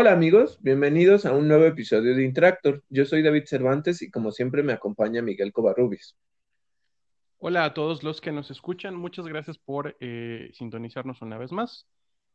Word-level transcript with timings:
Hola 0.00 0.12
amigos, 0.12 0.58
bienvenidos 0.62 1.26
a 1.26 1.34
un 1.34 1.46
nuevo 1.46 1.66
episodio 1.66 2.16
de 2.16 2.24
Interactor. 2.24 2.82
Yo 2.88 3.04
soy 3.04 3.22
David 3.22 3.44
Cervantes 3.44 4.00
y 4.00 4.10
como 4.10 4.32
siempre 4.32 4.62
me 4.62 4.72
acompaña 4.72 5.20
Miguel 5.20 5.52
Covarrubis. 5.52 6.16
Hola 7.36 7.66
a 7.66 7.74
todos 7.74 8.02
los 8.02 8.22
que 8.22 8.32
nos 8.32 8.50
escuchan, 8.50 8.94
muchas 8.94 9.26
gracias 9.26 9.58
por 9.58 9.98
eh, 10.00 10.52
sintonizarnos 10.54 11.20
una 11.20 11.36
vez 11.36 11.52
más. 11.52 11.86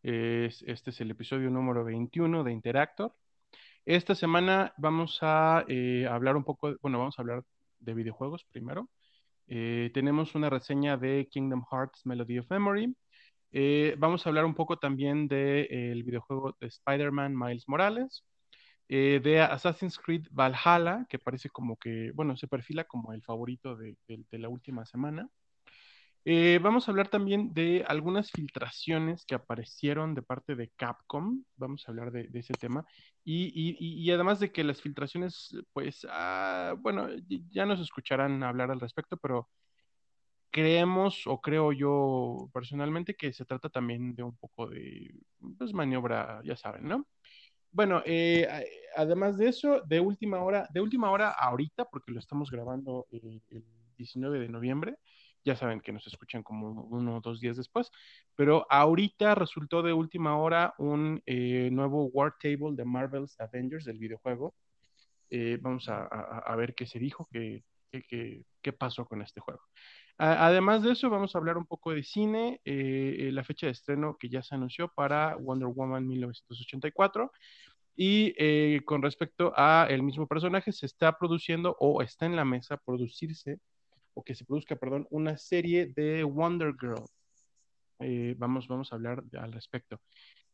este 0.04 0.92
es 0.92 1.02
el 1.02 1.10
episodio 1.10 1.50
número 1.50 1.84
21 1.84 2.44
de 2.44 2.52
Interactor. 2.52 3.16
Esta 3.84 4.14
semana 4.14 4.76
vamos 4.78 5.18
a 5.24 5.66
eh, 5.68 6.06
hablar 6.08 6.38
un 6.38 6.44
poco, 6.44 6.76
bueno, 6.84 7.00
vamos 7.00 7.18
a 7.18 7.24
hablar 7.24 7.44
de 7.80 7.94
videojuegos 7.96 8.46
primero. 8.52 8.92
Eh, 9.48 9.90
tenemos 9.92 10.36
una 10.36 10.52
reseña 10.52 10.98
de 10.98 11.28
Kingdom 11.32 11.64
Hearts 11.72 12.06
Melody 12.06 12.38
of 12.38 12.52
Memory. 12.52 12.96
Eh, 13.58 13.96
vamos 13.98 14.26
a 14.26 14.30
hablar 14.30 14.46
un 14.46 14.54
poco 14.54 14.78
también 14.78 15.28
del 15.30 16.04
videojuego 16.04 16.58
de 16.60 16.68
Spider-Man 16.68 17.38
Miles 17.38 17.68
Morales. 17.68 18.26
de 18.88 19.42
Assassin's 19.42 19.98
Creed 19.98 20.28
Valhalla, 20.32 21.06
que 21.10 21.20
parece 21.20 21.50
como 21.50 21.78
que, 21.78 22.12
bueno, 22.14 22.38
se 22.38 22.48
perfila 22.48 22.84
como 22.86 23.14
el 23.14 23.24
favorito 23.24 23.76
de 23.78 23.98
la 24.32 24.50
última 24.50 24.86
semana. 24.86 25.30
Eh, 26.28 26.60
vamos 26.60 26.88
a 26.88 26.92
hablar 26.92 27.08
también 27.10 27.54
de 27.54 27.86
algunas 27.88 28.32
filtraciones 28.32 29.26
que 29.28 29.36
aparecieron 29.36 30.16
de 30.16 30.24
parte 30.24 30.56
de 30.56 30.72
Capcom. 30.76 31.44
Vamos 31.56 31.88
a 31.88 31.92
hablar 31.92 32.12
de, 32.12 32.28
ese 32.34 32.56
tema. 32.56 32.84
Y, 33.24 34.10
además 34.10 34.40
de 34.40 34.52
que 34.52 34.64
las 34.64 34.82
filtraciones, 34.82 35.56
pues, 35.72 36.06
ah, 36.10 36.76
bueno, 36.80 37.10
ya 37.52 37.68
nos 37.68 37.80
escucharán 37.80 38.42
hablar 38.42 38.72
al 38.72 38.80
respecto, 38.80 39.18
pero 39.18 39.50
creemos 40.56 41.28
o 41.28 41.42
creo 41.42 41.74
yo 41.74 42.50
personalmente 42.54 43.14
que 43.14 43.34
se 43.34 43.44
trata 43.44 43.68
también 43.68 44.16
de 44.16 44.24
un 44.24 44.38
poco 44.38 44.70
de 44.70 45.14
pues, 45.58 45.74
maniobra, 45.74 46.40
ya 46.46 46.56
saben, 46.56 46.88
¿no? 46.88 47.06
Bueno, 47.72 48.02
eh, 48.06 48.48
además 48.96 49.38
de 49.38 49.50
eso, 49.50 49.82
de 49.82 50.00
última 50.00 50.42
hora, 50.42 50.66
de 50.74 50.80
última 50.80 51.12
hora 51.12 51.30
ahorita, 51.32 51.84
porque 51.92 52.14
lo 52.14 52.20
estamos 52.20 52.50
grabando 52.50 53.06
el 53.12 53.44
19 53.98 54.40
de 54.40 54.48
noviembre, 54.48 54.96
ya 55.44 55.58
saben 55.58 55.82
que 55.82 55.92
nos 55.92 56.08
escuchan 56.08 56.42
como 56.42 56.84
uno 56.84 57.18
o 57.18 57.20
dos 57.20 57.42
días 57.42 57.58
después, 57.58 57.92
pero 58.34 58.66
ahorita 58.70 59.36
resultó 59.36 59.82
de 59.82 59.92
última 59.92 60.38
hora 60.38 60.74
un 60.78 61.22
eh, 61.26 61.68
nuevo 61.70 62.06
War 62.14 62.36
Table 62.42 62.78
de 62.78 62.86
Marvel's 62.86 63.38
Avengers 63.42 63.84
del 63.84 63.98
videojuego. 63.98 64.56
Eh, 65.30 65.58
vamos 65.60 65.90
a, 65.90 66.56
ver 66.56 66.76
qué 66.76 66.86
se 66.86 66.98
dijo, 66.98 67.28
qué, 67.30 67.66
qué, 67.92 68.72
pasó 68.72 69.06
con 69.06 69.22
este 69.22 69.42
juego. 69.42 69.64
Además 70.18 70.84
de 70.84 70.92
eso, 70.92 71.10
vamos 71.10 71.36
a 71.36 71.40
hablar 71.40 71.58
un 71.58 71.66
poco 71.66 71.92
de 71.92 72.04
cine, 72.04 72.62
eh, 72.66 73.30
la 73.34 73.44
fecha 73.44 73.68
de 73.68 73.74
estreno 73.74 74.18
que 74.18 74.30
ya 74.30 74.42
se 74.42 74.56
anunció 74.56 74.90
para 74.90 75.36
Wonder 75.36 75.68
Woman 75.68 76.08
1984. 76.08 77.32
Y 77.98 78.82
con 78.82 79.02
respecto 79.02 79.54
a 79.56 79.88
el 79.90 80.04
mismo 80.04 80.28
personaje, 80.28 80.74
se 80.74 80.86
está 80.86 81.18
produciendo 81.18 81.78
o 81.80 82.02
está 82.02 82.26
en 82.26 82.36
la 82.36 82.44
mesa 82.44 82.76
producirse 82.78 83.60
o 84.16 84.24
que 84.24 84.34
se 84.34 84.46
produzca, 84.46 84.76
perdón, 84.76 85.08
una 85.12 85.38
serie 85.38 85.88
de 85.88 86.24
Wonder 86.24 86.74
Girl. 86.80 87.06
Eh, 88.00 88.36
vamos, 88.38 88.68
vamos 88.68 88.92
a 88.92 88.96
hablar 88.96 89.24
al 89.38 89.52
respecto. 89.52 90.02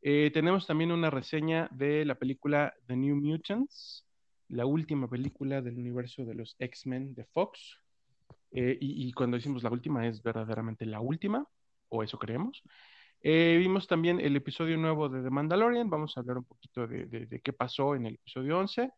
Eh, 0.01 0.31
tenemos 0.33 0.67
también 0.67 0.91
una 0.91 1.09
reseña 1.09 1.69
de 1.71 2.03
la 2.05 2.15
película 2.15 2.73
The 2.87 2.95
New 2.95 3.15
Mutants, 3.15 4.05
la 4.49 4.65
última 4.65 5.07
película 5.07 5.61
del 5.61 5.77
universo 5.77 6.25
de 6.25 6.33
los 6.33 6.55
X-Men 6.59 7.13
de 7.13 7.25
Fox. 7.25 7.77
Eh, 8.51 8.77
y, 8.79 9.11
cuando 9.13 9.37
decimos 9.37 9.63
la 9.63 9.71
última, 9.71 10.07
es 10.07 10.21
verdaderamente 10.21 10.85
la 10.85 10.99
última, 10.99 11.45
o 11.89 12.03
eso 12.03 12.17
creemos. 12.19 12.63
vimos 13.23 13.87
también 13.87 14.19
el 14.19 14.35
episodio 14.35 14.77
nuevo 14.77 15.09
de 15.09 15.23
The 15.23 15.29
Mandalorian. 15.29 15.89
Vamos 15.89 16.17
a 16.17 16.21
hablar 16.21 16.37
un 16.37 16.45
poquito 16.45 16.87
de, 16.87 17.05
de 17.05 17.41
qué 17.41 17.53
pasó 17.53 17.95
en 17.95 18.05
el 18.07 18.15
episodio 18.15 18.59
11. 18.59 18.91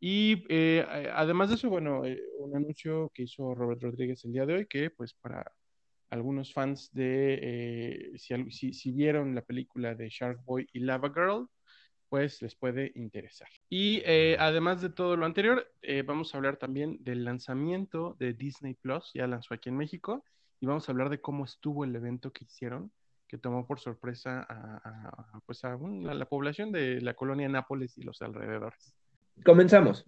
Y 0.00 0.44
eh, 0.48 0.86
además 1.14 1.48
de 1.48 1.54
eso, 1.56 1.70
bueno, 1.70 2.04
eh, 2.04 2.20
un 2.38 2.54
anuncio 2.54 3.10
que 3.14 3.22
hizo 3.24 3.54
Robert 3.54 3.82
Rodríguez 3.82 4.24
el 4.24 4.32
día 4.32 4.46
de 4.46 4.54
hoy, 4.54 4.66
que 4.66 4.90
pues 4.90 5.14
para 5.14 5.52
algunos 6.10 6.52
fans 6.52 6.92
de, 6.92 7.38
eh, 7.42 8.18
si, 8.50 8.72
si, 8.72 8.92
vieron 8.92 9.34
la 9.34 9.42
película 9.42 9.94
de 9.94 10.08
Shark 10.08 10.44
Boy 10.44 10.68
y 10.72 10.80
Lava 10.80 11.08
Girl, 11.14 11.48
pues 12.08 12.40
les 12.42 12.54
puede 12.54 12.92
interesar. 12.94 13.48
Y 13.68 14.02
además 14.38 14.80
de 14.80 14.90
todo 14.90 15.16
lo 15.16 15.26
anterior, 15.26 15.70
vamos 16.04 16.34
a 16.34 16.38
hablar 16.38 16.56
también 16.56 16.98
del 17.00 17.24
lanzamiento 17.24 18.16
de 18.18 18.32
Disney 18.32 18.74
Plus, 18.74 19.10
ya 19.14 19.26
lanzó 19.26 19.54
aquí 19.54 19.68
en 19.68 19.76
México, 19.76 20.24
y 20.60 20.66
vamos 20.66 20.88
a 20.88 20.92
hablar 20.92 21.10
de 21.10 21.20
cómo 21.20 21.44
estuvo 21.44 21.84
el 21.84 21.94
evento 21.94 22.32
que 22.32 22.44
hicieron, 22.44 22.90
que 23.28 23.38
tomó 23.38 23.66
por 23.66 23.80
sorpresa 23.80 24.46
a, 24.48 25.40
pues 25.44 25.64
a 25.64 25.76
la 25.76 26.24
población 26.26 26.72
de 26.72 27.00
la 27.00 27.14
colonia 27.14 27.48
Nápoles 27.48 27.98
y 27.98 28.02
los 28.02 28.22
alrededores. 28.22 28.94
Comenzamos. 29.44 30.04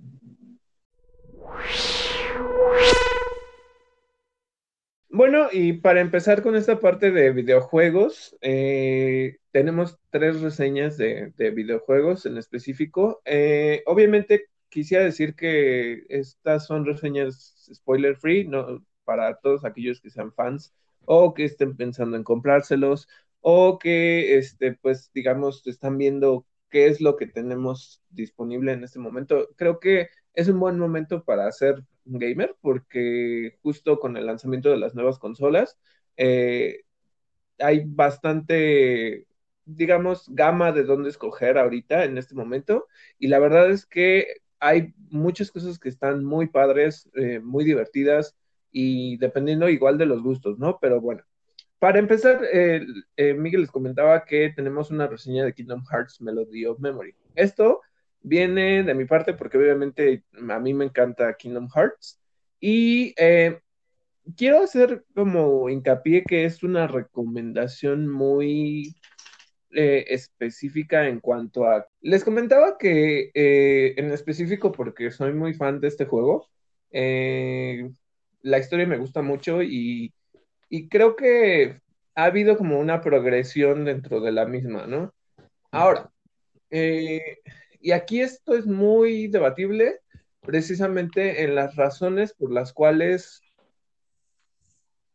Bueno, 5.10 5.48
y 5.50 5.72
para 5.74 6.00
empezar 6.00 6.42
con 6.42 6.54
esta 6.54 6.80
parte 6.80 7.10
de 7.10 7.32
videojuegos, 7.32 8.36
eh, 8.42 9.38
tenemos 9.52 9.98
tres 10.10 10.40
reseñas 10.42 10.98
de, 10.98 11.32
videojuegos 11.54 12.26
en 12.26 12.36
específico. 12.36 13.22
Eh, 13.24 13.82
obviamente 13.86 14.48
quisiera 14.68 15.04
decir 15.04 15.34
que 15.34 16.04
estas 16.10 16.66
son 16.66 16.84
reseñas 16.84 17.68
spoiler 17.72 18.16
free, 18.16 18.46
no 18.46 18.84
para 19.04 19.38
todos 19.38 19.64
aquellos 19.64 20.00
que 20.02 20.10
sean 20.10 20.32
fans 20.34 20.74
o 21.06 21.32
que 21.32 21.44
estén 21.44 21.76
pensando 21.76 22.16
en 22.16 22.24
comprárselos 22.24 23.08
o 23.40 23.78
que 23.78 24.36
este 24.36 24.74
pues 24.74 25.10
digamos 25.14 25.66
están 25.66 25.96
viendo 25.96 26.46
qué 26.70 26.86
es 26.88 27.00
lo 27.00 27.16
que 27.16 27.26
tenemos 27.26 28.02
disponible 28.10 28.72
en 28.72 28.84
este 28.84 28.98
momento. 28.98 29.48
Creo 29.56 29.80
que 29.80 30.08
es 30.34 30.48
un 30.48 30.60
buen 30.60 30.78
momento 30.78 31.24
para 31.24 31.48
un 31.48 31.86
gamer 32.08 32.56
porque 32.60 33.58
justo 33.62 33.98
con 34.00 34.16
el 34.16 34.26
lanzamiento 34.26 34.70
de 34.70 34.78
las 34.78 34.94
nuevas 34.94 35.18
consolas 35.18 35.78
eh, 36.16 36.82
hay 37.58 37.82
bastante, 37.86 39.26
digamos, 39.64 40.26
gama 40.28 40.72
de 40.72 40.84
dónde 40.84 41.10
escoger 41.10 41.58
ahorita 41.58 42.04
en 42.04 42.18
este 42.18 42.34
momento 42.34 42.86
y 43.18 43.28
la 43.28 43.38
verdad 43.38 43.70
es 43.70 43.86
que 43.86 44.26
hay 44.60 44.94
muchas 45.10 45.50
cosas 45.50 45.78
que 45.78 45.88
están 45.88 46.24
muy 46.24 46.48
padres, 46.48 47.08
eh, 47.14 47.40
muy 47.40 47.64
divertidas 47.64 48.36
y 48.72 49.16
dependiendo 49.18 49.68
igual 49.68 49.98
de 49.98 50.06
los 50.06 50.22
gustos, 50.22 50.58
¿no? 50.58 50.78
Pero 50.80 51.00
bueno, 51.00 51.22
para 51.78 52.00
empezar, 52.00 52.40
eh, 52.52 52.84
Miguel 53.36 53.62
les 53.62 53.70
comentaba 53.70 54.24
que 54.24 54.52
tenemos 54.54 54.90
una 54.90 55.06
reseña 55.06 55.44
de 55.44 55.54
Kingdom 55.54 55.84
Hearts 55.90 56.20
Melody 56.20 56.66
of 56.66 56.80
Memory. 56.80 57.14
Esto 57.36 57.82
viene 58.20 58.82
de 58.82 58.94
mi 58.94 59.04
parte 59.04 59.34
porque 59.34 59.58
obviamente 59.58 60.24
a 60.50 60.58
mí 60.58 60.74
me 60.74 60.86
encanta 60.86 61.34
Kingdom 61.34 61.68
Hearts 61.74 62.20
y 62.60 63.14
eh, 63.16 63.60
quiero 64.36 64.62
hacer 64.62 65.04
como 65.14 65.68
hincapié 65.68 66.24
que 66.24 66.44
es 66.44 66.62
una 66.62 66.86
recomendación 66.86 68.08
muy 68.08 68.96
eh, 69.70 70.04
específica 70.08 71.08
en 71.08 71.20
cuanto 71.20 71.66
a... 71.66 71.86
Les 72.00 72.24
comentaba 72.24 72.76
que 72.78 73.30
en 73.34 74.10
específico 74.12 74.72
porque 74.72 75.10
soy 75.10 75.32
muy 75.34 75.54
fan 75.54 75.80
de 75.80 75.88
este 75.88 76.06
juego, 76.06 76.48
la 76.90 78.58
historia 78.58 78.86
me 78.86 78.98
gusta 78.98 79.22
mucho 79.22 79.62
y 79.62 80.12
y 80.68 80.88
creo 80.88 81.16
que 81.16 81.80
ha 82.14 82.24
habido 82.24 82.56
como 82.56 82.78
una 82.78 83.00
progresión 83.00 83.84
dentro 83.84 84.20
de 84.20 84.32
la 84.32 84.44
misma, 84.46 84.86
¿no? 84.86 85.14
Ahora, 85.70 86.10
eh, 86.70 87.38
y 87.80 87.92
aquí 87.92 88.20
esto 88.20 88.54
es 88.54 88.66
muy 88.66 89.28
debatible 89.28 90.00
precisamente 90.40 91.42
en 91.42 91.54
las 91.54 91.76
razones 91.76 92.32
por 92.32 92.52
las 92.52 92.72
cuales 92.72 93.42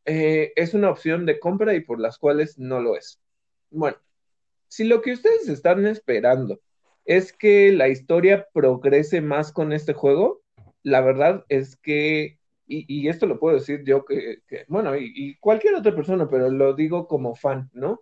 eh, 0.05 0.51
es 0.55 0.73
una 0.73 0.89
opción 0.89 1.25
de 1.25 1.39
compra 1.39 1.73
y 1.73 1.79
por 1.81 1.99
las 1.99 2.17
cuales 2.17 2.59
no 2.59 2.81
lo 2.81 2.95
es. 2.95 3.19
Bueno, 3.69 3.97
si 4.67 4.83
lo 4.83 5.01
que 5.01 5.13
ustedes 5.13 5.47
están 5.49 5.85
esperando 5.85 6.59
es 7.05 7.33
que 7.33 7.71
la 7.71 7.89
historia 7.89 8.47
progrese 8.53 9.21
más 9.21 9.51
con 9.51 9.73
este 9.73 9.93
juego, 9.93 10.41
la 10.83 11.01
verdad 11.01 11.45
es 11.49 11.75
que 11.77 12.39
y, 12.65 13.07
esto 13.07 13.25
lo 13.25 13.39
puedo 13.39 13.55
decir 13.55 13.83
yo 13.83 14.05
que, 14.05 14.41
bueno, 14.67 14.95
y, 14.95 15.37
cualquier 15.39 15.75
otra 15.75 15.95
persona, 15.95 16.29
pero 16.29 16.49
lo 16.49 16.73
digo 16.73 17.07
como 17.07 17.35
fan, 17.35 17.69
¿no? 17.73 18.01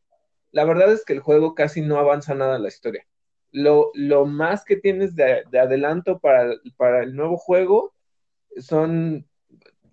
La 0.52 0.66
verdad 0.66 0.92
es 0.92 1.04
que 1.04 1.14
el 1.14 1.20
juego 1.20 1.56
casi 1.56 1.82
no 1.82 1.98
avanza 1.98 2.36
nada 2.36 2.58
en 2.58 2.64
la 2.64 2.70
historia. 2.70 3.06
Lo, 3.52 3.92
lo 3.94 4.26
más 4.26 4.64
que 4.66 4.78
tienes 4.78 5.16
de, 5.16 5.44
adelanto 5.60 6.20
para, 6.20 6.54
para, 6.78 7.04
el 7.04 7.16
nuevo 7.16 7.38
juego 7.38 7.94
son, 8.58 9.28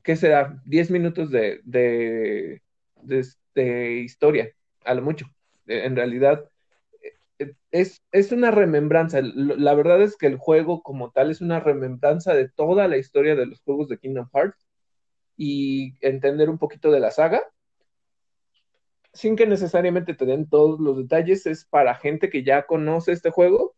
¿qué 0.02 0.16
será? 0.16 0.60
10 0.66 0.90
minutos 0.90 1.30
de, 1.30 1.60
de, 1.64 2.62
de, 3.54 4.00
historia, 4.00 4.52
a 4.84 4.94
lo 4.94 5.02
mucho. 5.02 5.26
En 5.66 5.96
realidad, 5.96 6.48
eh, 7.38 7.54
es, 7.70 8.02
es, 8.12 8.32
una 8.32 8.50
remembranza. 8.50 9.20
La 9.22 9.74
verdad 9.74 10.02
es 10.02 10.16
que 10.16 10.26
el 10.26 10.36
juego 10.36 10.82
como 10.82 11.10
tal 11.10 11.30
es 11.30 11.40
una 11.40 11.60
remembranza 11.60 12.34
de 12.34 12.48
toda 12.48 12.88
la 12.88 12.96
historia 12.96 13.34
de 13.36 13.46
los 13.46 13.60
juegos 13.60 13.88
de 13.88 13.98
Kingdom 13.98 14.28
Hearts 14.32 14.66
y 15.36 15.94
entender 16.00 16.50
un 16.50 16.58
poquito 16.58 16.90
de 16.90 17.00
la 17.00 17.10
saga, 17.10 17.42
sin 19.12 19.36
que 19.36 19.46
necesariamente 19.46 20.14
te 20.14 20.26
den 20.26 20.48
todos 20.48 20.80
los 20.80 20.96
detalles, 20.98 21.46
es 21.46 21.64
para 21.64 21.94
gente 21.94 22.30
que 22.30 22.44
ya 22.44 22.66
conoce 22.66 23.12
este 23.12 23.30
juego 23.30 23.76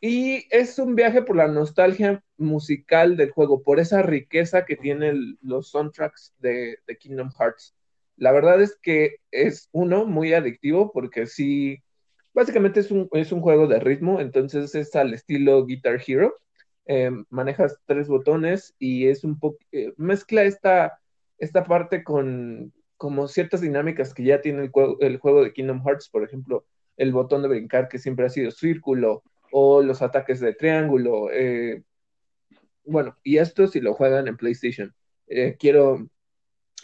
Y 0.00 0.46
es 0.50 0.78
un 0.78 0.94
viaje 0.94 1.22
por 1.22 1.36
la 1.36 1.48
nostalgia 1.48 2.22
musical 2.36 3.16
del 3.16 3.30
juego, 3.30 3.62
por 3.62 3.80
esa 3.80 4.02
riqueza 4.02 4.64
que 4.64 4.76
tienen 4.76 5.38
los 5.40 5.70
soundtracks 5.70 6.34
de, 6.38 6.78
de, 6.86 6.96
Kingdom 6.98 7.30
Hearts. 7.38 7.74
La 8.16 8.32
verdad 8.32 8.60
es 8.60 8.78
que 8.80 9.16
es 9.30 9.68
uno 9.72 10.06
muy 10.06 10.32
adictivo 10.34 10.92
porque 10.92 11.26
sí, 11.26 11.82
básicamente 12.34 12.80
es 12.80 12.90
un, 12.90 13.08
es 13.12 13.32
un 13.32 13.40
juego 13.40 13.66
de 13.66 13.80
ritmo, 13.80 14.20
entonces 14.20 14.74
es 14.74 14.94
al 14.94 15.14
estilo 15.14 15.64
Guitar 15.64 16.00
Hero. 16.06 16.36
Eh, 16.86 17.10
manejas 17.30 17.80
tres 17.86 18.06
botones 18.06 18.74
y 18.78 19.08
es 19.08 19.24
un 19.24 19.38
poco, 19.40 19.58
eh, 19.72 19.92
mezcla 19.96 20.44
esta, 20.44 21.00
esta 21.38 21.64
parte 21.64 22.04
con 22.04 22.72
como 22.96 23.28
ciertas 23.28 23.60
dinámicas 23.60 24.14
que 24.14 24.24
ya 24.24 24.40
tiene 24.40 24.62
el 24.62 24.70
juego, 24.70 24.98
el 25.00 25.18
juego 25.18 25.44
de 25.44 25.52
Kingdom 25.52 25.82
Hearts, 25.84 26.08
por 26.08 26.24
ejemplo, 26.24 26.66
el 26.96 27.12
botón 27.12 27.42
de 27.42 27.48
brincar 27.48 27.88
que 27.88 27.98
siempre 27.98 28.26
ha 28.26 28.30
sido 28.30 28.50
círculo, 28.50 29.22
o 29.50 29.82
los 29.82 30.02
ataques 30.02 30.40
de 30.40 30.54
triángulo. 30.54 31.30
Eh, 31.32 31.82
bueno, 32.84 33.16
y 33.22 33.38
esto 33.38 33.66
si 33.66 33.80
lo 33.80 33.94
juegan 33.94 34.28
en 34.28 34.36
PlayStation. 34.36 34.94
Eh, 35.26 35.56
quiero 35.58 36.08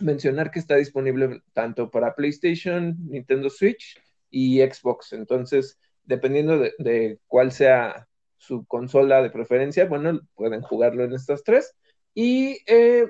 mencionar 0.00 0.50
que 0.50 0.58
está 0.58 0.76
disponible 0.76 1.42
tanto 1.52 1.90
para 1.90 2.14
PlayStation, 2.14 2.96
Nintendo 3.08 3.50
Switch 3.50 4.00
y 4.30 4.60
Xbox. 4.60 5.12
Entonces, 5.12 5.78
dependiendo 6.04 6.58
de, 6.58 6.72
de, 6.78 7.18
cuál 7.26 7.52
sea 7.52 8.08
su 8.36 8.66
consola 8.66 9.22
de 9.22 9.30
preferencia, 9.30 9.84
bueno, 9.86 10.20
pueden 10.34 10.62
jugarlo 10.62 11.04
en 11.04 11.12
estas 11.12 11.44
tres. 11.44 11.74
Y 12.14 12.58
eh, 12.66 13.06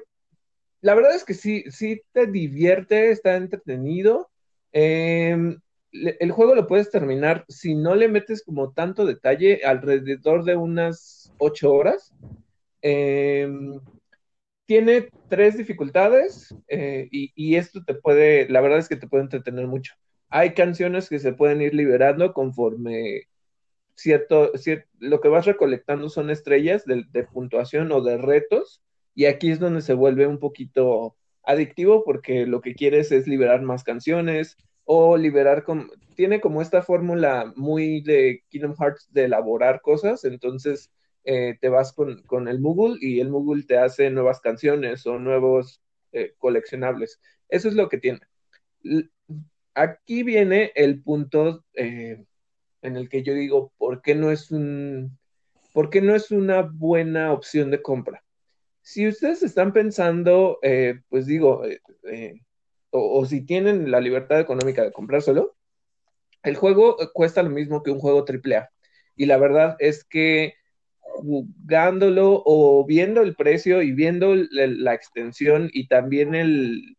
la 0.82 0.94
verdad 0.94 1.14
es 1.14 1.24
que 1.24 1.34
sí, 1.34 1.64
sí 1.70 2.02
te 2.12 2.26
divierte, 2.26 3.10
está 3.10 3.36
entretenido. 3.36 4.30
Eh, 4.72 5.56
el 5.92 6.32
juego 6.32 6.54
lo 6.54 6.66
puedes 6.66 6.90
terminar 6.90 7.44
si 7.48 7.74
no 7.74 7.94
le 7.94 8.08
metes 8.08 8.42
como 8.42 8.72
tanto 8.72 9.06
detalle, 9.06 9.60
alrededor 9.64 10.44
de 10.44 10.56
unas 10.56 11.32
ocho 11.38 11.72
horas. 11.72 12.12
Eh, 12.82 13.48
tiene 14.66 15.08
tres 15.28 15.56
dificultades 15.56 16.54
eh, 16.66 17.08
y, 17.12 17.32
y, 17.36 17.56
esto 17.56 17.84
te 17.84 17.94
puede, 17.94 18.48
la 18.48 18.60
verdad 18.60 18.78
es 18.78 18.88
que 18.88 18.96
te 18.96 19.06
puede 19.06 19.22
entretener 19.22 19.68
mucho. 19.68 19.94
Hay 20.30 20.54
canciones 20.54 21.08
que 21.08 21.20
se 21.20 21.32
pueden 21.32 21.62
ir 21.62 21.74
liberando 21.74 22.32
conforme 22.32 23.28
cierto, 23.94 24.50
cierto 24.56 24.88
lo 24.98 25.20
que 25.20 25.28
vas 25.28 25.46
recolectando 25.46 26.08
son 26.08 26.30
estrellas 26.30 26.84
de 26.86 27.24
puntuación 27.24 27.92
o 27.92 28.00
de 28.00 28.16
retos 28.16 28.82
y 29.14 29.26
aquí 29.26 29.50
es 29.50 29.58
donde 29.60 29.82
se 29.82 29.94
vuelve 29.94 30.26
un 30.26 30.38
poquito 30.38 31.16
adictivo 31.44 32.04
porque 32.04 32.46
lo 32.46 32.60
que 32.60 32.74
quieres 32.74 33.12
es 33.12 33.26
liberar 33.26 33.62
más 33.62 33.84
canciones, 33.84 34.56
o 34.84 35.16
liberar, 35.16 35.64
como, 35.64 35.86
tiene 36.16 36.40
como 36.40 36.62
esta 36.62 36.82
fórmula 36.82 37.52
muy 37.56 38.02
de 38.02 38.44
Kingdom 38.48 38.74
Hearts 38.76 39.08
de 39.12 39.24
elaborar 39.24 39.80
cosas, 39.80 40.24
entonces 40.24 40.90
eh, 41.24 41.56
te 41.60 41.68
vas 41.68 41.92
con, 41.92 42.22
con, 42.24 42.48
el 42.48 42.60
Moogle 42.60 42.98
y 43.00 43.20
el 43.20 43.30
Moogle 43.30 43.64
te 43.64 43.78
hace 43.78 44.10
nuevas 44.10 44.40
canciones 44.40 45.06
o 45.06 45.18
nuevos 45.18 45.80
eh, 46.12 46.34
coleccionables. 46.38 47.20
Eso 47.48 47.68
es 47.68 47.74
lo 47.74 47.88
que 47.88 47.98
tiene. 47.98 48.20
Aquí 49.74 50.22
viene 50.22 50.72
el 50.74 51.02
punto 51.02 51.64
eh, 51.74 52.24
en 52.82 52.96
el 52.96 53.08
que 53.08 53.22
yo 53.22 53.34
digo, 53.34 53.72
¿por 53.78 54.02
qué 54.02 54.14
no 54.14 54.30
es 54.30 54.50
un, 54.50 55.18
por 55.72 55.90
qué 55.90 56.02
no 56.02 56.14
es 56.14 56.30
una 56.30 56.62
buena 56.62 57.32
opción 57.32 57.70
de 57.70 57.80
compra? 57.80 58.24
Si 58.82 59.06
ustedes 59.06 59.42
están 59.42 59.72
pensando, 59.72 60.58
eh, 60.62 61.00
pues 61.08 61.26
digo, 61.26 61.64
eh, 61.64 61.80
eh, 62.04 62.40
o, 62.90 63.24
si 63.24 63.44
tienen 63.44 63.90
la 63.90 64.00
libertad 64.00 64.40
económica 64.40 64.82
de 64.82 64.92
comprárselo, 64.92 65.56
el 66.42 66.56
juego 66.56 66.96
cuesta 67.14 67.42
lo 67.42 67.50
mismo 67.50 67.82
que 67.82 67.90
un 67.90 68.00
juego 68.00 68.24
AAA. 68.26 68.68
Y 69.16 69.26
la 69.26 69.38
verdad 69.38 69.76
es 69.78 70.04
que 70.04 70.54
jugándolo 71.00 72.42
o 72.44 72.84
viendo 72.86 73.22
el 73.22 73.34
precio 73.36 73.82
y 73.82 73.92
viendo 73.92 74.34
la, 74.34 74.94
extensión 74.94 75.70
y 75.72 75.88
también 75.88 76.34
el, 76.34 76.96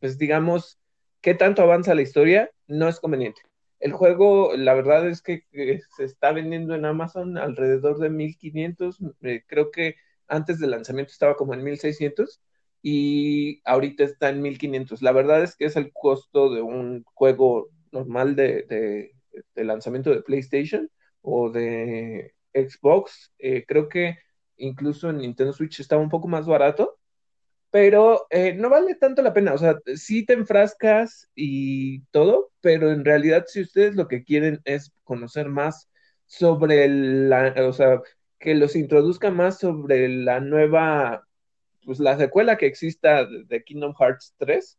pues 0.00 0.18
digamos, 0.18 0.78
qué 1.20 1.34
tanto 1.34 1.62
avanza 1.62 1.94
la 1.94 2.02
historia, 2.02 2.50
no 2.66 2.88
es 2.88 3.00
conveniente. 3.00 3.42
El 3.80 3.92
juego, 3.92 4.56
la 4.56 4.74
verdad 4.74 5.08
es 5.08 5.22
que, 5.22 5.44
que 5.52 5.80
se 5.96 6.04
está 6.04 6.32
vendiendo 6.32 6.74
en 6.74 6.84
Amazon 6.84 7.38
alrededor 7.38 7.98
de 7.98 8.10
1500, 8.10 8.98
eh, 9.22 9.42
creo 9.46 9.70
que 9.70 9.96
antes 10.28 10.58
del 10.58 10.70
lanzamiento 10.72 11.12
estaba 11.12 11.36
como 11.36 11.54
en 11.54 11.64
1600 11.64 12.40
y 12.82 13.60
ahorita 13.64 14.04
está 14.04 14.28
en 14.30 14.42
1500. 14.42 15.02
La 15.02 15.12
verdad 15.12 15.42
es 15.42 15.56
que 15.56 15.66
es 15.66 15.76
el 15.76 15.92
costo 15.92 16.52
de 16.54 16.62
un 16.62 17.04
juego 17.14 17.68
normal 17.92 18.36
de, 18.36 19.12
de, 19.54 19.64
lanzamiento 19.64 20.10
de 20.10 20.22
PlayStation 20.22 20.90
o 21.22 21.50
de 21.50 22.34
Xbox. 22.54 23.32
Eh, 23.38 23.64
creo 23.66 23.88
que 23.88 24.18
incluso 24.56 25.10
en 25.10 25.18
Nintendo 25.18 25.52
Switch 25.52 25.80
estaba 25.80 26.02
un 26.02 26.08
poco 26.08 26.28
más 26.28 26.46
barato, 26.46 26.98
pero 27.70 28.26
eh, 28.30 28.54
no 28.54 28.70
vale 28.70 28.94
tanto 28.96 29.22
la 29.22 29.34
pena. 29.34 29.54
O 29.54 29.58
sea, 29.58 29.78
sí 29.96 30.24
te 30.24 30.34
enfrascas 30.34 31.28
y 31.34 32.02
todo, 32.10 32.52
pero 32.60 32.92
en 32.92 33.04
realidad 33.04 33.44
si 33.46 33.62
ustedes 33.62 33.94
lo 33.96 34.08
que 34.08 34.24
quieren 34.24 34.60
es 34.64 34.92
conocer 35.04 35.48
más 35.48 35.88
sobre 36.26 36.88
la, 36.88 37.54
o 37.66 37.72
sea, 37.72 38.02
que 38.38 38.54
los 38.54 38.76
introduzca 38.76 39.30
más 39.30 39.58
sobre 39.58 40.08
la 40.08 40.40
nueva 40.40 41.28
pues 41.88 42.00
la 42.00 42.18
secuela 42.18 42.58
que 42.58 42.66
exista 42.66 43.24
de 43.24 43.64
Kingdom 43.64 43.94
Hearts 43.98 44.34
3, 44.36 44.78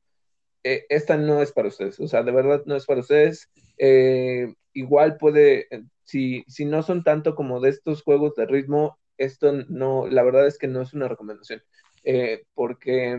eh, 0.63 0.85
esta 0.89 1.17
no 1.17 1.41
es 1.41 1.51
para 1.51 1.69
ustedes, 1.69 1.99
o 1.99 2.07
sea, 2.07 2.21
de 2.21 2.31
verdad 2.31 2.61
no 2.67 2.75
es 2.75 2.85
para 2.85 2.99
ustedes. 2.99 3.49
Eh, 3.79 4.53
igual 4.73 5.17
puede, 5.17 5.67
si, 6.03 6.43
si 6.47 6.65
no 6.65 6.83
son 6.83 7.03
tanto 7.03 7.33
como 7.33 7.61
de 7.61 7.69
estos 7.69 8.03
juegos 8.03 8.35
de 8.35 8.45
ritmo, 8.45 8.99
esto 9.17 9.51
no, 9.69 10.07
la 10.07 10.21
verdad 10.21 10.45
es 10.45 10.59
que 10.59 10.67
no 10.67 10.83
es 10.83 10.93
una 10.93 11.07
recomendación, 11.07 11.63
eh, 12.03 12.43
porque 12.53 13.17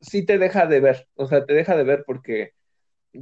sí 0.00 0.24
te 0.24 0.38
deja 0.38 0.66
de 0.66 0.78
ver, 0.78 1.08
o 1.16 1.26
sea, 1.26 1.44
te 1.44 1.54
deja 1.54 1.76
de 1.76 1.82
ver 1.82 2.04
porque 2.06 2.52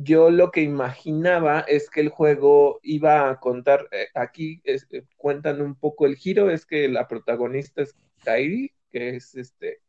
yo 0.03 0.31
lo 0.31 0.51
que 0.51 0.63
imaginaba 0.63 1.61
es 1.61 1.91
que 1.91 2.01
el 2.01 2.09
juego 2.09 2.81
iba 2.83 3.31
a 3.31 3.41
contar, 3.41 3.89
eh, 3.93 4.09
aquí 4.15 4.61
es, 4.65 4.87
eh, 4.91 5.05
cuentan 5.17 5.61
un 5.61 5.75
poco 5.75 6.07
el 6.07 6.17
giro, 6.17 6.51
es 6.51 6.67
que 6.67 6.89
la 6.89 7.09
protagonista 7.09 7.83
es 7.83 7.95
Kairi, 8.25 8.73
que 8.91 9.17
es 9.17 9.35
este 9.35 9.81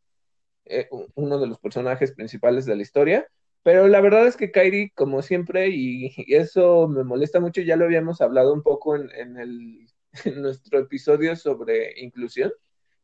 eh, 0.66 0.90
uno 1.16 1.40
de 1.40 1.48
los 1.48 1.60
personajes 1.60 2.12
principales 2.14 2.66
de 2.66 2.76
la 2.76 2.82
historia, 2.82 3.28
pero 3.64 3.88
la 3.88 4.02
verdad 4.02 4.28
es 4.28 4.38
que 4.38 4.52
Kairi, 4.52 4.92
como 4.92 5.22
siempre, 5.22 5.70
y, 5.70 6.14
eso 6.34 6.88
me 6.88 7.04
molesta 7.04 7.40
mucho, 7.40 7.62
ya 7.62 7.76
lo 7.76 7.86
habíamos 7.86 8.22
hablado 8.22 8.54
un 8.54 8.64
poco 8.64 8.96
en, 8.96 9.10
en, 9.12 9.38
el, 9.38 9.88
nuestro 10.42 10.80
episodio 10.80 11.36
sobre 11.36 12.00
inclusión 12.02 12.52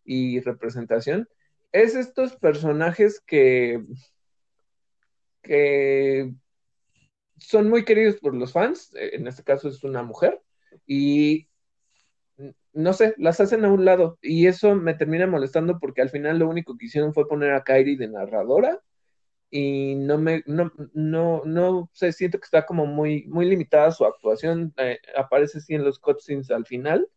y 0.06 0.40
representación, 0.42 1.30
es 1.72 1.96
estos 1.96 2.36
personajes 2.36 3.22
que, 3.22 3.84
que 5.42 6.34
son 7.42 7.70
muy 7.70 7.84
queridos 7.86 8.18
por 8.18 8.36
los 8.36 8.54
fans, 8.54 8.94
eh, 8.96 9.12
en 9.14 9.28
este 9.28 9.44
caso 9.44 9.68
es 9.68 9.84
una 9.84 10.04
mujer, 10.04 10.42
y 10.86 11.50
no 12.74 12.94
sé, 12.94 13.14
las 13.18 13.40
hacen 13.42 13.66
a 13.66 13.72
un 13.72 13.84
lado, 13.86 14.18
y 14.22 14.48
eso 14.48 14.76
me 14.76 14.94
termina 14.94 15.28
molestando 15.28 15.80
porque 15.80 16.02
al 16.02 16.10
final 16.10 16.40
lo 16.40 16.50
único 16.50 16.78
que 16.78 16.86
hicieron 16.86 17.14
fue 17.14 17.28
poner 17.28 17.54
a 17.54 17.64
Kairi 17.64 17.96
de 17.96 18.08
narradora, 18.08 18.82
y 19.50 19.96
no 19.96 20.18
me, 20.18 20.44
no, 20.46 20.72
no, 20.94 21.42
no 21.46 21.90
sé, 21.94 22.14
siento 22.14 22.40
que 22.40 22.46
está 22.46 22.66
como 22.66 22.86
muy, 22.86 23.26
muy 23.28 23.46
limitada 23.46 23.92
su 23.92 24.06
actuación, 24.06 24.74
eh, 24.78 25.00
aparece 25.18 25.58
así 25.58 25.76
en 25.76 25.84
los 25.84 26.00
cutscenes 26.00 26.52
al 26.52 26.66
final, 26.66 27.10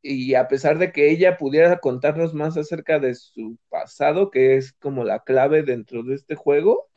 y 0.00 0.34
a 0.34 0.48
pesar 0.48 0.78
de 0.78 0.92
que 0.92 1.10
ella 1.10 1.36
pudiera 1.36 1.78
contarnos 1.78 2.34
más 2.34 2.56
acerca 2.56 2.98
de 2.98 3.14
su 3.14 3.58
pasado, 3.68 4.30
que 4.30 4.56
es 4.56 4.72
como 4.72 5.04
la 5.04 5.20
clave 5.20 5.62
dentro 5.62 6.02
de 6.02 6.14
este 6.14 6.34
juego, 6.34 6.88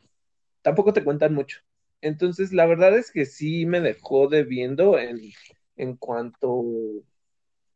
tampoco 0.66 0.92
te 0.92 1.04
cuentan 1.04 1.32
mucho. 1.32 1.60
Entonces, 2.00 2.52
la 2.52 2.66
verdad 2.66 2.98
es 2.98 3.12
que 3.12 3.24
sí 3.24 3.66
me 3.66 3.80
dejó 3.80 4.26
debiendo 4.26 4.98
en, 4.98 5.20
en 5.76 5.96
cuanto 5.96 6.64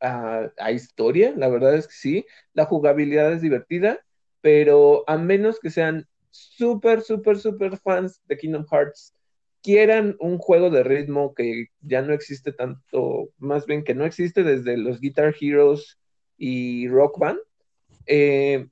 a, 0.01 0.51
a, 0.59 0.73
historia, 0.73 1.33
la 1.37 1.47
verdad 1.47 1.77
es 1.77 1.87
que 1.87 1.95
sí, 1.95 2.27
la 2.53 2.65
jugabilidad 2.65 3.33
es 3.33 3.43
divertida, 3.43 4.01
pero 4.41 5.05
a 5.07 5.17
menos 5.19 5.61
que 5.61 5.71
sean 5.71 6.09
súper, 6.31 7.03
súper, 7.03 7.39
súper 7.39 7.77
fans 7.79 8.21
de 8.27 8.37
Kingdom 8.37 8.67
Hearts, 8.69 9.15
quieran 9.63 10.17
un 10.19 10.39
juego 10.39 10.69
de 10.69 10.83
ritmo 10.83 11.33
que 11.33 11.67
ya 11.83 12.03
no 12.03 12.13
existe 12.13 12.51
tanto, 12.51 13.29
más 13.39 13.67
bien 13.67 13.85
que 13.85 13.95
no 13.95 14.05
existe 14.05 14.43
desde 14.43 14.77
los 14.77 14.99
Guitar 14.99 15.33
Heroes 15.41 15.97
y 16.37 16.89
Rock 16.89 17.21
Band, 17.21 17.39
eh, 18.07 18.67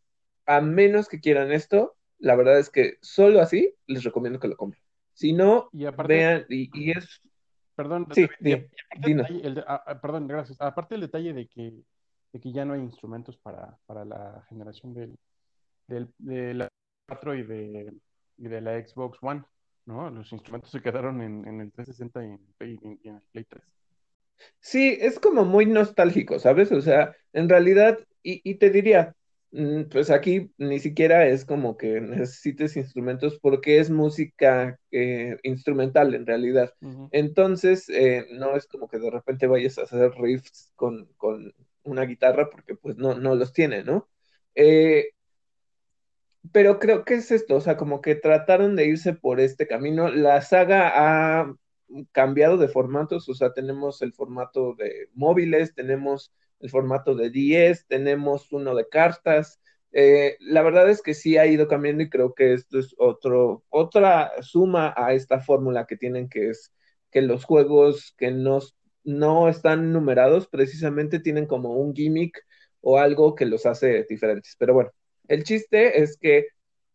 a 0.45 0.61
menos 0.61 1.07
que 1.07 1.21
quieran 1.21 1.53
esto, 1.53 1.95
la 2.19 2.37
verdad 2.37 2.59
es 2.59 2.71
que 2.71 2.99
solo 3.01 3.41
así 3.41 3.75
les 3.87 4.05
recomiendo 4.05 4.41
que 4.41 4.49
lo 4.49 4.57
compren. 4.57 4.83
Si 5.13 5.33
no, 5.33 5.69
y 5.73 5.85
aparte, 5.85 6.15
vean, 6.15 6.47
y, 6.49 6.71
y, 6.73 6.91
es... 6.93 7.21
Perdón, 7.75 8.07
sí, 8.13 8.29
y, 8.41 8.53
el 8.53 8.69
detalle, 9.03 9.47
el, 9.47 9.65
a, 9.67 10.01
perdón, 10.01 10.27
gracias. 10.27 10.61
Aparte 10.61 10.95
el 10.95 11.01
detalle 11.01 11.33
de 11.33 11.47
que, 11.49 11.75
de 12.33 12.41
que 12.41 12.53
ya 12.53 12.65
no 12.65 12.75
hay 12.75 12.81
instrumentos 12.81 13.37
para, 13.37 13.79
para 13.87 14.05
la 14.05 14.45
generación 14.49 14.95
del, 14.95 15.17
del, 15.87 16.09
de 16.19 16.55
la 16.55 16.69
4 17.09 17.35
y 17.37 17.43
de, 17.45 17.93
y 18.37 18.49
de 18.49 18.61
la 18.61 18.81
Xbox 18.81 19.19
One, 19.23 19.45
¿no? 19.87 20.11
Los 20.11 20.33
instrumentos 20.33 20.71
se 20.71 20.83
quedaron 20.83 21.21
en, 21.23 21.47
en 21.47 21.61
el 21.61 21.73
360 21.73 22.25
y 22.25 22.29
en, 22.29 22.99
y 23.03 23.09
en, 23.09 23.17
el 23.17 23.23
Play 23.33 23.45
3. 23.49 23.65
Sí, 24.61 24.97
es 25.01 25.19
como 25.19 25.45
muy 25.45 25.67
nostálgico, 25.67 26.39
¿sabes? 26.39 26.71
O 26.71 26.81
sea, 26.81 27.15
en 27.33 27.49
realidad, 27.49 27.99
y, 28.23 28.41
y 28.49 28.57
te 28.57 28.71
diría, 28.71 29.17
pues 29.90 30.11
aquí 30.11 30.52
ni 30.59 30.78
siquiera 30.78 31.26
es 31.26 31.45
como 31.45 31.76
que 31.76 32.00
necesites 32.00 32.76
instrumentos 32.76 33.38
porque 33.40 33.78
es 33.78 33.90
música 33.90 34.78
eh, 34.90 35.37
instrumental 35.43 36.14
en 36.14 36.26
realidad. 36.26 36.75
Entonces, 37.11 37.88
eh, 37.88 38.26
no 38.33 38.57
es 38.57 38.67
como 38.67 38.88
que 38.88 38.99
de 38.99 39.11
repente 39.11 39.47
vayas 39.47 39.78
a 39.78 39.83
hacer 39.83 40.12
riffs 40.12 40.73
con, 40.76 41.07
con 41.17 41.55
una 41.85 42.02
guitarra 42.02 42.50
porque 42.50 42.75
pues 42.75 42.97
no, 42.97 43.14
no 43.14 43.35
los 43.35 43.52
tiene, 43.52 43.85
¿no? 43.85 44.09
Eh, 44.55 45.11
pero 46.52 46.78
creo 46.78 47.05
que 47.05 47.14
es 47.14 47.31
esto, 47.31 47.57
o 47.57 47.61
sea, 47.61 47.76
como 47.76 48.00
que 48.00 48.14
trataron 48.14 48.76
de 48.76 48.87
irse 48.87 49.14
por 49.14 49.40
este 49.40 49.67
camino. 49.67 50.09
La 50.09 50.40
saga 50.43 50.93
ha 51.40 51.55
cambiado 52.12 52.59
de 52.59 52.69
formatos, 52.69 53.28
o 53.28 53.35
sea, 53.35 53.52
tenemos 53.52 54.02
el 54.02 54.12
formato 54.12 54.75
de 54.75 55.09
móviles, 55.14 55.75
tenemos 55.75 56.33
el 56.61 56.71
formato 56.71 57.15
de 57.15 57.31
10, 57.31 57.87
tenemos 57.87 58.53
uno 58.53 58.75
de 58.75 58.88
cartas. 58.88 59.61
Eh, 59.93 60.37
la 60.41 60.62
verdad 60.62 60.91
es 60.91 61.03
que 61.03 61.15
sí 61.15 61.38
ha 61.38 61.47
ido 61.47 61.69
cambiando 61.69 62.03
y 62.03 62.11
creo 62.11 62.35
que 62.35 62.53
esto 62.55 62.79
es 62.79 62.95
otro, 62.99 63.65
otra 63.71 64.33
suma 64.43 64.93
a 64.97 65.15
esta 65.15 65.41
fórmula 65.41 65.87
que 65.87 65.97
tienen, 65.97 66.29
que 66.29 66.50
es 66.50 66.73
que 67.11 67.23
los 67.23 67.45
juegos 67.45 68.15
que 68.19 68.31
no, 68.31 68.61
no 69.05 69.49
están 69.49 69.93
numerados 69.93 70.47
precisamente 70.49 71.21
tienen 71.21 71.47
como 71.47 71.75
un 71.75 71.95
gimmick 71.95 72.45
o 72.81 72.99
algo 72.99 73.35
que 73.35 73.47
los 73.47 73.67
hace 73.67 74.05
diferentes. 74.09 74.57
Pero 74.59 74.75
bueno, 74.75 74.91
el 75.29 75.45
chiste 75.45 76.03
es 76.03 76.19
que 76.19 76.49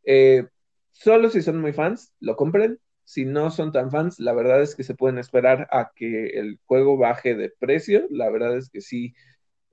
eh, 0.05 0.47
solo 0.91 1.29
si 1.29 1.41
son 1.41 1.59
muy 1.59 1.73
fans, 1.73 2.13
lo 2.19 2.35
compren. 2.35 2.79
Si 3.05 3.25
no 3.25 3.51
son 3.51 3.71
tan 3.73 3.91
fans, 3.91 4.19
la 4.19 4.33
verdad 4.33 4.61
es 4.61 4.75
que 4.75 4.83
se 4.83 4.95
pueden 4.95 5.17
esperar 5.17 5.67
a 5.71 5.91
que 5.93 6.27
el 6.39 6.59
juego 6.65 6.97
baje 6.97 7.35
de 7.35 7.49
precio. 7.49 8.07
La 8.09 8.29
verdad 8.29 8.57
es 8.57 8.69
que 8.69 8.81
sí, 8.81 9.13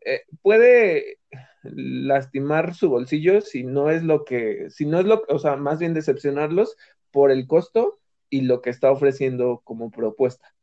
eh, 0.05 0.23
puede 0.43 1.19
lastimar 1.63 2.75
su 2.75 2.89
bolsillo 2.89 3.41
si 3.41 3.65
no 3.65 3.91
es 3.91 4.03
lo 4.03 4.25
que, 4.25 4.71
si 4.71 4.87
no 4.87 5.01
es 5.01 5.07
lo, 5.07 5.23
o 5.29 5.39
sea, 5.39 5.57
más 5.57 5.79
bien 5.79 5.95
decepcionarlos 5.95 6.77
por 7.11 7.31
el 7.31 7.47
costo 7.47 8.01
y 8.31 8.43
lo 8.43 8.63
que 8.63 8.71
está 8.71 8.91
ofreciendo 8.91 9.61
como 9.65 9.91
propuesta. 9.91 10.55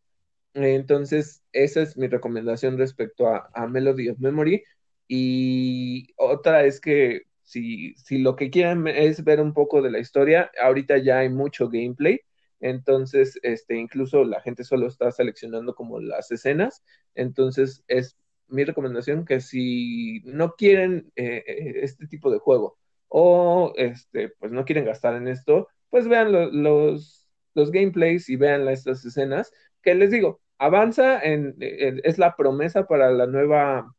Entonces, 0.53 1.43
esa 1.51 1.81
es 1.81 1.97
mi 1.97 2.07
recomendación 2.07 2.77
respecto 2.77 3.27
a, 3.27 3.49
a 3.53 3.67
Melody 3.67 4.09
of 4.09 4.19
Memory. 4.19 4.63
Y 5.07 6.13
otra 6.17 6.65
es 6.65 6.81
que 6.81 7.23
si, 7.43 7.93
si 7.95 8.17
lo 8.17 8.35
que 8.35 8.49
quieren 8.49 8.87
es 8.87 9.23
ver 9.23 9.39
un 9.39 9.53
poco 9.53 9.81
de 9.81 9.91
la 9.91 9.99
historia, 9.99 10.51
ahorita 10.61 10.97
ya 10.97 11.19
hay 11.19 11.29
mucho 11.29 11.69
gameplay. 11.69 12.21
Entonces, 12.59 13.39
este, 13.43 13.75
incluso 13.77 14.23
la 14.23 14.41
gente 14.41 14.63
solo 14.63 14.87
está 14.87 15.11
seleccionando 15.11 15.75
como 15.75 15.99
las 15.99 16.31
escenas. 16.31 16.83
Entonces, 17.13 17.83
es 17.87 18.17
mi 18.49 18.63
recomendación 18.65 19.25
que 19.25 19.41
si 19.41 20.21
no 20.25 20.55
quieren 20.55 21.11
eh, 21.15 21.43
eh, 21.47 21.73
este 21.83 22.07
tipo 22.07 22.31
de 22.31 22.39
juego 22.39 22.77
o 23.09 23.73
este, 23.77 24.29
pues 24.39 24.51
no 24.51 24.65
quieren 24.65 24.85
gastar 24.85 25.15
en 25.15 25.27
esto, 25.27 25.67
pues 25.89 26.07
vean 26.07 26.31
lo- 26.31 26.51
los, 26.51 27.29
los 27.55 27.71
gameplays 27.71 28.29
y 28.29 28.35
vean 28.35 28.67
estas 28.69 29.05
escenas 29.05 29.51
que 29.81 29.95
les 29.95 30.11
digo, 30.11 30.41
avanza 30.57 31.21
en, 31.23 31.55
en- 31.59 32.01
es 32.03 32.17
la 32.17 32.35
promesa 32.35 32.87
para 32.87 33.11
la 33.11 33.27
nueva 33.27 33.93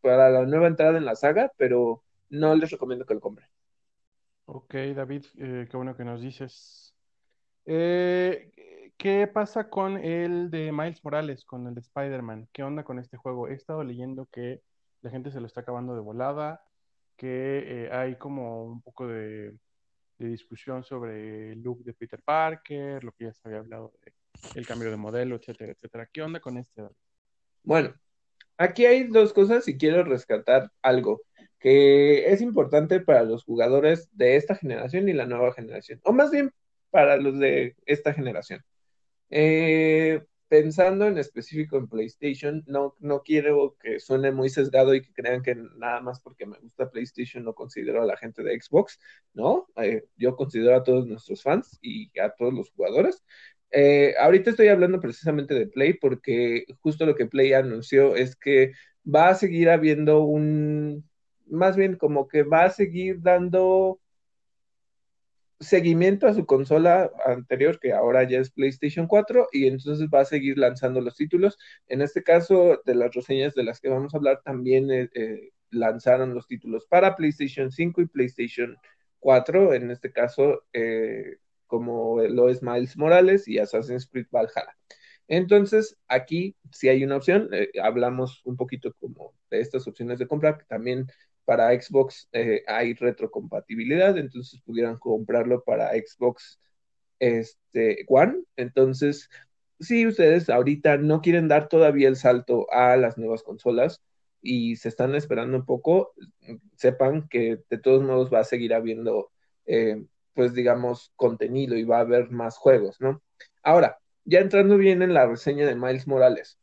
para 0.00 0.30
la 0.30 0.46
nueva 0.46 0.68
entrada 0.68 0.98
en 0.98 1.04
la 1.04 1.16
saga, 1.16 1.52
pero 1.58 2.02
no 2.30 2.54
les 2.56 2.70
recomiendo 2.70 3.06
que 3.06 3.14
lo 3.14 3.20
compren. 3.20 3.48
Ok, 4.46 4.74
David, 4.94 5.24
eh, 5.38 5.66
qué 5.70 5.76
bueno 5.76 5.96
que 5.96 6.04
nos 6.04 6.20
dices. 6.20 6.94
Eh, 7.66 8.52
¿qué 8.96 9.26
pasa 9.26 9.68
con 9.68 9.98
el 9.98 10.50
de 10.50 10.72
Miles 10.72 11.04
Morales, 11.04 11.44
con 11.44 11.66
el 11.66 11.74
de 11.74 11.80
Spider-Man? 11.80 12.48
¿Qué 12.52 12.62
onda 12.62 12.84
con 12.84 12.98
este 12.98 13.16
juego? 13.16 13.48
He 13.48 13.54
estado 13.54 13.84
leyendo 13.84 14.26
que 14.26 14.62
la 15.02 15.10
gente 15.10 15.30
se 15.30 15.40
lo 15.40 15.46
está 15.46 15.60
acabando 15.60 15.94
de 15.94 16.00
volada, 16.00 16.64
que 17.16 17.86
eh, 17.86 17.90
hay 17.92 18.16
como 18.16 18.64
un 18.64 18.82
poco 18.82 19.06
de, 19.06 19.54
de 20.18 20.28
discusión 20.28 20.84
sobre 20.84 21.52
el 21.52 21.62
look 21.62 21.84
de 21.84 21.92
Peter 21.92 22.20
Parker, 22.22 23.04
lo 23.04 23.12
que 23.12 23.24
ya 23.24 23.32
se 23.32 23.48
había 23.48 23.60
hablado 23.60 23.92
de 24.54 24.64
cambio 24.64 24.90
de 24.90 24.96
modelo, 24.96 25.36
etcétera, 25.36 25.72
etcétera. 25.72 26.08
¿Qué 26.12 26.22
onda 26.22 26.40
con 26.40 26.56
este? 26.56 26.82
Bueno, 27.62 27.94
aquí 28.56 28.86
hay 28.86 29.04
dos 29.04 29.32
cosas 29.32 29.68
y 29.68 29.76
quiero 29.76 30.04
rescatar 30.04 30.70
algo 30.82 31.22
que 31.58 32.30
es 32.30 32.40
importante 32.40 33.00
para 33.00 33.22
los 33.22 33.44
jugadores 33.44 34.08
de 34.12 34.36
esta 34.36 34.54
generación 34.54 35.08
y 35.08 35.12
la 35.12 35.26
nueva 35.26 35.52
generación, 35.52 36.00
o 36.04 36.12
más 36.12 36.30
bien 36.30 36.52
para 36.90 37.16
los 37.16 37.38
de 37.38 37.76
esta 37.86 38.12
generación. 38.12 38.62
Eh, 39.30 40.22
pensando 40.48 41.06
en 41.06 41.18
específico 41.18 41.76
en 41.76 41.88
PlayStation, 41.88 42.62
no, 42.66 42.94
no 43.00 43.22
quiero 43.22 43.76
que 43.80 43.98
suene 44.00 44.30
muy 44.32 44.48
sesgado 44.48 44.94
y 44.94 45.02
que 45.02 45.12
crean 45.12 45.42
que 45.42 45.54
nada 45.54 46.00
más 46.00 46.20
porque 46.20 46.46
me 46.46 46.58
gusta 46.58 46.90
PlayStation 46.90 47.44
no 47.44 47.54
considero 47.54 48.02
a 48.02 48.06
la 48.06 48.16
gente 48.16 48.42
de 48.42 48.60
Xbox, 48.60 49.00
¿no? 49.34 49.66
Eh, 49.76 50.04
yo 50.16 50.36
considero 50.36 50.76
a 50.76 50.84
todos 50.84 51.06
nuestros 51.06 51.42
fans 51.42 51.78
y 51.82 52.10
a 52.20 52.30
todos 52.30 52.54
los 52.54 52.70
jugadores. 52.70 53.24
Eh, 53.70 54.14
ahorita 54.18 54.50
estoy 54.50 54.68
hablando 54.68 55.00
precisamente 55.00 55.54
de 55.54 55.66
Play 55.66 55.94
porque 55.94 56.64
justo 56.80 57.04
lo 57.04 57.14
que 57.16 57.26
Play 57.26 57.52
anunció 57.52 58.14
es 58.16 58.36
que 58.36 58.72
va 59.04 59.28
a 59.30 59.34
seguir 59.34 59.68
habiendo 59.70 60.22
un, 60.22 61.08
más 61.46 61.76
bien 61.76 61.96
como 61.96 62.28
que 62.28 62.42
va 62.42 62.64
a 62.64 62.70
seguir 62.70 63.20
dando 63.20 64.00
seguimiento 65.60 66.26
a 66.26 66.34
su 66.34 66.44
consola 66.46 67.10
anterior, 67.24 67.78
que 67.80 67.92
ahora 67.92 68.24
ya 68.24 68.38
es 68.38 68.50
PlayStation 68.50 69.06
4, 69.06 69.48
y 69.52 69.66
entonces 69.66 70.08
va 70.12 70.20
a 70.20 70.24
seguir 70.24 70.58
lanzando 70.58 71.00
los 71.00 71.16
títulos. 71.16 71.58
En 71.88 72.02
este 72.02 72.22
caso, 72.22 72.82
de 72.84 72.94
las 72.94 73.14
reseñas 73.14 73.54
de 73.54 73.64
las 73.64 73.80
que 73.80 73.88
vamos 73.88 74.14
a 74.14 74.18
hablar, 74.18 74.42
también 74.44 74.90
eh, 74.90 75.08
eh, 75.14 75.50
lanzaron 75.70 76.34
los 76.34 76.46
títulos 76.46 76.86
para 76.86 77.16
PlayStation 77.16 77.70
5 77.70 78.02
y 78.02 78.06
PlayStation 78.06 78.76
4, 79.20 79.74
en 79.74 79.90
este 79.90 80.12
caso, 80.12 80.64
eh, 80.72 81.38
como 81.66 82.20
lo 82.22 82.48
es 82.48 82.62
Miles 82.62 82.96
Morales 82.96 83.48
y 83.48 83.58
Assassin's 83.58 84.06
Creed 84.06 84.26
Valhalla. 84.30 84.76
Entonces, 85.28 85.98
aquí 86.06 86.54
sí 86.70 86.88
hay 86.88 87.02
una 87.02 87.16
opción, 87.16 87.50
hablamos 87.82 88.42
un 88.44 88.56
poquito 88.56 88.94
como 89.00 89.34
de 89.50 89.60
estas 89.60 89.88
opciones 89.88 90.20
de 90.20 90.28
compra, 90.28 90.56
que 90.56 90.64
también 90.66 91.08
para 91.46 91.70
Xbox 91.80 92.28
eh, 92.32 92.62
hay 92.66 92.92
retrocompatibilidad, 92.92 94.18
entonces 94.18 94.60
pudieran 94.62 94.98
comprarlo 94.98 95.62
para 95.64 95.92
Xbox 95.92 96.60
este, 97.18 98.04
One. 98.08 98.42
Entonces, 98.56 99.30
si 99.80 100.06
ustedes 100.06 100.50
ahorita 100.50 100.98
no 100.98 101.22
quieren 101.22 101.48
dar 101.48 101.68
todavía 101.68 102.08
el 102.08 102.16
salto 102.16 102.70
a 102.72 102.96
las 102.96 103.16
nuevas 103.16 103.42
consolas 103.42 104.02
y 104.42 104.76
se 104.76 104.88
están 104.88 105.14
esperando 105.14 105.56
un 105.56 105.64
poco, 105.64 106.12
sepan 106.76 107.28
que 107.28 107.60
de 107.70 107.78
todos 107.78 108.02
modos 108.02 108.32
va 108.32 108.40
a 108.40 108.44
seguir 108.44 108.74
habiendo, 108.74 109.30
eh, 109.66 110.04
pues 110.34 110.52
digamos, 110.52 111.12
contenido 111.16 111.76
y 111.76 111.84
va 111.84 111.98
a 111.98 112.00
haber 112.00 112.30
más 112.30 112.58
juegos, 112.58 113.00
¿no? 113.00 113.22
Ahora, 113.62 113.98
ya 114.24 114.40
entrando 114.40 114.76
bien 114.76 115.02
en 115.02 115.14
la 115.14 115.26
reseña 115.26 115.66
de 115.66 115.76
Miles 115.76 116.06
Morales, 116.08 116.58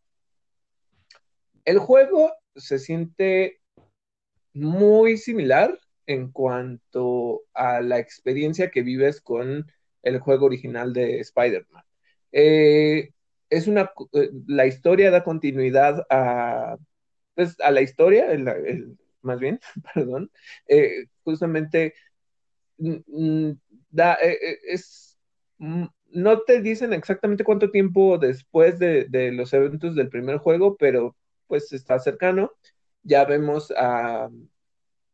el 1.66 1.80
juego 1.80 2.34
se 2.56 2.80
siente 2.80 3.62
muy 4.54 5.18
similar 5.18 5.80
en 6.06 6.32
cuanto 6.32 7.44
a 7.54 7.82
la 7.82 8.00
experiencia 8.00 8.70
que 8.72 8.82
vives 8.82 9.22
con 9.22 9.72
el 10.04 10.20
juego 10.20 10.46
original 10.46 10.94
de 10.94 11.20
Spider-Man. 11.20 11.84
Eh, 12.32 13.12
es 13.50 13.68
una, 13.68 13.92
eh, 14.14 14.30
la 14.48 14.66
historia 14.66 15.12
da 15.12 15.24
continuidad 15.24 16.06
a, 16.10 16.78
pues, 17.36 17.60
a 17.62 17.72
la 17.72 17.82
historia, 17.82 18.28
más 19.22 19.40
bien, 19.40 19.60
perdón, 19.94 20.32
eh, 20.68 21.06
justamente 21.24 21.94
da, 23.90 24.18
es, 24.68 25.18
no 25.58 26.42
te 26.42 26.62
dicen 26.62 26.94
exactamente 26.94 27.44
cuánto 27.44 27.72
tiempo 27.72 28.18
después 28.18 28.80
de, 28.80 29.06
de, 29.06 29.32
los 29.32 29.54
eventos 29.54 29.96
del 29.96 30.10
primer 30.10 30.38
juego, 30.38 30.76
pero 30.78 31.16
pues 31.48 31.72
está 31.72 32.00
cercano. 32.00 32.52
Ya 33.04 33.26
vemos 33.26 33.72
a, 33.78 34.30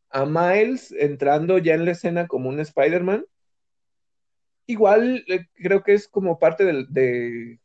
a 0.10 0.25
Miles 0.25 0.91
entrando 0.91 1.58
ya 1.58 1.74
en 1.75 1.86
la 1.86 1.91
escena 1.91 2.27
como 2.27 2.50
un 2.50 2.60
Spider-Man. 2.60 3.25
Igual 4.67 5.24
eh, 5.27 5.48
creo 5.55 5.84
que 5.84 5.93
es 5.93 6.08
como 6.08 6.38
parte 6.39 6.63
de, 6.65 7.60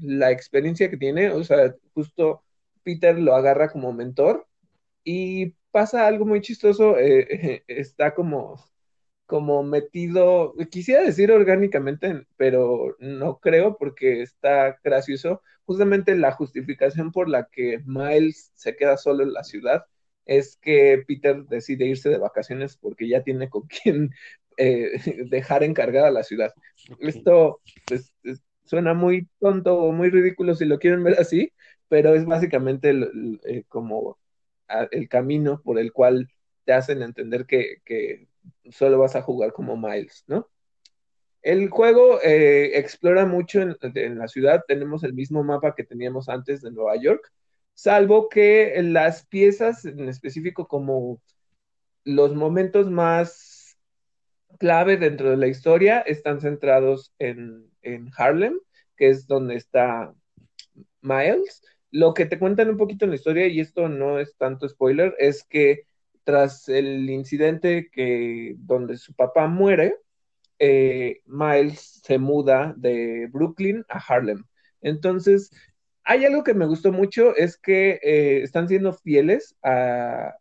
la 0.00 0.30
experiencia 0.30 0.90
que 0.90 0.96
tiene, 0.96 1.30
o 1.30 1.42
sea, 1.44 1.74
justo 1.94 2.44
Peter 2.82 3.18
lo 3.18 3.34
agarra 3.34 3.70
como 3.70 3.92
mentor 3.92 4.46
y 5.04 5.54
pasa 5.70 6.06
algo 6.06 6.26
muy 6.26 6.40
chistoso, 6.40 6.98
eh, 6.98 7.64
está 7.68 8.14
como, 8.14 8.62
como 9.30 9.62
metido, 9.62 10.54
quisiera 10.72 11.04
decir 11.04 11.30
orgánicamente, 11.30 12.26
pero 12.36 12.96
no 12.98 13.38
creo 13.38 13.76
porque 13.78 14.22
está 14.22 14.80
gracioso. 14.82 15.40
Justamente 15.66 16.16
la 16.16 16.32
justificación 16.32 17.12
por 17.12 17.28
la 17.28 17.46
que 17.46 17.78
Miles 17.86 18.50
se 18.56 18.74
queda 18.74 18.96
solo 18.96 19.22
en 19.22 19.32
la 19.32 19.44
ciudad 19.44 19.84
es 20.26 20.56
que 20.60 21.04
Peter 21.06 21.44
decide 21.44 21.86
irse 21.86 22.08
de 22.08 22.18
vacaciones 22.18 22.76
porque 22.76 23.08
ya 23.08 23.22
tiene 23.22 23.48
con 23.48 23.68
quien 23.68 24.10
eh, 24.56 25.26
dejar 25.30 25.62
encargada 25.62 26.10
la 26.10 26.24
ciudad. 26.24 26.52
Okay. 26.90 27.10
Esto 27.10 27.60
pues, 27.86 28.12
suena 28.64 28.94
muy 28.94 29.28
tonto 29.38 29.78
o 29.78 29.92
muy 29.92 30.10
ridículo 30.10 30.56
si 30.56 30.64
lo 30.64 30.80
quieren 30.80 31.04
ver 31.04 31.20
así, 31.20 31.52
pero 31.86 32.16
es 32.16 32.24
básicamente 32.26 32.92
eh, 33.44 33.62
como 33.68 34.18
el 34.90 35.08
camino 35.08 35.62
por 35.62 35.78
el 35.78 35.92
cual 35.92 36.28
te 36.64 36.72
hacen 36.72 37.02
entender 37.02 37.46
que, 37.46 38.26
solo 38.70 38.98
vas 38.98 39.16
a 39.16 39.22
jugar 39.22 39.52
como 39.52 39.76
Miles, 39.76 40.24
¿no? 40.26 40.48
El 41.42 41.70
juego 41.70 42.20
eh, 42.22 42.78
explora 42.78 43.24
mucho 43.24 43.62
en, 43.62 43.76
en, 43.80 44.18
la 44.18 44.28
ciudad, 44.28 44.62
tenemos 44.68 45.04
el 45.04 45.14
mismo 45.14 45.42
mapa 45.42 45.74
que 45.74 45.84
teníamos 45.84 46.28
antes 46.28 46.60
de 46.60 46.70
Nueva 46.70 46.96
York, 46.96 47.32
salvo 47.74 48.28
que 48.28 48.78
las 48.82 49.26
piezas 49.26 49.86
en 49.86 50.08
específico 50.08 50.68
como 50.68 51.20
los 52.04 52.34
momentos 52.34 52.90
más 52.90 53.78
clave 54.58 54.96
dentro 54.96 55.30
de 55.30 55.36
la 55.36 55.46
historia 55.46 56.00
están 56.00 56.40
centrados 56.40 57.14
en, 57.18 57.70
Harlem, 58.16 58.58
que 58.96 59.08
es 59.08 59.26
donde 59.26 59.56
está 59.56 60.14
Miles. 61.00 61.62
Lo 61.90 62.14
que 62.14 62.26
te 62.26 62.38
cuentan 62.38 62.68
un 62.68 62.76
poquito 62.76 63.04
en 63.04 63.10
la 63.10 63.16
historia, 63.16 63.46
y 63.46 63.60
esto 63.60 63.88
no 63.88 64.18
es 64.18 64.36
tanto 64.36 64.68
spoiler, 64.68 65.14
es 65.18 65.44
que 65.44 65.86
tras 66.24 66.68
el 66.68 67.08
incidente 67.10 67.88
que 67.90 68.54
donde 68.58 68.96
su 68.96 69.14
papá 69.14 69.46
muere, 69.48 69.96
eh, 70.58 71.22
Miles 71.26 72.02
se 72.04 72.18
muda 72.18 72.74
de 72.76 73.28
Brooklyn 73.32 73.84
a 73.88 73.98
Harlem. 73.98 74.44
Entonces, 74.82 75.50
hay 76.04 76.24
algo 76.24 76.44
que 76.44 76.54
me 76.54 76.66
gustó 76.66 76.92
mucho, 76.92 77.34
es 77.36 77.56
que 77.56 77.98
eh, 78.02 78.42
están 78.42 78.68
siendo 78.68 78.92
fieles 78.92 79.56
a, 79.62 80.34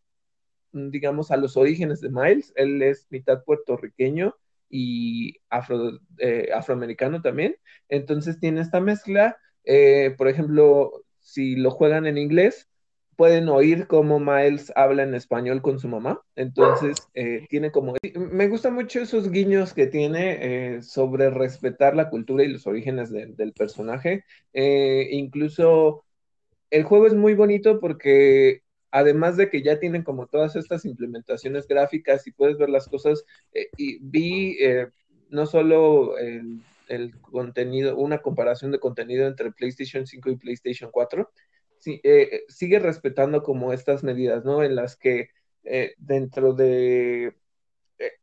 digamos, 0.71 1.31
a 1.31 1.37
los 1.37 1.57
orígenes 1.57 2.01
de 2.01 2.09
Miles. 2.09 2.53
Él 2.55 2.81
es 2.81 3.07
mitad 3.09 3.43
puertorriqueño 3.43 4.35
y 4.69 5.37
eh, 6.19 6.49
afroamericano 6.53 7.21
también. 7.21 7.55
Entonces 7.87 8.39
tiene 8.39 8.61
esta 8.61 8.81
mezcla. 8.81 9.37
Por 10.17 10.27
ejemplo, 10.27 11.03
si 11.19 11.55
lo 11.55 11.71
juegan 11.71 12.07
en 12.07 12.17
inglés, 12.17 12.68
pueden 13.19 13.49
oír 13.49 13.85
cómo 13.85 14.17
Miles 14.17 14.71
habla 14.77 15.03
en 15.03 15.13
español 15.13 15.61
con 15.61 15.77
su 15.77 15.89
mamá. 15.89 16.21
Entonces, 16.37 16.95
eh, 17.13 17.45
tiene 17.49 17.69
como... 17.69 17.95
Me 18.15 18.47
gustan 18.47 18.75
mucho 18.75 19.01
esos 19.01 19.29
guiños 19.29 19.73
que 19.73 19.87
tiene 19.87 20.81
sobre 20.81 21.29
respetar 21.29 21.97
la 21.97 22.09
cultura 22.09 22.45
y 22.45 22.47
los 22.47 22.65
orígenes 22.65 23.11
del 23.11 23.51
personaje. 23.51 24.23
incluso 24.53 26.05
el 26.69 26.83
juego 26.83 27.07
es 27.07 27.13
muy 27.13 27.33
bonito 27.33 27.81
porque 27.81 28.61
además 28.91 29.37
de 29.37 29.49
que 29.49 29.61
ya 29.61 29.79
tienen 29.79 30.03
como 30.03 30.27
todas 30.27 30.55
estas 30.55 30.85
implementaciones 30.85 31.67
gráficas 31.67 32.25
y 32.25 32.31
puedes 32.31 32.57
ver 32.57 32.69
las 32.69 32.87
cosas, 32.87 33.25
eh, 33.53 33.67
y 33.77 33.99
vi 33.99 34.57
eh, 34.61 34.87
no 35.29 35.45
solo 35.45 36.17
el, 36.17 36.61
contenido, 37.21 37.97
una 37.97 38.19
comparación 38.19 38.71
de 38.71 38.79
contenido 38.79 39.27
entre 39.27 39.51
PlayStation 39.51 40.07
5 40.07 40.29
y 40.31 40.37
PlayStation 40.37 40.89
4, 40.91 41.29
eh, 41.85 42.43
sigue 42.47 42.79
respetando 42.79 43.43
como 43.43 43.73
estas 43.73 44.03
medidas, 44.03 44.45
¿no? 44.45 44.63
En 44.63 44.75
las 44.75 44.95
que 44.95 45.29
dentro 45.97 46.53
de, 46.53 47.35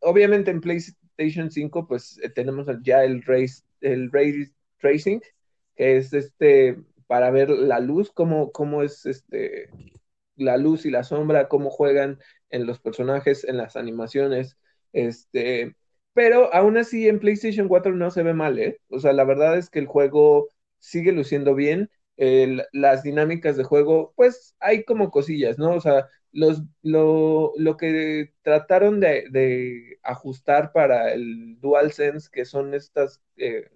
obviamente 0.00 0.50
en 0.50 0.60
PlayStation 0.60 1.50
5 1.50 1.86
pues 1.86 2.18
tenemos 2.34 2.66
ya 2.82 3.04
el 3.04 3.22
race, 3.22 3.62
el 3.80 4.10
ray 4.10 4.50
tracing, 4.78 5.20
que 5.76 5.98
es 5.98 6.12
este 6.12 6.76
para 7.06 7.30
ver 7.30 7.50
la 7.50 7.78
luz, 7.78 8.10
cómo, 8.10 8.50
cómo 8.50 8.82
es 8.82 9.06
este 9.06 9.70
la 10.36 10.56
luz 10.56 10.86
y 10.86 10.90
la 10.90 11.04
sombra, 11.04 11.48
cómo 11.48 11.70
juegan 11.70 12.18
en 12.50 12.66
los 12.66 12.78
personajes, 12.78 13.44
en 13.44 13.56
las 13.56 13.76
animaciones, 13.76 14.58
este, 14.92 15.76
pero 16.12 16.52
aún 16.54 16.76
así 16.76 17.08
en 17.08 17.20
PlayStation 17.20 17.68
4 17.68 17.94
no 17.94 18.10
se 18.10 18.22
ve 18.22 18.34
mal, 18.34 18.58
¿eh? 18.58 18.80
O 18.88 19.00
sea, 19.00 19.12
la 19.12 19.24
verdad 19.24 19.56
es 19.56 19.70
que 19.70 19.78
el 19.78 19.86
juego 19.86 20.48
sigue 20.78 21.12
luciendo 21.12 21.54
bien, 21.54 21.90
las 22.16 23.02
dinámicas 23.02 23.56
de 23.56 23.64
juego, 23.64 24.12
pues 24.16 24.56
hay 24.60 24.84
como 24.84 25.10
cosillas, 25.10 25.58
¿no? 25.58 25.74
O 25.74 25.80
sea, 25.80 26.08
los, 26.32 26.62
lo, 26.82 27.76
que 27.78 28.32
trataron 28.42 29.00
de, 29.00 29.98
ajustar 30.02 30.72
para 30.72 31.12
el 31.12 31.58
DualSense, 31.60 32.28
que 32.32 32.44
son 32.44 32.74
estas 32.74 33.22
eh, 33.36 33.68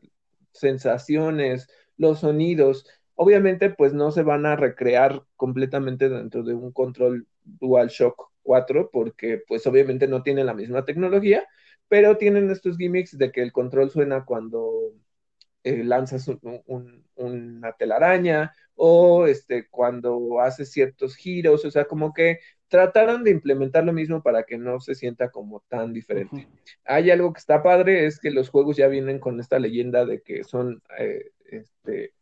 sensaciones, 0.52 1.68
los 1.96 2.20
sonidos, 2.20 2.86
Obviamente, 3.22 3.68
pues 3.68 3.92
no 3.92 4.10
se 4.12 4.22
van 4.22 4.46
a 4.46 4.56
recrear 4.56 5.22
completamente 5.36 6.08
dentro 6.08 6.42
de 6.42 6.54
un 6.54 6.72
control 6.72 7.26
DualShock 7.44 8.30
4 8.42 8.88
porque 8.90 9.42
pues 9.46 9.66
obviamente 9.66 10.08
no 10.08 10.22
tiene 10.22 10.42
la 10.42 10.54
misma 10.54 10.86
tecnología, 10.86 11.46
pero 11.86 12.16
tienen 12.16 12.48
estos 12.48 12.78
gimmicks 12.78 13.18
de 13.18 13.30
que 13.30 13.42
el 13.42 13.52
control 13.52 13.90
suena 13.90 14.24
cuando 14.24 14.94
eh, 15.62 15.84
lanzas 15.84 16.30
una 17.16 17.72
telaraña 17.72 18.52
o 18.74 19.26
este, 19.26 19.68
cuando 19.68 20.40
haces 20.40 20.72
ciertos 20.72 21.16
giros, 21.16 21.64
o 21.64 21.70
sea, 21.70 21.84
como 21.84 22.12
que 22.12 22.38
trataron 22.68 23.24
de 23.24 23.32
implementar 23.32 23.84
lo 23.84 23.92
mismo 23.92 24.22
para 24.22 24.44
que 24.44 24.56
no 24.56 24.80
se 24.80 24.94
sienta 24.94 25.30
como 25.30 25.60
tan 25.68 25.92
diferente. 25.92 26.48
Hay 26.84 27.10
algo 27.10 27.32
que 27.32 27.40
está 27.40 27.62
padre, 27.62 28.06
es 28.06 28.18
que 28.20 28.30
los 28.30 28.48
juegos 28.48 28.76
ya 28.76 28.86
vienen 28.88 29.18
con 29.18 29.40
esta 29.40 29.58
leyenda 29.58 30.06
de 30.06 30.22
que 30.22 30.44
son 30.44 30.80
eh, 30.98 31.32
este, 31.46 32.14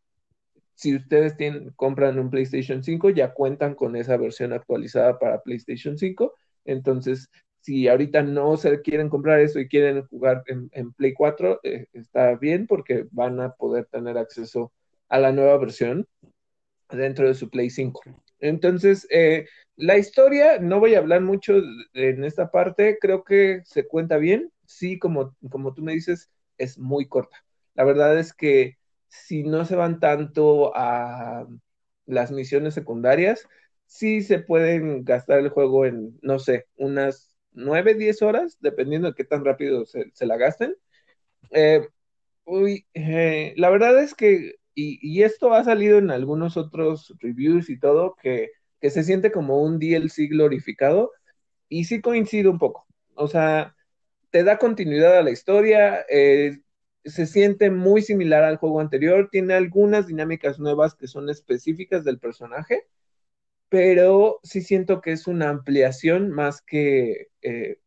si 0.79 0.95
ustedes 0.95 1.37
tienen, 1.37 1.71
compran 1.77 2.21
un 2.21 2.31
PlayStation 2.31 2.85
5, 2.85 3.11
ya 3.11 3.35
cuentan 3.35 3.75
con 3.75 3.97
esa 3.97 4.17
versión 4.17 4.53
actualizada 4.53 5.19
para 5.19 5.43
PlayStation 5.43 5.99
5. 5.99 6.35
Entonces, 6.65 7.29
si 7.61 7.89
ahorita 7.89 8.23
no 8.23 8.57
se 8.57 8.81
quieren 8.81 9.09
comprar 9.09 9.41
eso 9.41 9.59
y 9.59 9.69
quieren 9.69 10.07
jugar 10.07 10.43
en, 10.47 10.93
Play 10.93 11.15
4, 11.15 11.61
eh, 11.63 11.87
está 11.93 12.35
bien 12.37 12.67
porque 12.67 13.07
van 13.11 13.41
a 13.41 13.53
poder 13.53 13.87
tener 13.87 14.17
acceso 14.19 14.73
a 15.09 15.19
la 15.19 15.33
nueva 15.33 15.57
versión 15.59 16.07
dentro 16.91 17.27
de 17.29 17.35
su 17.35 17.51
Play 17.51 17.71
5. 17.71 18.01
Entonces, 18.41 19.07
eh, 19.11 19.47
la 19.77 19.99
historia, 19.99 20.59
no 20.59 20.81
voy 20.81 20.95
a 20.95 20.99
hablar 20.99 21.21
mucho 21.23 21.55
en 21.95 22.25
esta 22.25 22.51
parte, 22.51 22.99
creo 23.01 23.25
que 23.25 23.63
se 23.65 23.87
cuenta 23.87 24.17
bien. 24.17 24.53
Sí, 24.67 24.99
como, 24.99 25.35
como 25.51 25.75
tú 25.75 25.83
me 25.83 25.93
dices, 25.93 26.31
es 26.57 26.79
muy 26.79 27.07
corta. 27.07 27.45
La 27.75 27.85
verdad 27.85 28.19
es 28.19 28.33
que 28.33 28.77
si 29.09 29.43
no 29.43 29.65
se 29.65 29.77
van 29.77 30.01
tanto 30.01 30.73
a 30.75 31.47
las 32.07 32.31
misiones 32.31 32.75
secundarias, 32.75 33.47
sí 33.87 34.23
se 34.23 34.39
pueden 34.39 35.05
gastar 35.05 35.41
el 35.41 35.49
juego 35.49 35.87
en, 35.87 36.19
no 36.23 36.39
sé, 36.39 36.67
unas 36.77 37.28
9, 37.53 37.95
10 37.95 38.23
horas, 38.23 38.59
dependiendo 38.61 39.09
de 39.09 39.15
qué 39.15 39.25
tan 39.25 39.45
rápido 39.45 39.85
se, 39.87 40.13
la 40.27 40.37
gasten. 40.37 40.75
Eh, 41.53 41.87
eh, 42.95 43.55
la 43.57 43.71
verdad 43.71 44.03
es 44.03 44.15
que, 44.15 44.57
y, 44.75 45.23
esto 45.23 45.53
ha 45.55 45.65
salido 45.65 45.99
en 45.99 46.11
algunos 46.11 46.57
otros 46.57 47.15
reviews 47.21 47.71
y 47.71 47.79
todo, 47.79 48.17
que, 48.23 48.51
que 48.81 48.91
se 48.91 49.05
siente 49.05 49.33
como 49.33 49.63
un 49.63 49.79
DLC 49.79 50.29
glorificado, 50.29 51.13
y 51.69 51.85
sí 51.85 52.01
coincido 52.01 52.51
un 52.51 52.59
poco. 52.59 52.87
O 53.15 53.29
sea, 53.29 53.75
te 54.31 54.45
da 54.45 54.59
continuidad 54.59 55.19
a 55.19 55.23
la 55.23 55.31
historia, 55.31 56.05
eh, 56.11 56.59
se 57.05 57.27
siente 57.27 57.71
muy 57.71 58.03
similar 58.03 58.45
al 58.45 58.59
juego 58.59 58.81
anterior, 58.81 59.29
tiene 59.31 59.55
algunas 59.55 60.07
dinámicas 60.07 60.59
nuevas 60.59 60.95
que 60.95 61.07
son 61.07 61.31
específicas 61.31 62.05
del 62.05 62.19
personaje, 62.19 62.87
pero 63.69 64.41
sí 64.43 64.63
siento 64.63 65.01
que 65.01 65.13
es 65.13 65.27
una 65.27 65.51
ampliación 65.51 66.31
más 66.31 66.63
que, 66.63 67.29
eh, 67.43 67.79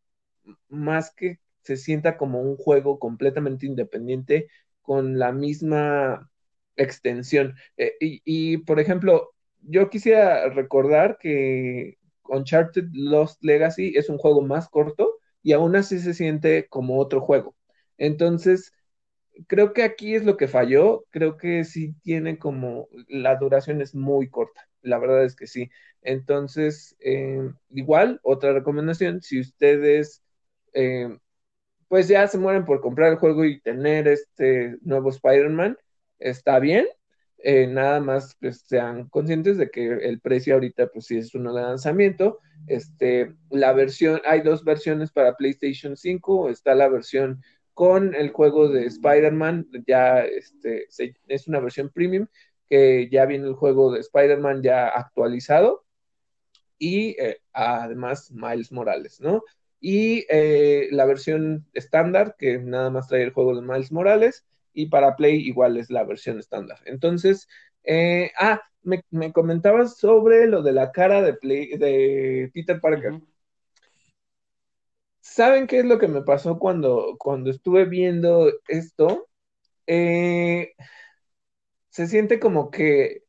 más 0.70 1.14
que 1.14 1.40
se 1.62 1.78
sienta 1.78 2.18
como 2.18 2.42
un 2.42 2.58
juego 2.58 3.00
completamente 3.00 3.66
independiente 3.66 4.48
con 4.82 5.20
la 5.20 5.32
misma 5.32 6.30
extensión. 6.76 7.56
Eh, 7.78 7.94
y, 8.00 8.22
y, 8.26 8.58
por 8.60 8.80
ejemplo, 8.80 9.32
yo 9.62 9.90
quisiera 9.90 10.50
recordar 10.50 11.18
que 11.20 11.98
Uncharted 12.26 12.86
Lost 12.94 13.44
Legacy 13.44 13.94
es 13.96 14.10
un 14.10 14.18
juego 14.18 14.42
más 14.42 14.70
corto 14.70 15.18
y 15.44 15.54
aún 15.54 15.76
así 15.76 16.00
se 16.00 16.14
siente 16.14 16.68
como 16.70 17.00
otro 17.00 17.22
juego. 17.22 17.56
Entonces, 17.98 18.74
creo 19.48 19.74
que 19.74 19.84
aquí 19.84 20.16
es 20.16 20.26
lo 20.26 20.38
que 20.38 20.48
falló, 20.48 21.06
creo 21.12 21.38
que 21.38 21.64
sí 21.66 21.94
tiene 22.04 22.38
como, 22.40 22.88
la 23.08 23.36
duración 23.38 23.82
es 23.82 23.96
muy 23.96 24.30
corta, 24.30 24.70
la 24.82 24.98
verdad 25.00 25.24
es 25.24 25.36
que 25.36 25.48
sí. 25.48 25.70
Entonces, 26.02 26.96
eh, 27.00 27.52
igual, 27.70 28.20
otra 28.24 28.54
recomendación, 28.54 29.22
si 29.22 29.40
ustedes 29.40 30.24
eh, 30.74 31.10
pues 31.92 32.08
ya 32.08 32.26
se 32.26 32.38
mueren 32.38 32.64
por 32.64 32.80
comprar 32.80 33.12
el 33.12 33.18
juego 33.18 33.44
y 33.44 33.60
tener 33.60 34.08
este 34.08 34.78
nuevo 34.82 35.10
Spider-Man, 35.10 35.78
está 36.20 36.58
bien. 36.60 36.88
Eh, 37.44 37.68
nada 37.68 38.00
más 38.00 38.38
pues, 38.40 38.64
sean 38.66 39.10
conscientes 39.10 39.58
de 39.58 39.70
que 39.70 39.88
el 39.88 40.22
precio 40.22 40.54
ahorita 40.54 40.88
pues 40.88 41.08
sí 41.08 41.18
es 41.18 41.36
uno 41.36 41.54
de 41.54 41.64
lanzamiento. 41.64 42.40
Este, 42.68 43.34
la 43.50 43.74
versión, 43.74 44.22
hay 44.26 44.40
dos 44.40 44.64
versiones 44.64 45.12
para 45.12 45.36
PlayStation 45.36 45.98
5, 45.98 46.50
está 46.50 46.76
la 46.76 46.88
versión 46.88 47.42
con 47.74 48.16
el 48.16 48.30
juego 48.30 48.70
de 48.70 48.86
Spider-Man, 48.86 49.68
ya 49.86 50.22
este, 50.22 50.88
es 51.28 51.48
una 51.50 51.60
versión 51.60 51.90
premium, 51.90 52.26
que 52.72 53.10
ya 53.12 53.28
viene 53.28 53.48
el 53.50 53.56
juego 53.56 53.92
de 53.94 54.02
Spider-Man 54.02 54.64
ya 54.64 54.88
actualizado 54.90 55.86
y 56.80 57.12
eh, 57.22 57.40
además 57.54 58.32
Miles 58.32 58.72
Morales, 58.72 59.20
¿no? 59.22 59.44
Y 59.80 60.26
eh, 60.30 60.88
la 60.92 61.06
versión 61.06 61.68
estándar, 61.74 62.36
que 62.40 62.60
nada 62.60 62.90
más 62.92 63.08
trae 63.10 63.24
el 63.24 63.34
juego 63.34 63.56
de 63.56 63.62
Miles 63.64 63.92
Morales, 63.92 64.46
y 64.74 64.88
para 64.88 65.16
Play 65.18 65.38
igual 65.48 65.78
es 65.78 65.90
la 65.92 66.04
versión 66.06 66.40
estándar. 66.40 66.80
Entonces, 66.86 67.48
Eh, 67.84 68.32
ah, 68.40 68.62
me, 68.84 69.04
comentabas 69.34 69.98
sobre 69.98 70.48
lo 70.48 70.62
de 70.64 70.72
la 70.74 70.92
cara 70.92 71.22
de, 71.24 71.34
de 71.42 72.52
Peter 72.54 72.80
Parker. 72.82 73.22
¿Saben 75.22 75.68
qué 75.68 75.80
es 75.80 75.86
lo 75.86 76.00
que 76.00 76.08
me 76.08 76.22
pasó 76.24 76.60
cuando, 76.60 77.16
cuando 77.20 77.52
estuve 77.52 77.86
viendo 77.86 78.52
esto? 78.68 79.30
Eh, 79.88 80.74
se 81.92 82.08
siente 82.08 82.40
como 82.40 82.72
que 82.72 83.24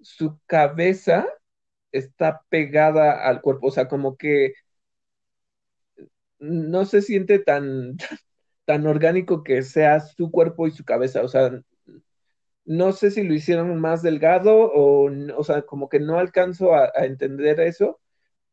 su 0.00 0.38
cabeza 0.46 1.26
está 1.92 2.42
pegada 2.50 3.26
al 3.28 3.42
cuerpo, 3.42 3.68
o 3.68 3.70
sea, 3.72 3.88
como 3.88 4.16
que 4.16 4.54
no 6.38 6.84
se 6.84 7.02
siente 7.02 7.38
tan, 7.38 7.96
tan 8.64 8.86
orgánico 8.86 9.44
que 9.44 9.62
sea 9.62 10.00
su 10.00 10.30
cuerpo 10.30 10.66
y 10.66 10.72
su 10.72 10.84
cabeza, 10.84 11.22
o 11.22 11.28
sea, 11.28 11.52
no 12.64 12.92
sé 12.92 13.10
si 13.10 13.22
lo 13.24 13.34
hicieron 13.34 13.80
más 13.80 14.02
delgado 14.02 14.70
o, 14.72 15.10
o 15.36 15.44
sea, 15.44 15.62
como 15.62 15.88
que 15.88 16.00
no 16.00 16.18
alcanzo 16.18 16.74
a, 16.74 16.90
entender 17.04 17.60
eso, 17.60 18.00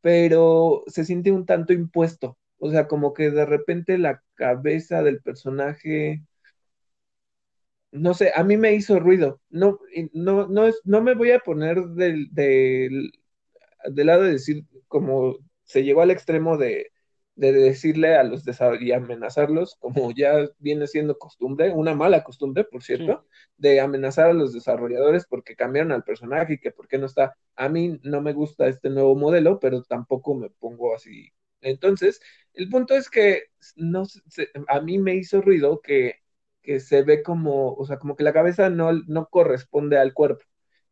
pero 0.01 0.83
se 0.87 1.05
siente 1.05 1.31
un 1.31 1.45
tanto 1.45 1.73
impuesto, 1.73 2.37
o 2.59 2.71
sea, 2.71 2.87
como 2.87 3.13
que 3.13 3.31
de 3.31 3.45
repente 3.45 3.97
la 3.97 4.23
cabeza 4.35 5.03
del 5.03 5.21
personaje, 5.21 6.23
no 7.91 8.13
sé, 8.13 8.31
a 8.35 8.43
mí 8.43 8.57
me 8.57 8.73
hizo 8.73 8.99
ruido, 8.99 9.41
no, 9.49 9.79
no, 10.13 10.47
no, 10.47 10.67
es, 10.67 10.79
no 10.85 11.01
me 11.01 11.15
voy 11.15 11.31
a 11.31 11.39
poner 11.39 11.81
del, 11.83 12.27
del, 12.33 13.11
del 13.85 14.07
lado 14.07 14.23
de 14.23 14.33
decir 14.33 14.65
como 14.87 15.37
se 15.63 15.83
llegó 15.83 16.01
al 16.01 16.11
extremo 16.11 16.57
de 16.57 16.91
de 17.35 17.53
decirle 17.53 18.15
a 18.17 18.23
los 18.23 18.43
y 18.81 18.91
amenazarlos, 18.91 19.77
como 19.79 20.11
ya 20.11 20.45
viene 20.59 20.87
siendo 20.87 21.17
costumbre, 21.17 21.71
una 21.71 21.95
mala 21.95 22.21
costumbre, 22.21 22.65
por 22.65 22.83
cierto, 22.83 23.25
de 23.57 23.79
amenazar 23.79 24.29
a 24.29 24.33
los 24.33 24.51
desarrolladores 24.51 25.25
porque 25.25 25.55
cambiaron 25.55 25.93
al 25.93 26.03
personaje 26.03 26.55
y 26.55 26.59
que 26.59 26.71
por 26.71 26.89
qué 26.89 26.97
no 26.97 27.05
está. 27.05 27.37
A 27.55 27.69
mí 27.69 27.97
no 28.03 28.19
me 28.21 28.33
gusta 28.33 28.67
este 28.67 28.89
nuevo 28.89 29.15
modelo, 29.15 29.57
pero 29.59 29.81
tampoco 29.83 30.35
me 30.35 30.49
pongo 30.49 30.93
así. 30.93 31.29
Entonces, 31.61 32.19
el 32.53 32.69
punto 32.69 32.93
es 32.95 33.09
que 33.09 33.43
no 33.77 34.03
a 34.67 34.81
mí 34.81 34.97
me 34.99 35.15
hizo 35.15 35.41
ruido 35.41 35.81
que, 35.81 36.15
que 36.61 36.79
se 36.79 37.03
ve 37.03 37.23
como, 37.23 37.73
o 37.73 37.85
sea, 37.85 37.97
como 37.97 38.15
que 38.15 38.23
la 38.23 38.33
cabeza 38.33 38.69
no, 38.69 38.91
no 39.07 39.27
corresponde 39.27 39.97
al 39.97 40.13
cuerpo. 40.13 40.45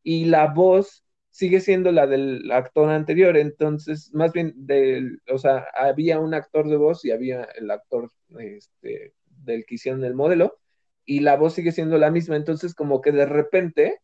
Y 0.04 0.26
la 0.26 0.48
voz 0.54 1.04
sigue 1.32 1.60
siendo 1.60 1.92
la 1.92 2.08
del 2.08 2.52
actor 2.52 2.90
anterior, 2.90 3.38
entonces, 3.38 4.12
más 4.14 4.34
bien, 4.34 4.54
del, 4.56 5.22
o 5.32 5.38
sea, 5.38 5.68
había 5.76 6.20
un 6.20 6.34
actor 6.34 6.68
de 6.68 6.78
voz 6.78 7.06
y 7.06 7.12
había 7.12 7.44
el 7.44 7.70
actor 7.70 8.12
este, 8.40 9.14
del 9.28 9.66
que 9.66 9.76
hicieron 9.76 10.04
el 10.04 10.16
modelo, 10.16 10.60
y 11.06 11.20
la 11.22 11.36
voz 11.38 11.54
sigue 11.54 11.72
siendo 11.72 11.98
la 11.98 12.12
misma, 12.12 12.36
entonces 12.38 12.74
como 12.76 13.02
que 13.02 13.12
de 13.12 13.26
repente 13.26 14.02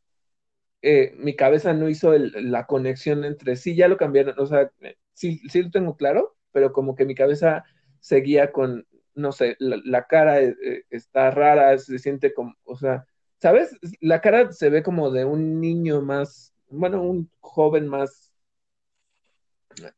eh, 0.81 1.13
mi 1.17 1.35
cabeza 1.35 1.73
no 1.73 1.89
hizo 1.89 2.13
la 2.17 2.65
conexión 2.67 3.25
entre 3.25 3.55
sí, 3.55 3.75
ya 3.75 3.87
lo 3.87 3.97
cambiaron, 3.97 4.35
o 4.37 4.45
sea, 4.45 4.71
sí, 5.13 5.39
sí 5.49 5.63
lo 5.63 5.71
tengo 5.71 5.95
claro, 5.95 6.35
pero 6.51 6.73
como 6.73 6.95
que 6.95 7.05
mi 7.05 7.15
cabeza 7.15 7.63
seguía 7.99 8.51
con, 8.51 8.85
no 9.15 9.31
sé, 9.31 9.55
la, 9.59 10.07
cara 10.07 10.41
eh, 10.41 10.55
eh, 10.63 10.83
está 10.89 11.31
rara, 11.31 11.77
se 11.77 11.99
siente 11.99 12.33
como, 12.33 12.55
o 12.63 12.75
sea, 12.77 13.05
¿sabes? 13.39 13.77
La 13.99 14.21
cara 14.21 14.51
se 14.51 14.69
ve 14.69 14.83
como 14.83 15.11
de 15.11 15.25
un 15.25 15.59
niño 15.61 16.01
más 16.01 16.53
bueno, 16.73 17.01
un 17.03 17.29
joven 17.39 17.87
más 17.87 18.33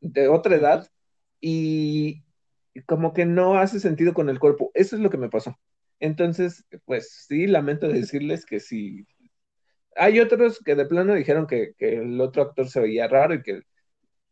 de 0.00 0.28
otra 0.28 0.56
edad 0.56 0.88
y 1.40 2.22
como 2.86 3.12
que 3.12 3.26
no 3.26 3.58
hace 3.58 3.80
sentido 3.80 4.14
con 4.14 4.28
el 4.28 4.38
cuerpo. 4.38 4.70
Eso 4.74 4.96
es 4.96 5.02
lo 5.02 5.10
que 5.10 5.18
me 5.18 5.30
pasó. 5.30 5.58
Entonces, 6.00 6.64
pues 6.84 7.26
sí, 7.28 7.46
lamento 7.46 7.88
decirles 7.88 8.46
que 8.46 8.60
sí. 8.60 9.06
Hay 9.96 10.20
otros 10.20 10.60
que 10.64 10.74
de 10.74 10.86
plano 10.86 11.14
dijeron 11.14 11.46
que, 11.46 11.74
el 11.78 12.20
otro 12.20 12.42
actor 12.42 12.68
se 12.68 12.80
veía 12.80 13.08
raro 13.08 13.34
y 13.34 13.42
que, 13.42 13.62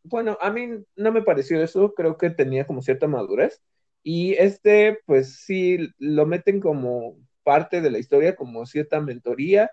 bueno, 0.03 0.37
a 0.41 0.51
mí 0.51 0.69
no 0.95 1.11
me 1.11 1.23
pareció 1.23 1.63
eso, 1.63 1.93
creo 1.95 2.17
que 2.17 2.29
tenía 2.29 2.67
como 2.67 2.81
cierta 2.81 3.07
madurez. 3.07 3.61
Y 4.05 4.35
este, 4.35 4.99
pues 5.07 5.37
sí, 5.39 5.79
lo 5.99 6.27
meten 6.27 6.61
como 6.61 7.17
parte 7.43 7.81
de 7.81 7.91
la 7.91 7.99
historia, 7.99 8.35
como 8.37 8.65
cierta 8.67 9.01
mentoría, 9.01 9.71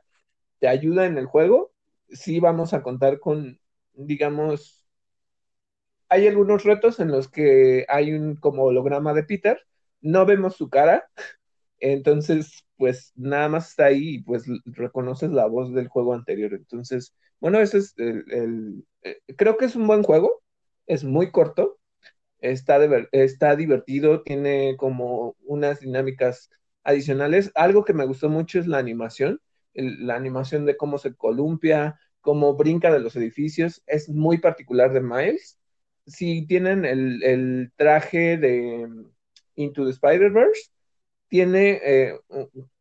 te 0.60 0.68
ayuda 0.68 1.06
en 1.06 1.18
el 1.18 1.26
juego, 1.26 1.72
sí 2.10 2.40
vamos 2.40 2.74
a 2.74 2.82
contar 2.82 3.20
con, 3.20 3.60
digamos, 3.94 4.86
hay 6.08 6.26
algunos 6.28 6.64
retos 6.64 7.00
en 7.00 7.10
los 7.10 7.28
que 7.28 7.86
hay 7.88 8.12
un 8.12 8.36
como 8.36 8.64
holograma 8.64 9.14
de 9.14 9.24
Peter, 9.24 9.60
no 10.00 10.26
vemos 10.26 10.56
su 10.56 10.68
cara, 10.70 11.08
entonces 11.80 12.64
pues 12.76 13.12
nada 13.16 13.48
más 13.48 13.70
está 13.70 13.86
ahí 13.86 14.16
y 14.16 14.22
pues 14.22 14.44
reconoces 14.66 15.30
la 15.30 15.46
voz 15.46 15.72
del 15.74 15.88
juego 15.88 16.14
anterior. 16.14 16.52
Entonces, 16.54 17.14
bueno, 17.40 17.60
ese 17.60 17.78
es 17.78 17.94
el, 17.98 18.84
eh, 19.02 19.20
creo 19.36 19.56
que 19.56 19.66
es 19.66 19.76
un 19.76 19.86
buen 19.86 20.02
juego, 20.02 20.42
es 20.86 21.04
muy 21.04 21.30
corto, 21.32 21.78
está, 22.42 22.78
está 23.12 23.56
divertido, 23.56 24.22
tiene 24.22 24.76
como 24.76 25.36
unas 25.44 25.80
dinámicas 25.80 26.50
adicionales. 26.84 27.50
Algo 27.54 27.84
que 27.84 27.94
me 27.94 28.04
gustó 28.04 28.28
mucho 28.28 28.58
es 28.58 28.66
la 28.66 28.78
animación 28.78 29.40
la 29.74 30.16
animación 30.16 30.66
de 30.66 30.76
cómo 30.76 30.98
se 30.98 31.14
columpia, 31.14 31.98
cómo 32.20 32.54
brinca 32.54 32.92
de 32.92 33.00
los 33.00 33.16
edificios, 33.16 33.82
es 33.86 34.08
muy 34.08 34.38
particular 34.38 34.92
de 34.92 35.00
Miles. 35.00 35.58
Si 36.06 36.46
tienen 36.46 36.84
el, 36.84 37.72
traje 37.76 38.36
de 38.36 38.88
Into 39.56 39.84
the 39.84 39.90
Spider-Verse, 39.90 40.70
tiene, 41.28 41.80
eh, 41.82 42.20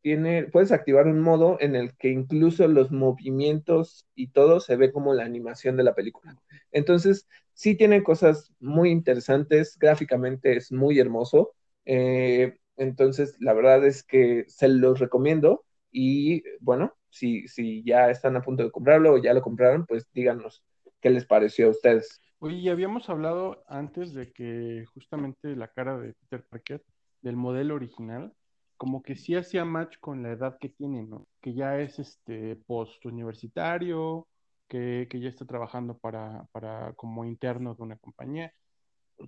tiene, 0.01 0.43
puedes 0.43 0.71
activar 0.73 1.07
un 1.07 1.21
modo 1.21 1.57
en 1.61 1.75
el 1.75 1.95
que 1.95 2.09
incluso 2.09 2.67
los 2.67 2.91
movimientos 2.91 4.05
y 4.13 4.27
todo 4.27 4.59
se 4.59 4.75
ve 4.75 4.91
como 4.91 5.13
la 5.13 5.23
animación 5.23 5.77
de 5.77 5.83
la 5.83 5.95
película. 5.95 6.35
Entonces, 6.71 7.27
sí 7.53 7.75
tiene 7.75 8.03
cosas 8.03 8.53
muy 8.59 8.89
interesantes, 8.91 9.77
gráficamente 9.79 10.57
es 10.57 10.71
muy 10.71 10.99
hermoso. 10.99 11.53
Eh, 11.85 12.57
entonces, 12.77 13.35
la 13.39 13.53
verdad 13.53 13.85
es 13.85 14.03
que 14.03 14.45
se 14.47 14.67
los 14.67 14.99
recomiendo. 14.99 15.65
Y 15.91 16.43
bueno, 16.59 16.93
si, 17.09 17.47
si 17.47 17.83
ya 17.83 18.09
están 18.09 18.35
a 18.35 18.41
punto 18.41 18.63
de 18.63 18.71
comprarlo 18.71 19.13
o 19.13 19.17
ya 19.17 19.33
lo 19.33 19.41
compraron, 19.41 19.85
pues 19.85 20.07
díganos 20.13 20.63
qué 21.01 21.09
les 21.09 21.25
pareció 21.25 21.67
a 21.67 21.71
ustedes. 21.71 22.21
Oye, 22.39 22.71
habíamos 22.71 23.09
hablado 23.09 23.63
antes 23.67 24.13
de 24.13 24.31
que 24.31 24.85
justamente 24.93 25.55
la 25.55 25.67
cara 25.67 25.97
de 25.99 26.13
Peter 26.13 26.43
Parker, 26.49 26.83
del 27.21 27.35
modelo 27.35 27.75
original, 27.75 28.33
como 28.77 29.03
que 29.03 29.15
sí 29.15 29.35
hacía 29.35 29.63
match 29.63 29.97
con 29.99 30.23
la 30.23 30.31
edad 30.31 30.57
que 30.59 30.69
tiene, 30.69 31.03
¿no? 31.03 31.27
Que 31.39 31.53
ya 31.53 31.79
es 31.79 31.99
este 31.99 32.55
post 32.55 33.05
universitario, 33.05 34.27
que, 34.71 35.07
que 35.09 35.19
ya 35.19 35.27
está 35.27 35.45
trabajando 35.45 35.97
para, 35.97 36.47
para 36.53 36.93
como 36.93 37.25
interno 37.25 37.75
de 37.75 37.83
una 37.83 37.97
compañía. 37.97 38.53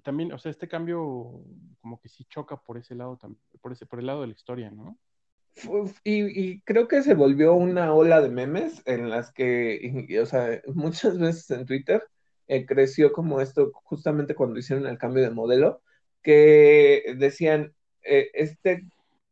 También, 0.01 0.31
o 0.31 0.39
sea, 0.39 0.51
este 0.51 0.69
cambio 0.69 1.43
como 1.81 1.99
que 1.99 2.07
sí 2.07 2.23
choca 2.29 2.55
por 2.55 2.77
ese 2.77 2.95
lado 2.95 3.17
también, 3.17 3.41
por 3.61 3.73
ese, 3.73 3.85
por 3.85 3.99
el 3.99 4.05
lado 4.05 4.21
de 4.21 4.27
la 4.27 4.33
historia, 4.33 4.71
¿no? 4.71 4.97
Y, 6.05 6.61
creo 6.61 6.87
que 6.87 7.03
se 7.03 7.13
volvió 7.13 7.55
una 7.55 7.93
ola 7.93 8.21
de 8.21 8.29
memes 8.29 8.81
en 8.85 9.09
las 9.09 9.33
que, 9.33 10.17
o 10.21 10.25
sea, 10.25 10.61
muchas 10.73 11.19
veces 11.19 11.51
en 11.51 11.65
Twitter 11.65 12.01
eh, 12.47 12.65
creció 12.65 13.11
como 13.11 13.41
esto 13.41 13.71
justamente 13.83 14.35
cuando 14.35 14.59
hicieron 14.59 14.87
el 14.87 14.97
cambio 14.97 15.23
de 15.23 15.29
modelo, 15.29 15.81
que 16.21 17.15
decían, 17.17 17.73
eh, 18.03 18.31
este, 18.33 18.85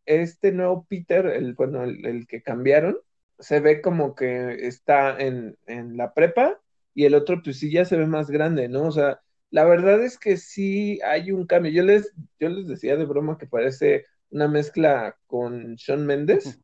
este 0.05 0.51
nuevo 0.51 0.85
Peter, 0.89 1.25
el, 1.27 1.53
bueno, 1.53 1.83
el, 1.83 2.27
que 2.27 2.43
cambiaron, 2.43 2.97
se 3.41 3.59
ve 3.59 3.81
como 3.81 4.15
que 4.15 4.67
está 4.67 5.19
en, 5.19 5.57
en 5.67 5.97
la 5.97 6.13
prepa 6.13 6.61
y 6.93 7.05
el 7.05 7.15
otro 7.15 7.41
pues 7.43 7.59
sí 7.59 7.71
ya 7.71 7.85
se 7.85 7.97
ve 7.97 8.07
más 8.07 8.29
grande, 8.29 8.69
¿no? 8.69 8.83
O 8.83 8.91
sea, 8.91 9.21
la 9.49 9.65
verdad 9.65 10.03
es 10.03 10.17
que 10.17 10.37
sí 10.37 10.99
hay 11.03 11.31
un 11.31 11.45
cambio. 11.45 11.71
Yo 11.71 11.83
les, 11.83 12.13
yo 12.39 12.49
les 12.49 12.67
decía 12.67 12.95
de 12.97 13.05
broma 13.05 13.37
que 13.37 13.47
parece 13.47 14.05
una 14.29 14.47
mezcla 14.47 15.17
con 15.27 15.77
Sean 15.77 16.05
Mendes, 16.05 16.59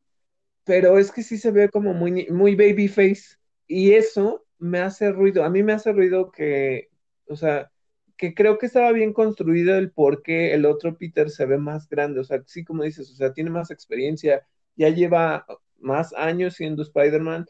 pero 0.64 0.98
es 0.98 1.12
que 1.12 1.22
sí 1.22 1.38
se 1.38 1.50
ve 1.50 1.70
como 1.70 1.94
muy, 1.94 2.26
muy 2.30 2.54
babyface 2.56 3.36
y 3.66 3.92
eso 3.94 4.46
me 4.58 4.80
hace 4.80 5.12
ruido, 5.12 5.44
a 5.44 5.50
mí 5.50 5.62
me 5.62 5.72
hace 5.72 5.92
ruido 5.92 6.30
que, 6.32 6.90
o 7.28 7.36
sea, 7.36 7.70
que 8.16 8.34
creo 8.34 8.58
que 8.58 8.66
estaba 8.66 8.92
bien 8.92 9.12
construido 9.12 9.76
el 9.76 9.92
por 9.92 10.22
qué 10.22 10.52
el 10.54 10.66
otro 10.66 10.98
Peter 10.98 11.30
se 11.30 11.46
ve 11.46 11.58
más 11.58 11.88
grande, 11.88 12.20
o 12.20 12.24
sea, 12.24 12.42
sí 12.46 12.64
como 12.64 12.82
dices, 12.82 13.10
o 13.10 13.14
sea, 13.14 13.32
tiene 13.32 13.50
más 13.50 13.70
experiencia, 13.70 14.46
ya 14.76 14.88
lleva 14.90 15.46
más 15.78 16.12
años 16.14 16.54
siendo 16.54 16.82
Spider-Man, 16.82 17.46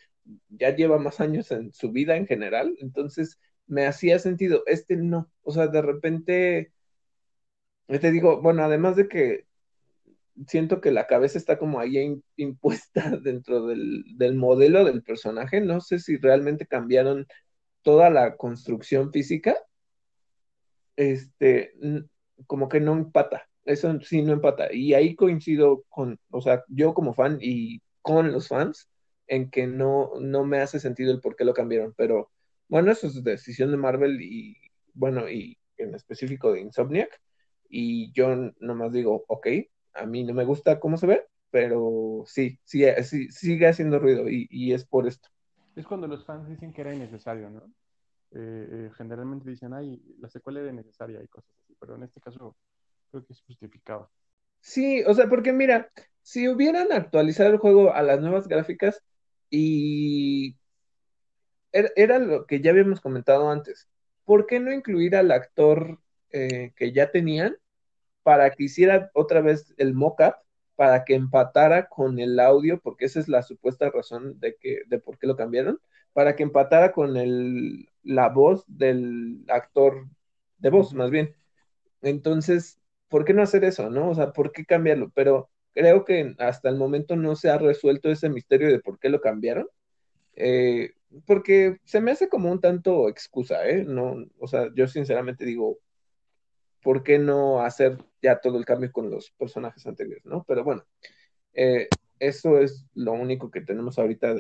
ya 0.49 0.75
lleva 0.75 0.99
más 0.99 1.21
años 1.21 1.51
en 1.51 1.73
su 1.73 1.91
vida 1.93 2.17
en 2.17 2.27
general, 2.27 2.77
entonces 2.81 3.39
me 3.67 3.87
hacía 3.87 4.19
sentido, 4.19 4.63
este 4.67 4.97
no, 4.97 5.31
o 5.43 5.53
sea, 5.53 5.69
de 5.69 5.83
repente, 5.83 6.73
te 7.87 8.11
digo, 8.11 8.41
bueno, 8.41 8.65
además 8.65 8.97
de 8.97 9.09
que 9.09 9.49
siento 10.47 10.81
que 10.81 10.91
la 10.91 11.07
cabeza 11.07 11.39
está 11.39 11.59
como 11.59 11.81
ahí 11.81 12.23
impuesta 12.37 13.17
dentro 13.23 13.67
del, 13.67 14.35
modelo 14.37 14.85
del 14.85 15.03
personaje. 15.03 15.61
No 15.61 15.81
sé 15.81 15.99
si 15.99 16.17
realmente 16.17 16.67
cambiaron 16.67 17.27
toda 17.83 18.11
la 18.11 18.37
construcción 18.37 19.13
física. 19.13 19.57
Este, 20.97 21.73
como 22.47 22.69
que 22.69 22.81
no 22.81 22.93
empata. 22.93 23.49
Eso 23.65 24.01
sí 24.01 24.23
no 24.23 24.33
empata. 24.33 24.73
Y 24.73 24.95
ahí 24.95 25.15
coincido 25.15 25.85
con, 25.89 26.19
o 26.31 26.41
sea, 26.41 26.65
yo 26.69 26.95
como 26.95 27.15
fan 27.15 27.39
y 27.41 27.83
con 28.09 28.33
los 28.33 28.49
fans, 28.49 28.89
en 29.27 29.51
que 29.51 29.67
no, 29.67 30.13
no 30.19 30.43
me 30.43 30.61
hace 30.61 30.81
sentido 30.81 31.13
el 31.13 31.21
por 31.21 31.37
qué 31.37 31.45
lo 31.45 31.53
cambiaron, 31.53 31.93
pero 31.95 32.31
bueno, 32.67 32.91
eso 32.91 33.07
es 33.07 33.23
decisión 33.23 33.71
de 33.71 33.77
Marvel 33.77 34.23
y 34.23 34.57
bueno, 34.95 35.29
y 35.29 35.59
en 35.77 35.95
específico 35.95 36.51
de 36.51 36.63
Insomniac, 36.63 37.21
y 37.69 38.11
yo 38.13 38.35
nomás 38.61 38.93
digo, 38.93 39.27
ok, 39.29 39.47
a 39.93 40.07
mí 40.07 40.25
no 40.25 40.33
me 40.33 40.47
gusta 40.47 40.81
cómo 40.81 40.97
se 40.97 41.07
ve, 41.07 41.27
pero 41.51 42.23
sí, 42.25 42.59
sí, 42.65 42.83
sí 43.03 43.29
sigue 43.29 43.67
haciendo 43.67 43.99
ruido 43.99 44.27
y, 44.27 44.49
y, 44.51 44.73
es 44.73 44.87
por 44.87 45.07
esto. 45.07 45.29
Es 45.77 45.87
cuando 45.87 46.07
los 46.07 46.25
fans 46.25 46.49
dicen 46.49 46.73
que 46.73 46.81
era 46.81 46.95
innecesario, 46.95 47.51
¿no? 47.51 47.61
Eh, 48.31 48.69
eh, 48.71 48.91
generalmente 48.97 49.51
dicen, 49.51 49.75
ay, 49.75 50.03
la 50.19 50.31
secuela 50.31 50.61
era 50.61 50.71
innecesaria 50.71 51.23
y 51.23 51.29
cosas 51.29 51.55
así, 51.63 51.77
pero 51.79 51.97
en 51.97 52.05
este 52.05 52.23
caso 52.23 52.57
creo 53.11 53.27
que 53.27 53.35
es 53.35 53.43
justificado. 53.43 54.11
Sí, 54.61 55.03
o 55.07 55.13
sea, 55.13 55.29
porque 55.29 55.53
mira, 55.53 55.91
si 56.29 56.47
hubieran 56.47 56.93
actualizado 56.93 57.49
el 57.49 57.57
juego 57.57 57.95
a 57.95 58.03
las 58.03 58.21
nuevas 58.21 58.49
gráficas 58.49 59.03
y 59.49 60.57
era, 61.73 62.19
lo 62.19 62.45
que 62.47 62.61
ya 62.61 62.71
habíamos 62.71 63.01
comentado 63.01 63.51
antes, 63.51 63.89
¿por 64.27 64.47
qué 64.47 64.61
no 64.61 64.71
incluir 64.71 65.17
al 65.17 65.31
actor 65.31 65.99
eh, 66.31 66.73
que 66.77 66.93
ya 66.93 67.11
tenían 67.11 67.57
para 68.23 68.51
que 68.51 68.65
hiciera 68.65 69.11
otra 69.15 69.41
vez 69.41 69.73
el 69.79 69.95
mock-up 69.95 70.35
para 70.77 71.05
que 71.05 71.15
empatara 71.15 71.89
con 71.89 72.19
el 72.19 72.39
audio, 72.41 72.79
porque 72.79 73.07
esa 73.07 73.21
es 73.21 73.29
la 73.29 73.43
supuesta 73.43 73.91
razón 73.91 74.39
de, 74.39 74.57
que, 74.57 74.83
de 74.87 74.99
por 74.99 75.19
qué 75.19 75.27
lo 75.27 75.37
cambiaron, 75.37 75.81
para 76.13 76.37
que 76.37 76.43
empatara 76.43 76.93
con 76.93 77.17
el, 77.17 77.89
la 78.03 78.29
voz 78.29 78.65
del 78.69 79.47
actor 79.49 80.07
de 80.59 80.69
voz, 80.69 80.93
más 80.93 81.11
bien. 81.11 81.35
Entonces, 82.03 82.79
¿por 83.09 83.25
qué 83.25 83.33
no 83.33 83.43
hacer 83.43 83.65
eso, 83.65 83.89
no? 83.89 84.11
O 84.11 84.15
sea, 84.15 84.33
¿por 84.35 84.53
qué 84.53 84.67
cambiarlo? 84.67 85.11
Pero 85.15 85.51
creo 85.79 86.05
que 86.05 86.35
hasta 86.39 86.69
el 86.69 86.77
momento 86.77 87.15
no 87.15 87.37
se 87.37 87.51
ha 87.51 87.57
resuelto 87.57 88.11
ese 88.11 88.29
misterio 88.29 88.67
de 88.67 88.81
por 88.81 88.99
qué 88.99 89.09
lo 89.11 89.21
cambiaron. 89.21 89.69
Eh, 90.35 90.91
porque 91.25 91.79
se 91.85 92.01
me 92.01 92.11
hace 92.11 92.29
como 92.29 92.51
un 92.51 92.61
tanto 92.61 93.09
excusa, 93.09 93.65
¿eh? 93.69 93.85
No, 93.85 94.17
o 94.41 94.49
sea, 94.49 94.71
yo 94.75 94.89
sinceramente 94.89 95.45
digo, 95.45 95.79
¿por 96.83 97.05
qué 97.05 97.21
no 97.21 97.63
hacer 97.63 97.97
ya 98.21 98.41
todo 98.41 98.59
el 98.59 98.65
cambio 98.65 98.91
con 98.91 99.09
los 99.09 99.31
personajes 99.31 99.87
anteriores, 99.87 100.25
no? 100.27 100.45
Pero 100.49 100.65
bueno, 100.65 100.85
eh, 101.53 101.89
eso 102.19 102.59
es 102.59 102.85
lo 102.95 103.13
único 103.13 103.53
que 103.53 103.61
tenemos 103.61 104.01
ahorita 104.01 104.37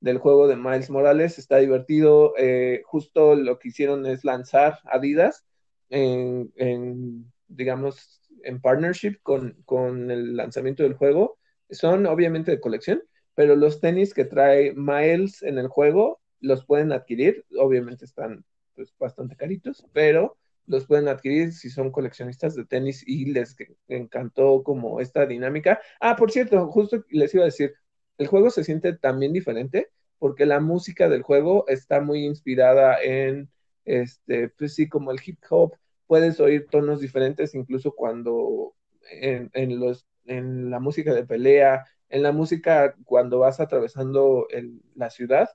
del 0.00 0.18
juego 0.18 0.48
de 0.48 0.56
Miles 0.56 0.88
Morales. 0.88 1.38
Está 1.38 1.58
divertido. 1.58 2.32
Eh, 2.38 2.80
justo 2.86 3.34
lo 3.34 3.58
que 3.58 3.68
hicieron 3.68 4.06
es 4.06 4.24
lanzar 4.24 4.78
Adidas 4.84 5.44
en, 5.90 6.50
en 6.56 7.30
digamos, 7.46 8.17
en 8.44 8.60
partnership 8.60 9.18
con, 9.22 9.62
con, 9.64 10.10
el 10.10 10.36
lanzamiento 10.36 10.82
del 10.82 10.94
juego. 10.94 11.38
Son 11.70 12.06
obviamente 12.06 12.50
de 12.50 12.60
colección, 12.60 13.02
pero 13.34 13.56
los 13.56 13.80
tenis 13.80 14.14
que 14.14 14.24
trae 14.24 14.74
Miles 14.74 15.42
en 15.42 15.58
el 15.58 15.68
juego 15.68 16.20
los 16.40 16.64
pueden 16.64 16.92
adquirir. 16.92 17.44
Obviamente 17.58 18.04
están 18.04 18.44
pues, 18.74 18.94
bastante 18.98 19.36
caritos, 19.36 19.86
pero 19.92 20.36
los 20.66 20.86
pueden 20.86 21.08
adquirir 21.08 21.52
si 21.52 21.70
son 21.70 21.90
coleccionistas 21.90 22.54
de 22.54 22.64
tenis 22.64 23.02
y 23.06 23.26
les 23.26 23.56
encantó 23.88 24.62
como 24.62 25.00
esta 25.00 25.26
dinámica. 25.26 25.80
Ah, 26.00 26.14
por 26.16 26.30
cierto, 26.30 26.68
justo 26.68 27.04
les 27.10 27.34
iba 27.34 27.42
a 27.44 27.46
decir, 27.46 27.74
el 28.18 28.26
juego 28.26 28.50
se 28.50 28.64
siente 28.64 28.92
también 28.92 29.32
diferente 29.32 29.88
porque 30.18 30.46
la 30.46 30.60
música 30.60 31.08
del 31.08 31.22
juego 31.22 31.64
está 31.68 32.00
muy 32.00 32.24
inspirada 32.24 33.00
en, 33.02 33.50
este, 33.84 34.50
pues 34.50 34.74
sí, 34.74 34.88
como 34.88 35.10
el 35.10 35.20
hip 35.24 35.38
hop, 35.48 35.74
puedes 36.08 36.40
oír 36.40 36.66
tonos 36.68 37.00
diferentes 37.00 37.54
incluso 37.54 37.92
cuando 37.92 38.74
en, 39.12 39.50
en 39.54 39.78
los, 39.78 40.06
en 40.26 40.70
la 40.70 40.80
música 40.80 41.14
de 41.14 41.24
pelea, 41.24 41.86
en 42.08 42.24
la 42.24 42.32
música 42.32 42.96
cuando 43.04 43.38
vas 43.38 43.60
atravesando 43.60 44.48
el, 44.50 44.82
la 44.96 45.10
ciudad, 45.10 45.50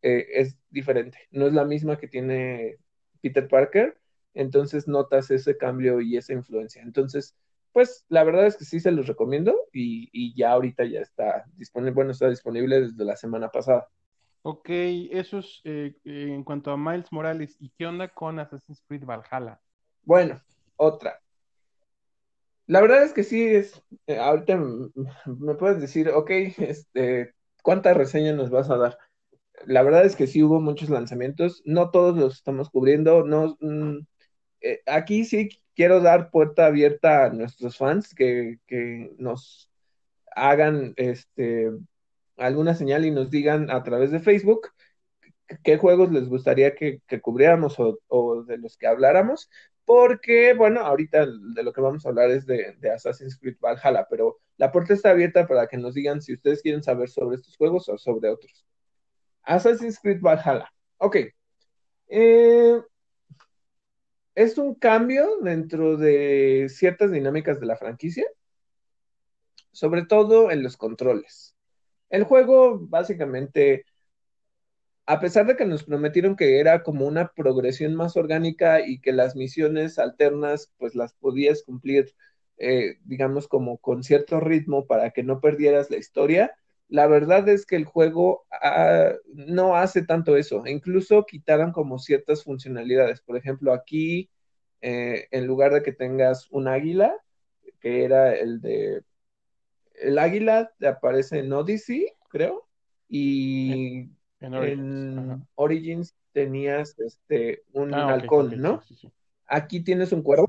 eh, 0.00 0.26
es 0.32 0.56
diferente, 0.70 1.18
no 1.30 1.46
es 1.46 1.52
la 1.52 1.66
misma 1.66 1.98
que 1.98 2.08
tiene 2.08 2.78
Peter 3.20 3.46
Parker 3.46 3.98
entonces 4.36 4.86
notas 4.86 5.30
ese 5.30 5.56
cambio 5.56 6.00
y 6.00 6.16
esa 6.16 6.34
influencia. 6.34 6.82
Entonces, 6.82 7.34
pues 7.72 8.04
la 8.08 8.22
verdad 8.22 8.46
es 8.46 8.56
que 8.56 8.64
sí 8.64 8.80
se 8.80 8.92
los 8.92 9.06
recomiendo 9.06 9.56
y, 9.72 10.34
ya 10.36 10.52
ahorita 10.52 10.84
ya 10.84 11.00
está 11.00 11.46
disponible, 11.56 11.94
bueno, 11.94 12.10
está 12.12 12.28
disponible 12.28 12.82
desde 12.82 13.04
la 13.04 13.16
semana 13.16 13.48
pasada. 13.50 13.88
Ok, 14.42 14.68
eso 15.10 15.38
es 15.38 15.60
eh, 15.64 15.96
en 16.04 16.44
cuanto 16.44 16.70
a 16.70 16.76
Miles 16.76 17.10
Morales. 17.10 17.56
¿Y 17.58 17.70
qué 17.70 17.86
onda 17.86 18.08
con 18.08 18.38
Assassin's 18.38 18.82
Creed 18.86 19.04
Valhalla? 19.04 19.60
Bueno, 20.06 20.40
otra. 20.76 21.20
La 22.66 22.80
verdad 22.80 23.04
es 23.04 23.12
que 23.12 23.22
sí, 23.24 23.44
es, 23.44 23.82
eh, 24.06 24.18
ahorita 24.18 24.56
me 24.56 25.54
puedes 25.54 25.80
decir, 25.80 26.08
ok, 26.10 26.30
este, 26.58 27.34
¿cuánta 27.62 27.94
reseña 27.94 28.32
nos 28.32 28.50
vas 28.50 28.70
a 28.70 28.76
dar? 28.76 28.98
La 29.66 29.82
verdad 29.82 30.04
es 30.06 30.16
que 30.16 30.26
sí 30.26 30.42
hubo 30.42 30.60
muchos 30.60 30.90
lanzamientos, 30.90 31.62
no 31.64 31.90
todos 31.90 32.16
los 32.16 32.34
estamos 32.36 32.70
cubriendo, 32.70 33.24
no, 33.24 33.56
mm, 33.60 33.98
eh, 34.62 34.80
aquí 34.86 35.24
sí 35.24 35.48
quiero 35.74 36.00
dar 36.00 36.30
puerta 36.30 36.66
abierta 36.66 37.26
a 37.26 37.30
nuestros 37.30 37.76
fans 37.76 38.14
que, 38.14 38.58
nos 39.18 39.70
hagan 40.36 40.94
este, 40.96 41.70
alguna 42.36 42.74
señal 42.74 43.04
y 43.06 43.10
nos 43.10 43.30
digan 43.30 43.70
a 43.70 43.82
través 43.82 44.10
de 44.12 44.20
Facebook 44.20 44.68
qué 45.62 45.78
juegos 45.78 46.12
les 46.12 46.28
gustaría 46.28 46.74
que, 46.74 47.00
cubriéramos 47.22 47.76
o, 47.78 48.42
de 48.44 48.58
los 48.58 48.76
que 48.76 48.86
habláramos, 48.86 49.50
porque, 49.86 50.52
bueno, 50.52 50.80
ahorita 50.80 51.26
de 51.26 51.62
lo 51.62 51.72
que 51.72 51.80
vamos 51.80 52.04
a 52.04 52.08
hablar 52.08 52.30
es 52.30 52.44
de, 52.44 52.76
Assassin's 52.92 53.38
Creed 53.38 53.56
Valhalla, 53.60 54.06
pero 54.10 54.40
la 54.56 54.72
puerta 54.72 54.92
está 54.92 55.10
abierta 55.10 55.46
para 55.46 55.68
que 55.68 55.78
nos 55.78 55.94
digan 55.94 56.20
si 56.20 56.34
ustedes 56.34 56.60
quieren 56.60 56.82
saber 56.82 57.08
sobre 57.08 57.36
estos 57.36 57.56
juegos 57.56 57.88
o 57.88 57.96
sobre 57.96 58.28
otros. 58.28 58.66
Assassin's 59.42 60.00
Creed 60.00 60.20
Valhalla. 60.20 60.68
Ok. 60.98 61.16
Eh, 62.08 62.82
es 64.34 64.58
un 64.58 64.74
cambio 64.74 65.38
dentro 65.40 65.96
de 65.96 66.66
ciertas 66.68 67.12
dinámicas 67.12 67.60
de 67.60 67.66
la 67.66 67.76
franquicia, 67.76 68.26
sobre 69.70 70.04
todo 70.04 70.50
en 70.50 70.64
los 70.64 70.76
controles. 70.76 71.54
El 72.10 72.24
juego 72.24 72.78
básicamente, 72.80 73.84
a 75.06 75.20
pesar 75.20 75.46
de 75.46 75.56
que 75.56 75.64
nos 75.64 75.84
prometieron 75.84 76.36
que 76.36 76.58
era 76.58 76.82
como 76.82 77.06
una 77.06 77.32
progresión 77.32 77.94
más 77.94 78.16
orgánica 78.16 78.86
y 78.86 79.00
que 79.00 79.12
las 79.12 79.36
misiones 79.36 79.98
alternas 79.98 80.72
pues 80.78 80.94
las 80.96 81.14
podías 81.14 81.62
cumplir, 81.62 82.14
eh, 82.58 82.98
digamos, 83.04 83.46
como 83.46 83.78
con 83.78 84.02
cierto 84.02 84.40
ritmo 84.40 84.86
para 84.86 85.10
que 85.12 85.22
no 85.22 85.40
perdieras 85.40 85.90
la 85.90 85.96
historia, 85.96 86.56
la 86.88 87.06
verdad 87.06 87.48
es 87.48 87.66
que 87.66 87.76
el 87.76 87.84
juego 87.84 88.46
no 89.34 89.76
hace 89.76 90.02
tanto 90.02 90.36
eso. 90.36 90.66
Incluso 90.66 91.24
quitaron 91.24 91.72
como 91.72 91.98
ciertas 91.98 92.44
funcionalidades. 92.44 93.20
Por 93.20 93.36
ejemplo, 93.36 93.72
aquí, 93.72 94.30
eh, 94.80 95.26
en 95.30 95.46
lugar 95.46 95.72
de 95.72 95.82
que 95.82 95.92
tengas 95.92 96.48
un 96.50 96.68
águila, 96.68 97.16
que 97.80 98.04
era 98.04 98.34
el 98.34 98.60
de... 98.60 99.02
El 99.94 100.18
águila 100.18 100.72
te 100.78 100.86
aparece 100.86 101.38
en 101.38 101.52
Odyssey, 101.52 102.12
creo. 102.28 102.68
Y 103.08 104.10
en 104.40 105.46
Origins, 105.54 106.14
tenías 106.32 106.98
este, 106.98 107.62
un 107.72 107.94
ah, 107.94 108.12
halcón, 108.12 108.60
¿no? 108.60 108.82
Aquí 109.46 109.82
tienes 109.82 110.12
un 110.12 110.22
cuervo. 110.22 110.48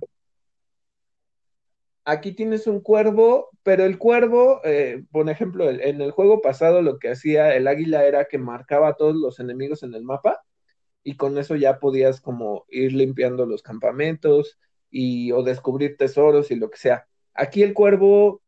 Aquí 2.03 2.31
tienes 2.31 2.67
un 2.67 2.79
cuervo, 2.79 3.49
pero 3.63 3.83
el 3.83 3.97
cuervo, 3.97 4.61
eh, 4.63 5.03
por 5.11 5.29
ejemplo, 5.29 5.69
en 5.69 6.01
el 6.01 6.11
juego 6.11 6.41
pasado 6.41 6.81
lo 6.81 6.99
que 6.99 7.11
hacía 7.11 7.55
el 7.55 7.67
águila 7.67 8.05
era 8.05 8.25
que 8.25 8.37
marcaba 8.37 8.89
a 8.89 8.93
todos 8.95 9.15
los 9.15 9.39
enemigos 9.39 9.83
en 9.83 9.93
el 9.93 10.03
mapa 10.03 10.41
y 11.03 11.17
con 11.17 11.37
eso 11.37 11.55
ya 11.55 11.79
podías 11.79 12.21
como 12.21 12.65
ir 12.69 12.93
limpiando 12.93 13.45
los 13.45 13.61
campamentos 13.61 14.57
y 14.89 15.31
o 15.33 15.43
descubrir 15.43 15.97
tesoros 15.97 16.49
y 16.51 16.55
lo 16.55 16.69
que 16.69 16.77
sea. 16.77 17.07
Aquí 17.33 17.61
el 17.61 17.73
cuervo 17.73 18.41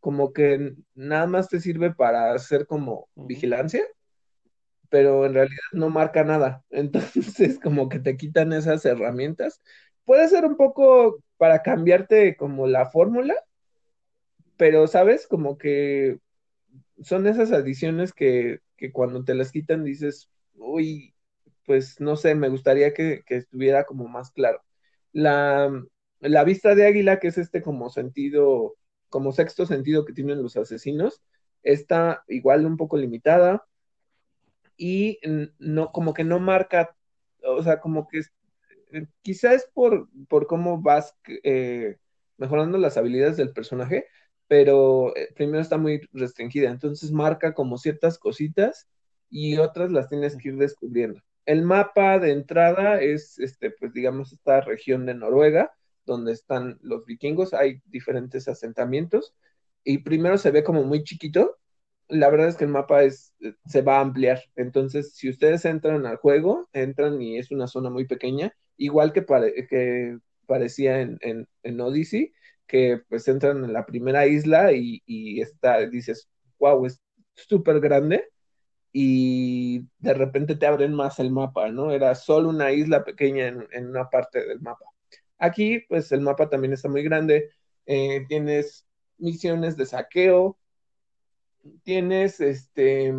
como 0.00 0.32
que 0.32 0.74
nada 0.94 1.26
más 1.26 1.48
te 1.48 1.60
sirve 1.60 1.94
para 1.94 2.32
hacer 2.32 2.66
como 2.66 3.08
vigilancia, 3.14 3.82
pero 4.88 5.26
en 5.26 5.34
realidad 5.34 5.58
no 5.72 5.90
marca 5.90 6.24
nada. 6.24 6.64
Entonces 6.70 7.58
como 7.60 7.88
que 7.88 7.98
te 7.98 8.16
quitan 8.16 8.52
esas 8.52 8.84
herramientas. 8.84 9.60
Puede 10.04 10.28
ser 10.28 10.44
un 10.44 10.56
poco 10.56 11.22
para 11.36 11.62
cambiarte 11.62 12.36
como 12.36 12.66
la 12.66 12.86
fórmula, 12.86 13.34
pero 14.56 14.86
sabes, 14.86 15.26
como 15.26 15.58
que 15.58 16.18
son 17.02 17.26
esas 17.26 17.52
adiciones 17.52 18.12
que, 18.12 18.60
cuando 18.92 19.24
te 19.24 19.34
las 19.34 19.52
quitan 19.52 19.84
dices, 19.84 20.30
uy, 20.54 21.14
pues 21.66 22.00
no 22.00 22.16
sé, 22.16 22.34
me 22.34 22.48
gustaría 22.48 22.94
que, 22.94 23.22
estuviera 23.28 23.84
como 23.84 24.08
más 24.08 24.30
claro. 24.30 24.62
La, 25.12 25.70
la, 26.20 26.44
vista 26.44 26.74
de 26.74 26.86
águila, 26.86 27.18
que 27.18 27.28
es 27.28 27.38
este 27.38 27.62
como 27.62 27.90
sentido, 27.90 28.76
como 29.08 29.32
sexto 29.32 29.66
sentido 29.66 30.04
que 30.04 30.12
tienen 30.12 30.42
los 30.42 30.56
asesinos, 30.56 31.22
está 31.62 32.24
igual 32.28 32.66
un 32.66 32.76
poco 32.76 32.96
limitada 32.96 33.66
y 34.76 35.18
no, 35.58 35.92
como 35.92 36.14
que 36.14 36.24
no 36.24 36.38
marca, 36.38 36.96
o 37.42 37.62
sea, 37.62 37.80
como 37.80 38.06
que 38.08 38.22
quizás 39.22 39.68
por, 39.74 40.08
por 40.28 40.46
cómo 40.46 40.80
vas 40.80 41.14
eh, 41.26 41.96
mejorando 42.36 42.78
las 42.78 42.96
habilidades 42.96 43.36
del 43.36 43.52
personaje, 43.52 44.06
pero 44.48 45.16
eh, 45.16 45.28
primero 45.34 45.60
está 45.60 45.78
muy 45.78 46.08
restringida, 46.12 46.70
entonces 46.70 47.10
marca 47.12 47.54
como 47.54 47.78
ciertas 47.78 48.18
cositas 48.18 48.88
y 49.30 49.58
otras 49.58 49.90
las 49.90 50.08
tienes 50.08 50.36
que 50.36 50.48
ir 50.50 50.56
descubriendo. 50.56 51.20
El 51.46 51.62
mapa 51.62 52.18
de 52.18 52.32
entrada 52.32 53.00
es, 53.00 53.38
este, 53.38 53.70
pues 53.70 53.92
digamos, 53.92 54.32
esta 54.32 54.60
región 54.60 55.06
de 55.06 55.14
Noruega, 55.14 55.72
donde 56.04 56.32
están 56.32 56.78
los 56.82 57.04
vikingos, 57.04 57.54
hay 57.54 57.80
diferentes 57.86 58.48
asentamientos, 58.48 59.34
y 59.84 59.98
primero 59.98 60.38
se 60.38 60.50
ve 60.50 60.64
como 60.64 60.82
muy 60.82 61.04
chiquito, 61.04 61.58
la 62.08 62.30
verdad 62.30 62.48
es 62.48 62.56
que 62.56 62.64
el 62.64 62.70
mapa 62.70 63.02
es, 63.02 63.34
se 63.66 63.82
va 63.82 63.98
a 63.98 64.00
ampliar. 64.00 64.42
Entonces, 64.56 65.14
si 65.14 65.28
ustedes 65.28 65.64
entran 65.64 66.06
al 66.06 66.16
juego, 66.16 66.68
entran 66.72 67.20
y 67.20 67.38
es 67.38 67.50
una 67.50 67.66
zona 67.66 67.90
muy 67.90 68.06
pequeña, 68.06 68.52
igual 68.76 69.12
que, 69.12 69.24
que 69.68 70.18
parecía 70.46 71.00
en, 71.00 71.18
en, 71.62 71.80
Odyssey, 71.80 72.32
que 72.66 73.00
pues 73.08 73.26
entran 73.28 73.64
en 73.64 73.72
la 73.72 73.86
primera 73.86 74.26
isla 74.26 74.72
y, 74.72 75.02
y 75.06 75.40
está, 75.40 75.86
dices, 75.86 76.28
wow, 76.58 76.86
es 76.86 77.02
súper 77.34 77.80
grande 77.80 78.24
y 78.92 79.80
de 79.98 80.14
repente 80.14 80.56
te 80.56 80.66
abren 80.66 80.94
más 80.94 81.18
el 81.18 81.30
mapa, 81.30 81.70
¿no? 81.70 81.92
Era 81.92 82.14
solo 82.14 82.48
una 82.48 82.72
isla 82.72 83.04
pequeña 83.04 83.46
en, 83.48 83.66
en 83.72 83.88
una 83.88 84.08
parte 84.08 84.46
del 84.46 84.60
mapa. 84.60 84.86
Aquí, 85.38 85.80
pues 85.88 86.12
el 86.12 86.22
mapa 86.22 86.48
también 86.48 86.72
está 86.72 86.88
muy 86.88 87.02
grande, 87.02 87.50
eh, 87.86 88.24
tienes 88.28 88.86
misiones 89.18 89.76
de 89.76 89.86
saqueo, 89.86 90.58
tienes, 91.84 92.40
este, 92.40 93.12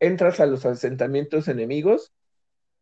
entras 0.00 0.40
a 0.40 0.46
los 0.46 0.64
asentamientos 0.66 1.48
enemigos 1.48 2.12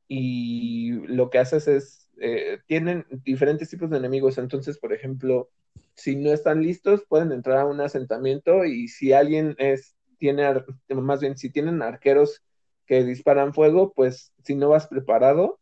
y 0.08 0.92
lo 1.06 1.30
que 1.30 1.38
haces 1.38 1.68
es, 1.68 2.10
eh, 2.20 2.58
tienen 2.66 3.06
diferentes 3.24 3.70
tipos 3.70 3.90
de 3.90 3.98
enemigos, 3.98 4.38
entonces, 4.38 4.78
por 4.78 4.92
ejemplo, 4.92 5.50
si 5.94 6.16
no 6.16 6.32
están 6.32 6.62
listos, 6.62 7.04
pueden 7.08 7.32
entrar 7.32 7.58
a 7.58 7.66
un 7.66 7.80
asentamiento 7.80 8.64
y 8.64 8.88
si 8.88 9.12
alguien 9.12 9.54
es, 9.58 9.96
tiene, 10.18 10.64
más 10.90 11.20
bien, 11.20 11.36
si 11.36 11.50
tienen 11.50 11.82
arqueros 11.82 12.42
que 12.86 13.04
disparan 13.04 13.54
fuego, 13.54 13.92
pues 13.94 14.32
si 14.44 14.54
no 14.54 14.68
vas 14.68 14.86
preparado, 14.86 15.58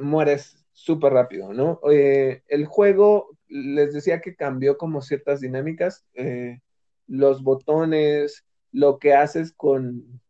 mueres 0.00 0.64
súper 0.72 1.12
rápido, 1.12 1.52
¿no? 1.52 1.80
Eh, 1.90 2.42
el 2.48 2.66
juego, 2.66 3.30
les 3.48 3.92
decía 3.92 4.20
que 4.20 4.34
cambió 4.34 4.76
como 4.76 5.02
ciertas 5.02 5.40
dinámicas. 5.40 6.04
Eh, 6.14 6.60
los 7.06 7.42
botones, 7.42 8.44
lo 8.72 8.98
que 8.98 9.14
haces 9.14 9.52
con, 9.52 10.20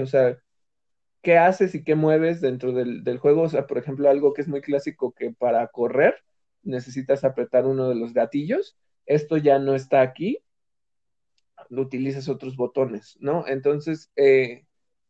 o 0.00 0.06
sea, 0.06 0.38
qué 1.22 1.38
haces 1.38 1.74
y 1.74 1.82
qué 1.82 1.96
mueves 1.96 2.40
dentro 2.40 2.72
del, 2.72 3.18
juego. 3.18 3.42
O 3.42 3.48
sea, 3.48 3.66
por 3.66 3.78
ejemplo, 3.78 4.08
algo 4.08 4.32
que 4.32 4.42
es 4.42 4.48
muy 4.48 4.60
clásico 4.60 5.12
que 5.12 5.32
para 5.32 5.66
correr 5.68 6.14
necesitas 6.62 7.24
apretar 7.24 7.66
uno 7.66 7.88
de 7.88 7.96
los 7.96 8.12
gatillos. 8.12 8.78
Esto 9.06 9.36
ya 9.36 9.58
no 9.58 9.74
está 9.74 10.02
aquí. 10.02 10.38
Utilizas 11.70 12.28
otros 12.28 12.56
botones, 12.56 13.16
¿no? 13.18 13.44
Entonces, 13.48 14.12
eh, 14.14 14.66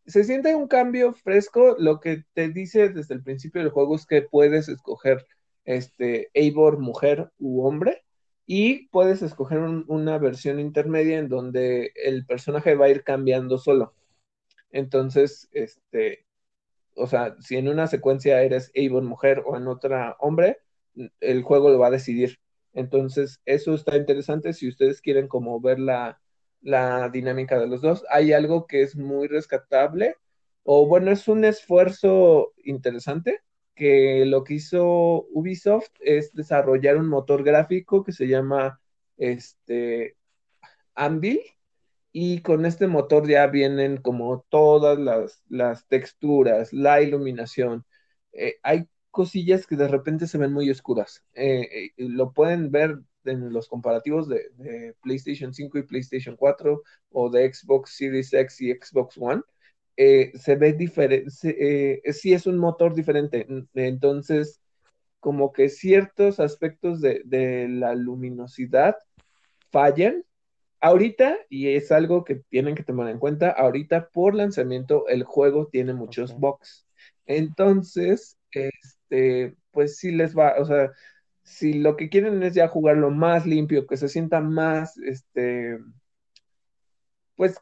se 0.07 0.25
siente 0.25 0.55
un 0.55 0.69
cambio 0.69 1.13
fresco. 1.13 1.77
Lo 1.79 2.01
que 2.01 2.25
te 2.33 2.49
dice 2.49 2.89
desde 2.89 3.15
el 3.15 3.23
principio 3.23 3.61
del 3.61 3.71
juego 3.71 3.97
es 3.97 4.07
que 4.07 4.23
puedes 4.23 4.69
escoger 4.71 5.27
este 5.67 6.31
Eivor 6.33 6.79
mujer 6.79 7.31
u 7.39 7.67
hombre 7.67 8.06
y 8.47 8.89
puedes 8.89 9.23
escoger 9.23 9.59
una 9.59 10.19
versión 10.19 10.61
intermedia 10.61 11.19
en 11.19 11.29
donde 11.29 11.93
el 11.97 12.25
personaje 12.27 12.77
va 12.77 12.87
a 12.87 12.91
ir 12.91 13.03
cambiando 13.03 13.59
solo. 13.59 13.95
Entonces, 14.71 15.49
este, 15.53 16.27
o 16.95 17.07
sea, 17.07 17.37
si 17.41 17.57
en 17.57 17.69
una 17.69 17.87
secuencia 17.89 18.43
eres 18.43 18.73
Avon 18.77 19.07
mujer 19.07 19.43
o 19.47 19.57
en 19.57 19.67
otra 19.67 20.17
hombre, 20.21 20.59
el 21.21 21.43
juego 21.43 21.71
lo 21.71 21.79
va 21.79 21.89
a 21.89 21.91
decidir. 21.91 22.39
Entonces, 22.73 23.41
eso 23.47 23.75
está 23.75 23.97
interesante 23.97 24.53
si 24.53 24.69
ustedes 24.69 25.01
quieren 25.01 25.29
como 25.29 25.61
ver 25.61 25.79
la, 25.81 26.21
la 26.61 27.09
dinámica 27.09 27.59
de 27.59 27.67
los 27.67 27.81
dos. 27.81 28.05
Hay 28.11 28.33
algo 28.33 28.67
que 28.67 28.83
es 28.83 28.97
muy 28.97 29.29
rescatable, 29.29 30.17
o 30.63 30.87
bueno, 30.87 31.11
es 31.11 31.29
un 31.29 31.45
esfuerzo 31.45 32.53
interesante, 32.65 33.41
que 33.77 34.25
lo 34.27 34.43
que 34.43 34.55
hizo 34.55 35.27
Ubisoft 35.31 35.91
es 36.01 36.33
desarrollar 36.33 36.97
un 36.97 37.09
motor 37.09 37.45
gráfico 37.45 38.03
que 38.03 38.13
se 38.13 38.27
llama 38.27 38.81
este 39.19 40.17
Anvil 40.95 41.41
y 42.11 42.41
con 42.41 42.65
este 42.65 42.87
motor 42.87 43.29
ya 43.29 43.47
vienen 43.47 43.99
como 43.99 44.47
todas 44.49 44.99
las, 45.49 45.87
texturas, 45.89 46.73
la 46.73 47.03
iluminación. 47.03 47.85
Eh, 48.33 48.57
hay 48.63 48.89
cosillas 49.11 49.67
que 49.67 49.77
de 49.77 49.89
repente 49.89 50.27
se 50.27 50.39
ven 50.39 50.53
muy 50.53 50.71
oscuras. 50.71 51.23
Eh, 51.35 51.69
eh, 51.71 51.93
lo 51.99 52.33
pueden 52.33 52.71
ver 52.71 53.01
en 53.25 53.53
los 53.53 53.69
comparativos 53.69 54.29
de, 54.29 54.95
PlayStation 55.03 55.53
5 55.53 55.79
y 55.79 55.83
PlayStation 55.83 56.37
4 56.37 56.83
o 57.11 57.31
de 57.31 57.53
Xbox 57.53 57.97
Series 57.97 58.33
X 58.33 58.63
y 58.63 58.73
Xbox 58.73 59.19
One 59.19 59.43
eh, 59.97 60.33
se 60.35 60.57
ve 60.57 60.73
diferente, 60.75 61.31
eh, 61.43 62.13
sí 62.13 62.33
es 62.35 62.47
un 62.47 62.59
motor 62.59 62.95
diferente, 62.95 63.47
entonces 63.75 64.61
como 65.21 65.53
que 65.53 65.69
ciertos 65.69 66.41
aspectos 66.41 67.01
de, 67.01 67.67
la 67.69 67.95
luminosidad 67.95 68.97
fallan. 69.71 70.25
Ahorita, 70.81 71.39
y 71.49 71.69
es 71.71 71.91
algo 71.93 72.25
que 72.25 72.37
tienen 72.37 72.75
que 72.77 72.85
tomar 72.85 73.09
en 73.09 73.19
cuenta, 73.19 73.51
ahorita 73.51 74.11
por 74.11 74.35
lanzamiento 74.35 75.09
el 75.09 75.25
juego 75.25 75.69
tiene 75.69 75.95
muchos 75.95 76.39
bugs. 76.39 76.87
Entonces, 77.27 78.39
este, 78.53 79.57
pues 79.73 79.97
sí 79.99 80.13
les 80.13 80.37
va, 80.37 80.55
o 80.59 80.65
sea, 80.65 80.93
si 81.43 81.75
lo 81.75 81.97
que 81.97 82.09
quieren 82.09 82.43
es 82.43 82.55
ya 82.55 82.69
jugarlo 82.69 83.11
más 83.11 83.47
limpio, 83.47 83.87
que 83.87 83.97
se 83.97 84.09
sienta 84.09 84.41
más, 84.41 84.97
este, 84.99 85.79
pues 87.37 87.57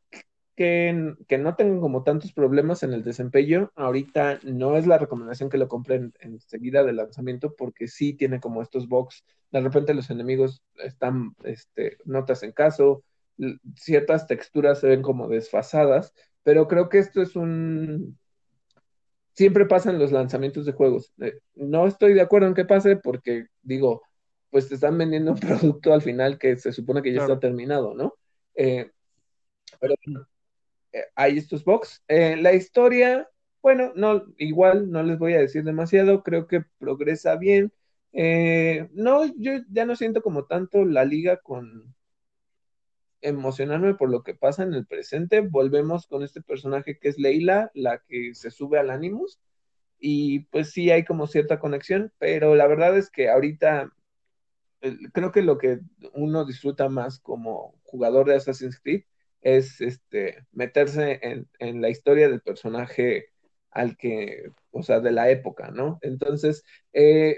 que, 0.55 1.15
no 1.39 1.57
tengan 1.57 1.81
como 1.81 2.03
tantos 2.03 2.33
problemas 2.33 2.83
en 2.83 2.93
el 2.93 3.03
desempeño. 3.03 3.73
Ahorita 3.75 4.41
no 4.45 4.77
es 4.77 4.87
la 4.87 4.99
recomendación 4.99 5.51
que 5.51 5.59
lo 5.59 5.69
compren 5.69 6.15
enseguida 6.21 6.85
del 6.85 6.97
lanzamiento 6.97 7.55
porque 7.57 7.89
sí 7.89 8.15
tiene 8.15 8.41
como 8.41 8.63
estos 8.63 8.89
bugs. 8.89 9.25
De 9.51 9.61
repente 9.61 9.95
los 9.95 10.11
enemigos 10.11 10.63
están, 10.77 11.35
este, 11.45 11.99
notas 12.05 12.43
en 12.43 12.53
caso, 12.53 13.05
ciertas 13.77 14.27
texturas 14.27 14.81
se 14.81 14.89
ven 14.89 15.03
como 15.03 15.29
desfasadas, 15.29 16.15
pero 16.43 16.69
creo 16.69 16.89
que 16.89 16.99
esto 16.99 17.23
es 17.23 17.37
un... 17.37 18.19
Siempre 19.33 19.67
pasan 19.67 19.99
los 19.99 20.13
lanzamientos 20.13 20.65
de 20.65 20.73
juegos. 20.73 21.13
Eh, 21.21 21.41
no 21.57 21.87
estoy 21.87 22.15
de 22.15 22.21
acuerdo 22.21 22.47
en 22.47 22.55
que 22.55 22.65
pase 22.65 22.97
porque 22.97 23.47
digo, 23.63 24.03
pues 24.51 24.69
te 24.69 24.77
están 24.77 24.97
vendiendo 24.97 25.33
un 25.33 25.41
producto 25.41 25.93
al 25.93 26.03
final 26.03 26.39
que 26.39 26.57
se 26.57 26.73
supone 26.73 27.03
que 27.03 27.13
ya 27.13 27.23
está 27.23 27.41
terminado, 27.41 27.95
¿no? 27.95 28.15
Eh, 28.55 28.91
pero 29.81 29.95
eh, 29.95 30.25
hay 31.15 31.39
estos 31.39 31.65
box. 31.65 32.03
Eh, 32.09 32.37
la 32.37 32.53
historia, 32.55 33.29
bueno, 33.63 33.93
no, 33.97 34.25
igual 34.39 34.91
no 34.91 35.03
les 35.03 35.19
voy 35.19 35.35
a 35.35 35.41
decir 35.41 35.65
demasiado, 35.65 36.23
creo 36.23 36.47
que 36.47 36.65
progresa 36.79 37.37
bien. 37.37 37.73
Eh, 38.13 38.89
no, 38.93 39.27
yo 39.37 39.53
ya 39.71 39.87
no 39.87 39.97
siento 39.97 40.23
como 40.23 40.47
tanto 40.47 40.85
la 40.85 41.05
liga 41.05 41.39
con 41.39 41.95
emocionarme 43.21 43.95
por 43.95 44.11
lo 44.11 44.23
que 44.23 44.35
pasa 44.35 44.63
en 44.63 44.75
el 44.75 44.87
presente. 44.87 45.41
Volvemos 45.41 46.07
con 46.07 46.23
este 46.23 46.43
personaje 46.43 46.99
que 46.99 47.09
es 47.09 47.19
Leila, 47.19 47.71
la 47.75 47.99
que 47.99 48.35
se 48.35 48.51
sube 48.51 48.79
al 48.79 48.91
Animus. 48.91 49.41
Y 49.99 50.41
pues 50.51 50.71
sí 50.73 50.91
hay 50.91 51.05
como 51.05 51.27
cierta 51.27 51.59
conexión, 51.59 52.13
pero 52.19 52.55
la 52.55 52.67
verdad 52.67 52.97
es 52.99 53.11
que 53.11 53.31
ahorita 53.31 53.91
creo 55.13 55.33
que 55.33 55.43
lo 55.43 55.57
que 55.59 55.81
uno 56.13 56.45
disfruta 56.45 56.89
más 56.89 57.19
como 57.19 57.75
jugador 57.85 58.29
de 58.29 58.37
Assassin's 58.37 58.79
Creed 58.81 59.05
es 59.45 59.81
este, 59.81 60.45
meterse 60.53 61.21
en, 61.61 61.81
la 61.83 61.91
historia 61.91 62.29
del 62.29 62.41
personaje 62.41 63.27
al 63.71 63.97
que, 63.97 64.51
o 64.71 64.83
sea, 64.83 65.01
de 65.01 65.13
la 65.13 65.31
época, 65.31 65.71
¿no? 65.71 65.99
Entonces, 66.03 66.65
eh, 66.93 67.37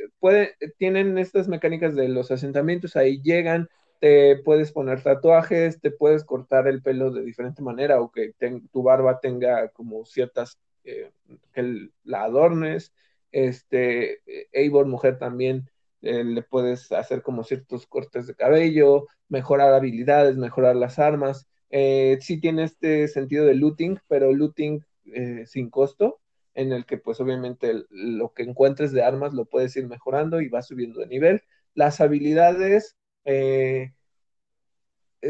tienen 0.79 1.19
estas 1.19 1.49
mecánicas 1.49 1.95
de 1.97 2.09
los 2.09 2.31
asentamientos, 2.31 2.97
ahí 2.97 3.21
llegan, 3.23 3.69
te 4.01 4.37
puedes 4.37 4.73
poner 4.73 5.03
tatuajes, 5.03 5.81
te 5.81 5.91
puedes 5.91 6.25
cortar 6.25 6.69
el 6.69 6.83
pelo 6.83 7.11
de 7.11 7.25
diferente 7.25 7.63
manera 7.63 8.01
o 8.01 8.13
que 8.13 8.35
tu 8.73 8.83
barba 8.83 9.21
tenga 9.21 9.69
como 9.71 10.05
ciertas, 10.07 10.59
eh, 10.85 11.11
que 11.53 11.91
la 12.05 12.25
adornes, 12.25 12.93
este, 13.33 14.21
Eivor 14.53 14.87
mujer 14.87 15.19
también, 15.19 15.69
eh, 16.03 16.23
le 16.23 16.43
puedes 16.43 16.93
hacer 16.93 17.23
como 17.23 17.43
ciertos 17.43 17.87
cortes 17.87 18.29
de 18.29 18.35
cabello, 18.37 19.07
mejorar 19.29 19.75
habilidades, 19.75 20.37
mejorar 20.37 20.77
las 20.77 20.99
armas, 21.01 21.49
eh, 21.71 22.19
sí 22.21 22.41
tiene 22.41 22.65
este 22.65 23.09
sentido 23.09 23.45
de 23.45 23.55
looting, 23.55 23.99
pero 24.09 24.33
looting 24.33 24.85
eh, 25.07 25.45
sin 25.47 25.71
costo, 25.71 26.21
en 26.55 26.73
el 26.73 26.87
que 26.87 26.99
pues 26.99 27.21
obviamente 27.21 27.85
lo 27.91 28.33
que 28.33 28.43
encuentres 28.45 28.93
de 28.93 29.03
armas 29.03 29.35
lo 29.35 29.45
puedes 29.47 29.77
ir 29.77 29.87
mejorando 29.87 30.41
y 30.41 30.49
vas 30.49 30.69
subiendo 30.69 31.01
de 31.01 31.07
nivel. 31.07 31.43
Las 31.75 32.01
habilidades 32.01 32.97
eh, 33.25 33.93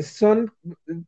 son, 0.02 0.52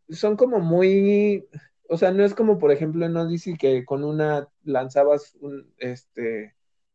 son 0.08 0.36
como 0.36 0.60
muy, 0.60 1.46
o 1.88 1.96
sea, 1.98 2.12
no 2.12 2.24
es 2.24 2.34
como 2.34 2.58
por 2.58 2.72
ejemplo 2.72 3.06
en 3.06 3.16
Odyssey 3.16 3.56
que 3.56 3.84
con 3.84 4.04
una 4.04 4.48
lanzabas 4.64 5.36
un, 5.40 5.72
este, 5.78 6.54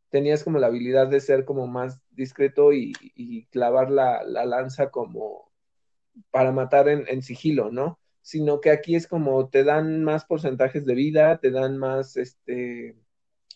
tenías 0.09 0.43
como 0.43 0.59
la 0.59 0.67
habilidad 0.67 1.07
de 1.07 1.19
ser 1.19 1.45
como 1.45 1.67
más 1.67 1.99
discreto 2.11 2.73
y, 2.73 2.93
clavar 3.51 3.89
la, 3.91 4.23
la 4.23 4.45
lanza 4.45 4.89
como 4.91 5.51
para 6.31 6.51
matar 6.51 6.87
en, 6.87 7.21
sigilo, 7.23 7.71
¿no? 7.71 7.99
Sino 8.23 8.59
que 8.61 8.71
aquí 8.71 8.95
es 8.95 9.07
como 9.07 9.49
te 9.49 9.63
dan 9.63 10.03
más 10.03 10.25
porcentajes 10.25 10.85
de 10.85 10.95
vida, 10.95 11.39
te 11.39 11.51
dan 11.51 11.77
más 11.77 12.17
este 12.17 12.95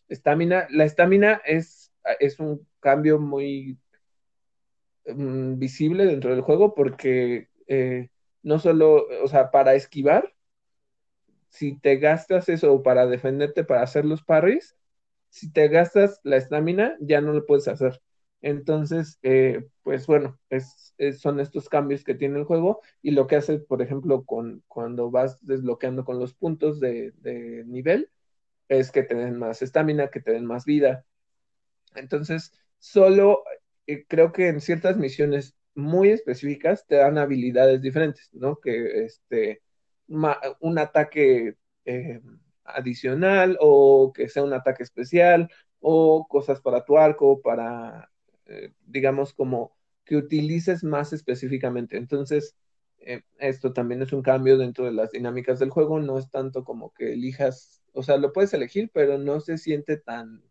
estamina. 0.10 0.68
La 0.70 0.86
estamina 0.86 1.42
es, 1.46 1.92
es 2.20 2.40
un 2.40 2.68
cambio 2.80 3.20
muy 3.20 3.80
mm, 5.08 5.58
visible 5.58 6.06
dentro 6.06 6.32
del 6.32 6.42
juego 6.42 6.76
porque 6.76 7.50
eh, 7.68 8.10
no 8.44 8.60
solo, 8.60 9.08
o 9.24 9.28
sea, 9.28 9.52
para 9.52 9.74
esquivar, 9.76 10.34
si 11.50 11.80
te 11.80 11.98
gastas 11.98 12.50
eso 12.50 12.84
para 12.84 13.08
defenderte, 13.08 13.64
para 13.64 13.82
hacer 13.82 14.06
los 14.06 14.24
parries, 14.24 14.76
si 15.30 15.52
te 15.52 15.68
gastas 15.70 16.20
la 16.24 16.38
estamina, 16.38 16.96
ya 17.00 17.22
no 17.22 17.34
lo 17.34 17.46
puedes 17.46 17.68
hacer. 17.68 18.02
Entonces, 18.48 19.20
eh, 19.24 19.68
pues 19.84 20.08
bueno, 20.08 20.40
son 21.20 21.42
estos 21.42 21.68
cambios 21.68 22.06
que 22.06 22.16
tiene 22.16 22.40
el 22.40 22.46
juego 22.46 22.82
y 23.02 23.12
lo 23.12 23.28
que 23.28 23.36
hace, 23.36 23.60
por 23.60 23.82
ejemplo, 23.82 24.24
con, 24.24 24.64
cuando 24.70 25.12
vas 25.12 25.46
desbloqueando 25.46 26.06
con 26.06 26.18
los 26.18 26.34
puntos 26.34 26.80
de, 26.80 27.14
nivel, 27.68 28.10
es 28.70 28.92
que 28.92 29.04
te 29.04 29.16
den 29.16 29.38
más 29.38 29.62
estamina, 29.62 30.08
que 30.10 30.22
te 30.22 30.32
den 30.32 30.46
más 30.46 30.64
vida. 30.64 31.06
Entonces, 31.96 32.54
solo 32.80 33.44
eh, 33.86 34.06
creo 34.08 34.32
que 34.32 34.48
en 34.48 34.62
ciertas 34.62 34.96
misiones 34.96 35.58
muy 35.76 36.12
específicas 36.12 36.88
te 36.88 36.96
dan 36.96 37.18
habilidades 37.18 37.82
diferentes, 37.82 38.30
¿no? 38.32 38.62
Que 38.62 39.04
este, 39.04 39.62
un 40.08 40.80
ataque 40.80 41.56
eh, 41.84 42.22
adicional 42.64 43.58
o 43.60 44.14
que 44.16 44.30
sea 44.30 44.44
un 44.44 44.54
ataque 44.54 44.84
especial 44.84 45.50
o 45.82 46.26
cosas 46.30 46.62
para 46.62 46.86
tu 46.86 46.98
arco, 46.98 47.42
para, 47.42 48.10
eh, 48.48 48.74
digamos, 48.86 49.34
como 49.34 49.76
que 50.06 50.18
utilices 50.18 50.84
más 50.84 51.14
específicamente. 51.14 51.98
Entonces, 51.98 52.56
eh, 53.00 53.22
esto 53.40 53.74
también 53.74 54.02
es 54.02 54.14
un 54.14 54.22
cambio 54.22 54.58
dentro 54.58 54.86
de 54.86 54.92
las 54.94 55.12
dinámicas 55.12 55.60
del 55.60 55.70
juego, 55.70 56.00
no 56.00 56.18
es 56.18 56.30
tanto 56.30 56.64
como 56.64 56.94
que 56.94 57.14
elijas, 57.14 57.82
o 57.94 58.04
sea, 58.04 58.18
lo 58.18 58.34
puedes 58.34 58.54
elegir, 58.54 58.90
pero 58.94 59.18
no 59.18 59.40
se 59.40 59.58
siente 59.58 59.98
tan, 59.98 60.44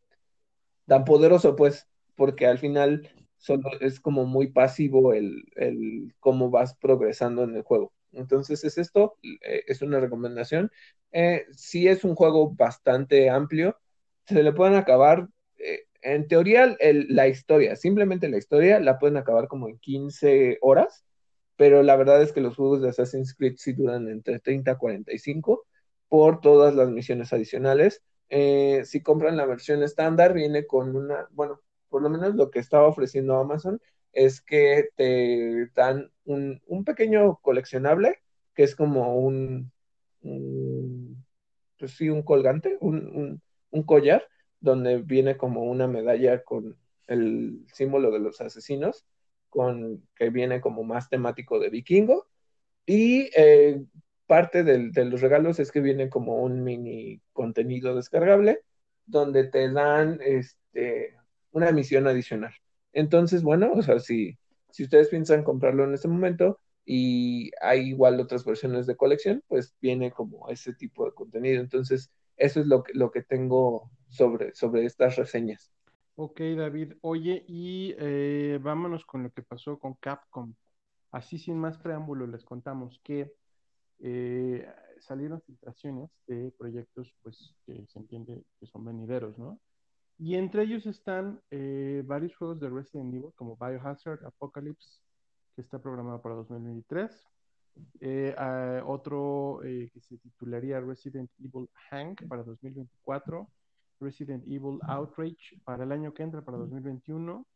tan 0.86 1.04
poderoso, 1.04 1.56
pues, 1.56 1.88
porque 2.16 2.46
al 2.46 2.58
final 2.58 3.08
solo 3.38 3.70
es 3.80 4.00
como 4.00 4.24
muy 4.26 4.48
pasivo 4.48 5.12
el, 5.12 5.44
el 5.56 6.14
cómo 6.20 6.50
vas 6.50 6.74
progresando 6.76 7.44
en 7.44 7.56
el 7.56 7.62
juego. 7.62 7.92
Entonces 8.12 8.64
es 8.64 8.78
esto, 8.78 9.18
eh, 9.22 9.64
es 9.66 9.82
una 9.82 10.00
recomendación. 10.00 10.70
Eh, 11.12 11.44
si 11.52 11.88
es 11.88 12.04
un 12.04 12.14
juego 12.14 12.50
bastante 12.54 13.28
amplio, 13.30 13.78
se 14.26 14.42
le 14.42 14.52
pueden 14.52 14.74
acabar, 14.74 15.28
en 16.14 16.28
teoría, 16.28 16.76
la 16.80 17.28
historia, 17.28 17.76
simplemente 17.76 18.28
la 18.28 18.38
historia 18.38 18.80
la 18.80 18.98
pueden 18.98 19.16
acabar 19.16 19.48
como 19.48 19.68
en 19.68 19.78
15 19.78 20.58
horas, 20.60 21.04
pero 21.56 21.82
la 21.82 21.96
verdad 21.96 22.22
es 22.22 22.32
que 22.32 22.40
los 22.40 22.56
juegos 22.56 22.82
de 22.82 22.90
Assassin's 22.90 23.34
Creed 23.34 23.54
sí 23.56 23.72
duran 23.72 24.08
entre 24.08 24.38
30 24.38 24.72
a 24.72 24.78
45 24.78 25.66
por 26.08 26.40
todas 26.40 26.74
las 26.74 26.90
misiones 26.90 27.32
adicionales. 27.32 28.02
si 28.30 29.02
compran 29.02 29.36
la 29.36 29.46
versión 29.46 29.82
estándar, 29.82 30.32
viene 30.34 30.66
con 30.66 30.96
una, 30.96 31.28
bueno, 31.32 31.60
por 31.88 32.02
lo 32.02 32.10
menos 32.10 32.34
lo 32.34 32.50
que 32.50 32.58
estaba 32.58 32.86
ofreciendo 32.86 33.38
Amazon 33.38 33.80
es 34.12 34.40
que 34.40 34.88
te 34.96 35.66
dan 35.74 36.10
un, 36.24 36.60
pequeño 36.84 37.38
coleccionable 37.42 38.20
que 38.54 38.62
es 38.64 38.74
como 38.74 39.16
un, 39.16 39.72
pues 41.78 41.92
sí, 41.92 42.08
un 42.08 42.22
colgante, 42.22 42.78
un, 42.80 43.42
collar, 43.84 44.26
donde 44.60 44.98
viene 44.98 45.36
como 45.36 45.64
una 45.64 45.86
medalla 45.86 46.42
con 46.42 46.76
el 47.06 47.64
símbolo 47.72 48.10
de 48.10 48.18
los 48.18 48.40
asesinos, 48.40 49.06
con 49.48 50.06
que 50.14 50.30
viene 50.30 50.60
como 50.60 50.84
más 50.84 51.08
temático 51.08 51.58
de 51.58 51.70
vikingo. 51.70 52.26
Y 52.84 53.30
eh, 53.36 53.82
parte 54.26 54.64
de 54.64 55.04
los 55.04 55.20
regalos 55.20 55.58
es 55.60 55.72
que 55.72 55.80
viene 55.80 56.08
como 56.08 56.42
un 56.42 56.62
mini 56.62 57.20
contenido 57.32 57.94
descargable, 57.94 58.60
donde 59.06 59.44
te 59.44 59.70
dan 59.70 60.20
este, 60.22 61.14
una 61.52 61.72
misión 61.72 62.06
adicional. 62.06 62.54
Entonces, 62.92 63.42
bueno, 63.42 63.72
o 63.74 63.82
sea, 63.82 63.98
si, 64.00 64.38
si 64.70 64.84
ustedes 64.84 65.08
piensan 65.08 65.44
comprarlo 65.44 65.84
en 65.84 65.94
este 65.94 66.08
momento 66.08 66.58
y 66.84 67.50
hay 67.60 67.88
igual 67.88 68.20
otras 68.20 68.44
versiones 68.44 68.86
de 68.86 68.96
colección, 68.96 69.42
pues 69.48 69.74
viene 69.80 70.10
como 70.10 70.48
ese 70.48 70.72
tipo 70.74 71.04
de 71.04 71.12
contenido. 71.12 71.60
Entonces, 71.60 72.10
eso 72.36 72.60
es 72.60 72.66
lo 72.66 72.82
que, 72.82 72.92
lo 72.94 73.10
que 73.10 73.22
tengo 73.22 73.90
sobre, 74.08 74.54
sobre 74.54 74.84
estas 74.84 75.16
reseñas. 75.16 75.72
Ok, 76.16 76.40
David. 76.56 76.94
Oye, 77.02 77.44
y 77.46 77.94
eh, 77.98 78.58
vámonos 78.62 79.04
con 79.04 79.22
lo 79.22 79.30
que 79.30 79.42
pasó 79.42 79.78
con 79.78 79.94
Capcom. 79.94 80.54
Así 81.10 81.38
sin 81.38 81.58
más 81.58 81.78
preámbulo, 81.78 82.26
les 82.26 82.44
contamos 82.44 83.00
que 83.04 83.32
eh, 84.00 84.66
salieron 85.00 85.42
filtraciones 85.42 86.10
de 86.26 86.52
proyectos, 86.58 87.14
pues, 87.22 87.54
que 87.66 87.86
se 87.86 87.98
entiende 87.98 88.44
que 88.58 88.66
son 88.66 88.84
venideros, 88.84 89.38
¿no? 89.38 89.60
Y 90.18 90.36
entre 90.36 90.62
ellos 90.62 90.86
están 90.86 91.42
eh, 91.50 92.02
varios 92.06 92.34
juegos 92.36 92.60
de 92.60 92.70
Resident 92.70 93.14
Evil, 93.14 93.32
como 93.34 93.56
Biohazard, 93.56 94.24
Apocalypse, 94.24 95.00
que 95.54 95.62
está 95.62 95.78
programado 95.78 96.22
para 96.22 96.34
2023. 96.36 97.10
Eh, 98.00 98.34
otro 98.84 99.62
eh, 99.64 99.90
que 99.92 100.00
se 100.00 100.18
titularía 100.18 100.80
Resident 100.80 101.30
Evil 101.38 101.68
Hank 101.90 102.26
para 102.28 102.42
2024. 102.42 103.48
Resident 104.00 104.44
Evil 104.46 104.78
Outrage 104.82 105.58
para 105.64 105.84
el 105.84 105.92
año 105.92 106.12
que 106.12 106.22
entra, 106.22 106.42
para 106.42 106.58
2021. 106.58 107.46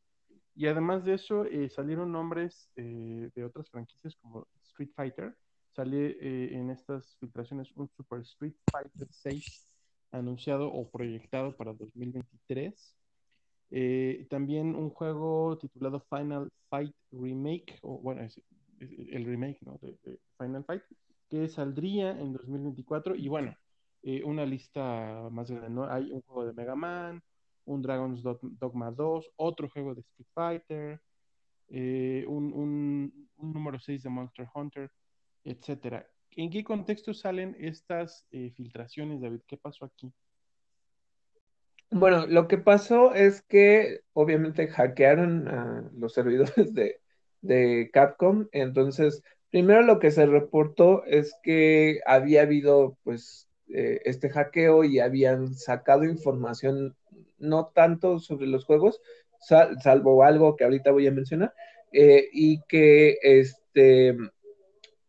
Y 0.55 0.67
además 0.67 1.05
de 1.05 1.15
eso, 1.15 1.45
salieron 1.71 2.13
nombres 2.13 2.71
de 2.75 3.45
otras 3.45 3.71
franquicias 3.71 4.17
como 4.17 4.47
Street 4.63 4.91
Fighter. 4.95 5.37
Sale 5.73 6.17
en 6.59 6.71
estas 6.71 7.17
filtraciones 7.21 7.71
un 7.77 7.89
Super 7.89 8.21
Street 8.21 8.55
Fighter 8.71 9.09
6 9.11 9.71
anunciado 10.13 10.73
o 10.73 10.91
proyectado 10.91 11.57
para 11.57 11.73
2023. 11.73 12.97
Eh, 13.73 14.27
también 14.29 14.75
un 14.75 14.91
juego 14.91 15.57
titulado 15.59 16.01
Final 16.01 16.51
Fight 16.69 16.95
Remake, 17.13 17.79
o 17.83 17.99
bueno, 18.01 18.23
es, 18.23 18.41
el 18.81 19.25
remake 19.25 19.59
¿no? 19.63 19.79
de, 19.83 20.19
Final 20.39 20.65
Fight, 20.65 20.83
que 21.29 21.49
saldría 21.49 22.11
en 22.19 22.33
2024. 22.33 23.15
Y 23.15 23.29
bueno, 23.29 23.57
eh, 24.03 24.23
una 24.25 24.47
lista 24.47 25.29
más 25.31 25.51
grande, 25.51 25.71
¿no? 25.71 25.85
Hay 25.85 26.11
un 26.11 26.23
juego 26.23 26.47
de 26.47 26.53
Mega 26.53 26.75
Man, 26.75 27.23
un 27.67 27.83
Dragon's 27.83 28.23
Dogma 28.23 28.91
2, 28.91 29.33
otro 29.37 29.69
juego 29.69 29.95
de 29.95 30.01
Street 30.01 30.29
Fighter, 30.33 31.01
eh, 31.69 32.25
un, 32.27 33.29
número 33.37 33.79
6 33.79 34.03
de 34.03 34.11
Monster 34.11 34.49
Hunter, 34.55 34.91
etcétera. 35.45 36.07
¿En 36.33 36.51
qué 36.51 36.65
contexto 36.65 37.13
salen 37.15 37.57
estas 37.59 38.27
eh, 38.31 38.51
filtraciones, 38.57 39.21
David? 39.21 39.41
¿Qué 39.47 39.57
pasó 39.57 39.85
aquí? 39.85 40.13
Bueno, 41.91 42.27
lo 42.27 42.47
que 42.47 42.59
pasó 42.59 43.15
es 43.15 43.43
que 43.43 44.03
obviamente 44.13 44.69
hackearon 44.69 45.49
a 45.49 45.91
los 45.97 46.15
servidores 46.15 46.73
de, 46.73 47.01
Capcom. 47.93 48.49
Entonces, 48.53 49.23
primero 49.51 49.83
lo 49.83 49.99
que 49.99 50.11
se 50.11 50.27
reportó 50.27 51.05
es 51.05 51.35
que 51.43 52.01
había 52.07 52.43
habido 52.43 52.97
pues 53.03 53.49
eh, 53.69 54.01
este 54.05 54.31
hackeo 54.31 54.85
y 54.85 54.99
habían 54.99 55.55
sacado 55.55 56.05
información 56.05 56.97
no 57.39 57.71
tanto 57.75 58.19
sobre 58.19 58.47
los 58.47 58.65
juegos, 58.65 59.01
salvo 59.41 60.23
algo 60.23 60.57
que 60.57 60.65
ahorita 60.65 60.91
voy 60.91 61.07
a 61.07 61.13
mencionar, 61.13 61.55
eh, 61.93 62.29
y 62.33 62.61
que 62.69 63.19
este 63.23 64.17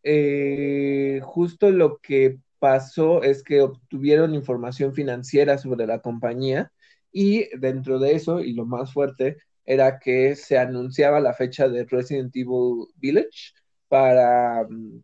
eh, 0.02 1.20
justo 1.22 1.70
lo 1.70 1.98
que 1.98 2.38
pasó 2.58 3.22
es 3.22 3.42
que 3.42 3.60
obtuvieron 3.60 4.34
información 4.34 4.94
financiera 4.94 5.58
sobre 5.58 5.86
la 5.86 6.00
compañía 6.00 6.72
y 7.12 7.48
dentro 7.58 7.98
de 7.98 8.14
eso, 8.14 8.40
y 8.40 8.52
lo 8.52 8.64
más 8.64 8.92
fuerte, 8.92 9.36
era 9.64 9.98
que 9.98 10.36
se 10.36 10.58
anunciaba 10.58 11.20
la 11.20 11.34
fecha 11.34 11.68
de 11.68 11.84
Resident 11.84 12.34
Evil 12.36 12.86
Village 12.96 13.52
para 13.88 14.64
mm, 14.68 15.02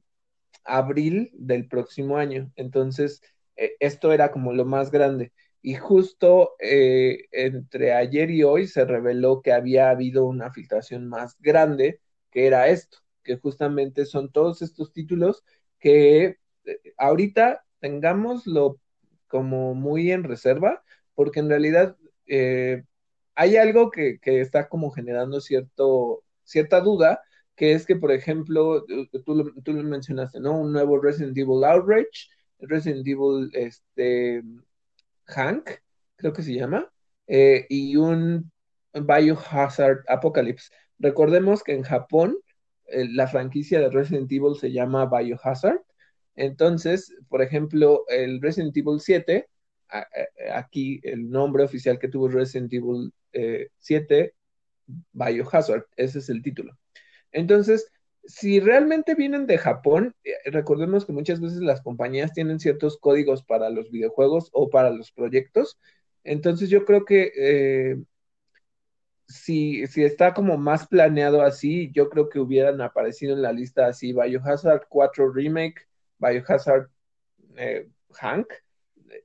abril 0.64 1.30
del 1.34 1.68
próximo 1.68 2.16
año. 2.18 2.52
Entonces, 2.56 3.22
e, 3.56 3.76
esto 3.80 4.12
era 4.12 4.30
como 4.32 4.52
lo 4.52 4.64
más 4.64 4.90
grande. 4.90 5.32
Y 5.62 5.74
justo 5.74 6.54
eh, 6.60 7.26
entre 7.32 7.92
ayer 7.94 8.30
y 8.30 8.44
hoy 8.44 8.66
se 8.68 8.84
reveló 8.84 9.42
que 9.42 9.52
había 9.52 9.90
habido 9.90 10.24
una 10.26 10.52
filtración 10.52 11.08
más 11.08 11.36
grande, 11.40 12.00
que 12.30 12.46
era 12.46 12.68
esto 12.68 12.98
que 13.28 13.36
justamente 13.36 14.06
son 14.06 14.32
todos 14.32 14.62
estos 14.62 14.92
títulos 14.92 15.44
que 15.78 16.38
eh, 16.64 16.80
ahorita 16.96 17.64
tengámoslo 17.78 18.80
como 19.28 19.74
muy 19.74 20.10
en 20.10 20.24
reserva, 20.24 20.82
porque 21.14 21.40
en 21.40 21.50
realidad 21.50 21.96
eh, 22.26 22.84
hay 23.38 23.56
algo 23.56 23.92
que, 23.92 24.18
está 24.24 24.68
como 24.68 24.90
generando 24.90 25.40
cierta 25.40 26.80
duda, 26.80 27.22
que 27.54 27.72
es 27.72 27.86
que, 27.86 27.94
por 27.94 28.10
ejemplo, 28.10 28.84
tú, 29.24 29.34
lo 29.64 29.84
mencionaste, 29.84 30.40
¿no? 30.40 30.58
Un 30.58 30.72
nuevo 30.72 31.00
Resident 31.00 31.38
Evil 31.38 31.62
Outrage, 31.62 32.28
Resident 32.58 33.06
Evil 33.06 33.48
este, 33.52 34.42
Hank, 35.26 35.70
creo 36.16 36.32
que 36.32 36.42
se 36.42 36.54
llama, 36.54 36.92
eh, 37.28 37.64
y 37.68 37.94
un 37.94 38.50
Biohazard 38.92 40.00
Apocalypse. 40.08 40.72
Recordemos 40.98 41.62
que 41.62 41.74
en 41.74 41.84
Japón 41.84 42.36
la 42.88 43.28
franquicia 43.28 43.78
de 43.78 43.90
Resident 43.90 44.32
Evil 44.32 44.56
se 44.56 44.72
llama 44.72 45.06
Biohazard. 45.06 45.82
Entonces, 46.34 47.14
por 47.28 47.40
ejemplo, 47.42 48.04
el 48.08 48.42
Resident 48.42 48.76
Evil 48.76 48.98
7, 48.98 49.48
aquí 50.52 51.00
el 51.02 51.30
nombre 51.30 51.64
oficial 51.64 51.98
que 51.98 52.08
tuvo 52.08 52.28
Resident 52.28 52.72
Evil 52.72 53.12
7, 53.78 54.20
eh, 54.20 54.34
Biohazard, 55.12 55.86
ese 55.96 56.18
es 56.18 56.28
el 56.28 56.42
título. 56.42 56.76
Entonces, 57.32 57.90
si 58.24 58.60
realmente 58.60 59.14
vienen 59.14 59.46
de 59.46 59.58
Japón, 59.58 60.14
eh, 60.24 60.34
recordemos 60.46 61.06
que 61.06 61.12
muchas 61.12 61.40
veces 61.40 61.60
las 61.60 61.80
compañías 61.80 62.32
tienen 62.32 62.60
ciertos 62.60 62.98
códigos 62.98 63.42
para 63.42 63.70
los 63.70 63.90
videojuegos 63.90 64.50
o 64.52 64.68
para 64.70 64.90
los 64.90 65.12
proyectos. 65.12 65.78
Entonces 66.24 66.68
yo 66.68 66.84
creo 66.84 67.04
que 67.04 67.32
eh, 67.36 67.96
si, 69.26 69.86
si, 69.86 70.04
está 70.04 70.34
como 70.34 70.56
más 70.58 70.86
planeado 70.86 71.42
así, 71.42 71.90
yo 71.92 72.08
creo 72.10 72.28
que 72.28 72.38
hubieran 72.38 72.80
aparecido 72.80 73.34
en 73.34 73.42
la 73.42 73.52
lista 73.52 73.86
así 73.86 74.12
Biohazard 74.12 74.86
4 74.88 75.32
Remake, 75.32 75.86
Biohazard 76.18 76.88
eh, 77.56 77.88
Hank. 78.12 78.48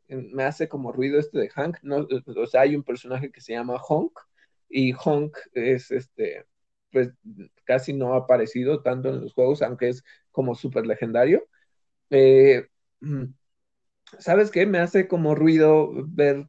Me 0.08 0.44
hace 0.44 0.68
como 0.70 0.92
ruido 0.92 1.20
este 1.20 1.40
de 1.40 1.50
Hank. 1.50 1.78
No, 1.84 2.08
o 2.36 2.48
sea, 2.48 2.62
hay 2.62 2.76
un 2.76 2.84
personaje 2.84 3.32
que 3.32 3.42
se 3.42 3.54
llama 3.54 3.78
Honk 3.78 4.20
y 4.70 4.94
Honk 4.94 5.38
es 5.54 5.92
este 5.92 6.46
pues 6.92 7.12
casi 7.66 7.92
no 7.94 8.14
ha 8.14 8.18
aparecido 8.20 8.82
tanto 8.84 9.10
en 9.10 9.22
los 9.22 9.34
juegos, 9.34 9.62
aunque 9.64 9.90
es 9.90 10.04
como 10.32 10.56
súper 10.56 10.86
legendario. 10.86 11.48
Eh, 12.12 12.68
mm, 13.02 13.26
¿Sabes 14.20 14.52
qué? 14.52 14.66
Me 14.66 14.80
hace 14.80 15.08
como 15.08 15.36
ruido 15.36 15.92
ver 16.08 16.48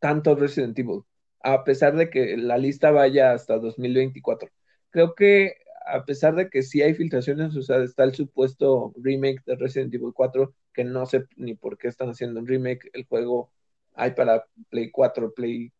tanto 0.00 0.34
Resident 0.36 0.78
Evil, 0.78 1.02
a 1.42 1.64
pesar 1.64 1.96
de 1.96 2.10
que 2.10 2.36
la 2.36 2.58
lista 2.58 2.90
vaya 2.90 3.32
hasta 3.32 3.58
2024. 3.58 4.50
Creo 4.90 5.14
que 5.14 5.54
a 5.86 6.04
pesar 6.04 6.34
de 6.36 6.48
que 6.50 6.62
sí 6.62 6.82
hay 6.82 6.94
filtraciones, 6.94 7.56
o 7.56 7.62
sea, 7.62 7.82
está 7.82 8.04
el 8.04 8.14
supuesto 8.14 8.92
remake 9.02 9.42
de 9.46 9.56
Resident 9.56 9.94
Evil 9.94 10.12
4, 10.14 10.54
que 10.72 10.84
no 10.84 11.06
sé 11.06 11.26
ni 11.36 11.54
por 11.54 11.78
qué 11.78 11.88
están 11.88 12.10
haciendo 12.10 12.40
un 12.40 12.46
remake, 12.46 12.90
el 12.92 13.04
juego 13.06 13.52
hay 13.94 14.12
para 14.12 14.46
Play 14.70 14.90
4, 14.90 15.32
Play 15.34 15.72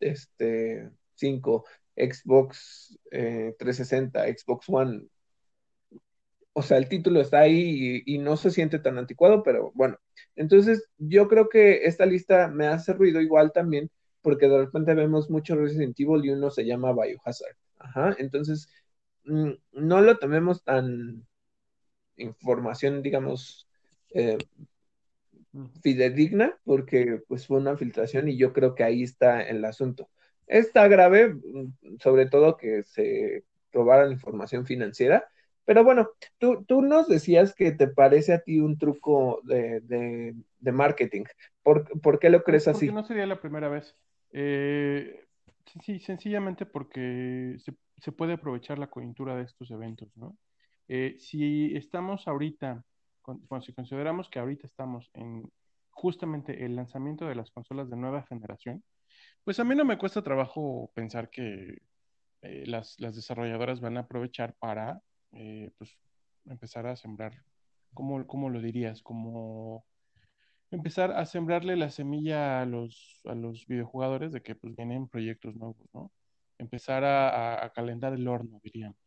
este, 0.00 0.90
5, 1.14 1.64
Xbox 1.96 2.98
360, 3.10 4.26
eh, 4.26 4.36
Xbox 4.38 4.68
One. 4.68 5.08
O 6.52 6.62
sea, 6.62 6.78
el 6.78 6.88
título 6.88 7.20
está 7.20 7.40
ahí 7.40 8.02
y, 8.04 8.18
no 8.18 8.36
se 8.36 8.50
siente 8.50 8.78
tan 8.80 8.98
anticuado, 8.98 9.42
pero 9.44 9.70
bueno. 9.74 9.96
Entonces, 10.34 10.88
yo 10.98 11.28
creo 11.28 11.48
que 11.48 11.84
esta 11.84 12.04
lista 12.04 12.48
me 12.48 12.66
hace 12.66 12.94
ruido 12.94 13.20
igual 13.20 13.52
también, 13.52 13.90
porque 14.22 14.48
de 14.48 14.58
repente 14.58 14.94
vemos 14.94 15.30
mucho 15.30 15.54
Resident 15.54 15.98
Evil 16.00 16.24
y 16.24 16.30
uno 16.30 16.50
se 16.50 16.64
llama 16.64 16.92
Biohazard. 16.92 17.56
Entonces, 18.18 18.68
mm, 19.24 19.52
no 19.72 20.00
lo 20.00 20.18
tomemos 20.18 20.64
tan 20.64 21.26
información, 22.16 23.02
digamos, 23.02 23.67
eh, 24.14 24.38
fidedigna, 25.82 26.58
porque 26.64 27.22
pues 27.28 27.46
fue 27.46 27.58
una 27.58 27.76
filtración 27.76 28.28
y 28.28 28.36
yo 28.36 28.52
creo 28.52 28.74
que 28.74 28.84
ahí 28.84 29.02
está 29.02 29.42
el 29.42 29.64
asunto. 29.64 30.08
Está 30.46 30.88
grave, 30.88 31.34
mm, 31.34 31.98
sobre 32.00 32.26
todo 32.26 32.56
que 32.56 32.82
se 32.84 33.44
robaran 33.72 34.12
información 34.12 34.66
financiera. 34.66 35.28
Pero 35.64 35.84
bueno, 35.84 36.08
tú, 36.38 36.64
tú 36.64 36.80
nos 36.80 37.08
decías 37.08 37.54
que 37.54 37.72
te 37.72 37.88
parece 37.88 38.32
a 38.32 38.40
ti 38.40 38.58
un 38.58 38.78
truco 38.78 39.42
de, 39.44 40.34
marketing. 40.62 41.24
¿Por, 41.62 42.18
qué 42.18 42.30
lo 42.30 42.42
crees 42.42 42.64
porque 42.64 42.76
así? 42.78 42.90
No 42.90 43.04
sería 43.04 43.26
la 43.26 43.38
primera 43.38 43.68
vez. 43.68 43.94
Eh, 44.32 45.26
sí, 45.84 45.98
sencillamente 45.98 46.64
porque 46.64 47.58
se, 47.58 48.12
puede 48.12 48.34
aprovechar 48.34 48.78
la 48.78 48.88
coyuntura 48.88 49.36
de 49.36 49.42
estos 49.42 49.70
eventos, 49.70 50.08
¿no? 50.16 50.38
Eh, 50.88 51.16
si 51.18 51.76
estamos 51.76 52.26
ahorita, 52.26 52.82
bueno, 53.48 53.62
si 53.62 53.72
consideramos 53.72 54.28
que 54.28 54.38
ahorita 54.38 54.66
estamos 54.66 55.10
en 55.14 55.50
justamente 55.90 56.64
el 56.64 56.76
lanzamiento 56.76 57.26
de 57.26 57.34
las 57.34 57.50
consolas 57.50 57.90
de 57.90 57.96
nueva 57.96 58.22
generación, 58.22 58.84
pues 59.44 59.58
a 59.60 59.64
mí 59.64 59.74
no 59.74 59.84
me 59.84 59.98
cuesta 59.98 60.22
trabajo 60.22 60.90
pensar 60.94 61.30
que 61.30 61.78
eh, 62.42 62.64
las, 62.66 62.96
desarrolladoras 62.98 63.80
van 63.80 63.96
a 63.96 64.00
aprovechar 64.00 64.54
para 64.58 65.00
eh, 65.32 65.70
pues, 65.78 65.98
empezar 66.46 66.86
a 66.86 66.96
sembrar, 66.96 67.42
¿cómo, 67.94 68.26
¿cómo, 68.26 68.48
lo 68.48 68.60
dirías? 68.60 69.02
Como 69.02 69.84
empezar 70.70 71.12
a 71.12 71.26
sembrarle 71.26 71.76
la 71.76 71.90
semilla 71.90 72.60
a 72.60 72.66
los, 72.66 73.20
a 73.24 73.34
los 73.34 73.66
videojugadores 73.66 74.32
de 74.32 74.42
que 74.42 74.54
pues 74.54 74.76
vienen 74.76 75.08
proyectos 75.08 75.56
nuevos, 75.56 75.88
¿no? 75.92 76.12
Empezar 76.58 77.04
a, 77.04 77.72
calentar 77.74 78.12
el 78.14 78.26
horno, 78.26 78.60
diríamos. 78.62 78.98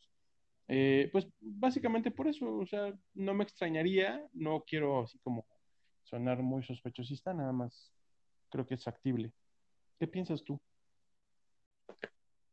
Eh, 0.74 1.10
pues 1.12 1.28
básicamente 1.42 2.12
por 2.12 2.30
eso, 2.30 2.46
o 2.56 2.66
sea, 2.66 2.98
no 3.14 3.34
me 3.34 3.44
extrañaría, 3.44 4.26
no 4.32 4.64
quiero 4.66 5.02
así 5.02 5.20
como 5.20 5.46
sonar 6.04 6.42
muy 6.42 6.64
sospechosista, 6.64 7.34
nada 7.34 7.52
más 7.52 7.92
creo 8.50 8.66
que 8.66 8.76
es 8.76 8.84
factible. 8.86 9.34
¿Qué 10.00 10.08
piensas 10.08 10.46
tú? 10.46 10.62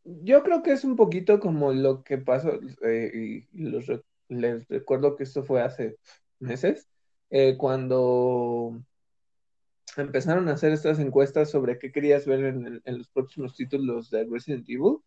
Yo 0.02 0.42
creo 0.42 0.64
que 0.64 0.72
es 0.72 0.82
un 0.82 0.96
poquito 0.96 1.38
como 1.38 1.72
lo 1.72 2.02
que 2.02 2.18
pasó, 2.18 2.58
eh, 2.82 3.46
y 3.54 3.64
les 4.34 4.66
recuerdo 4.68 5.14
que 5.14 5.22
esto 5.22 5.44
fue 5.44 5.62
hace 5.62 5.96
meses, 6.40 6.88
eh, 7.30 7.56
cuando 7.56 8.82
empezaron 9.96 10.48
a 10.48 10.54
hacer 10.54 10.72
estas 10.72 10.98
encuestas 10.98 11.52
sobre 11.52 11.78
qué 11.78 11.92
querías 11.92 12.26
ver 12.26 12.44
en, 12.46 12.82
los 12.84 13.08
próximos 13.10 13.54
títulos 13.54 14.10
de 14.10 14.26
Resident 14.28 14.68
Evil. 14.68 14.98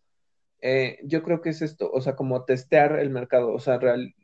Eh, 0.62 1.00
yo 1.04 1.24
creo 1.24 1.42
que 1.42 1.50
es 1.50 1.62
esto, 1.62 1.90
o 1.92 2.02
sea, 2.02 2.16
como 2.16 2.46
testear 2.46 3.00
el 3.00 3.10
mercado, 3.10 3.52
o 3.52 3.60
sea, 3.60 3.80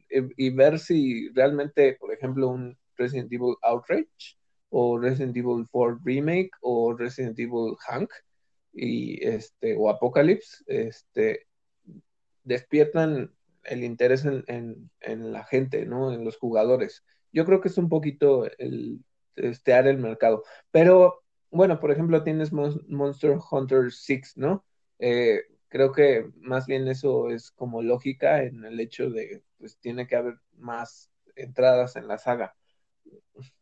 y 0.10 0.50
ver 0.52 0.80
si 0.80 1.30
realmente, 1.30 1.98
por 2.00 2.14
ejemplo, 2.14 2.50
un 2.50 2.78
Resident 2.96 3.32
Evil 3.32 3.56
Outrage 3.64 4.38
o 4.70 5.00
Resident 5.00 5.36
Evil 5.36 5.66
4 5.72 6.00
Remake 6.04 6.52
o 6.62 6.94
Resident 6.96 7.38
Evil 7.40 7.76
Hank 7.80 8.12
y 8.74 9.24
este 9.26 9.76
o 9.76 9.90
Apocalypse 9.90 10.64
este 10.68 11.48
despiertan 12.44 13.34
el 13.64 13.84
interés 13.84 14.26
en, 14.26 14.90
la 15.02 15.44
gente, 15.44 15.86
¿no? 15.86 16.14
En 16.14 16.24
los 16.24 16.38
jugadores. 16.38 17.04
Yo 17.34 17.46
creo 17.46 17.60
que 17.60 17.68
es 17.68 17.78
un 17.78 17.90
poquito 17.90 18.50
el 18.58 19.04
testear 19.36 19.88
el 19.88 19.98
mercado. 19.98 20.44
Pero, 20.72 21.24
bueno, 21.52 21.80
por 21.80 21.92
ejemplo, 21.92 22.24
tienes 22.24 22.54
Monster 22.54 23.38
Hunter 23.52 23.92
6, 23.92 24.38
¿no? 24.38 24.66
Eh, 25.00 25.42
creo 25.70 25.92
que 25.92 26.30
más 26.38 26.66
bien 26.68 26.88
eso 26.88 27.30
es 27.30 27.52
como 27.52 27.82
lógica 27.82 28.44
en 28.44 28.66
el 28.66 28.80
hecho 28.80 29.10
de, 29.10 29.44
pues 29.60 29.78
tiene 29.80 30.08
que 30.08 30.16
haber 30.16 30.36
más 30.58 31.12
entradas 31.36 31.96
en 31.96 32.08
la 32.08 32.18
saga 32.18 32.56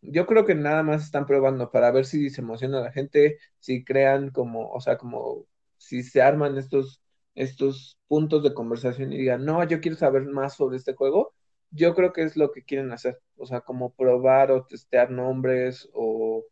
yo 0.01 0.26
creo 0.26 0.45
que 0.45 0.56
nada 0.56 0.84
más 0.84 1.03
están 1.03 1.26
probando 1.26 1.72
para 1.72 1.91
ver 1.91 2.06
si 2.06 2.30
se 2.30 2.41
emociona 2.41 2.82
la 2.82 2.91
gente, 2.91 3.39
si 3.60 3.84
crean 3.84 4.30
como, 4.32 4.70
o 4.72 4.80
sea, 4.82 4.97
como 4.97 5.45
si 5.78 6.03
se 6.03 6.22
arman 6.22 6.58
estos, 6.58 7.01
estos 7.36 7.97
puntos 8.08 8.43
de 8.43 8.53
conversación 8.53 9.12
y 9.14 9.18
digan, 9.18 9.45
no, 9.45 9.64
yo 9.68 9.82
quiero 9.82 9.97
saber 9.97 10.24
más 10.26 10.56
sobre 10.56 10.78
este 10.78 10.93
juego. 10.95 11.34
Yo 11.72 11.93
creo 11.95 12.14
que 12.14 12.24
es 12.24 12.38
lo 12.38 12.51
que 12.51 12.64
quieren 12.64 12.91
hacer, 12.91 13.20
o 13.38 13.45
sea, 13.45 13.62
como 13.62 13.93
probar 13.93 14.51
o 14.51 14.66
testear 14.66 15.12
nombres 15.12 15.89
o, 15.93 16.45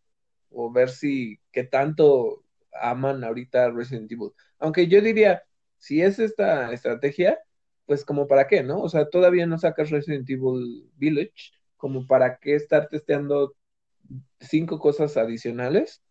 o 0.49 0.71
ver 0.71 0.89
si 0.89 1.39
qué 1.51 1.63
tanto 1.63 2.42
aman 2.81 3.23
ahorita 3.23 3.71
Resident 3.71 4.11
Evil. 4.11 4.31
Aunque 4.59 4.87
yo 4.87 5.01
diría, 5.01 5.43
si 5.77 6.01
es 6.01 6.19
esta 6.19 6.71
estrategia, 6.71 7.39
pues 7.85 8.05
como 8.05 8.27
para 8.27 8.47
qué, 8.47 8.63
¿no? 8.63 8.81
O 8.81 8.89
sea, 8.89 9.09
todavía 9.09 9.45
no 9.45 9.57
sacas 9.57 9.89
Resident 9.89 10.29
Evil 10.29 10.89
Village, 10.95 11.51
como 11.77 12.07
para 12.07 12.37
qué 12.37 12.55
estar 12.55 12.87
testeando 12.87 13.55
cinco 14.39 14.79
cosas 14.79 15.17
adicionales. 15.17 16.01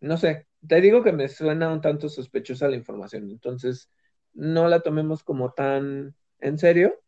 No 0.00 0.16
sé, 0.16 0.46
te 0.66 0.80
digo 0.80 1.02
que 1.02 1.12
me 1.12 1.28
suena 1.28 1.72
un 1.72 1.80
tanto 1.80 2.08
sospechosa 2.08 2.68
la 2.68 2.76
información, 2.76 3.30
entonces 3.30 3.90
no 4.32 4.68
la 4.68 4.80
tomemos 4.80 5.22
como 5.22 5.52
tan 5.52 6.14
en 6.40 6.58
serio, 6.58 7.00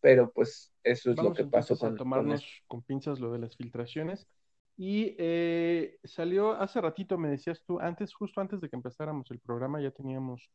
pero 0.00 0.32
pues 0.32 0.72
eso 0.82 1.12
es 1.12 1.16
lo 1.16 1.32
que 1.32 1.44
pasó 1.44 1.76
con... 1.76 1.94
A 1.94 1.96
tomarnos 1.96 2.44
con, 2.66 2.82
pinzas 2.82 3.20
lo 3.20 3.32
de 3.32 3.38
las 3.38 3.56
filtraciones. 3.56 4.26
Y 4.76 5.14
eh, 5.18 5.98
salió 6.04 6.52
hace 6.52 6.80
ratito, 6.80 7.18
me 7.18 7.28
decías 7.28 7.62
tú, 7.64 7.78
antes, 7.78 8.12
justo 8.14 8.40
antes 8.40 8.60
de 8.60 8.68
que 8.68 8.76
empezáramos 8.76 9.30
el 9.30 9.38
programa, 9.38 9.80
ya 9.80 9.90
teníamos 9.90 10.50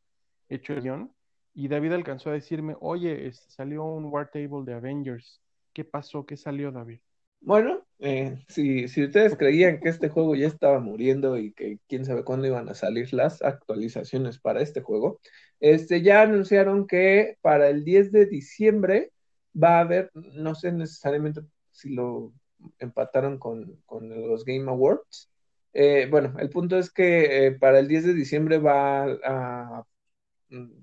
hecho 0.48 0.72
el 0.72 0.82
guion, 0.82 1.12
y 1.54 1.68
David 1.68 1.92
alcanzó 1.92 2.30
a 2.30 2.34
decirme, 2.34 2.76
oye, 2.80 3.26
este, 3.26 3.50
salió 3.50 3.84
un 3.84 4.06
War 4.06 4.30
Table 4.30 4.64
de 4.64 4.74
Avengers. 4.74 5.40
¿Qué 5.72 5.84
pasó? 5.84 6.24
¿Qué 6.24 6.36
salió, 6.36 6.70
David? 6.70 7.00
Bueno, 7.40 7.86
eh, 8.00 8.44
si, 8.48 8.84
ustedes 8.84 9.36
creían 9.36 9.80
que 9.80 9.88
este 9.88 10.08
juego 10.08 10.34
ya 10.34 10.46
estaba 10.46 10.80
muriendo 10.80 11.38
y 11.38 11.52
que 11.52 11.78
quién 11.88 12.04
sabe 12.04 12.24
cuándo 12.24 12.46
iban 12.46 12.68
a 12.68 12.74
salir 12.74 13.12
las 13.12 13.42
actualizaciones 13.42 14.38
para 14.38 14.60
este 14.60 14.80
juego, 14.82 15.20
este, 15.60 16.02
ya 16.02 16.22
anunciaron 16.22 16.86
que 16.86 17.36
para 17.40 17.68
el 17.68 17.84
10 17.84 18.12
de 18.12 18.26
diciembre 18.26 19.12
va 19.60 19.78
a 19.78 19.80
haber, 19.80 20.10
no 20.14 20.54
sé 20.54 20.72
necesariamente 20.72 21.42
si 21.70 21.90
lo 21.90 22.32
empataron 22.78 23.38
con, 23.38 23.80
los 23.90 24.44
Game 24.44 24.70
Awards. 24.70 25.30
Eh, 25.72 26.08
bueno, 26.10 26.34
el 26.38 26.50
punto 26.50 26.78
es 26.78 26.90
que 26.90 27.46
eh, 27.46 27.52
para 27.52 27.78
el 27.78 27.88
10 27.88 28.06
de 28.06 28.14
diciembre 28.14 28.58
va 28.58 29.04
a, 29.04 29.84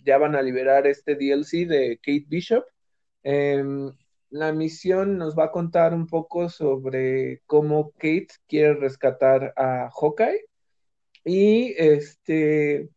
ya 0.06 0.18
van 0.18 0.36
a 0.36 0.42
liberar 0.42 0.88
este 0.88 1.16
DLC 1.16 1.68
de 1.68 2.00
Kate 2.02 2.26
Bishop 2.28 2.66
Em, 3.26 3.92
la 4.30 4.54
misión 4.54 5.18
nos 5.18 5.36
va 5.38 5.46
a 5.46 5.52
contar 5.52 5.96
un 5.96 6.06
poco 6.08 6.48
sobre 6.50 7.42
cómo 7.48 7.92
Kate 7.94 8.28
quiere 8.48 8.76
rescatar 8.76 9.52
a 9.58 9.90
Hawkeye 9.90 10.46
y 11.24 11.74
este 11.78 12.90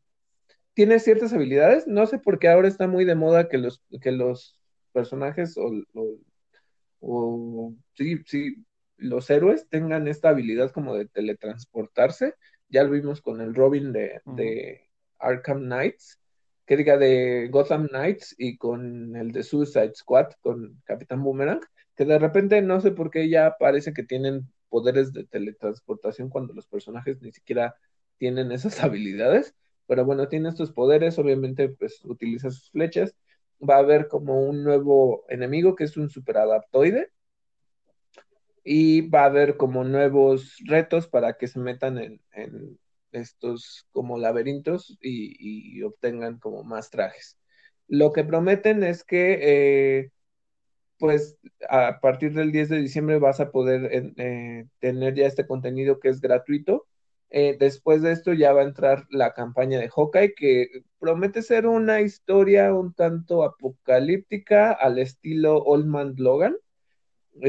tiene 0.74 1.00
ciertas 1.00 1.32
habilidades. 1.32 1.86
No 1.86 2.06
sé 2.06 2.18
por 2.18 2.38
qué 2.38 2.48
ahora 2.48 2.68
está 2.68 2.88
muy 2.88 3.06
de 3.06 3.14
moda 3.14 3.48
que 3.48 3.58
los, 3.58 3.82
que 4.02 4.12
los 4.12 4.60
personajes 4.92 5.56
o, 5.58 5.72
o, 7.00 7.74
sí, 7.94 8.18
sí, 8.26 8.56
los 8.98 9.30
héroes 9.30 9.68
tengan 9.68 10.08
esta 10.08 10.30
habilidad 10.30 10.70
como 10.72 10.94
de 10.94 11.06
teletransportarse. 11.06 12.34
Ya 12.68 12.84
lo 12.84 12.90
vimos 12.90 13.22
con 13.22 13.40
el 13.40 13.54
Robin 13.54 13.92
de, 13.92 14.20
de 14.26 14.90
Arkham 15.18 15.60
Knights, 15.60 16.20
que 16.66 16.76
diga 16.76 16.98
de 16.98 17.48
Gotham 17.50 17.88
Knights 17.88 18.34
y 18.36 18.58
con 18.58 19.16
el 19.16 19.32
de 19.32 19.42
Suicide 19.42 19.94
Squad, 19.94 20.32
con 20.42 20.82
Capitán 20.84 21.22
Boomerang, 21.22 21.60
que 21.96 22.04
de 22.04 22.18
repente 22.18 22.60
no 22.60 22.80
sé 22.80 22.90
por 22.90 23.10
qué 23.10 23.28
ya 23.28 23.56
parece 23.58 23.94
que 23.94 24.02
tienen 24.02 24.52
poderes 24.68 25.12
de 25.12 25.24
teletransportación 25.24 26.28
cuando 26.28 26.52
los 26.52 26.66
personajes 26.66 27.22
ni 27.22 27.32
siquiera 27.32 27.74
tienen 28.18 28.52
esas 28.52 28.82
habilidades. 28.84 29.54
Pero 29.86 30.04
bueno, 30.04 30.28
tiene 30.28 30.50
estos 30.50 30.72
poderes, 30.72 31.18
obviamente 31.18 31.70
pues 31.70 32.04
utiliza 32.04 32.50
sus 32.50 32.70
flechas. 32.70 33.14
Va 33.66 33.76
a 33.76 33.78
haber 33.78 34.08
como 34.08 34.42
un 34.42 34.62
nuevo 34.62 35.24
enemigo 35.28 35.74
que 35.74 35.84
es 35.84 35.96
un 35.96 36.10
superadaptoide 36.10 37.10
y 38.70 39.00
va 39.08 39.22
a 39.22 39.26
haber 39.26 39.56
como 39.56 39.82
nuevos 39.82 40.58
retos 40.66 41.08
para 41.08 41.38
que 41.38 41.48
se 41.48 41.58
metan 41.58 41.98
en, 42.32 42.78
estos 43.12 43.86
como 43.92 44.18
laberintos 44.18 44.98
y, 45.00 45.82
obtengan 45.82 46.38
como 46.38 46.64
más 46.64 46.90
trajes. 46.90 47.38
Lo 47.86 48.12
que 48.12 48.24
prometen 48.24 48.84
es 48.84 49.04
que 49.04 49.38
eh, 49.40 50.10
pues 50.98 51.38
a 51.70 52.00
partir 52.02 52.34
del 52.34 52.52
10 52.52 52.68
de 52.68 52.78
diciembre 52.82 53.18
vas 53.18 53.40
a 53.40 53.50
poder 53.52 53.90
eh, 54.18 54.66
tener 54.80 55.14
ya 55.14 55.26
este 55.26 55.46
contenido 55.46 55.98
que 55.98 56.10
es 56.10 56.20
gratuito. 56.20 56.86
Eh, 57.30 57.56
después 57.58 58.02
de 58.02 58.12
esto 58.12 58.34
ya 58.34 58.52
va 58.52 58.60
a 58.60 58.64
entrar 58.64 59.06
la 59.10 59.32
campaña 59.32 59.78
de 59.78 59.88
Hawkeye 59.88 60.34
que 60.34 60.82
promete 60.98 61.40
ser 61.42 61.66
una 61.66 62.02
historia 62.02 62.74
un 62.74 62.92
tanto 62.92 63.44
apocalíptica 63.44 64.72
al 64.72 64.98
estilo 64.98 65.58
Old 65.62 65.86
Man 65.86 66.14
Logan 66.18 66.56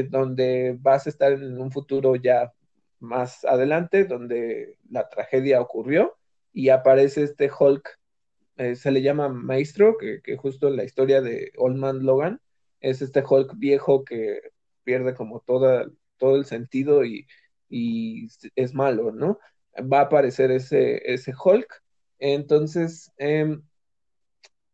donde 0.08 0.76
vas 0.80 1.06
a 1.06 1.10
estar 1.10 1.32
en 1.32 1.60
un 1.60 1.70
futuro 1.70 2.16
ya 2.16 2.52
más 3.00 3.44
adelante, 3.44 4.04
donde 4.04 4.76
la 4.88 5.08
tragedia 5.08 5.60
ocurrió 5.60 6.16
y 6.52 6.68
aparece 6.68 7.22
este 7.22 7.50
Hulk, 7.50 7.98
eh, 8.56 8.76
se 8.76 8.90
le 8.90 9.02
llama 9.02 9.28
Maestro, 9.28 9.96
que, 9.98 10.36
justo 10.36 10.68
en 10.68 10.76
la 10.76 10.84
historia 10.84 11.22
de 11.22 11.52
Old 11.56 11.76
Man 11.76 12.04
Logan 12.04 12.40
es 12.80 13.02
este 13.02 13.22
Hulk 13.26 13.54
viejo 13.58 14.04
que 14.04 14.40
pierde 14.84 15.14
como 15.14 15.40
toda, 15.40 15.86
todo 16.18 16.36
el 16.36 16.44
sentido 16.44 17.04
y, 17.04 17.26
es 18.56 18.74
malo, 18.74 19.12
¿no? 19.12 19.38
Va 19.80 20.00
a 20.00 20.02
aparecer 20.02 20.50
ese, 20.50 21.00
ese 21.12 21.32
Hulk. 21.32 21.82
Entonces, 22.18 23.12
em, 23.16 23.62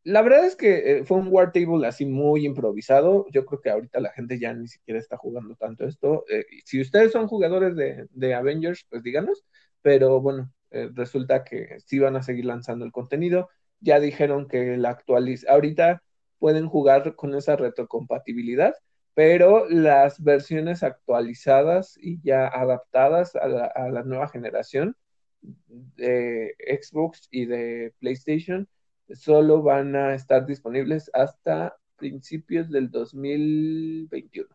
la 0.07 0.23
verdad 0.23 0.45
es 0.45 0.55
que 0.55 1.01
eh, 1.01 1.05
fue 1.05 1.19
un 1.19 1.27
War 1.33 1.51
Table 1.51 1.85
así 1.85 2.07
muy 2.07 2.47
improvisado. 2.47 3.27
Yo 3.33 3.45
creo 3.45 3.61
que 3.61 3.71
ahorita 3.71 3.99
la 3.99 4.13
gente 4.13 4.39
ya 4.39 4.55
ni 4.55 4.69
siquiera 4.69 5.01
está 5.01 5.17
jugando 5.17 5.57
tanto 5.57 5.85
esto. 5.85 6.25
Eh, 6.31 6.45
si 6.65 6.81
ustedes 6.81 7.11
son 7.11 7.27
jugadores 7.27 7.75
de, 7.75 8.35
Avengers, 8.35 8.87
pues 8.89 9.03
díganos. 9.03 9.45
Pero 9.83 10.21
bueno, 10.21 10.53
eh, 10.71 10.91
resulta 10.95 11.43
que 11.43 11.81
sí 11.81 11.99
van 11.99 12.15
a 12.15 12.23
seguir 12.23 12.45
lanzando 12.45 12.85
el 12.85 12.93
contenido. 12.93 13.49
Ya 13.81 13.99
dijeron 13.99 14.47
que 14.47 14.77
la 14.77 14.91
actualiza. 14.91 15.51
Ahorita 15.53 16.03
pueden 16.39 16.69
jugar 16.69 17.17
con 17.17 17.35
esa 17.35 17.57
retrocompatibilidad, 17.57 18.75
pero 19.15 19.69
las 19.69 20.23
versiones 20.23 20.85
actualizadas 20.85 21.99
y 22.01 22.21
ya 22.23 22.47
adaptadas 22.47 23.35
a 23.35 23.49
la, 23.49 23.65
a 23.67 23.91
la 23.91 24.05
nueva 24.05 24.29
generación 24.29 24.97
de 25.41 26.55
Xbox 26.81 27.27
y 27.33 27.47
de 27.47 27.93
PlayStation 27.99 28.69
solo 29.15 29.63
van 29.63 29.95
a 29.97 30.15
estar 30.15 30.47
disponibles 30.47 31.11
hasta 31.15 31.77
principios 31.97 32.71
del 32.71 32.91
2021. 32.91 34.49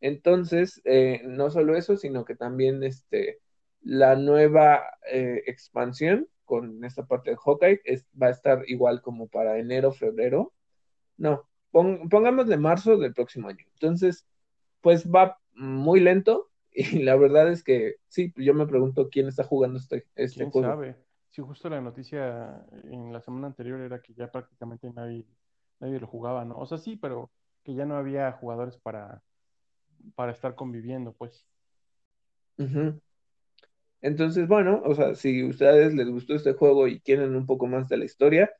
Entonces, 0.00 0.80
eh, 0.84 1.22
no 1.24 1.50
solo 1.50 1.76
eso, 1.76 1.96
sino 1.96 2.24
que 2.24 2.34
también 2.34 2.82
este, 2.82 3.40
la 3.82 4.16
nueva 4.16 4.84
eh, 5.10 5.42
expansión 5.46 6.28
con 6.44 6.84
esta 6.84 7.06
parte 7.06 7.30
de 7.30 7.36
Hawkeye 7.36 7.80
va 8.20 8.28
a 8.28 8.30
estar 8.30 8.62
igual 8.68 9.02
como 9.02 9.28
para 9.28 9.58
enero, 9.58 9.92
febrero. 9.92 10.52
No, 11.16 11.48
pongamos 11.70 12.46
de 12.46 12.56
marzo 12.56 12.96
del 12.98 13.14
próximo 13.14 13.48
año. 13.48 13.64
Entonces, 13.74 14.26
pues 14.80 15.10
va 15.10 15.38
muy 15.54 16.00
lento 16.00 16.50
y 16.72 17.02
la 17.02 17.16
verdad 17.16 17.50
es 17.50 17.62
que 17.64 17.96
sí, 18.08 18.32
yo 18.36 18.54
me 18.54 18.66
pregunto 18.66 19.08
quién 19.10 19.28
está 19.28 19.44
jugando 19.44 19.78
este, 19.78 20.06
este 20.14 20.40
¿Quién 20.40 20.50
juego. 20.50 20.68
Sabe? 20.68 20.96
Sí, 21.36 21.42
justo 21.42 21.68
la 21.68 21.82
noticia 21.82 22.64
en 22.84 23.12
la 23.12 23.20
semana 23.20 23.48
anterior 23.48 23.78
era 23.82 24.00
que 24.00 24.14
ya 24.14 24.32
prácticamente 24.32 24.90
nadie, 24.90 25.26
nadie 25.80 26.00
lo 26.00 26.06
jugaba, 26.06 26.46
¿no? 26.46 26.56
O 26.56 26.64
sea, 26.64 26.78
sí, 26.78 26.96
pero 26.96 27.30
que 27.62 27.74
ya 27.74 27.84
no 27.84 27.96
había 27.96 28.32
jugadores 28.32 28.78
para, 28.78 29.22
para 30.14 30.32
estar 30.32 30.54
conviviendo, 30.54 31.12
pues. 31.12 31.46
Entonces, 34.00 34.48
bueno, 34.48 34.80
o 34.86 34.94
sea, 34.94 35.14
si 35.14 35.44
ustedes 35.44 35.92
les 35.92 36.08
gustó 36.08 36.34
este 36.34 36.54
juego 36.54 36.88
y 36.88 37.00
quieren 37.00 37.36
un 37.36 37.44
poco 37.44 37.66
más 37.66 37.90
de 37.90 37.98
la 37.98 38.06
historia, 38.06 38.50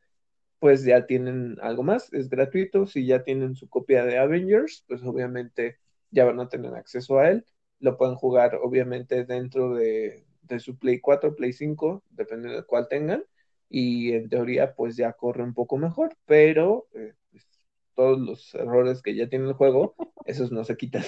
pues 0.58 0.84
ya 0.84 1.06
tienen 1.06 1.56
algo 1.62 1.82
más, 1.82 2.12
es 2.12 2.28
gratuito. 2.28 2.86
Si 2.86 3.06
ya 3.06 3.24
tienen 3.24 3.54
su 3.56 3.70
copia 3.70 4.04
de 4.04 4.18
Avengers, 4.18 4.84
pues 4.86 5.02
obviamente 5.02 5.78
ya 6.10 6.26
van 6.26 6.40
a 6.40 6.50
tener 6.50 6.74
acceso 6.74 7.18
a 7.20 7.30
él. 7.30 7.46
Lo 7.80 7.96
pueden 7.96 8.16
jugar, 8.16 8.56
obviamente, 8.62 9.24
dentro 9.24 9.74
de, 9.74 10.25
de 10.48 10.60
su 10.60 10.78
Play 10.78 11.00
4, 11.00 11.34
Play 11.34 11.52
5, 11.52 12.02
dependiendo 12.10 12.58
de 12.60 12.66
cuál 12.66 12.88
tengan, 12.88 13.24
y 13.68 14.12
en 14.12 14.28
teoría 14.28 14.74
pues 14.74 14.96
ya 14.96 15.12
corre 15.12 15.42
un 15.42 15.54
poco 15.54 15.76
mejor, 15.78 16.16
pero 16.26 16.88
eh, 16.94 17.14
pues, 17.30 17.46
todos 17.94 18.20
los 18.20 18.54
errores 18.54 19.02
que 19.02 19.14
ya 19.14 19.28
tiene 19.28 19.48
el 19.48 19.54
juego, 19.54 19.94
esos 20.26 20.52
no 20.52 20.64
se 20.64 20.76
quitan. 20.76 21.04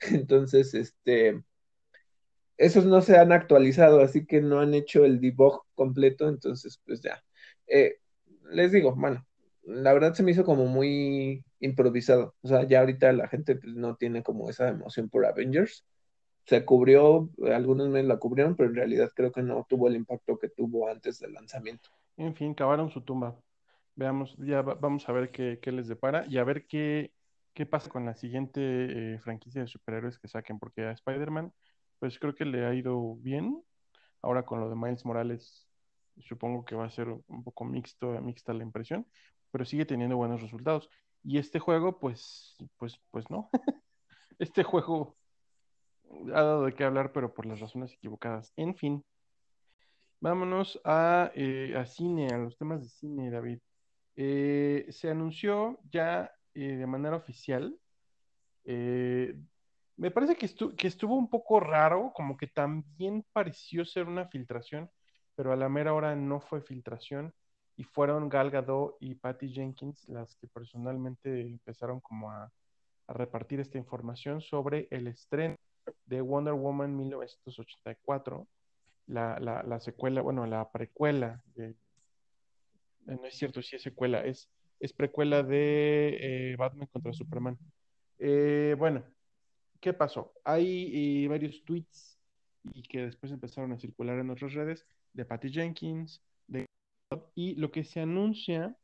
Entonces, 0.10 0.74
este, 0.74 1.42
esos 2.56 2.84
no 2.84 3.00
se 3.00 3.16
han 3.16 3.32
actualizado, 3.32 4.00
así 4.00 4.26
que 4.26 4.40
no 4.40 4.60
han 4.60 4.74
hecho 4.74 5.04
el 5.04 5.20
debug 5.20 5.62
completo, 5.74 6.28
entonces 6.28 6.80
pues 6.84 7.00
ya. 7.00 7.22
Eh, 7.66 7.96
les 8.50 8.72
digo, 8.72 8.94
bueno, 8.94 9.26
la 9.64 9.92
verdad 9.92 10.14
se 10.14 10.22
me 10.22 10.30
hizo 10.32 10.44
como 10.44 10.66
muy 10.66 11.44
improvisado, 11.60 12.34
o 12.42 12.48
sea, 12.48 12.64
ya 12.66 12.80
ahorita 12.80 13.12
la 13.12 13.28
gente 13.28 13.56
pues, 13.56 13.74
no 13.74 13.96
tiene 13.96 14.22
como 14.22 14.48
esa 14.50 14.68
emoción 14.68 15.08
por 15.08 15.26
Avengers, 15.26 15.84
se 16.44 16.64
cubrió, 16.64 17.30
algunos 17.52 17.88
me 17.88 18.02
la 18.02 18.18
cubrieron, 18.18 18.54
pero 18.54 18.68
en 18.68 18.76
realidad 18.76 19.10
creo 19.14 19.32
que 19.32 19.42
no 19.42 19.66
tuvo 19.68 19.88
el 19.88 19.96
impacto 19.96 20.38
que 20.38 20.48
tuvo 20.48 20.88
antes 20.88 21.18
del 21.18 21.32
lanzamiento. 21.32 21.88
En 22.16 22.34
fin, 22.34 22.54
cavaron 22.54 22.90
su 22.90 23.00
tumba. 23.02 23.38
Veamos, 23.96 24.36
ya 24.38 24.62
vamos 24.62 25.08
a 25.08 25.12
ver 25.12 25.30
qué, 25.30 25.58
les 25.72 25.88
depara 25.88 26.26
y 26.28 26.38
a 26.38 26.44
ver 26.44 26.66
qué, 26.66 27.12
qué 27.54 27.64
pasa 27.64 27.88
con 27.88 28.04
la 28.04 28.14
siguiente 28.14 28.60
eh, 29.14 29.18
franquicia 29.20 29.62
de 29.62 29.68
superhéroes 29.68 30.18
que 30.18 30.28
saquen, 30.28 30.58
porque 30.58 30.82
a 30.82 30.92
Spider-Man, 30.92 31.52
pues 31.98 32.18
creo 32.18 32.34
que 32.34 32.44
le 32.44 32.66
ha 32.66 32.74
ido 32.74 33.16
bien. 33.16 33.62
Ahora 34.20 34.44
con 34.44 34.60
lo 34.60 34.68
de 34.68 34.76
Miles 34.76 35.04
Morales, 35.04 35.68
supongo 36.18 36.64
que 36.64 36.74
va 36.74 36.86
a 36.86 36.90
ser 36.90 37.08
un 37.08 37.44
poco 37.44 37.64
mixto, 37.64 38.20
mixta 38.20 38.52
la 38.52 38.64
impresión, 38.64 39.06
pero 39.50 39.64
sigue 39.64 39.86
teniendo 39.86 40.16
buenos 40.16 40.42
resultados. 40.42 40.90
Y 41.22 41.38
este 41.38 41.58
juego, 41.58 41.98
pues, 42.00 42.56
pues, 42.76 43.00
pues 43.10 43.30
no. 43.30 43.48
este 44.38 44.62
juego 44.62 45.16
ha 46.32 46.42
dado 46.42 46.64
de 46.64 46.74
qué 46.74 46.84
hablar, 46.84 47.12
pero 47.12 47.34
por 47.34 47.46
las 47.46 47.60
razones 47.60 47.92
equivocadas. 47.92 48.52
En 48.56 48.74
fin, 48.74 49.04
vámonos 50.20 50.80
a, 50.84 51.30
eh, 51.34 51.74
a 51.76 51.86
cine, 51.86 52.28
a 52.28 52.38
los 52.38 52.56
temas 52.56 52.82
de 52.82 52.88
cine, 52.88 53.30
David. 53.30 53.58
Eh, 54.16 54.86
se 54.90 55.10
anunció 55.10 55.78
ya 55.90 56.32
eh, 56.54 56.76
de 56.76 56.86
manera 56.86 57.16
oficial. 57.16 57.78
me 59.96 60.10
parece 60.10 60.36
que, 60.36 60.46
estuvo 60.86 61.16
un 61.16 61.28
poco 61.28 61.60
raro, 61.60 62.12
como 62.14 62.36
que 62.36 62.46
también 62.48 63.24
pareció 63.32 63.84
ser 63.84 64.08
una 64.08 64.26
filtración, 64.26 64.90
pero 65.34 65.52
a 65.52 65.56
la 65.56 65.68
mera 65.68 65.94
hora 65.94 66.16
no 66.16 66.40
fue 66.40 66.62
filtración 66.62 67.34
y 67.76 67.84
fueron 67.84 68.28
Gal 68.28 68.50
Gadot 68.50 68.96
y 69.00 69.16
Patty 69.16 69.52
Jenkins 69.52 70.08
las 70.08 70.36
que 70.36 70.46
personalmente 70.48 71.40
empezaron 71.42 72.00
como 72.00 72.30
a, 72.30 72.52
a 73.06 73.12
repartir 73.12 73.60
esta 73.60 73.78
información 73.78 74.40
sobre 74.40 74.88
el 74.90 75.08
estreno 75.08 75.56
de 76.06 76.20
Wonder 76.20 76.54
Woman 76.54 76.96
1984, 76.96 78.46
la, 79.06 79.38
la, 79.38 79.62
la 79.62 79.80
secuela, 79.80 80.22
bueno, 80.22 80.46
la 80.46 80.70
precuela, 80.70 81.42
de, 81.54 81.74
eh, 83.06 83.16
no 83.16 83.24
es 83.26 83.34
cierto 83.36 83.62
si 83.62 83.76
es 83.76 83.82
secuela, 83.82 84.24
es, 84.24 84.48
es 84.80 84.92
precuela 84.92 85.42
de 85.42 86.52
eh, 86.52 86.56
Batman 86.56 86.88
contra 86.92 87.12
Superman. 87.12 87.58
Eh, 88.18 88.74
bueno, 88.78 89.04
¿qué 89.80 89.92
pasó? 89.92 90.32
Hay 90.44 91.26
varios 91.28 91.62
tweets 91.64 92.18
y 92.72 92.82
que 92.82 93.04
después 93.04 93.30
empezaron 93.32 93.72
a 93.72 93.78
circular 93.78 94.18
en 94.18 94.30
otras 94.30 94.54
redes 94.54 94.86
de 95.12 95.24
Patty 95.24 95.50
Jenkins, 95.50 96.22
de, 96.46 96.66
y 97.34 97.54
lo 97.56 97.70
que 97.70 97.84
se 97.84 98.00
anuncia 98.00 98.76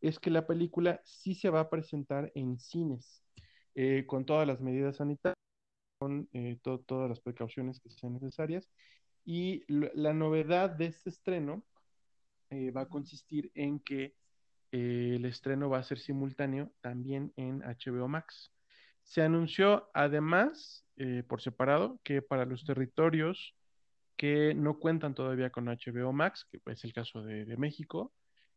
es 0.00 0.18
que 0.18 0.30
la 0.30 0.46
película 0.46 1.00
sí 1.04 1.34
se 1.34 1.50
va 1.50 1.60
a 1.60 1.70
presentar 1.70 2.32
en 2.34 2.58
cines 2.58 3.22
con 4.06 4.26
todas 4.26 4.46
las 4.46 4.60
medidas 4.60 4.96
sanitarias, 4.96 5.38
con 6.00 6.30
eh, 6.32 6.58
todas 6.62 7.10
las 7.10 7.20
precauciones 7.20 7.78
que 7.78 7.90
sean 7.90 8.14
necesarias. 8.14 8.66
Y 9.22 9.64
la 9.68 10.14
novedad 10.14 10.70
de 10.70 10.86
este 10.86 11.10
estreno 11.10 11.62
eh, 12.48 12.70
va 12.70 12.82
a 12.82 12.88
consistir 12.88 13.52
en 13.54 13.80
que 13.80 14.16
el 14.72 15.24
estreno 15.26 15.68
va 15.68 15.78
a 15.78 15.82
ser 15.82 15.98
simultáneo 15.98 16.72
también 16.80 17.32
en 17.36 17.60
HBO 17.60 18.08
Max. 18.08 18.50
Se 19.02 19.20
anunció 19.20 19.90
además, 19.92 20.86
por 21.26 21.42
separado, 21.42 22.00
que 22.04 22.22
para 22.22 22.44
los 22.44 22.64
territorios 22.64 23.56
que 24.16 24.54
no 24.54 24.78
cuentan 24.78 25.14
todavía 25.14 25.50
con 25.50 25.66
HBO 25.66 26.12
Max, 26.12 26.46
que 26.50 26.60
es 26.66 26.84
el 26.84 26.92
caso 26.92 27.22
de, 27.22 27.44
de 27.44 27.56
México, 27.56 28.12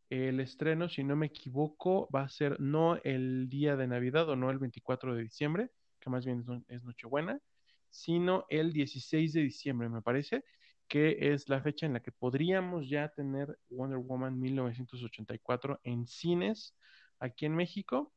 el 0.10 0.40
estreno, 0.40 0.90
si 0.90 1.04
no 1.04 1.16
me 1.16 1.28
equivoco, 1.28 2.08
va 2.14 2.22
a 2.22 2.30
ser 2.30 2.60
no 2.60 2.98
el 3.04 3.50
día 3.50 3.76
de 3.76 3.88
Navidad 3.88 4.30
o 4.30 4.36
no 4.36 4.52
el 4.52 4.60
24 4.60 5.16
de 5.16 5.24
diciembre, 5.24 5.72
que 6.04 6.10
más 6.10 6.26
bien 6.26 6.44
es 6.68 6.84
Nochebuena, 6.84 7.40
sino 7.90 8.46
el 8.50 8.74
16 8.74 9.34
de 9.34 9.42
diciembre, 9.42 9.88
me 9.88 10.02
parece, 10.02 10.44
que 10.88 11.34
es 11.34 11.48
la 11.48 11.62
fecha 11.62 11.86
en 11.86 11.94
la 11.94 12.02
que 12.02 12.12
podríamos 12.12 12.90
ya 12.90 13.08
tener 13.10 13.58
Wonder 13.70 14.00
Woman 14.00 14.38
1984 14.38 15.80
en 15.84 16.06
cines 16.06 16.76
aquí 17.20 17.46
en 17.46 17.56
México. 17.56 18.14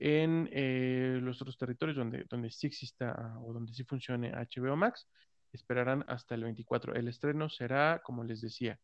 En 0.00 0.48
eh, 0.52 1.18
los 1.20 1.42
otros 1.42 1.58
territorios 1.58 1.96
donde, 1.96 2.24
donde 2.30 2.50
sí 2.50 2.68
exista 2.68 3.36
o 3.42 3.52
donde 3.52 3.74
sí 3.74 3.82
funcione 3.84 4.32
HBO 4.32 4.76
Max, 4.76 5.08
esperarán 5.52 6.04
hasta 6.06 6.36
el 6.36 6.44
24. 6.44 6.94
El 6.94 7.08
estreno 7.08 7.48
será, 7.48 8.00
como 8.04 8.22
les 8.22 8.40
decía, 8.40 8.78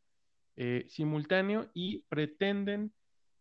eh, 0.56 0.84
simultáneo 0.88 1.70
y 1.72 2.02
pretenden 2.08 2.92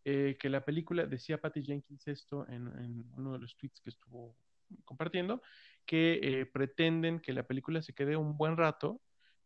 eh, 0.04 0.36
que 0.38 0.50
la 0.50 0.64
película, 0.64 1.06
decía 1.06 1.40
Patty 1.40 1.64
Jenkins 1.64 2.06
esto 2.06 2.46
en, 2.48 2.68
uno 3.16 3.32
de 3.32 3.38
los 3.38 3.56
tweets 3.56 3.80
que 3.80 3.88
estuvo 3.90 4.36
compartiendo, 4.84 5.42
que 5.86 6.20
eh, 6.22 6.46
pretenden 6.46 7.20
que 7.20 7.32
la 7.32 7.44
película 7.44 7.82
se 7.82 7.94
quede 7.94 8.16
un 8.16 8.36
buen 8.36 8.56
rato 8.56 9.00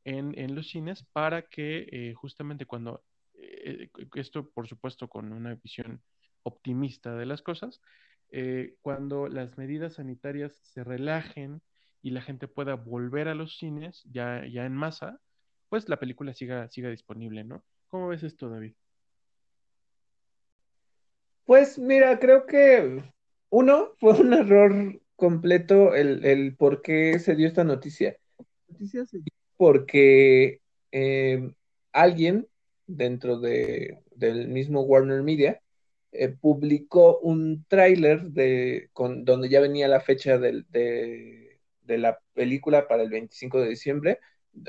en, 0.05 0.55
los 0.55 0.69
cines 0.71 1.05
para 1.13 1.43
que 1.43 2.15
justamente 2.17 2.65
cuando, 2.65 3.05
esto 4.15 4.49
por 4.51 4.67
supuesto 4.67 5.07
con 5.09 5.33
una 5.33 5.55
visión 5.57 6.01
optimista 6.45 7.15
de 7.15 7.27
las 7.27 7.43
cosas, 7.43 7.83
cuando 8.81 9.29
las 9.29 9.59
medidas 9.59 9.95
sanitarias 9.95 10.57
se 10.63 10.83
relajen 10.83 11.61
y 12.01 12.11
la 12.11 12.23
gente 12.23 12.49
pueda 12.49 12.75
volver 12.75 13.29
a 13.29 13.35
los 13.35 13.59
cines 13.59 14.03
ya, 14.11 14.47
ya 14.47 14.65
en 14.65 14.75
masa, 14.75 15.21
pues 15.69 15.89
la 15.89 15.99
película 15.99 16.33
siga, 16.33 16.69
siga 16.69 16.91
disponible, 16.91 17.45
¿no? 17.45 17.63
¿Cómo 17.89 18.09
ves 18.09 18.23
esto, 18.23 18.49
David? 18.49 18.75
Pues 21.45 21.79
mira, 21.79 22.19
creo 22.19 22.47
que 22.47 23.03
uno 23.51 23.93
fue 23.99 24.13
un 24.21 24.33
error 24.35 25.01
completo 25.19 25.97
el, 25.97 26.55
por 26.57 26.81
qué 26.81 27.19
se 27.19 27.35
dio 27.35 27.49
esta 27.49 27.65
noticia. 27.65 28.17
Noticia 28.69 29.05
porque 29.57 30.61
eh, 30.93 31.53
alguien 31.93 32.47
dentro 32.87 33.41
de, 33.41 33.99
del 34.15 34.47
mismo 34.47 34.83
Warner 34.83 35.25
Media 35.25 35.61
eh, 36.13 36.29
publicó 36.29 37.19
un 37.19 37.65
tráiler 37.67 38.31
de 38.31 38.91
con 38.93 39.25
donde 39.25 39.49
ya 39.49 39.61
venía 39.61 39.89
la 39.89 40.01
fecha 40.01 40.39
de, 40.39 40.65
de, 40.71 41.99
la 41.99 42.21
película 42.35 42.87
para 42.87 43.03
el 43.03 43.11
25 43.11 43.61
de 43.61 43.69
diciembre 43.71 44.21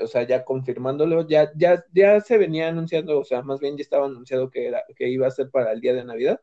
o 0.02 0.06
sea, 0.06 0.22
ya 0.24 0.44
confirmándolo, 0.44 1.26
ya, 1.28 1.52
ya, 1.56 1.84
ya 1.92 2.20
se 2.20 2.38
venía 2.38 2.68
anunciando, 2.68 3.18
o 3.18 3.24
sea, 3.24 3.42
más 3.42 3.60
bien 3.60 3.76
ya 3.76 3.82
estaba 3.82 4.06
anunciado 4.06 4.50
que, 4.50 4.66
era, 4.66 4.82
que 4.96 5.08
iba 5.08 5.26
a 5.26 5.30
ser 5.30 5.50
para 5.50 5.72
el 5.72 5.80
día 5.80 5.94
de 5.94 6.04
Navidad, 6.04 6.40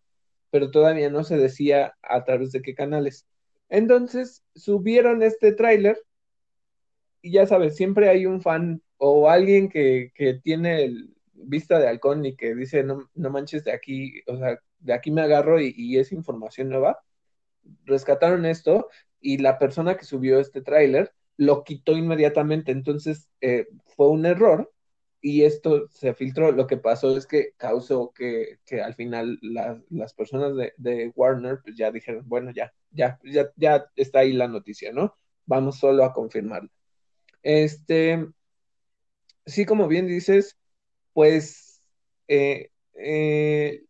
pero 0.49 0.71
todavía 0.71 1.09
no 1.09 1.23
se 1.23 1.37
decía 1.37 1.95
a 2.01 2.23
través 2.23 2.51
de 2.51 2.61
qué 2.61 2.73
canales. 2.73 3.27
Entonces 3.69 4.43
subieron 4.55 5.23
este 5.23 5.51
tráiler 5.53 6.01
y 7.21 7.31
ya 7.31 7.45
sabes, 7.47 7.75
siempre 7.75 8.09
hay 8.09 8.25
un 8.25 8.41
fan 8.41 8.81
o 8.97 9.29
alguien 9.29 9.69
que, 9.69 10.11
que 10.15 10.35
tiene 10.35 10.91
vista 11.33 11.79
de 11.79 11.87
halcón 11.87 12.25
y 12.25 12.35
que 12.35 12.55
dice, 12.55 12.83
no, 12.83 13.09
no 13.15 13.29
manches 13.29 13.63
de 13.63 13.71
aquí, 13.71 14.21
o 14.27 14.37
sea, 14.37 14.59
de 14.79 14.93
aquí 14.93 15.11
me 15.11 15.21
agarro 15.21 15.59
y, 15.61 15.97
es 15.97 16.11
información 16.11 16.69
nueva. 16.69 17.03
Rescataron 17.85 18.45
esto 18.45 18.89
y 19.19 19.37
la 19.39 19.59
persona 19.59 19.97
que 19.97 20.05
subió 20.05 20.39
este 20.39 20.61
tráiler 20.61 21.13
lo 21.37 21.63
quitó 21.63 21.93
inmediatamente. 21.97 22.71
Entonces 22.71 23.29
eh, 23.41 23.67
fue 23.95 24.09
un 24.09 24.25
error 24.25 24.71
y 25.21 25.43
esto 25.43 25.87
se 25.89 26.13
filtró. 26.13 26.51
Lo 26.51 26.67
que 26.67 26.77
pasó 26.77 27.17
es 27.17 27.27
que 27.27 27.53
causó 27.57 28.13
que, 28.13 28.59
al 28.83 28.95
final 28.95 29.39
las 29.89 30.13
personas 30.13 30.53
de, 30.77 31.11
Warner 31.15 31.59
pues 31.63 31.75
ya 31.75 31.91
dijeron, 31.91 32.23
bueno, 32.27 32.51
ya, 32.51 32.73
ya, 32.91 33.19
ya, 33.23 33.51
ya 33.55 33.85
está 33.95 34.19
ahí 34.19 34.33
la 34.33 34.47
noticia, 34.47 34.91
¿no? 34.91 35.15
Vamos 35.45 35.79
solo 35.79 36.03
a 36.03 36.13
confirmarla. 36.13 36.69
Este, 37.43 38.27
sí, 39.45 39.65
como 39.65 39.87
bien 39.87 40.07
dices, 40.07 40.57
pues 41.13 41.81
eh, 42.27 42.71
eh, 42.93 43.83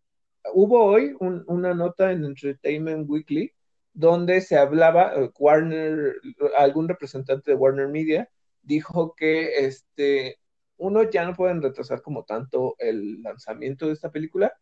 hubo 0.54 0.86
hoy 0.86 1.16
una 1.20 1.74
nota 1.74 2.12
en 2.12 2.24
Entertainment 2.24 3.10
Weekly 3.10 3.54
donde 3.94 4.42
se 4.42 4.58
hablaba, 4.58 5.14
eh, 5.16 5.32
Warner, 5.40 6.16
algún 6.58 6.88
representante 6.88 7.52
de 7.52 7.58
Warner 7.58 7.88
Media 7.88 8.30
dijo 8.62 9.16
que 9.16 9.66
este, 9.66 10.40
uno 10.78 11.10
ya 11.10 11.26
no 11.26 11.34
pueden 11.36 11.62
retrasar 11.62 12.02
como 12.02 12.24
tanto 12.26 12.76
el 12.78 13.24
lanzamiento 13.24 13.88
de 13.88 13.94
esta 13.94 14.12
película, 14.12 14.54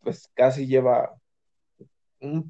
pues 0.00 0.28
casi 0.34 0.66
lleva 0.66 1.14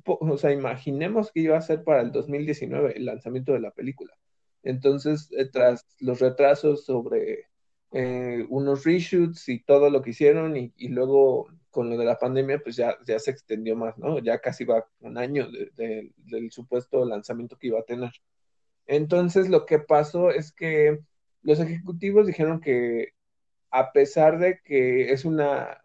o 0.04 0.38
sea, 0.38 0.52
imaginemos 0.52 1.32
que 1.32 1.40
iba 1.40 1.56
a 1.56 1.62
ser 1.62 1.84
para 1.84 2.02
el 2.02 2.12
2019 2.12 2.96
el 2.96 3.06
lanzamiento 3.06 3.52
de 3.52 3.60
la 3.60 3.70
película. 3.72 4.14
Entonces, 4.62 5.28
eh, 5.32 5.46
tras 5.50 5.86
los 6.00 6.20
retrasos 6.20 6.84
sobre 6.84 7.46
unos 8.48 8.84
reshoots 8.84 9.48
y 9.48 9.60
todo 9.62 9.88
lo 9.88 10.02
que 10.02 10.10
hicieron 10.10 10.56
y, 10.56 10.72
luego 10.88 11.46
con 11.70 11.90
lo 11.90 11.96
de 11.96 12.04
la 12.04 12.18
pandemia, 12.18 12.58
pues 12.58 12.74
ya, 12.74 12.96
ya 13.06 13.20
se 13.20 13.30
extendió 13.30 13.76
más, 13.76 13.96
¿no? 13.98 14.18
Ya 14.18 14.40
casi 14.40 14.64
va 14.64 14.84
un 15.00 15.16
año 15.16 15.48
del 15.76 16.50
supuesto 16.50 17.04
lanzamiento 17.04 17.56
que 17.56 17.68
iba 17.68 17.78
a 17.78 17.84
tener. 17.84 18.10
Entonces, 18.86 19.48
lo 19.48 19.64
que 19.66 19.78
pasó 19.78 20.30
es 20.30 20.52
que 20.52 21.00
los 21.42 21.60
ejecutivos 21.60 22.26
dijeron 22.26 22.60
que 22.60 23.10
a 23.70 23.92
pesar 23.92 24.38
de 24.38 24.60
que 24.62 25.12
es 25.12 25.24
una 25.24 25.80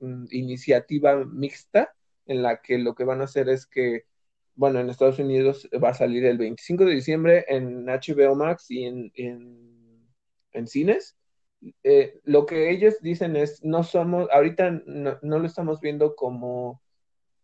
mm, 0.00 0.26
iniciativa 0.30 1.24
mixta, 1.24 1.94
en 2.30 2.42
la 2.42 2.60
que 2.62 2.78
lo 2.78 2.94
que 2.94 3.04
van 3.04 3.20
a 3.20 3.24
hacer 3.24 3.48
es 3.48 3.66
que, 3.66 4.04
bueno, 4.54 4.80
en 4.80 4.90
Estados 4.90 5.18
Unidos 5.18 5.68
va 5.82 5.90
a 5.90 5.94
salir 5.94 6.24
el 6.24 6.38
25 6.38 6.84
de 6.84 6.94
diciembre 6.94 7.44
en 7.48 7.86
HBO 7.86 8.34
Max 8.34 8.70
y 8.70 8.84
en, 8.84 9.12
en 10.52 10.66
cines, 10.66 11.16
eh, 11.82 12.20
lo 12.24 12.46
que 12.46 12.70
ellos 12.70 12.96
dicen 13.00 13.36
es, 13.36 13.62
no 13.64 13.82
somos, 13.82 14.28
ahorita 14.32 14.82
no, 14.86 15.18
lo 15.22 15.46
estamos 15.46 15.80
viendo 15.80 16.16
como 16.16 16.82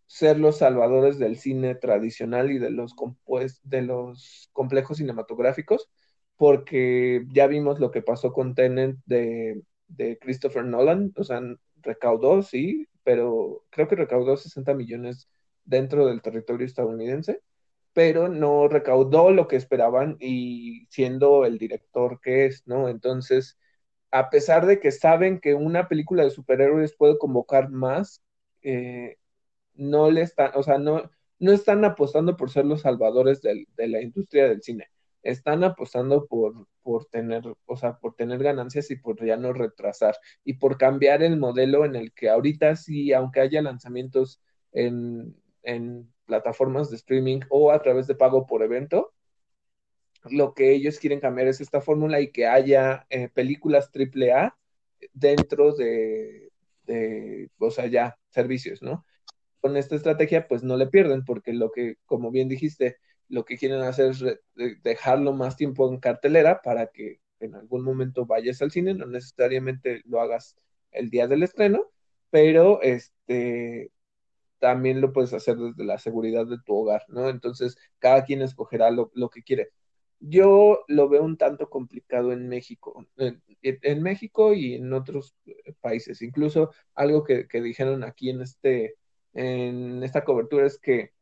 ser 0.06 0.38
los 0.38 0.58
salvadores 0.58 1.18
del 1.18 1.36
cine 1.36 1.74
tradicional 1.74 2.50
y 2.50 2.58
de 2.58 2.70
los, 2.70 2.94
de 3.64 3.82
los 3.82 4.48
complejos 4.52 4.98
cinematográficos, 4.98 5.90
porque 6.36 7.26
ya 7.32 7.46
vimos 7.46 7.80
lo 7.80 7.90
que 7.90 8.02
pasó 8.02 8.32
con 8.32 8.54
Tenet 8.54 8.96
de, 9.06 9.62
de 9.88 10.18
Christopher 10.18 10.64
Nolan, 10.64 11.12
o 11.16 11.24
sea, 11.24 11.40
recaudó, 11.82 12.42
sí, 12.42 12.86
pero 13.06 13.64
creo 13.70 13.88
que 13.88 13.96
recaudó 13.96 14.36
60 14.36 14.74
millones 14.74 15.30
dentro 15.64 16.06
del 16.08 16.22
territorio 16.22 16.66
estadounidense, 16.66 17.40
pero 17.92 18.28
no 18.28 18.68
recaudó 18.68 19.30
lo 19.30 19.48
que 19.48 19.56
esperaban 19.56 20.16
y 20.20 20.86
siendo 20.90 21.46
el 21.46 21.58
director 21.58 22.20
que 22.20 22.46
es, 22.46 22.64
¿no? 22.66 22.88
Entonces, 22.88 23.58
a 24.10 24.30
pesar 24.30 24.66
de 24.66 24.80
que 24.80 24.90
saben 24.92 25.40
que 25.40 25.54
una 25.54 25.88
película 25.88 26.24
de 26.24 26.30
superhéroes 26.30 26.96
puede 26.96 27.18
convocar 27.18 27.70
más, 27.70 28.22
eh, 28.62 29.18
no 29.74 30.10
le 30.10 30.22
están, 30.22 30.52
o 30.56 30.62
sea, 30.64 30.78
no, 30.78 31.10
no 31.38 31.52
están 31.52 31.84
apostando 31.84 32.36
por 32.36 32.50
ser 32.50 32.66
los 32.66 32.82
salvadores 32.82 33.42
de 33.42 33.66
la 33.88 34.02
industria 34.02 34.48
del 34.48 34.62
cine. 34.62 34.88
Están 35.26 35.64
apostando 35.64 36.26
por, 36.26 36.68
por 36.82 37.06
tener, 37.06 37.42
o 37.66 37.76
sea, 37.76 37.98
por 37.98 38.14
tener 38.14 38.42
ganancias 38.42 38.90
y 38.90 38.96
por 38.96 39.24
ya 39.24 39.36
no 39.36 39.52
retrasar 39.52 40.16
y 40.44 40.54
por 40.54 40.78
cambiar 40.78 41.22
el 41.22 41.36
modelo 41.38 41.84
en 41.84 41.96
el 41.96 42.12
que 42.12 42.28
ahorita 42.28 42.76
sí, 42.76 43.12
aunque 43.12 43.40
haya 43.40 43.62
lanzamientos 43.62 44.40
en, 44.72 45.34
en 45.62 46.12
plataformas 46.26 46.90
de 46.90 46.96
streaming 46.96 47.40
o 47.48 47.72
a 47.72 47.82
través 47.82 48.06
de 48.06 48.14
pago 48.14 48.46
por 48.46 48.62
evento, 48.62 49.12
lo 50.30 50.54
que 50.54 50.72
ellos 50.72 50.98
quieren 50.98 51.20
cambiar 51.20 51.48
es 51.48 51.60
esta 51.60 51.80
fórmula 51.80 52.20
y 52.20 52.30
que 52.30 52.46
haya 52.46 53.06
eh, 53.10 53.28
películas 53.28 53.90
AAA 53.94 54.56
dentro 55.12 55.74
de, 55.74 56.50
o 57.58 57.70
sea, 57.70 57.86
ya, 57.86 58.18
servicios, 58.30 58.82
¿no? 58.82 59.04
Con 59.60 59.76
esta 59.76 59.96
estrategia, 59.96 60.48
pues 60.48 60.62
no 60.62 60.76
le 60.76 60.86
pierden, 60.86 61.24
porque 61.24 61.52
lo 61.52 61.70
que, 61.70 61.96
como 62.06 62.30
bien 62.30 62.48
dijiste, 62.48 62.98
lo 63.28 63.44
que 63.44 63.56
quieren 63.56 63.80
hacer 63.82 64.12
es 64.12 64.82
dejarlo 64.82 65.32
más 65.32 65.56
tiempo 65.56 65.88
en 65.88 65.98
cartelera 65.98 66.62
para 66.62 66.88
que 66.88 67.20
en 67.40 67.54
algún 67.54 67.82
momento 67.82 68.26
vayas 68.26 68.62
al 68.62 68.70
cine, 68.70 68.94
no 68.94 69.06
necesariamente 69.06 70.02
lo 70.06 70.20
hagas 70.20 70.56
el 70.90 71.10
día 71.10 71.26
del 71.26 71.42
estreno, 71.42 71.90
pero 72.30 72.80
este 72.82 73.90
también 74.58 75.00
lo 75.00 75.12
puedes 75.12 75.32
hacer 75.34 75.56
desde 75.56 75.84
la 75.84 75.98
seguridad 75.98 76.46
de 76.46 76.58
tu 76.64 76.74
hogar, 76.76 77.04
¿no? 77.08 77.28
Entonces, 77.28 77.76
cada 77.98 78.24
quien 78.24 78.42
escogerá 78.42 78.90
lo, 78.90 79.10
que 79.30 79.42
quiere. 79.42 79.70
Yo 80.18 80.84
lo 80.88 81.08
veo 81.08 81.22
un 81.22 81.36
tanto 81.36 81.68
complicado 81.68 82.32
en 82.32 82.48
México, 82.48 83.06
en, 83.16 84.02
México 84.02 84.54
y 84.54 84.74
en 84.74 84.92
otros 84.92 85.36
países. 85.80 86.22
Incluso 86.22 86.70
algo 86.94 87.22
que, 87.24 87.46
que 87.48 87.60
dijeron 87.60 88.02
aquí 88.02 88.30
en, 88.30 88.40
este, 88.40 88.96
en 89.34 90.02
esta 90.02 90.24
cobertura 90.24 90.66
es 90.66 90.78
que 90.78 91.12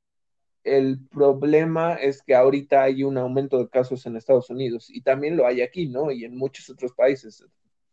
el 0.65 0.99
problema 1.11 1.95
es 1.95 2.23
que 2.23 2.35
ahorita 2.35 2.83
hay 2.83 3.05
un 3.05 3.19
aumento 3.19 3.59
de 3.59 3.69
casos 3.69 4.07
en 4.07 4.17
Estados 4.17 4.51
Unidos 4.51 4.89
y 4.91 5.03
también 5.03 5.37
lo 5.37 5.47
hay 5.47 5.62
aquí, 5.62 5.89
¿no? 5.89 6.11
Y 6.11 6.25
en 6.25 6.37
muchos 6.37 6.71
otros 6.71 6.93
países. 6.95 7.45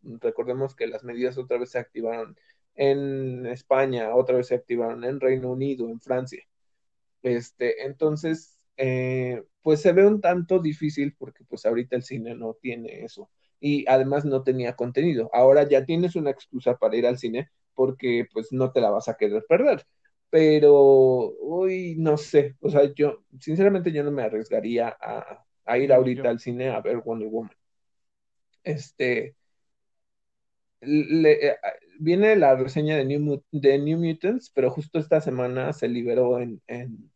Recordemos 0.02 0.74
que 0.74 0.86
las 0.86 1.04
medidas 1.04 1.38
otra 1.38 1.58
vez 1.58 1.70
se 1.70 1.78
activaron 1.78 2.36
en 2.74 3.46
España, 3.46 4.14
otra 4.14 4.36
vez 4.38 4.48
se 4.48 4.54
activaron 4.56 5.04
en 5.04 5.20
Reino 5.20 5.52
Unido, 5.52 5.88
en 5.88 6.00
Francia. 6.00 6.42
Este, 7.22 7.84
entonces, 7.84 8.58
eh, 8.76 9.42
pues 9.62 9.80
se 9.82 9.92
ve 9.92 10.06
un 10.06 10.20
tanto 10.20 10.58
difícil 10.58 11.14
porque 11.18 11.44
pues 11.44 11.66
ahorita 11.66 11.96
el 11.96 12.02
cine 12.02 12.34
no 12.34 12.54
tiene 12.54 13.04
eso 13.04 13.30
y 13.60 13.84
además 13.88 14.24
no 14.24 14.42
tenía 14.42 14.74
contenido. 14.76 15.30
Ahora 15.32 15.68
ya 15.68 15.84
tienes 15.84 16.16
una 16.16 16.30
excusa 16.30 16.76
para 16.76 16.96
ir 16.96 17.06
al 17.06 17.18
cine 17.18 17.50
porque 17.74 18.26
pues 18.32 18.52
no 18.52 18.72
te 18.72 18.80
la 18.80 18.90
vas 18.90 19.08
a 19.08 19.16
querer 19.16 19.44
perder. 19.48 19.86
Pero 20.32 20.74
hoy 20.76 21.96
no 21.98 22.16
sé, 22.18 22.56
o 22.60 22.70
sea, 22.70 22.92
yo 22.94 23.24
sinceramente 23.40 23.92
yo 23.92 24.04
no 24.04 24.12
me 24.12 24.24
arriesgaría 24.24 24.88
a, 25.00 25.44
a 25.66 25.78
ir 25.78 25.92
ahorita 25.94 26.30
al 26.30 26.40
cine 26.40 26.70
a 26.70 26.82
ver 26.82 26.98
Wonder 27.00 27.28
Woman. 27.28 27.52
Este, 28.64 29.36
le, 30.80 31.48
eh, 31.48 31.56
viene 32.00 32.36
la 32.36 32.56
reseña 32.56 32.96
de 32.96 33.04
New, 33.04 33.42
de 33.52 33.78
New 33.78 33.98
Mutants, 33.98 34.50
pero 34.50 34.70
justo 34.70 34.98
esta 34.98 35.20
semana 35.20 35.72
se 35.72 35.88
liberó 35.88 36.40
en, 36.40 36.62
en 36.66 37.10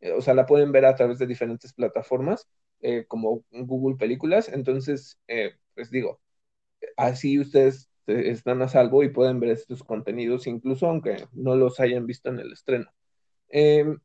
eh, 0.00 0.12
o 0.12 0.20
sea, 0.22 0.34
la 0.34 0.46
pueden 0.46 0.72
ver 0.72 0.84
a 0.86 0.94
través 0.94 1.18
de 1.18 1.26
diferentes 1.26 1.72
plataformas, 1.72 2.48
eh, 2.80 3.04
como 3.08 3.44
Google 3.52 3.96
Películas. 3.98 4.48
Entonces, 4.48 5.18
pues 5.74 5.90
digo, 5.90 6.20
así 6.98 7.40
ustedes 7.40 7.89
están 8.10 8.62
a 8.62 8.68
salvo 8.68 9.02
y 9.02 9.10
pueden 9.10 9.40
ver 9.40 9.50
estos 9.50 9.82
contenidos, 9.84 10.46
incluso 10.46 10.86
aunque 10.88 11.26
no 11.32 11.56
los 11.56 11.80
hayan 11.80 12.06
visto 12.06 12.30
en 12.30 12.40
el 12.40 12.52
estreno. 12.52 12.90
Em, 13.48 13.98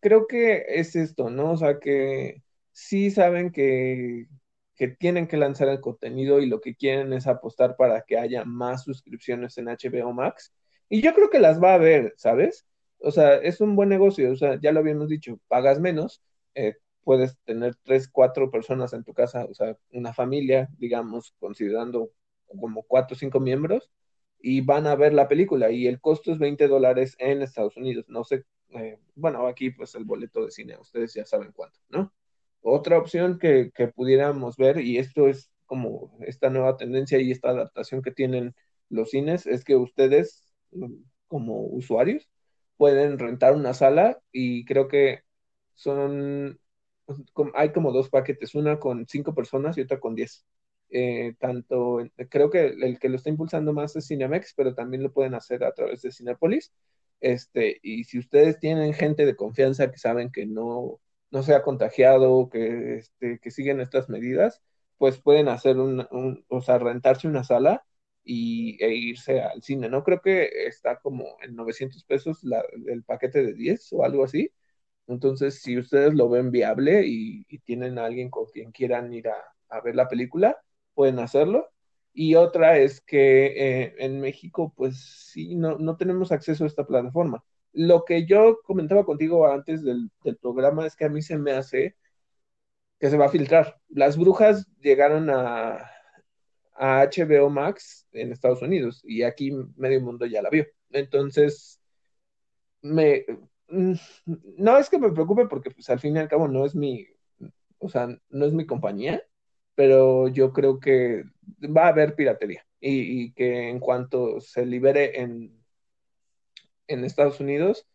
creo 0.00 0.26
que 0.26 0.64
es 0.68 0.96
esto, 0.96 1.30
¿no? 1.30 1.52
O 1.52 1.56
sea, 1.56 1.78
que 1.78 2.42
sí 2.72 3.10
saben 3.10 3.50
que 3.52 4.28
que 4.78 4.88
tienen 4.88 5.26
que 5.28 5.36
lanzar 5.36 5.68
el 5.68 5.80
contenido 5.80 6.40
y 6.40 6.46
lo 6.46 6.60
que 6.60 6.76
quieren 6.76 7.12
es 7.12 7.26
apostar 7.26 7.76
para 7.76 8.02
que 8.02 8.16
haya 8.16 8.44
más 8.44 8.84
suscripciones 8.84 9.58
en 9.58 9.66
HBO 9.68 10.12
Max. 10.14 10.54
Y 10.88 11.02
yo 11.02 11.14
creo 11.14 11.30
que 11.30 11.40
las 11.40 11.62
va 11.62 11.72
a 11.72 11.74
haber, 11.74 12.14
¿sabes? 12.16 12.66
O 13.00 13.10
sea, 13.10 13.36
es 13.36 13.60
un 13.60 13.76
buen 13.76 13.88
negocio, 13.88 14.32
o 14.32 14.36
sea, 14.36 14.58
ya 14.60 14.72
lo 14.72 14.80
habíamos 14.80 15.08
dicho, 15.08 15.40
pagas 15.48 15.80
menos, 15.80 16.22
eh, 16.54 16.76
puedes 17.08 17.38
tener 17.46 17.74
tres, 17.84 18.06
cuatro 18.06 18.50
personas 18.50 18.92
en 18.92 19.02
tu 19.02 19.14
casa, 19.14 19.46
o 19.46 19.54
sea, 19.54 19.78
una 19.92 20.12
familia, 20.12 20.68
digamos, 20.76 21.34
considerando 21.40 22.10
como 22.44 22.82
cuatro 22.82 23.14
o 23.14 23.18
cinco 23.18 23.40
miembros, 23.40 23.90
y 24.38 24.60
van 24.60 24.86
a 24.86 24.94
ver 24.94 25.14
la 25.14 25.26
película, 25.26 25.70
y 25.70 25.86
el 25.86 26.02
costo 26.02 26.32
es 26.32 26.38
20 26.38 26.68
dólares 26.68 27.16
en 27.18 27.40
Estados 27.40 27.78
Unidos, 27.78 28.04
no 28.08 28.24
sé, 28.24 28.44
eh, 28.74 28.98
bueno, 29.14 29.46
aquí 29.46 29.70
pues 29.70 29.94
el 29.94 30.04
boleto 30.04 30.44
de 30.44 30.50
cine, 30.50 30.76
ustedes 30.76 31.14
ya 31.14 31.24
saben 31.24 31.50
cuánto, 31.52 31.80
¿no? 31.88 32.12
Otra 32.60 32.98
opción 32.98 33.38
que, 33.38 33.72
pudiéramos 33.96 34.58
ver, 34.58 34.78
y 34.78 34.98
esto 34.98 35.28
es 35.28 35.50
como 35.64 36.14
esta 36.26 36.50
nueva 36.50 36.76
tendencia 36.76 37.18
y 37.18 37.30
esta 37.30 37.48
adaptación 37.48 38.02
que 38.02 38.10
tienen 38.10 38.54
los 38.90 39.12
cines, 39.12 39.46
es 39.46 39.64
que 39.64 39.76
ustedes, 39.76 40.44
como 41.26 41.62
usuarios, 41.68 42.28
pueden 42.76 43.18
rentar 43.18 43.54
una 43.54 43.72
sala 43.72 44.20
y 44.30 44.66
creo 44.66 44.88
que 44.88 45.22
son, 45.74 46.60
hay 47.54 47.72
como 47.72 47.92
dos 47.92 48.08
paquetes, 48.10 48.54
una 48.54 48.78
con 48.78 49.06
cinco 49.06 49.34
personas 49.34 49.76
y 49.78 49.82
otra 49.82 50.00
con 50.00 50.14
diez. 50.14 50.44
Eh, 50.90 51.34
tanto, 51.38 51.98
creo 52.30 52.50
que 52.50 52.66
el 52.66 52.98
que 52.98 53.08
lo 53.08 53.16
está 53.16 53.28
impulsando 53.30 53.72
más 53.72 53.94
es 53.96 54.06
Cinemex, 54.08 54.54
pero 54.54 54.74
también 54.74 55.02
lo 55.02 55.12
pueden 55.12 55.34
hacer 55.34 55.64
a 55.64 55.72
través 55.72 56.02
de 56.02 56.12
Cinepolis. 56.12 56.72
Este, 57.20 57.78
y 57.82 58.04
si 58.04 58.18
ustedes 58.18 58.58
tienen 58.60 58.94
gente 58.94 59.26
de 59.26 59.36
confianza 59.36 59.90
que 59.90 59.98
saben 59.98 60.30
que 60.30 60.46
no, 60.46 61.00
no 61.30 61.42
sea 61.42 61.62
contagiado, 61.62 62.48
que, 62.48 62.96
este, 62.98 63.38
que 63.40 63.50
siguen 63.50 63.80
estas 63.80 64.08
medidas, 64.08 64.62
pues 64.98 65.18
pueden 65.20 65.48
hacer 65.48 65.78
un, 65.78 66.06
o 66.48 66.60
sea, 66.60 66.78
rentarse 66.78 67.28
una 67.28 67.44
sala 67.44 67.84
y, 68.24 68.82
e 68.82 68.94
irse 68.94 69.40
al 69.40 69.62
cine, 69.62 69.88
¿no? 69.88 70.04
Creo 70.04 70.20
que 70.20 70.48
está 70.66 70.98
como 71.00 71.36
en 71.42 71.54
900 71.56 72.04
pesos 72.04 72.40
el 72.86 73.02
paquete 73.04 73.42
de 73.44 73.54
10 73.54 73.92
o 73.92 74.04
algo 74.04 74.24
así. 74.24 74.52
Entonces, 75.08 75.60
si 75.62 75.78
ustedes 75.78 76.14
lo 76.14 76.28
ven 76.28 76.50
viable 76.50 77.02
y, 77.06 77.44
tienen 77.64 77.98
a 77.98 78.06
alguien 78.06 78.30
con 78.30 78.46
quien 78.46 78.72
quieran 78.72 79.12
ir 79.12 79.28
a, 79.28 79.80
ver 79.82 79.96
la 79.96 80.08
película, 80.08 80.56
pueden 80.94 81.18
hacerlo. 81.18 81.68
Y 82.12 82.34
otra 82.36 82.78
es 82.78 83.00
que 83.00 83.46
eh, 83.82 83.94
en 83.98 84.20
México, 84.20 84.72
pues 84.76 85.30
sí, 85.32 85.54
no, 85.56 85.78
no 85.78 85.96
tenemos 85.96 86.32
acceso 86.32 86.64
a 86.64 86.66
esta 86.66 86.86
plataforma 86.86 87.44
lo 87.72 88.04
que 88.04 88.26
yo 88.26 88.60
comentaba 88.64 89.04
contigo 89.04 89.46
antes 89.46 89.82
del, 89.84 90.10
programa 90.40 90.86
es 90.86 90.96
que 90.96 91.04
a 91.04 91.08
mí 91.08 91.22
se 91.22 91.38
me 91.38 91.52
hace 91.52 91.96
que 92.98 93.10
se 93.10 93.16
va 93.16 93.26
a 93.26 93.30
filtrar. 93.30 93.80
Las 93.88 94.16
brujas 94.16 94.66
llegaron 94.80 95.30
a, 95.30 95.88
a 96.74 97.02
HBO 97.04 97.50
Max 97.50 98.06
en 98.12 98.32
Estados 98.32 98.62
Unidos 98.62 99.02
y 99.04 99.22
aquí 99.22 99.52
medio 99.76 100.00
mundo 100.00 100.26
ya 100.26 100.42
la 100.42 100.50
vio. 100.50 100.66
Entonces, 100.90 101.80
me 102.82 103.24
no 103.68 104.78
es 104.78 104.90
que 104.90 104.98
me 104.98 105.12
preocupe 105.12 105.46
porque 105.46 105.70
pues 105.70 105.88
al 105.90 106.00
fin 106.00 106.16
y 106.16 106.18
al 106.18 106.28
cabo 106.28 106.48
no 106.48 106.64
es 106.64 106.74
mi, 106.74 107.06
o 107.78 107.88
sea, 107.88 108.08
no 108.30 108.46
es 108.46 108.52
mi 108.52 108.66
compañía, 108.66 109.22
pero 109.74 110.28
yo 110.28 110.52
creo 110.52 110.80
que 110.80 111.24
va 111.64 111.86
a 111.86 111.88
haber 111.88 112.14
piratería 112.14 112.64
y 112.80 113.32
que 113.32 113.68
en 113.68 113.80
cuanto 113.80 114.40
se 114.40 114.64
libere 114.64 115.20
en 115.20 115.58
en 116.88 117.04
Estados 117.04 117.38
Unidos, 117.40 117.86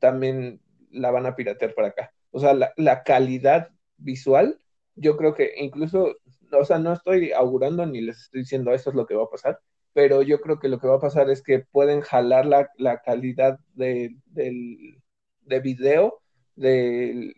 también 0.00 0.60
la 0.90 1.10
van 1.10 1.26
a 1.26 1.36
piratear 1.36 1.74
para 1.74 1.88
acá. 1.88 2.12
O 2.30 2.40
sea, 2.40 2.54
la, 2.54 3.02
calidad 3.02 3.70
visual, 3.98 4.58
yo 4.94 5.16
creo 5.16 5.34
que 5.34 5.54
incluso, 5.58 6.16
o 6.52 6.64
sea, 6.64 6.78
no 6.78 6.92
estoy 6.92 7.32
augurando 7.32 7.84
ni 7.86 8.00
les 8.00 8.18
estoy 8.22 8.40
diciendo 8.40 8.72
eso 8.72 8.90
es 8.90 8.96
lo 8.96 9.06
que 9.06 9.14
va 9.14 9.24
a 9.24 9.30
pasar, 9.30 9.60
pero 9.92 10.22
yo 10.22 10.40
creo 10.40 10.58
que 10.58 10.68
lo 10.68 10.78
que 10.78 10.88
va 10.88 10.96
a 10.96 11.00
pasar 11.00 11.30
es 11.30 11.42
que 11.42 11.60
pueden 11.60 12.00
jalar 12.00 12.46
la, 12.46 13.02
calidad 13.02 13.58
de, 13.74 14.16
del, 14.26 15.02
de 15.46 15.60
video 15.60 16.20
del, 16.54 17.34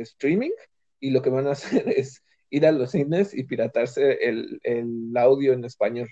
streaming 0.00 0.50
y 1.00 1.10
lo 1.10 1.22
que 1.22 1.30
van 1.30 1.46
a 1.46 1.50
hacer 1.52 1.88
es 1.88 2.22
ir 2.50 2.66
a 2.66 2.72
los 2.72 2.92
cines 2.92 3.34
y 3.34 3.44
piratarse 3.44 4.28
el, 4.28 4.60
el 4.62 5.16
audio 5.16 5.52
en 5.52 5.64
español. 5.64 6.08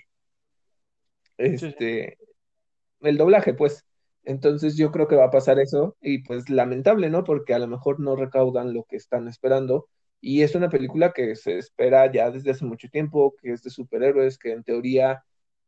Este, 1.37 2.17
el 3.01 3.17
doblaje, 3.17 3.53
pues. 3.53 3.85
Entonces 4.23 4.75
yo 4.75 4.91
creo 4.91 5.07
que 5.07 5.15
va 5.15 5.25
a 5.25 5.31
pasar 5.31 5.59
eso 5.59 5.95
y 6.01 6.19
pues 6.23 6.49
lamentable, 6.49 7.09
¿no? 7.09 7.23
Porque 7.23 7.53
a 7.53 7.59
lo 7.59 7.67
mejor 7.67 7.99
no 8.01 8.15
recaudan 8.17 8.73
lo 8.73 8.83
que 8.83 8.97
están 8.97 9.27
esperando 9.29 9.87
y 10.19 10.41
es 10.41 10.55
una 10.55 10.69
película 10.69 11.13
que 11.13 11.35
se 11.35 11.57
espera 11.57 12.11
ya 12.11 12.31
desde 12.31 12.51
hace 12.51 12.65
mucho 12.65 12.89
tiempo, 12.89 13.35
que 13.41 13.51
es 13.51 13.63
de 13.63 13.69
superhéroes, 13.69 14.37
que 14.37 14.51
en 14.51 14.63
teoría 14.63 15.23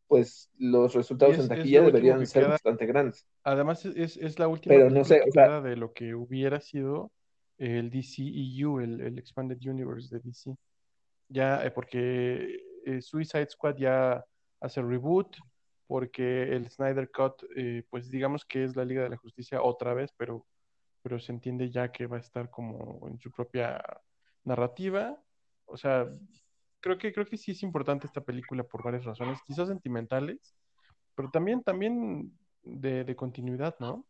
pues 0.09 0.49
los 0.57 0.95
resultados 0.95 1.37
en 1.37 1.47
taquilla 1.47 1.83
deberían 1.83 2.25
ser 2.25 2.47
bastante 2.47 2.87
grandes. 2.87 3.27
Además 3.43 3.85
es, 3.85 4.39
la 4.39 4.47
última 4.47 4.75
Pero 4.75 4.89
no 4.89 5.05
sé, 5.05 5.21
de 5.63 5.75
lo 5.77 5.93
que 5.93 6.15
hubiera 6.15 6.59
sido 6.59 7.11
el 7.59 7.91
DCEU, 7.91 8.79
el, 8.79 9.01
el 9.01 9.19
Expanded 9.19 9.59
Universe 9.63 10.13
de 10.13 10.19
DC. 10.21 10.55
Ya, 11.27 11.63
eh, 11.63 11.69
porque 11.69 12.59
eh, 12.85 13.01
Suicide 13.01 13.49
Squad 13.51 13.75
ya 13.77 14.25
hace 14.59 14.81
reboot, 14.81 15.37
porque 15.85 16.55
el 16.55 16.67
Snyder 16.71 17.11
Cut, 17.11 17.43
eh, 17.55 17.83
pues 17.91 18.09
digamos 18.09 18.45
que 18.45 18.63
es 18.63 18.75
la 18.75 18.85
Liga 18.85 19.03
de 19.03 19.09
la 19.09 19.17
Justicia 19.17 19.61
otra 19.61 19.93
vez, 19.93 20.11
pero, 20.17 20.47
pero 21.03 21.19
se 21.19 21.31
entiende 21.31 21.69
ya 21.69 21.91
que 21.91 22.07
va 22.07 22.17
a 22.17 22.21
estar 22.21 22.49
como 22.49 23.07
en 23.07 23.19
su 23.19 23.31
propia 23.31 23.79
narrativa. 24.43 25.21
O 25.65 25.77
sea, 25.77 26.09
creo 26.79 26.97
que, 26.97 27.13
creo 27.13 27.25
que 27.25 27.37
sí 27.37 27.51
es 27.51 27.63
importante 27.63 28.07
esta 28.07 28.21
película 28.21 28.63
por 28.63 28.83
varias 28.83 29.05
razones, 29.05 29.39
quizás 29.45 29.67
sentimentales, 29.67 30.55
pero 31.15 31.29
también, 31.29 31.63
también 31.63 32.31
de, 32.63 33.15
continuidad, 33.15 33.75
¿no? 33.79 34.05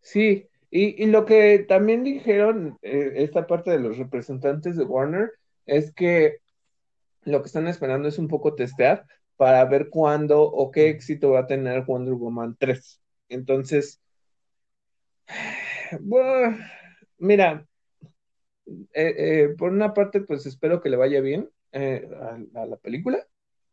Sí, 0.00 0.48
y, 0.70 1.06
lo 1.06 1.24
que 1.24 1.64
también 1.68 2.04
dijeron 2.04 2.78
eh, 2.82 3.12
esta 3.16 3.46
parte 3.46 3.70
de 3.70 3.80
los 3.80 3.98
representantes 3.98 4.76
de 4.76 4.84
Warner 4.84 5.32
es 5.64 5.92
que 5.92 6.38
lo 7.22 7.40
que 7.42 7.46
están 7.46 7.66
esperando 7.66 8.08
es 8.08 8.18
un 8.18 8.28
poco 8.28 8.54
testear 8.54 9.06
para 9.36 9.64
ver 9.64 9.88
cuándo 9.90 10.42
o 10.42 10.70
qué 10.70 10.88
éxito 10.88 11.30
va 11.30 11.40
a 11.40 11.46
tener 11.46 11.84
Wonder 11.84 12.14
Woman 12.14 12.56
3. 12.58 13.00
Entonces, 13.28 14.00
bueno, 16.00 16.56
mira, 17.18 17.66
eh, 18.66 18.84
eh, 18.94 19.54
por 19.56 19.72
una 19.72 19.94
parte, 19.94 20.20
pues 20.20 20.46
espero 20.46 20.80
que 20.80 20.90
le 20.90 20.96
vaya 20.96 21.20
bien 21.20 21.50
eh, 21.72 22.08
a, 22.54 22.66
la 22.66 22.76
película, 22.76 23.26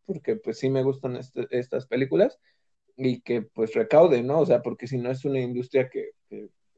porque 0.05 0.35
pues 0.35 0.59
sí 0.59 0.69
me 0.69 0.83
gustan 0.83 1.15
este, 1.17 1.47
estas 1.51 1.87
películas. 1.87 2.39
y 2.97 3.21
que 3.21 3.41
pues 3.43 3.73
recaude, 3.75 4.23
¿no? 4.23 4.39
O 4.41 4.45
sea, 4.45 4.61
porque 4.61 4.87
si 4.87 4.97
no 4.97 5.11
es 5.11 5.25
una 5.25 5.39
industria 5.41 5.89
que, 5.89 6.11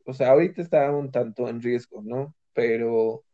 o 0.06 0.14
sea, 0.14 0.32
ahorita 0.32 0.62
está 0.62 0.92
un 0.92 1.12
tanto 1.12 1.50
en 1.50 1.62
riesgo, 1.62 2.02
¿no? 2.04 2.36
Pero 2.54 3.26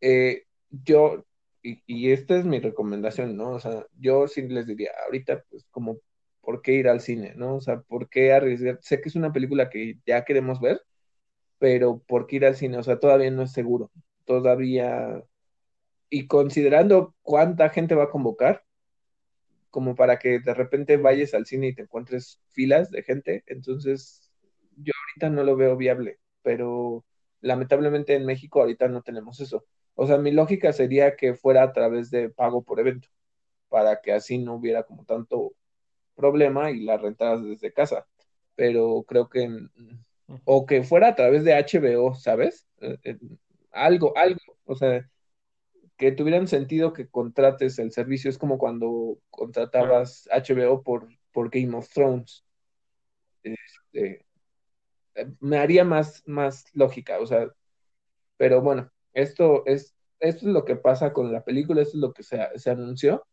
eh, 0.00 0.44
yo, 0.70 1.26
y, 1.62 1.82
y, 1.86 2.12
esta 2.12 2.36
es 2.38 2.44
mi 2.46 2.60
recomendación, 2.60 3.36
¿no? 3.36 3.52
O 3.52 3.60
sea, 3.60 3.86
yo 3.98 4.28
sí 4.28 4.42
les 4.48 4.66
diría, 4.66 4.90
ahorita 5.06 5.44
pues 5.50 5.66
como, 5.70 5.98
¿por 6.40 6.62
qué 6.62 6.74
ir 6.74 6.88
al 6.88 7.00
cine, 7.00 7.34
¿no? 7.36 7.56
O 7.56 7.60
sea, 7.60 7.80
¿por 7.82 8.08
qué 8.08 8.32
arriesgar? 8.32 8.78
Sé 8.82 9.00
que 9.00 9.08
es 9.08 9.16
una 9.16 9.32
película 9.32 9.70
que 9.70 9.98
ya 10.06 10.24
queremos 10.24 10.60
ver, 10.60 10.82
pero 11.58 12.00
¿por 12.06 12.26
qué 12.26 12.36
ir 12.36 12.46
al 12.46 12.56
cine? 12.56 12.78
O 12.78 12.82
sea, 12.82 12.98
todavía 13.00 13.30
no 13.30 13.42
es 13.42 13.52
seguro, 13.52 13.90
todavía, 14.24 15.22
y 16.10 16.26
considerando 16.26 17.14
cuánta 17.22 17.68
gente 17.70 17.94
va 17.94 18.04
a 18.04 18.10
convocar, 18.10 18.64
como 19.70 19.94
para 19.94 20.18
que 20.18 20.38
de 20.38 20.54
repente 20.54 20.98
vayas 20.98 21.32
al 21.34 21.46
cine 21.46 21.68
y 21.68 21.74
te 21.74 21.82
encuentres 21.82 22.40
filas 22.50 22.90
de 22.90 23.02
gente. 23.02 23.42
Entonces, 23.46 24.30
yo 24.76 24.92
ahorita 24.94 25.30
no 25.34 25.44
lo 25.44 25.56
veo 25.56 25.76
viable, 25.76 26.20
pero 26.42 27.04
lamentablemente 27.40 28.14
en 28.14 28.26
México 28.26 28.60
ahorita 28.60 28.88
no 28.88 29.02
tenemos 29.02 29.40
eso. 29.40 29.64
O 29.94 30.06
sea, 30.06 30.18
mi 30.18 30.30
lógica 30.30 30.72
sería 30.72 31.16
que 31.16 31.34
fuera 31.34 31.62
a 31.62 31.72
través 31.72 32.10
de 32.10 32.28
pago 32.28 32.62
por 32.62 32.80
evento, 32.80 33.08
para 33.68 34.00
que 34.02 34.12
así 34.12 34.38
no 34.38 34.54
hubiera 34.56 34.82
como 34.82 35.04
tanto 35.04 35.54
problema 36.14 36.70
y 36.70 36.84
la 36.84 36.98
rentadas 36.98 37.42
desde 37.42 37.72
casa. 37.72 38.06
Pero 38.54 39.04
creo 39.08 39.30
que, 39.30 39.48
o 40.44 40.66
que 40.66 40.82
fuera 40.82 41.08
a 41.08 41.14
través 41.14 41.44
de 41.44 41.54
HBO, 41.54 42.14
¿sabes? 42.14 42.66
Eh, 43.72 43.78
eh, 43.78 43.80
algo, 43.84 44.16
algo, 44.16 44.40
o 44.64 44.74
sea, 44.74 45.08
que 45.96 46.12
tuvieran 46.12 46.48
sentido 46.48 46.92
que 46.92 47.08
contrates 47.08 47.78
el 47.78 47.92
servicio. 47.92 48.30
Es 48.30 48.38
como 48.38 48.58
cuando 48.58 49.18
contratabas 49.30 50.28
HBO 50.32 50.82
por, 50.82 51.08
por 51.32 51.50
Game 51.50 51.76
of 51.76 51.88
Thrones. 51.92 52.44
Este, 53.42 54.26
me 55.40 55.58
haría 55.58 55.84
más, 55.84 56.22
más 56.26 56.64
lógica, 56.74 57.20
o 57.20 57.26
sea, 57.26 57.48
pero 58.36 58.62
bueno, 58.62 58.90
esto 59.12 59.64
es, 59.66 59.94
esto 60.20 60.46
es 60.46 60.52
lo 60.52 60.64
que 60.64 60.76
pasa 60.76 61.12
con 61.12 61.32
la 61.32 61.44
película, 61.44 61.82
esto 61.82 61.96
es 61.98 62.00
lo 62.02 62.12
que 62.12 62.22
se, 62.22 62.38
se 62.56 62.70
anunció. 62.70 63.26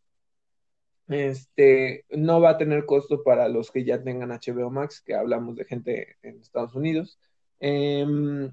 Este, 1.07 2.05
no 2.11 2.39
va 2.39 2.51
a 2.51 2.57
tener 2.57 2.85
costo 2.85 3.23
para 3.23 3.47
los 3.49 3.71
que 3.71 3.83
ya 3.83 4.03
tengan 4.03 4.31
HBO 4.31 4.69
Max, 4.69 5.01
que 5.01 5.15
hablamos 5.15 5.55
de 5.55 5.65
gente 5.65 6.17
en 6.21 6.39
Estados 6.39 6.75
Unidos. 6.75 7.19
Em, 7.59 8.51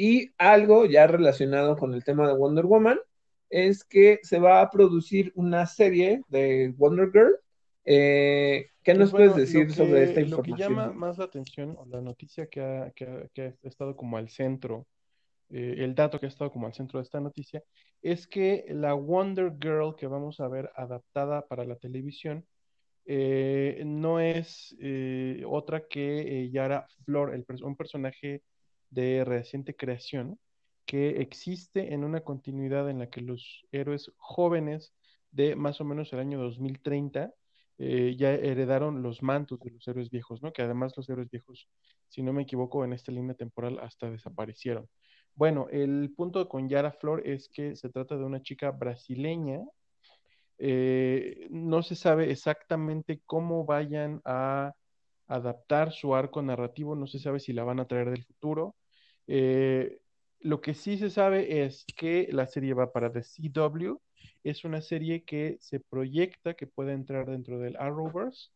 y 0.00 0.32
algo 0.38 0.86
ya 0.86 1.06
relacionado 1.06 1.76
con 1.76 1.92
el 1.92 2.02
tema 2.04 2.26
de 2.26 2.32
Wonder 2.32 2.64
Woman, 2.64 2.98
es 3.50 3.84
que 3.84 4.18
se 4.22 4.38
va 4.38 4.62
a 4.62 4.70
producir 4.70 5.30
una 5.34 5.66
serie 5.66 6.22
de 6.28 6.72
Wonder 6.78 7.10
Girl. 7.12 7.38
Eh, 7.84 8.70
¿Qué 8.82 8.94
nos 8.94 9.10
puedes 9.10 9.36
decir 9.36 9.70
sobre 9.74 10.04
esta 10.04 10.22
información? 10.22 10.50
Lo 10.52 10.56
que 10.56 10.62
llama 10.62 10.92
más 10.94 11.18
la 11.18 11.26
atención, 11.26 11.76
o 11.78 11.84
la 11.84 12.00
noticia 12.00 12.46
que 12.46 12.62
ha, 12.62 12.90
estado 13.62 13.94
como 13.94 14.16
al 14.16 14.30
centro, 14.30 14.86
eh, 15.50 15.74
el 15.76 15.94
dato 15.94 16.18
que 16.18 16.24
ha 16.24 16.30
estado 16.30 16.50
como 16.50 16.66
al 16.66 16.72
centro 16.72 16.98
de 16.98 17.02
esta 17.02 17.20
noticia, 17.20 17.62
es 18.00 18.26
que 18.26 18.64
la 18.70 18.94
Wonder 18.94 19.52
Girl 19.60 19.96
que 19.98 20.06
vamos 20.06 20.40
a 20.40 20.48
ver 20.48 20.70
adaptada 20.76 21.46
para 21.46 21.66
la 21.66 21.76
televisión 21.76 22.46
eh, 23.04 23.82
no 23.84 24.18
es 24.18 24.74
otra 25.46 25.86
que 25.86 26.48
Yara 26.50 26.86
Flor, 27.04 27.34
el, 27.34 27.44
un 27.62 27.76
personaje 27.76 28.40
de 28.90 29.24
reciente 29.24 29.76
creación, 29.76 30.38
que 30.86 31.20
existe 31.20 31.94
en 31.94 32.04
una 32.04 32.22
continuidad 32.22 32.90
en 32.90 32.98
la 32.98 33.10
que 33.10 33.20
los 33.22 33.66
héroes 33.72 34.12
jóvenes 34.16 34.92
de 35.30 35.56
más 35.56 35.80
o 35.80 35.84
menos 35.84 36.12
el 36.12 36.18
año 36.18 36.40
2030 36.40 37.32
eh, 37.78 38.14
ya 38.18 38.32
heredaron 38.32 39.02
los 39.02 39.22
mantos 39.22 39.58
de 39.60 39.70
los 39.70 39.88
héroes 39.88 40.10
viejos, 40.10 40.42
¿no? 40.42 40.52
Que 40.52 40.62
además 40.62 40.92
los 40.96 41.08
héroes 41.08 41.30
viejos, 41.30 41.68
si 42.08 42.22
no 42.22 42.32
me 42.32 42.42
equivoco, 42.42 42.84
en 42.84 42.92
esta 42.92 43.10
línea 43.12 43.34
temporal 43.34 43.78
hasta 43.80 44.10
desaparecieron. 44.10 44.86
Bueno, 45.34 45.68
el 45.70 46.12
punto 46.14 46.46
con 46.48 46.68
Yara 46.68 46.92
Flor 46.92 47.26
es 47.26 47.48
que 47.48 47.76
se 47.76 47.88
trata 47.88 48.18
de 48.18 48.24
una 48.24 48.42
chica 48.42 48.70
brasileña. 48.70 49.62
Eh, 50.58 51.46
no 51.50 51.82
se 51.82 51.94
sabe 51.94 52.30
exactamente 52.30 53.22
cómo 53.24 53.64
vayan 53.64 54.20
a 54.26 54.74
adaptar 55.26 55.92
su 55.92 56.14
arco 56.14 56.42
narrativo, 56.42 56.94
no 56.96 57.06
se 57.06 57.18
sabe 57.18 57.40
si 57.40 57.52
la 57.54 57.64
van 57.64 57.80
a 57.80 57.86
traer 57.86 58.10
del 58.10 58.24
futuro. 58.24 58.74
Eh, 59.26 60.00
lo 60.40 60.60
que 60.60 60.74
sí 60.74 60.96
se 60.98 61.10
sabe 61.10 61.64
es 61.64 61.84
que 61.96 62.28
la 62.32 62.46
serie 62.46 62.74
va 62.74 62.92
para 62.92 63.12
The 63.12 63.22
CW. 63.22 64.00
Es 64.42 64.64
una 64.64 64.80
serie 64.80 65.24
que 65.24 65.58
se 65.60 65.80
proyecta 65.80 66.54
que 66.54 66.66
puede 66.66 66.92
entrar 66.92 67.28
dentro 67.28 67.58
del 67.58 67.76
Arrowverse 67.76 68.50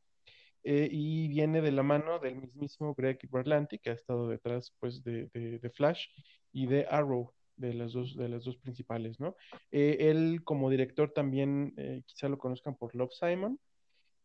eh, 0.64 0.88
y 0.90 1.28
viene 1.28 1.60
de 1.60 1.72
la 1.72 1.82
mano 1.82 2.18
del 2.18 2.36
mismísimo 2.36 2.94
Greg 2.94 3.18
Berlanti, 3.30 3.78
que 3.78 3.90
ha 3.90 3.92
estado 3.94 4.28
detrás 4.28 4.72
pues, 4.80 5.04
de, 5.04 5.70
Flash 5.74 6.06
y 6.52 6.66
de 6.66 6.86
Arrow, 6.88 7.34
de 7.56 7.74
las 7.74 7.92
dos, 7.92 8.16
de 8.16 8.30
las 8.30 8.44
dos 8.44 8.56
principales, 8.56 9.20
¿no? 9.20 9.36
Eh, 9.70 9.98
él 10.00 10.40
como 10.42 10.70
director 10.70 11.12
también, 11.12 11.74
eh, 11.76 12.02
quizá 12.06 12.30
lo 12.30 12.38
conozcan 12.38 12.76
por 12.76 12.94
Love 12.94 13.12
Simon. 13.12 13.60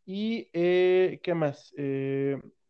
Y, 0.05 0.45
¿qué 0.51 1.33
más? 1.35 1.71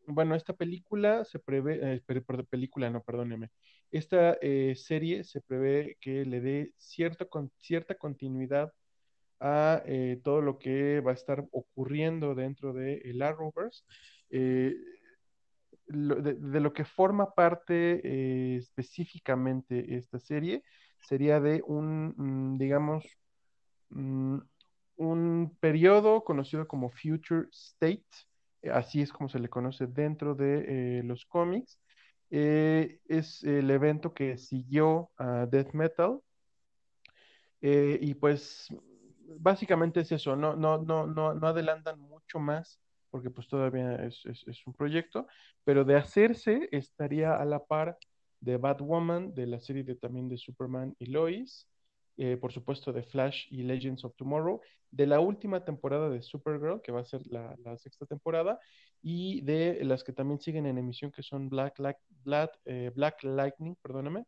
Bueno, 0.09 0.35
esta 0.35 0.53
película 0.53 1.23
se 1.25 1.39
prevé, 1.39 2.01
película, 2.49 2.89
no, 2.89 3.03
perdóneme, 3.03 3.51
esta 3.91 4.37
eh, 4.41 4.75
serie 4.75 5.23
se 5.23 5.41
prevé 5.41 5.97
que 6.01 6.25
le 6.25 6.41
dé 6.41 6.73
cierta, 6.77 7.27
cierta 7.57 7.95
continuidad 7.95 8.73
a 9.39 9.81
eh, 9.85 10.19
todo 10.23 10.41
lo 10.41 10.59
que 10.59 11.01
va 11.01 11.11
a 11.11 11.13
estar 11.15 11.45
ocurriendo 11.51 12.35
dentro 12.35 12.73
de 12.73 12.97
el 13.05 13.21
Arrowverse. 13.21 13.83
Eh, 14.29 14.75
de, 15.87 16.59
lo 16.59 16.71
que 16.73 16.85
forma 16.85 17.33
parte 17.33 18.57
específicamente 18.57 19.95
esta 19.95 20.19
serie 20.19 20.63
sería 20.99 21.39
de 21.39 21.63
un, 21.65 22.13
mm, 22.15 22.57
digamos, 22.59 23.05
mm, 23.89 24.37
un 24.97 25.57
periodo 25.59 26.23
conocido 26.23 26.67
como 26.67 26.89
Future 26.89 27.47
State, 27.51 28.05
así 28.73 29.01
es 29.01 29.11
como 29.11 29.29
se 29.29 29.39
le 29.39 29.49
conoce 29.49 29.87
dentro 29.87 30.35
de 30.35 31.01
los 31.03 31.25
cómics, 31.25 31.79
eh, 32.31 32.99
es 33.07 33.43
el 33.43 33.69
evento 33.71 34.13
que 34.13 34.37
siguió 34.37 35.11
a 35.17 35.45
Death 35.45 35.73
Metal. 35.73 36.19
Eh, 37.61 37.99
y 38.01 38.13
pues 38.13 38.67
básicamente 39.39 39.99
es 39.99 40.11
eso, 40.11 40.35
no, 40.35 40.55
no, 40.55 40.77
no, 40.77 41.05
no, 41.07 41.33
no 41.33 41.47
adelantan 41.47 41.99
mucho 41.99 42.39
más 42.39 42.79
porque 43.09 43.29
pues 43.29 43.47
todavía 43.47 43.95
es, 44.05 44.23
un 44.65 44.73
proyecto, 44.73 45.27
pero 45.63 45.83
de 45.83 45.95
hacerse 45.95 46.69
estaría 46.71 47.35
a 47.35 47.45
la 47.45 47.63
par 47.63 47.97
de 48.39 48.57
Batwoman, 48.57 49.33
de 49.33 49.47
la 49.47 49.59
serie 49.59 49.83
de, 49.83 49.95
también 49.95 50.29
de 50.29 50.37
Superman 50.37 50.95
y 50.99 51.07
Lois, 51.07 51.67
eh, 52.21 52.35
por 52.35 52.51
supuesto 52.51 52.91
de 52.91 53.01
Flash 53.01 53.47
y 53.49 53.63
Legends 53.63 54.03
of 54.03 54.13
Tomorrow, 54.17 54.59
de 54.91 55.07
la 55.07 55.21
última 55.21 55.63
temporada 55.63 56.09
de 56.09 56.21
Supergirl, 56.21 56.81
que 56.81 56.91
va 56.91 56.99
a 56.99 57.05
ser 57.05 57.21
la, 57.27 57.55
sexta 57.77 58.05
temporada, 58.05 58.59
y 59.01 59.39
de 59.39 59.81
las 59.85 60.03
que 60.03 60.11
también 60.11 60.41
siguen 60.41 60.65
en 60.65 60.77
emisión, 60.77 61.11
que 61.11 61.23
son 61.23 61.47
Black, 61.47 61.79
Black, 62.25 62.59
eh, 62.65 62.91
Black 62.93 63.23
Lightning, 63.23 63.73
perdóname, 63.81 64.25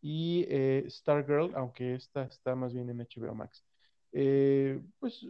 y 0.00 0.46
eh, 0.48 0.84
Stargirl, 0.88 1.52
aunque 1.54 1.94
esta 1.94 2.24
está 2.24 2.56
más 2.56 2.74
bien 2.74 2.90
en 2.90 2.98
HBO 2.98 3.36
Max. 3.36 3.64
pues 4.10 5.24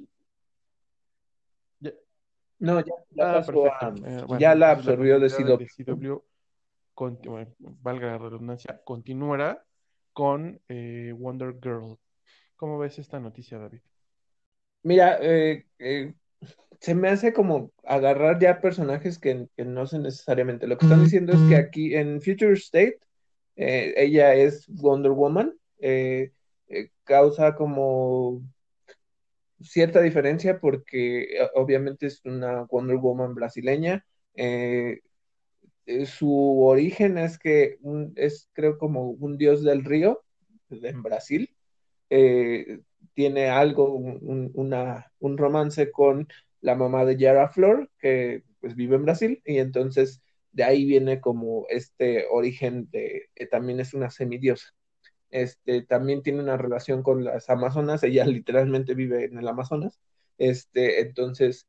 no, 2.60 2.80
ya, 2.80 2.92
ya, 3.10 3.38
ah, 3.38 4.38
ya 4.38 4.54
la 4.54 4.70
absorbió 4.70 5.20
de 5.20 5.28
CW. 5.28 6.22
valga 7.82 8.06
la 8.12 8.18
redundancia, 8.18 8.80
continuará 8.82 9.67
con 10.18 10.60
eh, 10.68 11.14
Wonder 11.16 11.54
Girl. 11.62 11.96
¿Cómo 12.56 12.76
ves 12.76 12.98
esta 12.98 13.20
noticia, 13.20 13.56
David? 13.56 13.78
Mira, 14.82 15.16
eh, 15.22 15.64
eh, 15.78 16.12
se 16.80 16.96
me 16.96 17.08
hace 17.08 17.32
como 17.32 17.70
agarrar 17.84 18.40
ya 18.40 18.60
personajes 18.60 19.20
que, 19.20 19.46
no 19.58 19.86
son 19.86 20.02
necesariamente. 20.02 20.66
Lo 20.66 20.76
que 20.76 20.86
están 20.86 21.04
diciendo 21.04 21.34
es 21.34 21.38
que 21.48 21.54
aquí 21.54 21.94
en 21.94 22.20
Future 22.20 22.54
State, 22.54 22.98
ella 23.54 24.34
es 24.34 24.66
Wonder 24.66 25.12
Woman, 25.12 25.54
causa 27.04 27.54
como 27.54 28.42
cierta 29.60 30.00
diferencia 30.00 30.58
porque 30.58 31.28
obviamente 31.54 32.06
es 32.06 32.24
una 32.24 32.64
Wonder 32.64 32.96
Woman 32.96 33.36
brasileña. 33.36 34.04
Eh, 34.34 35.00
su 36.06 36.62
origen 36.62 37.18
es 37.18 37.38
que 37.38 37.78
es 38.16 38.48
creo 38.52 38.78
como 38.78 39.10
un 39.10 39.38
dios 39.38 39.62
del 39.62 39.84
río 39.84 40.22
en 40.70 41.02
Brasil. 41.02 41.50
Eh, 42.10 42.80
tiene 43.14 43.48
algo, 43.48 43.94
un, 43.94 44.50
una, 44.54 45.12
un 45.18 45.38
romance 45.38 45.90
con 45.90 46.28
la 46.60 46.74
mamá 46.74 47.04
de 47.04 47.16
Yara 47.16 47.48
Flor, 47.48 47.90
que 47.98 48.44
pues 48.60 48.74
vive 48.74 48.96
en 48.96 49.04
Brasil, 49.04 49.42
y 49.44 49.58
entonces 49.58 50.22
de 50.52 50.64
ahí 50.64 50.84
viene 50.84 51.20
como 51.20 51.66
este 51.68 52.26
origen 52.30 52.88
de, 52.90 53.30
que 53.34 53.46
también 53.46 53.80
es 53.80 53.94
una 53.94 54.10
semidiosa. 54.10 54.74
Este, 55.30 55.82
también 55.82 56.22
tiene 56.22 56.40
una 56.40 56.56
relación 56.56 57.02
con 57.02 57.24
las 57.24 57.50
Amazonas, 57.50 58.02
ella 58.02 58.24
literalmente 58.26 58.94
vive 58.94 59.24
en 59.24 59.38
el 59.38 59.48
Amazonas, 59.48 59.98
este, 60.38 61.00
entonces 61.00 61.66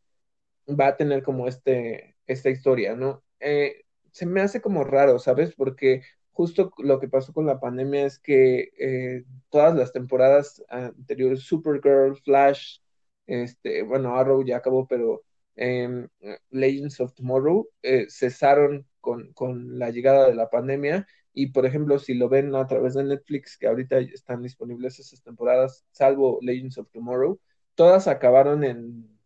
va 0.67 0.87
a 0.87 0.97
tener 0.97 1.23
como 1.23 1.47
este, 1.47 2.15
esta 2.27 2.49
historia, 2.49 2.95
¿no? 2.95 3.23
Eh, 3.39 3.85
se 4.11 4.25
me 4.25 4.41
hace 4.41 4.61
como 4.61 4.83
raro, 4.83 5.19
¿sabes? 5.19 5.53
Porque 5.55 6.01
justo 6.31 6.71
lo 6.79 6.99
que 6.99 7.07
pasó 7.09 7.33
con 7.33 7.45
la 7.45 7.59
pandemia 7.59 8.05
es 8.05 8.19
que 8.19 8.71
eh, 8.79 9.25
todas 9.49 9.75
las 9.75 9.91
temporadas 9.91 10.63
anteriores, 10.69 11.41
Supergirl, 11.41 12.15
Flash, 12.23 12.79
este, 13.27 13.83
bueno, 13.83 14.15
Arrow 14.15 14.43
ya 14.45 14.57
acabó, 14.57 14.87
pero 14.87 15.23
em, 15.55 16.07
Legends 16.49 16.99
of 17.01 17.13
Tomorrow 17.13 17.67
eh, 17.83 18.07
cesaron 18.09 18.87
con, 19.01 19.33
con, 19.33 19.77
la 19.79 19.91
llegada 19.91 20.27
de 20.27 20.35
la 20.35 20.49
pandemia. 20.49 21.07
Y 21.33 21.47
por 21.47 21.65
ejemplo, 21.65 21.99
si 21.99 22.13
lo 22.15 22.29
ven 22.29 22.55
a 22.55 22.67
través 22.67 22.95
de 22.95 23.03
Netflix, 23.03 23.57
que 23.57 23.67
ahorita 23.67 23.99
están 23.99 24.41
disponibles 24.41 24.99
esas 24.99 25.21
temporadas, 25.21 25.85
salvo 25.91 26.39
Legends 26.41 26.77
of 26.77 26.89
Tomorrow, 26.91 27.39
todas 27.75 28.07
acabaron 28.07 28.63
en, 28.63 29.19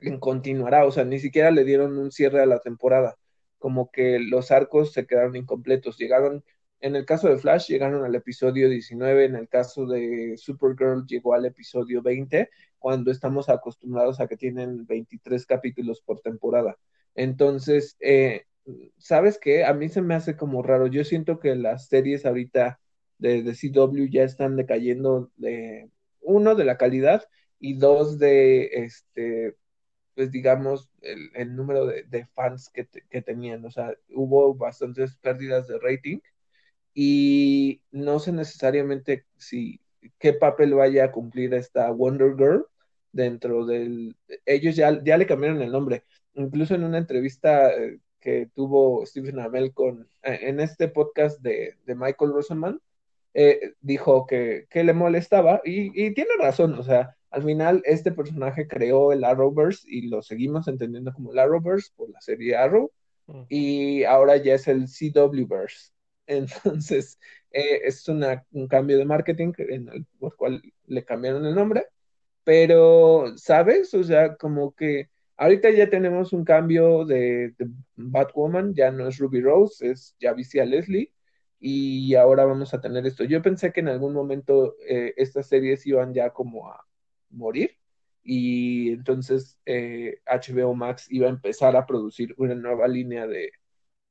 en 0.00 0.18
continuará, 0.18 0.84
o 0.86 0.92
sea, 0.92 1.04
ni 1.04 1.18
siquiera 1.18 1.50
le 1.50 1.64
dieron 1.64 1.98
un 1.98 2.10
cierre 2.12 2.40
a 2.40 2.46
la 2.46 2.60
temporada, 2.60 3.16
como 3.60 3.92
que 3.92 4.18
los 4.18 4.50
arcos 4.50 4.92
se 4.92 5.06
quedaron 5.06 5.36
incompletos, 5.36 5.98
llegaron, 5.98 6.44
en 6.80 6.96
el 6.96 7.04
caso 7.06 7.28
de 7.28 7.38
Flash 7.38 7.68
llegaron 7.68 8.04
al 8.04 8.14
episodio 8.16 8.68
19, 8.68 9.26
en 9.26 9.36
el 9.36 9.48
caso 9.48 9.86
de 9.86 10.34
Supergirl 10.36 11.06
llegó 11.06 11.34
al 11.34 11.46
episodio 11.46 12.02
20, 12.02 12.50
cuando 12.78 13.12
estamos 13.12 13.48
acostumbrados 13.48 14.18
a 14.20 14.26
que 14.26 14.36
tienen 14.36 14.86
23 14.86 15.46
capítulos 15.46 16.00
por 16.00 16.20
temporada. 16.20 16.78
Entonces, 17.14 17.96
eh, 18.00 18.46
¿sabes 18.98 19.38
qué? 19.38 19.64
A 19.64 19.74
mí 19.74 19.88
se 19.88 20.02
me 20.02 20.14
hace 20.14 20.36
como 20.36 20.62
raro, 20.62 20.86
yo 20.88 21.04
siento 21.04 21.38
que 21.38 21.54
las 21.54 21.88
series 21.88 22.26
ahorita 22.26 22.80
de, 23.18 23.42
de 23.42 23.54
CW 23.54 24.06
ya 24.10 24.24
están 24.24 24.56
decayendo 24.56 25.30
de, 25.36 25.90
uno, 26.20 26.54
de 26.54 26.64
la 26.64 26.78
calidad, 26.78 27.24
y 27.60 27.74
dos, 27.74 28.18
de 28.18 28.70
este 28.72 29.54
pues 30.20 30.32
digamos, 30.32 30.90
el, 31.00 31.56
número 31.56 31.86
de, 31.86 32.26
fans 32.34 32.68
que, 32.68 32.84
tenían. 33.22 33.64
O 33.64 33.70
sea, 33.70 33.94
hubo 34.10 34.54
bastantes 34.54 35.16
pérdidas 35.16 35.66
de 35.66 35.78
rating 35.78 36.18
y 36.92 37.80
no 37.90 38.18
sé 38.18 38.30
necesariamente 38.30 39.24
si 39.38 39.80
qué 40.18 40.34
papel 40.34 40.74
vaya 40.74 41.04
a 41.04 41.10
cumplir 41.10 41.54
esta 41.54 41.90
Wonder 41.90 42.36
Girl 42.36 42.66
dentro 43.12 43.64
del... 43.64 44.14
Ellos 44.44 44.76
ya, 44.76 45.02
ya 45.02 45.16
le 45.16 45.26
cambiaron 45.26 45.62
el 45.62 45.72
nombre. 45.72 46.04
Incluso 46.34 46.74
en 46.74 46.84
una 46.84 46.98
entrevista 46.98 47.72
eh, 47.72 47.98
que 48.20 48.50
tuvo 48.54 49.06
Stephen 49.06 49.40
Amell 49.40 49.72
con, 49.72 50.06
eh, 50.22 50.40
en 50.42 50.60
este 50.60 50.88
podcast 50.88 51.40
de, 51.40 51.76
Michael 51.86 52.32
Rosenman, 52.32 52.78
eh, 53.32 53.72
dijo 53.80 54.26
que, 54.26 54.66
le 54.70 54.92
molestaba 54.92 55.62
y, 55.64 55.86
y, 55.98 56.12
tiene 56.12 56.32
razón, 56.38 56.74
o 56.74 56.82
sea, 56.82 57.16
al 57.30 57.44
final, 57.44 57.82
este 57.84 58.10
personaje 58.12 58.66
creó 58.66 59.12
el 59.12 59.24
Arrowverse 59.24 59.86
y 59.88 60.08
lo 60.08 60.20
seguimos 60.22 60.66
entendiendo 60.66 61.12
como 61.12 61.32
el 61.32 61.38
Arrowverse 61.38 61.90
por 61.96 62.10
la 62.10 62.20
serie 62.20 62.56
Arrow. 62.56 62.90
Y 63.48 64.02
ahora 64.04 64.36
ya 64.38 64.54
es 64.54 64.66
el 64.66 64.86
CWverse. 64.86 65.92
Entonces, 66.26 67.18
eh, 67.52 67.82
es 67.84 68.08
un 68.08 68.68
cambio 68.68 68.98
de 68.98 69.04
marketing 69.04 69.52
en 69.58 69.88
el, 69.88 70.06
por 70.18 70.36
cual 70.36 70.60
le 70.86 71.04
cambiaron 71.04 71.46
el 71.46 71.54
nombre. 71.54 71.86
Pero, 72.42 73.36
¿sabes? 73.36 73.94
O 73.94 74.02
sea, 74.02 74.36
como 74.36 74.74
que 74.74 75.10
ahorita 75.36 75.70
ya 75.70 75.88
tenemos 75.88 76.32
un 76.32 76.44
cambio 76.44 77.04
de, 77.04 77.54
Batwoman, 77.96 78.74
ya 78.74 78.90
no 78.90 79.08
es 79.08 79.18
Ruby 79.18 79.40
Rose, 79.40 79.88
es 79.90 80.16
Javicia 80.20 80.64
Leslie 80.64 81.12
y 81.60 82.14
ahora 82.14 82.44
vamos 82.44 82.74
a 82.74 82.80
tener 82.80 83.06
esto. 83.06 83.24
Yo 83.24 83.42
pensé 83.42 83.72
que 83.72 83.80
en 83.80 83.88
algún 83.88 84.14
momento 84.14 84.76
eh, 84.88 85.14
estas 85.16 85.46
series 85.46 85.86
iban 85.86 86.14
ya 86.14 86.30
como 86.30 86.68
a, 86.68 86.84
morir 87.30 87.76
y 88.22 88.90
entonces 88.92 89.58
HBO 90.26 90.72
eh, 90.72 90.76
Max 90.76 91.06
iba 91.10 91.26
a 91.26 91.30
empezar 91.30 91.76
a 91.76 91.86
producir 91.86 92.34
una 92.38 92.54
nueva 92.54 92.86
línea 92.88 93.26
de, 93.26 93.52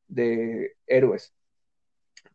de 0.08 0.78
héroes. 0.88 1.34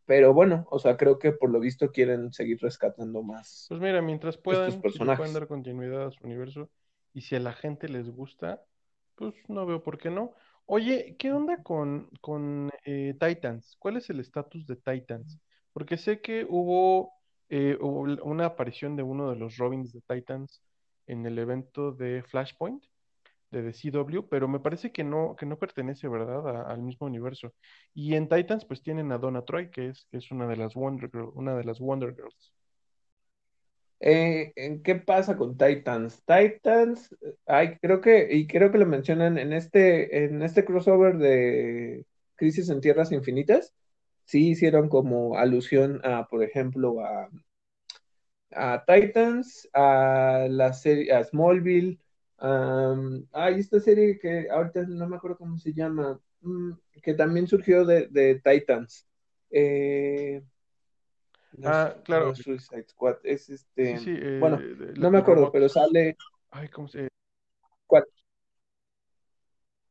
Pero 0.07 0.35
bueno, 0.35 0.67
o 0.71 0.79
sea, 0.79 0.97
creo 0.97 1.19
que 1.19 1.33
por 1.33 1.51
lo 1.51 1.61
visto 1.61 1.91
quieren 1.91 2.33
seguir 2.33 2.59
rescatando 2.61 3.23
más. 3.23 3.67
Pues 3.69 3.81
mira, 3.81 4.03
mientras 4.03 4.37
puedan, 4.37 4.81
pueden 4.81 5.35
dar 5.35 5.49
continuidad 5.49 6.07
a 6.07 6.11
su 6.11 6.25
universo 6.25 6.71
y 7.15 7.23
si 7.23 7.37
a 7.37 7.41
la 7.41 7.53
gente 7.53 7.89
les 7.89 8.11
gusta, 8.11 8.63
pues 9.15 9.35
no 9.49 9.65
veo 9.67 9.83
por 9.83 9.99
qué 9.99 10.11
no. 10.11 10.33
Oye, 10.67 11.17
¿qué 11.19 11.33
onda 11.33 11.63
con, 11.63 12.11
con 12.21 12.71
eh, 12.85 13.15
Titans? 13.19 13.77
¿Cuál 13.79 13.97
es 13.97 14.11
el 14.11 14.21
estatus 14.21 14.67
de 14.67 14.77
Titans? 14.77 15.39
Porque 15.73 15.97
sé 15.97 16.21
que 16.21 16.47
hubo 16.49 17.13
eh, 17.49 17.77
una 17.81 18.47
aparición 18.47 18.97
de 18.97 19.03
uno 19.03 19.31
de 19.31 19.37
los 19.37 19.57
Robins 19.57 19.93
de 19.93 20.01
Titans 20.03 20.63
en 21.07 21.27
el 21.27 21.39
evento 21.39 21.93
de 21.93 22.23
Flashpoint 22.23 22.85
de 23.51 23.63
DCW, 23.63 24.29
pero 24.29 24.49
me 24.49 24.61
parece 24.61 24.93
que 24.93 25.05
no, 25.05 25.37
que 25.37 25.47
no 25.47 25.59
pertenece, 25.59 26.09
¿verdad?, 26.09 26.69
al 26.71 26.83
mismo 26.83 27.07
universo. 27.07 27.55
Y 27.95 28.15
en 28.15 28.29
Titans, 28.29 28.65
pues 28.65 28.83
tienen 28.83 29.13
a 29.13 29.19
Donna 29.19 29.45
Troy, 29.45 29.71
que 29.71 29.89
es, 29.89 30.07
que 30.11 30.19
es 30.19 30.31
una 30.31 30.47
de 30.49 30.57
las 30.57 30.75
Wonder 30.75 31.11
una 31.35 31.57
de 31.57 31.65
las 31.65 31.79
Wonder 31.79 32.15
Girls. 32.15 32.53
Eh, 34.01 34.53
¿Qué 34.83 34.97
pasa 34.97 35.37
con 35.37 35.57
Titans? 35.57 36.23
Titans, 36.27 37.15
ay, 37.47 37.79
creo 37.81 38.01
que, 38.01 38.29
y 38.31 38.47
creo 38.47 38.71
que 38.71 38.79
lo 38.79 38.87
mencionan 38.87 39.39
en 39.39 39.53
este, 39.53 40.25
en 40.25 40.43
este 40.43 40.65
crossover 40.65 41.17
de 41.17 42.05
Crisis 42.37 42.69
en 42.69 42.81
Tierras 42.81 43.13
Infinitas, 43.13 43.73
sí 44.25 44.51
hicieron 44.51 44.89
como 44.89 45.39
alusión 45.39 46.01
a, 46.05 46.27
por 46.27 46.43
ejemplo, 46.43 47.01
a 47.01 47.31
a 48.55 48.85
Titans, 48.87 49.69
a 49.73 50.47
la 50.49 50.73
serie, 50.73 51.13
a 51.13 51.25
Smallville, 51.25 51.99
um, 52.41 53.27
hay 53.33 53.61
esta 53.61 53.81
serie 53.81 54.19
que 54.19 54.49
ahorita 54.51 54.83
no 54.83 55.09
me 55.09 55.17
acuerdo 55.17 55.39
cómo 55.39 55.59
se 55.59 55.73
llama, 55.73 56.21
mm, 56.41 56.73
que 57.03 57.15
también 57.15 57.47
surgió 57.47 57.85
de, 57.85 58.41
Titans. 58.45 59.07
Eh, 59.51 60.43
ah, 61.65 61.95
claro. 62.05 62.35
Suicide 62.35 62.89
Squad, 62.89 63.17
es 63.25 63.49
este. 63.51 63.95
Eh, 63.95 64.39
bueno, 64.41 64.61
no 64.97 65.11
me 65.11 65.19
acuerdo, 65.19 65.51
pero 65.53 65.69
sale. 65.69 66.17
Ay, 66.51 66.69
¿cómo 66.69 66.89
se.? 66.89 67.09
¿Cuál? 67.87 68.05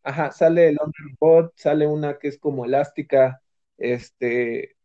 Ajá, 0.03 0.31
sale 0.31 0.69
el 0.69 0.77
Bot, 1.19 1.53
sale 1.55 1.87
una 1.87 2.17
que 2.17 2.27
es 2.27 2.37
como 2.37 2.65
elástica, 2.65 3.41
este, 3.77 4.75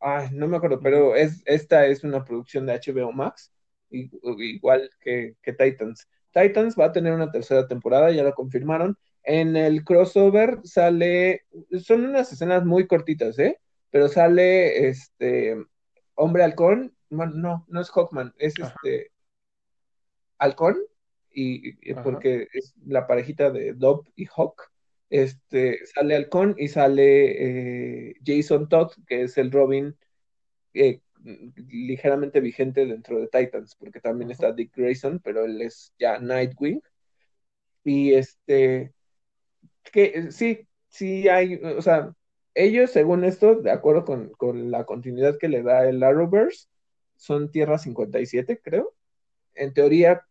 Ay, 0.00 0.28
no 0.32 0.46
me 0.46 0.56
acuerdo, 0.56 0.80
pero 0.80 1.14
es, 1.14 1.42
esta 1.46 1.86
es 1.86 2.04
una 2.04 2.24
producción 2.24 2.66
de 2.66 2.74
HBO 2.74 3.12
Max, 3.12 3.52
igual 3.90 4.90
que, 5.00 5.36
Titans. 5.42 6.08
Titans 6.32 6.76
va 6.78 6.86
a 6.86 6.92
tener 6.92 7.12
una 7.12 7.30
tercera 7.30 7.66
temporada, 7.66 8.10
ya 8.10 8.22
lo 8.22 8.34
confirmaron. 8.34 8.96
En 9.22 9.56
el 9.56 9.84
crossover 9.84 10.60
sale, 10.64 11.46
son 11.82 12.04
unas 12.04 12.32
escenas 12.32 12.64
muy 12.64 12.86
cortitas, 12.86 13.38
¿eh? 13.38 13.58
Pero 13.90 14.08
sale 14.08 14.88
este 14.88 15.56
hombre 16.14 16.44
halcón, 16.44 16.94
no, 17.08 17.64
no 17.66 17.80
es 17.80 17.90
Hawkman, 17.90 18.34
es 18.38 18.54
este 18.58 19.10
halcón, 20.38 20.76
y, 21.36 21.94
porque 21.96 22.48
es 22.52 22.74
la 22.86 23.06
parejita 23.06 23.50
de 23.50 23.74
Dob 23.74 24.06
y 24.16 24.26
Hawk. 24.26 24.70
Este, 25.08 25.86
sale 25.86 26.16
Halcón 26.16 26.54
y 26.58 26.68
sale 26.68 28.08
eh, 28.10 28.14
Jason 28.24 28.68
Todd, 28.68 28.92
que 29.06 29.22
es 29.22 29.38
el 29.38 29.52
Robin 29.52 29.96
eh, 30.74 31.00
ligeramente 31.68 32.40
vigente 32.40 32.86
dentro 32.86 33.20
de 33.20 33.28
Titans, 33.28 33.76
porque 33.76 34.00
también 34.00 34.30
está 34.30 34.52
Dick 34.52 34.74
Grayson, 34.76 35.20
pero 35.20 35.44
él 35.44 35.62
es 35.62 35.92
ya 35.98 36.18
Nightwing. 36.18 36.80
Y 37.84 38.14
este, 38.14 38.92
que 39.92 40.32
sí, 40.32 40.66
sí 40.88 41.28
hay, 41.28 41.56
o 41.56 41.82
sea, 41.82 42.14
ellos, 42.54 42.90
según 42.90 43.24
esto, 43.24 43.56
de 43.56 43.70
acuerdo 43.70 44.04
con, 44.04 44.30
con 44.30 44.70
la 44.70 44.84
continuidad 44.84 45.38
que 45.38 45.48
le 45.48 45.62
da 45.62 45.88
el 45.88 46.02
Arrowverse, 46.02 46.68
son 47.16 47.50
Tierra 47.50 47.78
57, 47.78 48.60
creo. 48.62 48.94
En 49.54 49.72
teoría, 49.74 50.26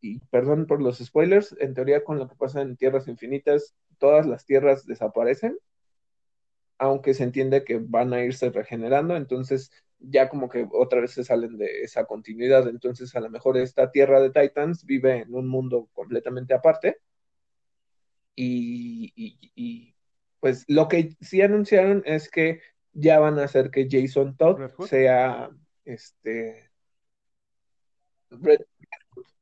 y 0.00 0.18
perdón 0.30 0.66
por 0.66 0.82
los 0.82 0.98
spoilers, 0.98 1.54
en 1.60 1.74
teoría 1.74 2.04
con 2.04 2.18
lo 2.18 2.28
que 2.28 2.36
pasa 2.36 2.62
en 2.62 2.76
Tierras 2.76 3.08
Infinitas, 3.08 3.74
todas 3.98 4.26
las 4.26 4.44
tierras 4.44 4.86
desaparecen, 4.86 5.58
aunque 6.78 7.14
se 7.14 7.24
entiende 7.24 7.64
que 7.64 7.78
van 7.78 8.12
a 8.12 8.22
irse 8.22 8.50
regenerando, 8.50 9.16
entonces 9.16 9.70
ya 9.98 10.28
como 10.28 10.48
que 10.48 10.66
otra 10.72 11.00
vez 11.00 11.12
se 11.12 11.24
salen 11.24 11.58
de 11.58 11.82
esa 11.82 12.04
continuidad, 12.04 12.68
entonces 12.68 13.14
a 13.16 13.20
lo 13.20 13.30
mejor 13.30 13.56
esta 13.56 13.90
tierra 13.90 14.20
de 14.20 14.30
Titans 14.30 14.84
vive 14.84 15.22
en 15.22 15.34
un 15.34 15.48
mundo 15.48 15.88
completamente 15.92 16.54
aparte. 16.54 16.98
Y, 18.40 19.94
pues 20.38 20.64
lo 20.68 20.86
que 20.86 21.16
sí 21.20 21.42
anunciaron 21.42 22.02
es 22.06 22.30
que 22.30 22.60
ya 22.92 23.18
van 23.18 23.38
a 23.40 23.44
hacer 23.44 23.70
que 23.70 23.88
Jason 23.90 24.36
Todd 24.36 24.70
sea 24.86 25.50
este 25.84 26.70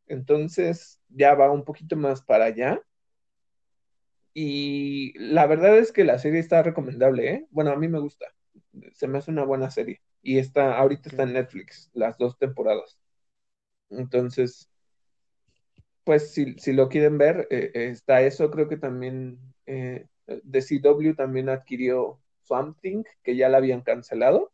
entonces 0.07 1.01
ya 1.09 1.35
va 1.35 1.51
un 1.51 1.65
poquito 1.65 1.97
más 1.97 2.23
para 2.23 2.47
allá. 2.47 2.81
Y 4.39 5.19
la 5.19 5.47
verdad 5.47 5.79
es 5.79 5.93
que 5.93 6.05
la 6.05 6.19
serie 6.19 6.41
está 6.41 6.63
recomendable, 6.63 7.31
¿eh? 7.31 7.47
Bueno, 7.51 7.71
a 7.71 7.77
mí 7.77 7.89
me 7.89 8.01
gusta. 8.01 8.27
Se 8.93 9.09
me 9.09 9.17
hace 9.17 9.31
una 9.31 9.45
buena 9.45 9.71
serie. 9.71 10.03
Y 10.21 10.37
está, 10.37 10.77
ahorita 10.77 11.09
está 11.09 11.23
en 11.23 11.33
Netflix, 11.33 11.89
las 11.95 12.19
dos 12.19 12.37
temporadas. 12.37 12.99
Entonces, 13.89 14.69
pues 16.05 16.35
si, 16.35 16.55
lo 16.75 16.91
quieren 16.91 17.17
ver, 17.17 17.49
eh, 17.51 17.71
está 17.75 18.21
eso. 18.21 18.51
Creo 18.51 18.69
que 18.69 18.77
también 18.77 19.39
eh, 19.65 20.07
de 20.27 20.61
CW 20.61 21.15
también 21.15 21.49
adquirió 21.49 22.21
Swamp 22.43 22.79
Thing, 22.83 23.05
que 23.23 23.37
ya 23.37 23.49
la 23.49 23.57
habían 23.57 23.81
cancelado. 23.81 24.53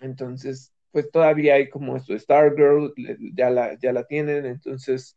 Entonces, 0.00 0.72
pues 0.90 1.08
todavía 1.12 1.54
hay 1.54 1.68
como 1.68 1.96
esto, 1.96 2.18
Stargirl, 2.18 2.92
ya 3.36 3.50
la, 3.50 3.78
ya 3.78 3.92
la 3.92 4.08
tienen, 4.08 4.44
entonces, 4.44 5.16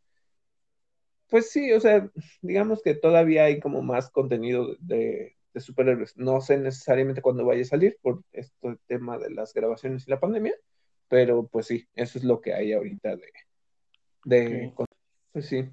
pues 1.32 1.50
sí, 1.50 1.72
o 1.72 1.80
sea, 1.80 2.12
digamos 2.42 2.84
que 2.84 2.94
todavía 2.94 3.46
hay 3.46 3.62
como 3.62 3.82
más 3.82 4.10
contenido 4.12 4.76
de, 4.82 5.38
de 5.54 5.62
superhéroes. 5.62 6.18
No 6.18 6.42
sé 6.42 6.58
necesariamente 6.58 7.22
cuándo 7.22 7.46
vaya 7.46 7.62
a 7.62 7.66
salir 7.66 7.98
por 8.02 8.22
este 8.34 8.78
tema 8.86 9.18
de 9.18 9.32
las 9.32 9.54
grabaciones 9.54 10.06
y 10.06 10.12
la 10.12 10.20
pandemia, 10.20 10.54
pero 11.08 11.48
pues 11.48 11.68
sí, 11.68 11.88
eso 11.96 12.20
es 12.20 12.26
lo 12.26 12.42
que 12.42 12.54
hay 12.54 12.74
ahorita 12.74 13.16
de, 13.16 13.32
de 14.26 14.74
pues 15.32 15.46
sí. 15.46 15.70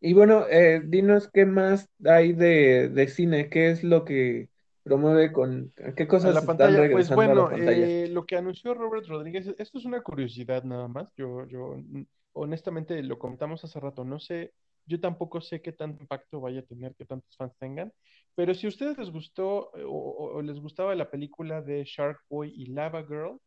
Y 0.00 0.14
bueno, 0.14 0.46
eh, 0.48 0.80
dinos 0.82 1.30
qué 1.30 1.44
más 1.44 1.86
hay 2.02 2.32
de, 2.32 2.88
de, 2.88 3.08
cine, 3.08 3.50
qué 3.50 3.70
es 3.70 3.84
lo 3.84 4.06
que 4.06 4.48
promueve 4.82 5.30
con 5.30 5.74
qué 5.94 6.06
cosas 6.06 6.34
la 6.34 6.42
pantalla. 6.42 6.90
pues 6.90 7.14
bueno, 7.14 7.50
eh, 7.52 8.08
lo 8.08 8.24
que 8.24 8.36
anunció 8.36 8.72
Robert 8.72 9.06
Rodríguez, 9.06 9.54
esto 9.58 9.78
es 9.78 9.84
una 9.84 10.02
curiosidad 10.02 10.64
nada 10.64 10.88
más. 10.88 11.12
Yo, 11.16 11.46
yo 11.48 11.76
honestamente 12.34 13.02
lo 13.02 13.18
comentamos 13.18 13.64
hace 13.64 13.80
rato, 13.80 14.04
no 14.04 14.18
sé, 14.20 14.52
yo 14.86 15.00
tampoco 15.00 15.40
sé 15.40 15.62
qué 15.62 15.72
tanto 15.72 16.02
impacto 16.02 16.40
vaya 16.40 16.60
a 16.60 16.64
tener, 16.64 16.94
qué 16.96 17.04
tantos 17.04 17.36
fans 17.36 17.54
tengan, 17.58 17.92
pero 18.34 18.54
si 18.54 18.66
a 18.66 18.68
ustedes 18.68 18.98
les 18.98 19.10
gustó 19.10 19.70
eh, 19.76 19.84
o, 19.86 20.42
les 20.42 20.58
gustaba 20.60 20.94
la 20.94 21.10
película 21.10 21.62
de 21.62 21.84
Shark 21.84 22.20
Boy 22.28 22.52
y 22.54 22.66
Lava 22.66 23.04
Girl, 23.04 23.40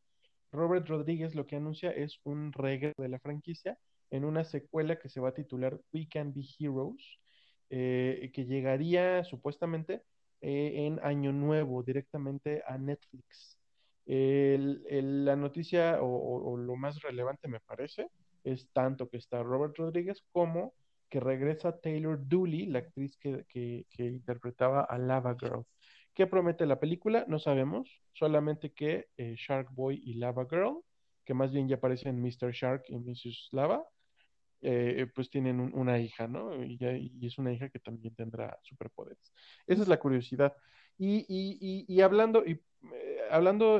Robert 0.52 0.88
Rodríguez 0.88 1.36
lo 1.36 1.46
que 1.46 1.58
anuncia 1.58 1.92
es 1.92 2.20
un 2.24 2.54
regreso 2.54 3.02
de 3.02 3.10
la 3.10 3.20
franquicia 3.20 3.78
en 4.10 4.26
una 4.26 4.44
secuela 4.44 4.98
que 4.98 5.10
se 5.10 5.20
va 5.20 5.30
a 5.30 5.34
titular 5.34 5.80
We 5.94 6.08
Can 6.10 6.34
Be 6.34 6.46
Heroes, 6.60 7.20
eh, 7.70 8.32
que 8.34 8.46
llegaría 8.46 9.24
supuestamente 9.26 10.04
eh, 10.42 10.86
en 10.88 11.00
Año 11.04 11.34
Nuevo 11.34 11.84
directamente 11.84 12.64
a 12.66 12.78
Netflix. 12.78 13.60
la 14.06 15.36
noticia 15.36 16.00
o, 16.02 16.56
lo 16.58 16.76
más 16.78 17.02
relevante 17.02 17.48
me 17.50 17.60
parece 17.60 18.10
es 18.52 18.70
tanto 18.72 19.10
que 19.10 19.18
está 19.18 19.44
Robert 19.44 19.78
Rodríguez 19.78 20.24
como 20.32 20.74
que 21.10 21.20
regresa 21.20 21.80
Taylor 21.80 22.20
Dooley, 22.28 22.66
la 22.68 22.80
actriz 22.80 23.18
que, 23.18 23.86
interpretaba 23.98 24.82
a 24.82 24.98
Lava 24.98 25.36
Girl. 25.40 25.64
¿Qué 26.14 26.28
promete 26.28 26.66
la 26.66 26.80
película? 26.80 27.26
No 27.28 27.40
sabemos, 27.40 27.90
solamente 28.14 28.72
que 28.74 29.08
eh, 29.18 29.36
Shark 29.38 29.70
Boy 29.72 30.02
y 30.04 30.16
Lava 30.16 30.48
Girl, 30.50 30.82
que 31.24 31.34
más 31.34 31.52
bien 31.52 31.68
ya 31.68 31.76
aparecen 31.76 32.22
Mr. 32.22 32.52
Shark 32.52 32.86
y 32.88 32.98
Mrs. 32.98 33.50
Lava, 33.52 33.86
eh, 34.62 35.08
pues 35.14 35.30
tienen 35.30 35.60
una 35.60 36.00
hija, 36.00 36.28
¿no? 36.28 36.64
Y, 36.64 36.80
es 37.22 37.38
una 37.38 37.54
hija 37.54 37.70
que 37.70 37.80
también 37.80 38.16
tendrá 38.16 38.58
superpoderes. 38.64 39.32
Esa 39.68 39.84
es 39.84 39.88
la 39.88 40.00
curiosidad. 40.00 40.56
Y, 40.98 42.02
hablando, 42.02 42.44
y, 42.44 42.54
eh, 42.94 43.20
hablando 43.30 43.80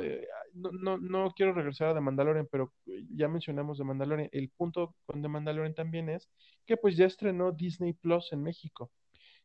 no, 0.58 0.98
no, 0.98 1.32
quiero 1.36 1.54
regresar 1.54 1.90
a 1.90 1.94
The 1.94 2.02
Mandalorian, 2.02 2.48
pero 2.52 2.74
ya 3.10 3.28
mencionamos 3.28 3.78
The 3.78 3.84
Mandalorian. 3.84 4.30
El 4.32 4.50
punto 4.50 4.96
con 5.06 5.22
The 5.22 5.28
Mandalorian 5.28 5.76
también 5.76 6.10
es 6.10 6.30
que 6.66 6.78
pues 6.78 6.98
ya 6.98 7.06
estrenó 7.06 7.52
Disney 7.52 7.94
Plus 7.94 8.32
en 8.34 8.44
México. 8.44 8.92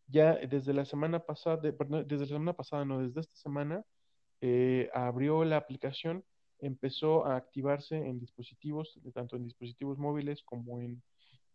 Ya 0.06 0.34
desde 0.34 0.74
la 0.74 0.84
semana 0.84 1.20
pasada, 1.20 1.58
desde 1.58 2.18
la 2.18 2.26
semana 2.26 2.52
pasada, 2.54 2.84
no, 2.84 3.00
desde 3.00 3.20
esta 3.20 3.36
semana, 3.36 3.84
eh, 4.40 4.90
abrió 4.94 5.44
la 5.44 5.56
aplicación, 5.56 6.24
empezó 6.58 7.26
a 7.26 7.36
activarse 7.36 7.96
en 7.96 8.18
dispositivos, 8.18 9.00
tanto 9.14 9.36
en 9.36 9.44
dispositivos 9.44 9.98
móviles 9.98 10.42
como 10.42 10.80
en, 10.80 11.02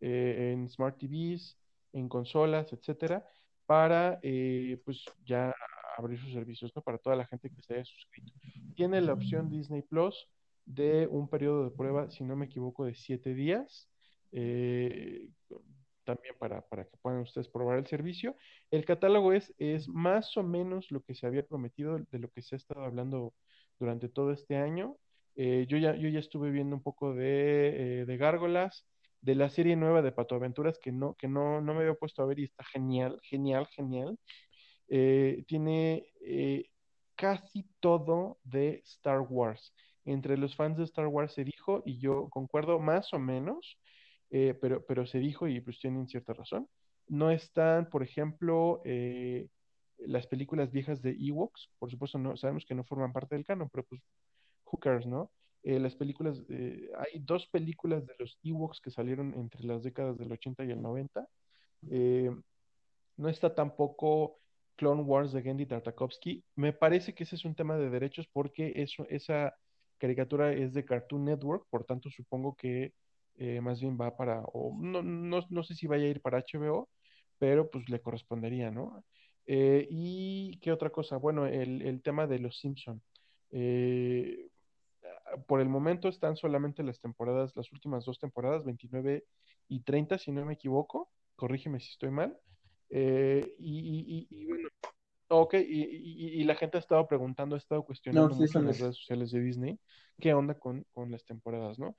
eh, 0.02 0.54
en 0.54 0.70
Smart 0.70 0.98
TVs, 0.98 1.58
en 1.94 2.10
consolas, 2.10 2.72
etcétera, 2.74 3.26
para 3.66 4.20
eh, 4.24 4.82
pues 4.86 5.04
ya 5.26 5.54
abrir 5.98 6.20
sus 6.20 6.34
servicios, 6.34 6.72
¿no? 6.76 6.82
Para 6.82 6.98
toda 6.98 7.16
la 7.16 7.26
gente 7.26 7.50
que 7.50 7.62
se 7.62 7.76
haya 7.76 7.86
suscrito. 7.86 8.34
Tiene 8.76 9.02
la 9.02 9.14
opción 9.14 9.50
Disney 9.50 9.82
Plus 9.82 10.30
de 10.66 11.08
un 11.08 11.28
periodo 11.30 11.64
de 11.64 11.72
prueba, 11.72 12.10
si 12.12 12.24
no 12.24 12.36
me 12.36 12.46
equivoco, 12.46 12.86
de 12.86 12.96
siete 12.96 13.34
días. 13.34 13.90
Eh, 14.32 15.30
también 16.04 16.36
para, 16.40 16.62
que 16.62 16.98
puedan 17.02 17.22
ustedes 17.22 17.50
probar 17.50 17.78
el 17.78 17.88
servicio. 17.88 18.36
El 18.72 18.86
catálogo 18.86 19.34
es, 19.34 19.54
es 19.58 19.90
más 19.90 20.38
o 20.38 20.44
menos 20.44 20.90
lo 20.90 21.02
que 21.02 21.14
se 21.14 21.28
había 21.28 21.46
prometido, 21.46 22.00
de 22.00 22.20
lo 22.20 22.30
que 22.30 22.42
se 22.42 22.56
ha 22.56 22.58
estado 22.58 22.86
hablando 22.86 23.34
durante 23.78 24.08
todo 24.08 24.32
este 24.32 24.56
año. 24.56 24.96
Eh, 25.36 25.66
yo, 25.68 25.78
ya, 25.78 25.96
yo 25.96 26.08
ya 26.08 26.20
estuve 26.20 26.50
viendo 26.50 26.76
un 26.76 26.82
poco 26.82 27.14
de, 27.14 28.02
eh, 28.02 28.06
de 28.06 28.18
Gárgolas, 28.18 28.88
de 29.22 29.36
la 29.36 29.50
serie 29.50 29.76
nueva 29.76 30.02
de 30.02 30.14
Pato 30.14 30.36
Aventuras 30.36 30.80
que 30.80 30.92
no, 30.92 31.16
que 31.16 31.28
no, 31.28 31.60
no 31.60 31.74
me 31.74 31.82
había 31.82 31.94
puesto 31.96 32.24
a 32.24 32.26
ver 32.26 32.40
y 32.40 32.46
está 32.46 32.64
genial, 32.64 33.20
genial, 33.24 33.68
genial. 33.68 34.18
Eh, 34.90 35.44
tiene 35.48 36.08
eh, 36.22 36.70
casi 37.16 37.68
todo 37.80 38.40
de 38.44 38.82
Star 38.86 39.22
Wars. 39.22 39.74
Entre 40.06 40.38
los 40.38 40.56
fans 40.56 40.78
de 40.78 40.86
Star 40.86 41.08
Wars 41.08 41.34
se 41.34 41.44
dijo, 41.44 41.84
y 41.86 42.00
yo 42.00 42.30
concuerdo 42.30 42.80
más 42.80 43.14
o 43.14 43.20
menos, 43.20 43.78
eh, 44.30 44.58
pero, 44.62 44.86
pero 44.86 45.06
se 45.06 45.20
dijo 45.20 45.48
y 45.48 45.60
pues 45.60 45.80
tienen 45.80 46.08
cierta 46.08 46.34
razón. 46.34 46.68
No 47.08 47.32
están, 47.32 47.90
por 47.90 48.04
ejemplo, 48.04 48.82
las 49.98 50.28
películas 50.28 50.72
viejas 50.72 51.02
de 51.02 51.12
Ewoks, 51.12 51.70
por 51.80 51.90
supuesto, 51.90 52.18
no, 52.18 52.36
sabemos 52.38 52.66
que 52.66 52.76
no 52.76 52.84
forman 52.84 53.14
parte 53.14 53.36
del 53.36 53.46
canon, 53.46 53.70
pero 53.70 53.84
pues, 53.86 54.02
who 54.66 54.80
cares, 54.80 55.06
¿no? 55.06 55.32
las 55.64 55.96
películas, 55.96 56.44
hay 56.50 57.20
dos 57.20 57.48
películas 57.48 58.06
de 58.06 58.14
los 58.20 58.38
Ewoks 58.44 58.80
que 58.82 58.92
salieron 58.92 59.34
entre 59.36 59.64
las 59.66 59.84
décadas 59.84 60.18
del 60.18 60.32
80 60.32 60.66
y 60.66 60.72
el 60.72 60.82
90. 60.82 61.28
no 63.18 63.30
está 63.30 63.56
tampoco 63.56 64.40
Clone 64.78 65.02
Wars 65.04 65.34
de 65.34 65.42
Gendy 65.42 65.66
Tartakovsky. 65.66 66.44
Me 66.56 66.72
parece 66.74 67.14
que 67.14 67.24
ese 67.26 67.36
es 67.36 67.46
un 67.46 67.56
tema 67.56 67.78
de 67.78 67.90
derechos 67.90 68.28
porque 68.32 68.74
esa 69.10 69.54
caricatura 69.98 70.54
es 70.54 70.74
de 70.74 70.86
Cartoon 70.86 71.26
Network, 71.26 71.66
por 71.70 71.84
tanto 71.84 72.10
supongo 72.10 72.56
que 72.56 72.94
eh, 73.36 73.62
más 73.62 73.82
bien 73.82 73.98
va 74.00 74.16
para, 74.16 74.42
o 74.54 74.76
no, 74.80 75.04
no, 75.04 75.42
no, 75.50 75.64
sé 75.64 75.76
si 75.76 75.88
vaya 75.88 76.06
a 76.06 76.10
ir 76.10 76.22
para 76.22 76.40
HBO, 76.40 76.90
pero 77.38 77.70
pues 77.70 77.90
le 77.90 78.02
correspondería, 78.02 78.72
¿no? 78.72 79.04
Eh, 79.46 79.88
y 79.90 80.60
qué 80.60 80.72
otra 80.72 80.90
cosa, 80.92 81.18
bueno, 81.18 81.46
el, 81.48 82.02
tema 82.04 82.28
de 82.28 82.40
los 82.40 82.60
Simpson. 82.60 83.02
Eh, 83.52 84.50
por 85.48 85.62
el 85.62 85.70
momento 85.70 86.08
están 86.08 86.36
solamente 86.36 86.84
las 86.84 87.00
temporadas, 87.00 87.56
las 87.56 87.72
últimas 87.72 88.06
dos 88.06 88.20
temporadas, 88.20 88.64
29 88.66 89.26
y 89.68 89.82
30, 89.82 90.18
si 90.18 90.32
no 90.32 90.46
me 90.46 90.54
equivoco. 90.54 91.12
Corrígeme 91.36 91.80
si 91.80 91.92
estoy 91.92 92.12
mal. 92.12 92.38
Eh, 92.90 93.56
y, 93.60 94.46
bueno, 94.46 94.70
ok, 95.30 95.56
y, 95.56 96.44
la 96.44 96.56
gente 96.56 96.78
ha 96.78 96.80
estado 96.80 97.08
preguntando, 97.08 97.56
ha 97.56 97.60
estado 97.60 97.84
cuestionando 97.84 98.36
mucho 98.36 98.60
en 98.60 98.68
las 98.68 98.80
redes 98.80 98.96
sociales 98.96 99.32
de 99.32 99.42
Disney 99.42 99.80
qué 100.20 100.34
onda 100.34 100.58
con, 100.58 100.86
las 101.10 101.26
temporadas, 101.26 101.78
¿no? 101.78 101.96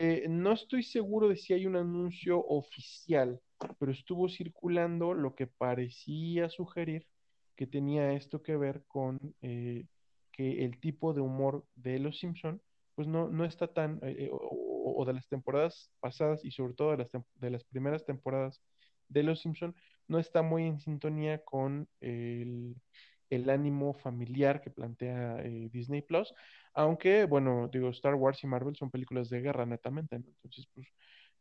Eh, 0.00 0.26
no 0.28 0.52
estoy 0.52 0.82
seguro 0.82 1.28
de 1.28 1.36
si 1.36 1.52
hay 1.52 1.66
un 1.66 1.76
anuncio 1.76 2.38
oficial, 2.38 3.40
pero 3.78 3.92
estuvo 3.92 4.28
circulando 4.28 5.12
lo 5.12 5.34
que 5.34 5.46
parecía 5.46 6.48
sugerir 6.48 7.06
que 7.56 7.66
tenía 7.66 8.12
esto 8.12 8.42
que 8.42 8.56
ver 8.56 8.84
con 8.86 9.34
eh, 9.42 9.86
que 10.32 10.64
el 10.64 10.80
tipo 10.80 11.12
de 11.12 11.20
humor 11.20 11.64
de 11.74 11.98
Los 11.98 12.18
Simpson 12.18 12.60
pues 12.94 13.06
no, 13.06 13.28
no 13.28 13.44
está 13.44 13.68
tan, 13.68 14.00
o, 14.30 15.04
de 15.06 15.12
las 15.12 15.28
temporadas 15.28 15.92
pasadas 16.00 16.42
y 16.42 16.50
sobre 16.50 16.72
todo 16.72 16.92
de 16.92 16.96
las, 16.96 17.10
de 17.34 17.50
las 17.50 17.64
primeras 17.64 18.06
temporadas 18.06 18.62
de 19.08 19.22
Los 19.22 19.40
Simpson, 19.40 19.74
no 20.08 20.18
está 20.18 20.42
muy 20.42 20.64
en 20.66 20.80
sintonía 20.80 21.44
con 21.44 21.88
el, 22.00 22.76
ánimo 23.48 23.94
familiar 23.94 24.60
que 24.60 24.70
plantea 24.70 25.40
eh, 25.42 25.68
Disney 25.72 26.02
Plus, 26.02 26.34
aunque, 26.74 27.24
bueno, 27.24 27.68
digo, 27.72 27.88
Star 27.90 28.14
Wars 28.14 28.42
y 28.44 28.46
Marvel 28.46 28.76
son 28.76 28.90
películas 28.90 29.30
de 29.30 29.40
guerra 29.40 29.66
netamente, 29.66 30.16
Entonces, 30.16 30.68
pues, 30.74 30.86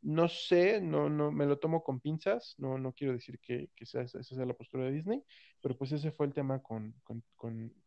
no 0.05 0.27
sé, 0.29 0.81
no, 0.81 1.09
no, 1.09 1.31
me 1.31 1.47
lo 1.47 1.57
tomo 1.57 1.83
con 1.83 1.99
pinzas, 1.99 2.55
no, 2.59 2.77
no 2.77 2.93
quiero 2.93 3.13
decir 3.13 3.39
que, 3.39 3.69
sea, 3.85 4.03
esa 4.03 4.23
sea 4.23 4.45
la 4.45 4.53
postura 4.53 4.85
de 4.85 4.91
Disney, 4.91 5.23
pero 5.61 5.75
pues 5.77 5.91
ese 5.93 6.11
fue 6.11 6.27
el 6.27 6.33
tema 6.33 6.61
con, 6.61 6.93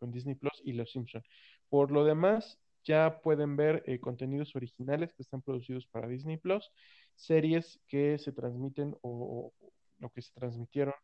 Disney 0.01 0.35
Plus 0.35 0.61
y 0.65 0.73
Los 0.73 0.91
Simpson. 0.91 1.23
Por 1.69 1.93
lo 1.93 2.05
demás, 2.05 2.59
ya 2.83 3.21
pueden 3.21 3.57
ver 3.57 3.85
eh, 3.87 4.01
contenidos 4.01 4.57
originales 4.57 5.13
que 5.13 5.23
están 5.23 5.43
producidos 5.43 5.87
para 5.87 6.09
Disney 6.09 6.39
Plus, 6.39 6.73
series 7.15 7.81
que 7.87 8.19
se 8.19 8.33
transmiten 8.33 8.97
o, 9.03 9.53
lo 9.99 10.11
que 10.11 10.23
se 10.23 10.33
transmitieron 10.33 10.95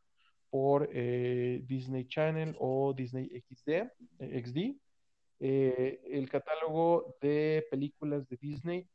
por 0.55 0.89
eh, 0.93 1.63
Disney 1.67 2.07
Channel 2.07 2.55
o 2.61 2.95
Disney 2.95 3.29
XD, 3.29 3.91
eh, 4.21 4.43
XD. 4.45 4.77
Eh, 5.41 6.01
el 6.13 6.31
catálogo 6.31 7.17
de 7.21 7.67
películas 7.73 8.29
de 8.29 8.37
Disney 8.37 8.87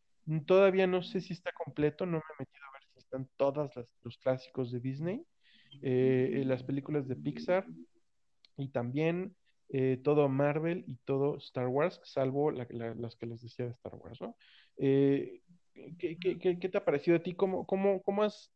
todavía 0.46 0.88
no 0.88 1.04
sé 1.04 1.20
si 1.20 1.34
está 1.34 1.52
completo, 1.52 2.06
no 2.06 2.14
me 2.14 2.24
he 2.24 2.44
metido 2.46 2.66
a 2.66 2.80
ver 2.80 2.84
si 2.94 3.00
están 3.00 3.30
todas 3.36 3.72
los 4.04 4.18
clásicos 4.20 4.72
de 4.72 4.80
Disney, 4.80 5.26
las 5.82 6.64
películas 6.64 7.10
de 7.10 7.18
Pixar 7.18 7.66
y 8.56 8.70
también 8.70 9.36
todo 10.04 10.30
Marvel 10.30 10.86
y 10.88 10.96
todo 11.04 11.38
Star 11.40 11.68
Wars, 11.68 12.00
salvo 12.06 12.52
las 12.52 13.18
que 13.18 13.26
les 13.26 13.42
decía 13.42 13.66
de 13.66 13.72
Star 13.72 13.96
Wars, 13.96 14.22
¿no? 14.22 14.38
¿qué, 14.78 16.70
te 16.72 16.78
ha 16.78 16.86
parecido 16.86 17.18
a 17.18 17.24
ti? 17.24 17.34
¿Cómo, 17.34 17.66
cómo, 17.66 18.02
cómo 18.02 18.24
has 18.24 18.50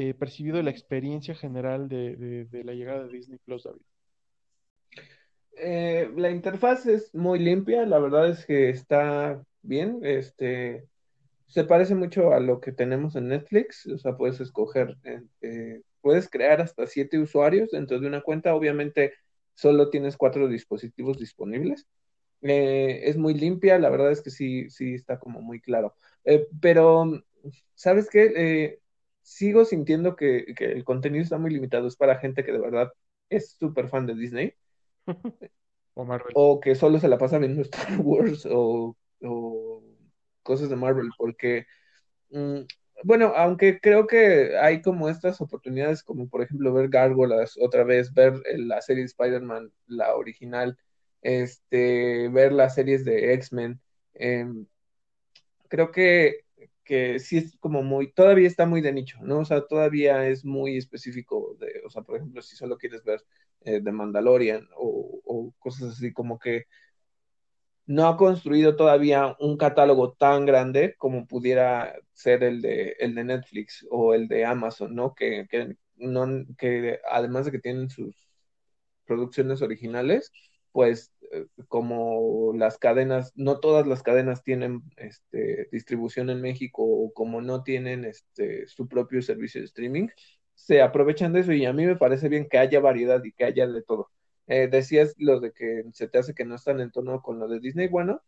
eh, 0.00 0.14
percibido 0.14 0.62
la 0.62 0.70
experiencia 0.70 1.34
general 1.34 1.88
de, 1.88 2.46
la 2.52 2.72
llegada 2.72 3.02
de 3.02 3.12
Disney 3.12 3.40
Plus, 3.44 3.64
David? 3.64 3.82
Eh, 5.56 6.08
la 6.14 6.30
interfaz 6.30 6.86
es 6.86 7.12
muy 7.12 7.40
limpia, 7.40 7.84
la 7.84 7.98
verdad 7.98 8.28
es 8.28 8.46
que 8.46 8.70
está 8.70 9.42
bien, 9.60 9.98
este, 10.04 10.86
se 11.48 11.64
parece 11.64 11.96
mucho 11.96 12.32
a 12.32 12.38
lo 12.38 12.60
que 12.60 12.70
tenemos 12.70 13.16
en 13.16 13.26
Netflix, 13.26 13.88
o 13.88 13.98
sea, 13.98 14.16
puedes 14.16 14.38
escoger, 14.38 14.96
eh, 15.42 15.82
puedes 16.00 16.30
crear 16.30 16.60
hasta 16.60 16.86
siete 16.86 17.18
usuarios 17.18 17.72
dentro 17.72 17.98
de 17.98 18.06
una 18.06 18.20
cuenta, 18.20 18.54
obviamente 18.54 19.14
solo 19.54 19.90
tienes 19.90 20.16
cuatro 20.16 20.46
dispositivos 20.46 21.18
disponibles. 21.18 21.88
es 22.40 23.16
muy 23.16 23.34
limpia, 23.34 23.80
la 23.80 23.90
verdad 23.90 24.12
es 24.12 24.22
que 24.22 24.30
sí, 24.30 24.70
sí 24.70 24.94
está 24.94 25.18
como 25.18 25.40
muy 25.40 25.60
claro. 25.60 25.96
pero, 26.60 27.20
¿sabes 27.74 28.08
qué? 28.08 28.78
Sigo 29.28 29.64
sintiendo 29.66 30.16
que, 30.16 30.54
el 30.58 30.84
contenido 30.84 31.22
está 31.22 31.38
muy 31.38 31.50
limitado. 31.50 31.86
Es 31.86 31.96
para 31.96 32.18
gente 32.18 32.44
que 32.44 32.52
de 32.52 32.58
verdad 32.58 32.92
es 33.28 33.52
súper 33.52 33.88
fan 33.88 34.06
de 34.06 34.14
Disney. 34.14 34.54
o 35.94 36.04
Marvel. 36.04 36.32
O 36.34 36.60
que 36.60 36.74
solo 36.74 36.98
se 36.98 37.08
la 37.08 37.18
pasa 37.18 37.38
viendo 37.38 37.60
Star 37.62 38.00
Wars 38.00 38.48
o, 38.50 38.96
cosas 40.42 40.70
de 40.70 40.76
Marvel. 40.76 41.10
Porque, 41.18 41.66
mm, 42.30 42.60
bueno, 43.04 43.34
aunque 43.36 43.80
creo 43.80 44.06
que 44.06 44.56
hay 44.56 44.80
como 44.80 45.10
estas 45.10 45.40
oportunidades, 45.42 46.02
como 46.02 46.28
por 46.28 46.42
ejemplo 46.42 46.72
ver 46.72 46.88
Gárgolas 46.88 47.58
otra 47.60 47.84
vez, 47.84 48.14
ver 48.14 48.40
la 48.56 48.80
serie 48.80 49.02
de 49.02 49.08
Spider-Man, 49.08 49.70
la 49.86 50.16
original, 50.16 50.78
este, 51.20 52.28
ver 52.30 52.52
las 52.52 52.74
series 52.74 53.04
de 53.04 53.34
X-Men. 53.34 53.78
Em, 54.14 54.66
creo 55.68 55.92
que 55.92 56.47
que 56.88 57.18
sí 57.18 57.36
es 57.38 57.56
como 57.58 57.82
muy, 57.82 58.12
todavía 58.12 58.48
está 58.48 58.64
muy 58.66 58.80
de 58.80 58.92
nicho, 58.92 59.18
¿no? 59.22 59.40
O 59.40 59.44
sea, 59.44 59.66
todavía 59.66 60.26
es 60.26 60.44
muy 60.44 60.78
específico 60.78 61.54
de, 61.60 61.82
o 61.86 61.90
sea, 61.90 62.02
por 62.02 62.16
ejemplo, 62.16 62.40
si 62.40 62.56
solo 62.56 62.78
quieres 62.78 63.04
ver 63.04 63.22
eh, 63.60 63.82
The 63.84 63.92
Mandalorian 63.92 64.66
o, 64.74 65.52
cosas 65.58 65.92
así, 65.92 66.12
como 66.14 66.38
que 66.38 66.64
no 67.86 68.08
ha 68.08 68.16
construido 68.16 68.74
todavía 68.76 69.36
un 69.40 69.58
catálogo 69.58 70.12
tan 70.14 70.46
grande 70.46 70.94
como 70.98 71.26
pudiera 71.26 71.94
ser 72.14 72.42
el 72.44 72.62
de, 72.62 72.96
el 73.00 73.14
de 73.14 73.24
Netflix 73.24 73.86
o 73.90 74.14
el 74.14 74.26
de 74.28 74.46
Amazon, 74.46 74.94
¿no? 74.94 75.14
Que, 75.14 75.46
que, 75.50 75.76
no, 75.96 76.26
que 76.56 77.00
además 77.10 77.46
de 77.46 77.52
que 77.52 77.58
tienen 77.58 77.90
sus 77.90 78.16
producciones 79.06 79.62
originales, 79.62 80.32
pues 80.78 81.12
eh, 81.32 81.44
como 81.66 82.52
las 82.54 82.78
cadenas, 82.78 83.32
no 83.34 83.58
todas 83.58 83.84
las 83.88 84.04
cadenas 84.04 84.44
tienen 84.44 84.84
este, 84.96 85.68
distribución 85.72 86.30
en 86.30 86.40
México 86.40 86.84
o 86.84 87.12
como 87.12 87.40
no 87.40 87.64
tienen 87.64 88.04
este, 88.04 88.64
su 88.68 88.86
propio 88.86 89.20
servicio 89.20 89.60
de 89.60 89.64
streaming, 89.64 90.06
se 90.54 90.80
aprovechan 90.80 91.32
de 91.32 91.40
eso 91.40 91.52
y 91.52 91.66
a 91.66 91.72
mí 91.72 91.84
me 91.84 91.96
parece 91.96 92.28
bien 92.28 92.46
que 92.48 92.58
haya 92.58 92.78
variedad 92.78 93.20
y 93.24 93.32
que 93.32 93.44
haya 93.44 93.66
de 93.66 93.82
todo. 93.82 94.12
Eh, 94.46 94.68
decías 94.70 95.16
lo 95.18 95.40
de 95.40 95.50
que 95.50 95.82
se 95.94 96.06
te 96.06 96.18
hace 96.18 96.32
que 96.32 96.44
no 96.44 96.54
están 96.54 96.78
en 96.78 96.92
tono 96.92 97.22
con 97.22 97.40
lo 97.40 97.48
de 97.48 97.58
Disney, 97.58 97.88
bueno, 97.88 98.22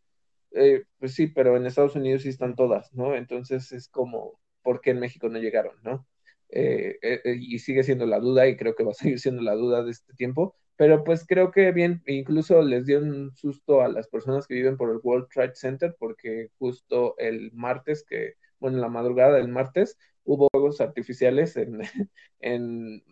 eh, 0.51 0.83
pues 0.99 1.15
sí, 1.15 1.29
pero 1.29 1.57
en 1.57 1.67
Estados 1.67 1.95
Unidos 1.95 2.23
sí 2.23 2.31
están 2.31 2.57
todas, 2.57 2.93
¿no? 2.93 3.15
Entonces 3.15 3.71
es 3.71 3.87
como, 3.87 4.41
¿por 4.63 4.81
qué 4.81 4.91
en 4.91 4.99
México 4.99 5.29
no 5.29 5.39
llegaron, 5.39 5.77
no? 5.85 6.05
y 6.53 7.61
sigue 7.61 7.85
siendo 7.85 8.07
la 8.07 8.19
duda 8.19 8.49
y 8.49 8.57
creo 8.57 8.75
que 8.75 8.83
va 8.83 8.91
a 8.91 8.95
seguir 8.95 9.21
siendo 9.21 9.41
la 9.41 9.55
duda 9.55 9.85
de 9.85 9.93
este 9.93 10.15
tiempo, 10.15 10.57
pero 10.81 11.05
pues 11.05 11.27
creo 11.27 11.51
que 11.51 11.73
bien, 11.73 12.03
incluso 12.07 12.63
les 12.63 12.87
dio 12.87 13.01
un 13.01 13.37
susto 13.37 13.83
a 13.83 13.89
las 13.89 14.09
personas 14.09 14.47
que 14.47 14.55
viven 14.55 14.79
por 14.79 14.89
el 14.89 15.01
World 15.03 15.29
Trade 15.29 15.55
Center 15.55 15.95
porque 15.99 16.49
justo 16.59 17.17
el 17.19 17.53
martes, 17.53 18.03
que, 18.03 18.37
bueno, 18.59 18.79
la 18.79 18.89
madrugada 18.89 19.37
del 19.37 19.49
martes, 19.49 19.99
hubo 20.25 20.49
fuegos 20.51 20.81
artificiales 20.81 21.55
en, 21.59 21.83
en, 22.41 23.03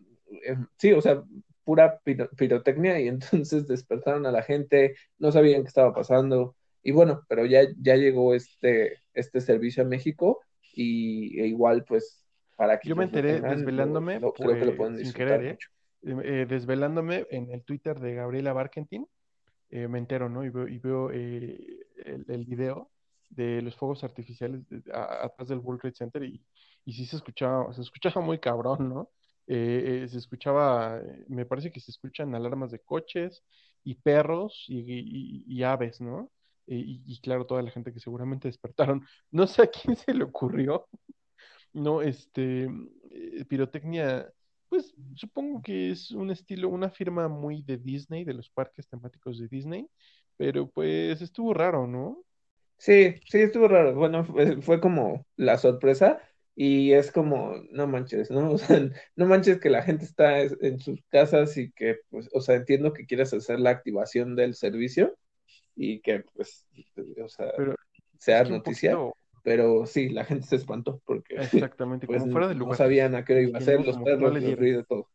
sí, 0.79 0.95
o 0.95 1.03
sea, 1.03 1.23
pura 1.63 2.01
pirotecnia 2.39 2.99
y 3.01 3.09
entonces 3.09 3.69
despertaron 3.69 4.25
a 4.25 4.33
la 4.33 4.43
gente, 4.43 4.95
no 5.19 5.31
sabían 5.31 5.61
qué 5.61 5.69
estaba 5.69 5.93
pasando 5.93 6.57
y 6.83 6.93
bueno, 6.93 7.27
pero 7.29 7.45
ya, 7.45 7.65
ya 7.83 7.97
llegó 7.97 8.33
este, 8.33 9.03
este 9.13 9.43
servicio 9.43 9.83
a 9.83 9.87
México 9.87 10.41
y 10.73 11.39
e 11.39 11.47
igual 11.47 11.85
pues 11.85 12.25
para 12.57 12.81
que... 12.81 12.89
Yo 12.89 12.97
me 12.97 13.05
enteré 13.05 13.43
desvelándome, 13.43 14.21
creo 14.21 14.59
que 14.59 14.65
lo 14.65 14.75
pueden 14.75 14.97
disfrutar 14.97 15.45
¿eh? 15.45 15.51
mucho. 15.51 15.69
Eh, 16.03 16.47
desvelándome 16.49 17.27
en 17.31 17.51
el 17.51 17.65
Twitter 17.65 17.99
de 17.99 18.15
Gabriela 18.15 18.53
Barkentin, 18.53 19.07
eh, 19.71 19.89
me 19.89 19.99
entero, 19.99 20.29
¿no? 20.29 20.45
Y 20.45 20.51
veo, 20.51 20.69
y 20.69 20.79
veo 20.79 21.11
eh, 21.13 21.87
el, 22.29 22.45
video 22.47 22.91
de 23.31 23.63
los 23.63 23.77
fuegos 23.77 24.05
artificiales 24.05 24.63
atrás 24.93 25.49
del 25.49 25.59
World 25.59 25.81
Trade 25.81 25.97
Center 25.97 26.23
y, 26.23 26.41
y 26.85 26.93
sí 26.93 27.05
se 27.05 27.17
escuchaba, 27.17 27.73
se 27.75 27.83
escuchaba 27.83 28.25
muy 28.25 28.39
cabrón, 28.39 28.89
¿no? 28.89 29.11
se 29.47 30.05
escuchaba, 30.05 31.01
me 31.29 31.47
parece 31.47 31.71
que 31.71 31.81
se 31.81 31.91
escuchan 31.91 32.35
alarmas 32.35 32.71
de 32.71 32.81
coches 32.81 33.43
y 33.83 33.95
perros 33.95 34.67
y, 34.69 35.63
aves, 35.63 36.03
¿no? 36.03 36.31
Y, 36.67 37.03
y, 37.07 37.21
claro, 37.21 37.47
toda 37.47 37.63
la 37.63 37.71
gente 37.71 37.93
que 37.93 38.01
seguramente 38.01 38.49
despertaron. 38.49 39.07
No 39.31 39.47
sé 39.47 39.63
a 39.63 39.67
quién 39.69 39.97
se 39.97 40.13
le 40.15 40.25
ocurrió, 40.25 40.87
¿no? 41.73 42.03
Este, 42.03 42.69
pirotecnia 43.49 44.31
pues 44.69 44.95
supongo 45.15 45.63
que 45.63 45.91
es 45.91 46.11
un 46.11 46.31
estilo, 46.31 46.69
una 46.69 46.91
firma 46.91 47.29
muy 47.29 47.63
de 47.63 47.79
Disney, 47.79 48.25
de 48.25 48.35
los 48.35 48.51
parques 48.51 48.89
temáticos 48.89 49.39
de 49.39 49.49
Disney, 49.49 49.89
pero 50.37 50.69
pues 50.71 51.21
estuvo 51.21 51.55
raro, 51.55 51.87
¿no? 51.87 52.25
Sí, 52.79 53.17
sí, 53.29 53.39
estuvo 53.39 53.67
raro. 53.69 53.95
Bueno, 53.95 54.25
fue, 54.63 54.81
como 54.81 55.27
la 55.37 55.59
sorpresa 55.59 56.21
y 56.55 56.93
es 56.93 57.11
como, 57.11 57.55
no 57.71 57.87
manches, 57.87 58.31
¿no? 58.31 58.51
O 58.53 58.59
sea, 58.59 58.81
no 59.17 59.27
manches 59.27 59.61
que 59.61 59.71
la 59.71 59.83
gente 59.83 60.05
está 60.05 60.41
en 60.41 60.79
sus 60.79 61.03
casas 61.09 61.57
y 61.57 61.73
que, 61.73 61.99
pues, 62.11 62.29
o 62.33 62.41
sea, 62.41 62.57
entiendo 62.57 62.93
que 62.93 63.07
quieras 63.07 63.35
hacer 63.35 63.59
la 63.61 63.71
activación 63.71 64.37
del 64.37 64.55
servicio 64.55 65.17
y 65.75 66.01
que, 66.01 66.25
pues, 66.35 66.67
o 67.23 67.29
sea, 67.29 67.53
sea 68.19 68.45
noticia. 68.45 68.97
Pero 69.49 69.87
sí, 69.87 70.11
la 70.11 70.27
gente 70.27 70.47
se 70.47 70.57
espantó 70.57 71.01
porque 71.07 71.37
Exactamente, 71.37 72.07
pues, 72.07 72.21
como 72.21 72.33
fuera 72.33 72.49
de 72.49 72.55
lugar. 72.55 72.73
No 72.73 72.77
sabían 72.77 73.15
a 73.15 73.25
qué 73.25 73.33
hora 73.33 73.43
iba 73.43 73.59
a 73.59 73.63
ser, 73.63 73.83
los 73.83 73.97
perros, 73.97 74.37
el 74.37 74.57
ruido, 74.59 74.85
todo. 74.85 75.09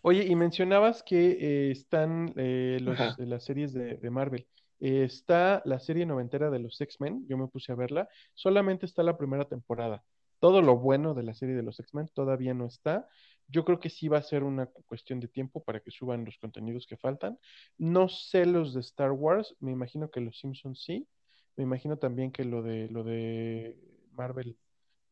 Oye, 0.00 0.24
y 0.24 0.34
mencionabas 0.34 1.02
que 1.02 1.32
eh, 1.32 1.70
están 1.70 2.32
eh, 2.36 2.78
los, 2.80 2.98
las 3.18 3.44
series 3.44 3.74
de, 3.74 3.98
Marvel. 4.10 4.48
está 4.78 5.60
la 5.66 5.78
serie 5.78 6.06
noventera 6.06 6.48
de 6.48 6.60
los 6.60 6.80
X-Men, 6.80 7.26
yo 7.28 7.36
me 7.36 7.48
puse 7.48 7.70
a 7.70 7.74
verla. 7.74 8.08
Solamente 8.32 8.86
está 8.86 9.02
la 9.02 9.18
primera 9.18 9.44
temporada. 9.44 10.02
Todo 10.38 10.62
lo 10.62 10.78
bueno 10.78 11.12
de 11.12 11.24
la 11.24 11.34
serie 11.34 11.54
de 11.54 11.62
los 11.62 11.78
X-Men 11.80 12.08
todavía 12.14 12.54
no 12.54 12.64
está. 12.64 13.06
Yo 13.46 13.66
creo 13.66 13.78
que 13.78 13.90
sí 13.90 14.08
va 14.08 14.16
a 14.16 14.22
ser 14.22 14.42
una 14.42 14.70
cuestión 14.86 15.20
de 15.20 15.28
tiempo 15.28 15.62
para 15.62 15.80
que 15.80 15.90
suban 15.90 16.24
los 16.24 16.38
contenidos 16.38 16.86
que 16.86 16.96
faltan. 16.96 17.38
No 17.76 18.08
sé 18.08 18.46
los 18.46 18.72
de 18.72 18.80
Star 18.80 19.12
Wars, 19.12 19.54
me 19.60 19.70
imagino 19.70 20.10
que 20.10 20.22
los 20.22 20.38
Simpsons 20.38 20.82
sí. 20.82 21.06
Me 21.56 21.64
imagino 21.64 21.98
también 21.98 22.32
que 22.32 22.44
lo 22.44 22.62
de 22.62 22.88
lo 22.88 23.04
de 23.04 23.76
Marvel 24.12 24.56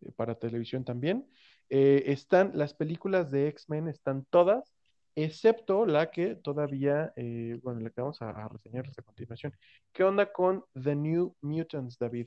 eh, 0.01 0.13
para 0.17 0.35
televisión 0.35 0.85
también. 0.85 1.27
Eh, 1.71 2.05
están 2.07 2.53
las 2.55 2.75
películas 2.75 3.31
de 3.31 3.49
X-Men, 3.49 3.89
están 3.89 4.25
todas, 4.31 4.75
excepto 5.15 5.87
la 5.87 6.11
que 6.11 6.35
todavía, 6.35 7.13
eh, 7.17 7.59
bueno, 7.63 7.81
la 7.81 7.91
que 7.91 8.01
vamos 8.01 8.23
a, 8.23 8.49
reseñar 8.49 8.87
a 8.97 9.03
continuación. 9.03 9.53
¿Qué 9.93 10.05
onda 10.05 10.33
con 10.33 10.65
The 10.81 10.95
New 10.95 11.35
Mutants, 11.43 11.99
David? 11.99 12.27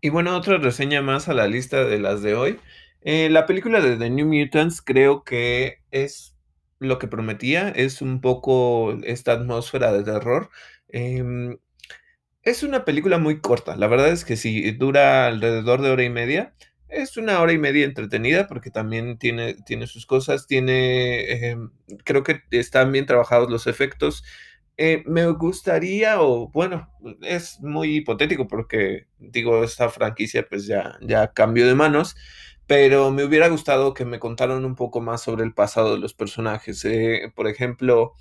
Y 0.00 0.10
bueno, 0.10 0.36
otra 0.36 0.58
reseña 0.58 1.00
más 1.02 1.28
a 1.28 1.34
la 1.34 1.46
lista 1.46 1.84
de 1.84 1.98
las 1.98 2.22
de 2.22 2.34
hoy. 2.34 2.60
la 3.02 3.46
película 3.46 3.80
de 3.80 3.96
The 3.96 4.10
New 4.10 4.26
Mutants 4.26 4.82
creo 4.82 5.24
que 5.24 5.78
es 5.90 6.36
lo 6.78 6.98
que 6.98 7.08
prometía, 7.08 7.70
es 7.70 8.02
un 8.02 8.20
poco 8.20 8.92
esta 9.04 9.32
atmósfera 9.32 9.92
de 9.92 10.04
terror. 10.04 10.50
Em, 10.88 11.58
es 12.44 12.62
una 12.62 12.84
película 12.84 13.18
muy 13.18 13.40
corta, 13.40 13.76
la 13.76 13.86
verdad 13.86 14.08
es 14.10 14.24
que 14.24 14.36
si 14.36 14.70
dura 14.72 15.26
alrededor 15.26 15.82
de 15.82 15.90
hora 15.90 16.04
y 16.04 16.10
media. 16.10 16.54
Es 16.88 17.16
una 17.16 17.40
hora 17.40 17.52
y 17.52 17.58
media 17.58 17.84
entretenida 17.86 18.46
porque 18.46 18.70
también 18.70 19.18
tiene, 19.18 19.54
tiene 19.66 19.86
sus 19.88 20.06
cosas, 20.06 20.46
tiene, 20.46 21.48
em, 21.50 21.70
creo 22.04 22.22
que 22.22 22.42
están 22.52 22.92
bien 22.92 23.06
trabajados 23.06 23.50
los 23.50 23.66
efectos. 23.66 24.22
Eh, 24.76 25.02
me 25.06 25.26
gustaría, 25.26 26.20
o 26.20 26.48
bueno, 26.50 26.90
es 27.22 27.60
muy 27.60 27.96
hipotético 27.96 28.46
porque 28.46 29.06
digo, 29.18 29.64
esta 29.64 29.88
franquicia 29.88 30.46
pues 30.48 30.66
ya, 30.66 30.96
ya 31.00 31.32
cambió 31.32 31.66
de 31.66 31.74
manos, 31.74 32.16
pero 32.66 33.10
me 33.10 33.24
hubiera 33.24 33.48
gustado 33.48 33.94
que 33.94 34.04
me 34.04 34.18
contaran 34.20 34.64
un 34.64 34.74
poco 34.76 35.00
más 35.00 35.22
sobre 35.22 35.44
el 35.44 35.54
pasado 35.54 35.94
de 35.94 35.98
los 36.00 36.14
personajes. 36.14 36.84
Eh, 36.84 37.32
por 37.34 37.48
ejemplo, 37.48 38.14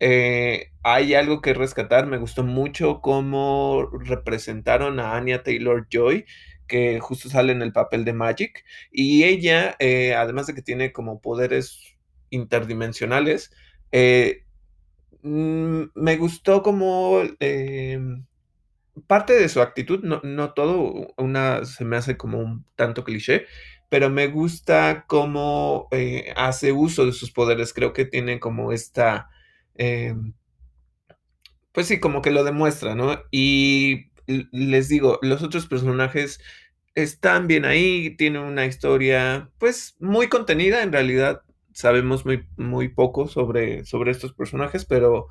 eh, 0.00 0.70
hay 0.82 1.14
algo 1.14 1.40
que 1.40 1.54
rescatar, 1.54 2.06
me 2.06 2.18
gustó 2.18 2.44
mucho 2.44 3.00
cómo 3.00 3.88
representaron 3.92 5.00
a 5.00 5.16
Anya 5.16 5.42
Taylor 5.42 5.86
Joy, 5.90 6.24
que 6.66 7.00
justo 7.00 7.28
sale 7.28 7.52
en 7.52 7.62
el 7.62 7.72
papel 7.72 8.04
de 8.04 8.12
Magic, 8.12 8.64
y 8.92 9.24
ella, 9.24 9.76
eh, 9.78 10.14
además 10.14 10.46
de 10.46 10.54
que 10.54 10.62
tiene 10.62 10.92
como 10.92 11.20
poderes 11.20 11.96
interdimensionales, 12.30 13.52
eh, 13.92 14.44
mm, 15.22 15.82
me 15.94 16.16
gustó 16.16 16.62
como 16.62 17.22
parte 19.06 19.34
de 19.34 19.48
su 19.48 19.60
actitud, 19.60 20.00
no, 20.02 20.20
no 20.24 20.52
todo, 20.54 21.08
una 21.16 21.64
se 21.64 21.84
me 21.84 21.96
hace 21.96 22.16
como 22.16 22.38
un 22.38 22.64
tanto 22.76 23.04
cliché, 23.04 23.46
pero 23.88 24.10
me 24.10 24.26
gusta 24.26 25.04
cómo 25.06 25.88
hace 26.36 26.72
uso 26.72 27.06
de 27.06 27.12
sus 27.12 27.30
poderes. 27.30 27.72
Creo 27.72 27.92
que 27.94 28.04
tiene 28.04 28.38
como 28.40 28.72
esta, 28.72 29.30
eh, 29.78 30.14
pues 31.72 31.86
sí, 31.86 32.00
como 32.00 32.22
que 32.22 32.30
lo 32.30 32.44
demuestra, 32.44 32.94
¿no? 32.94 33.22
Y 33.30 34.10
les 34.26 34.88
digo, 34.88 35.18
los 35.22 35.42
otros 35.42 35.66
personajes 35.66 36.40
están 36.94 37.46
bien 37.46 37.64
ahí, 37.64 38.16
tienen 38.16 38.42
una 38.42 38.66
historia, 38.66 39.50
pues 39.58 39.96
muy 40.00 40.28
contenida 40.28 40.82
en 40.82 40.92
realidad. 40.92 41.42
Sabemos 41.72 42.26
muy, 42.26 42.48
muy 42.56 42.88
poco 42.88 43.28
sobre, 43.28 43.84
sobre 43.84 44.10
estos 44.10 44.32
personajes, 44.34 44.84
pero 44.84 45.28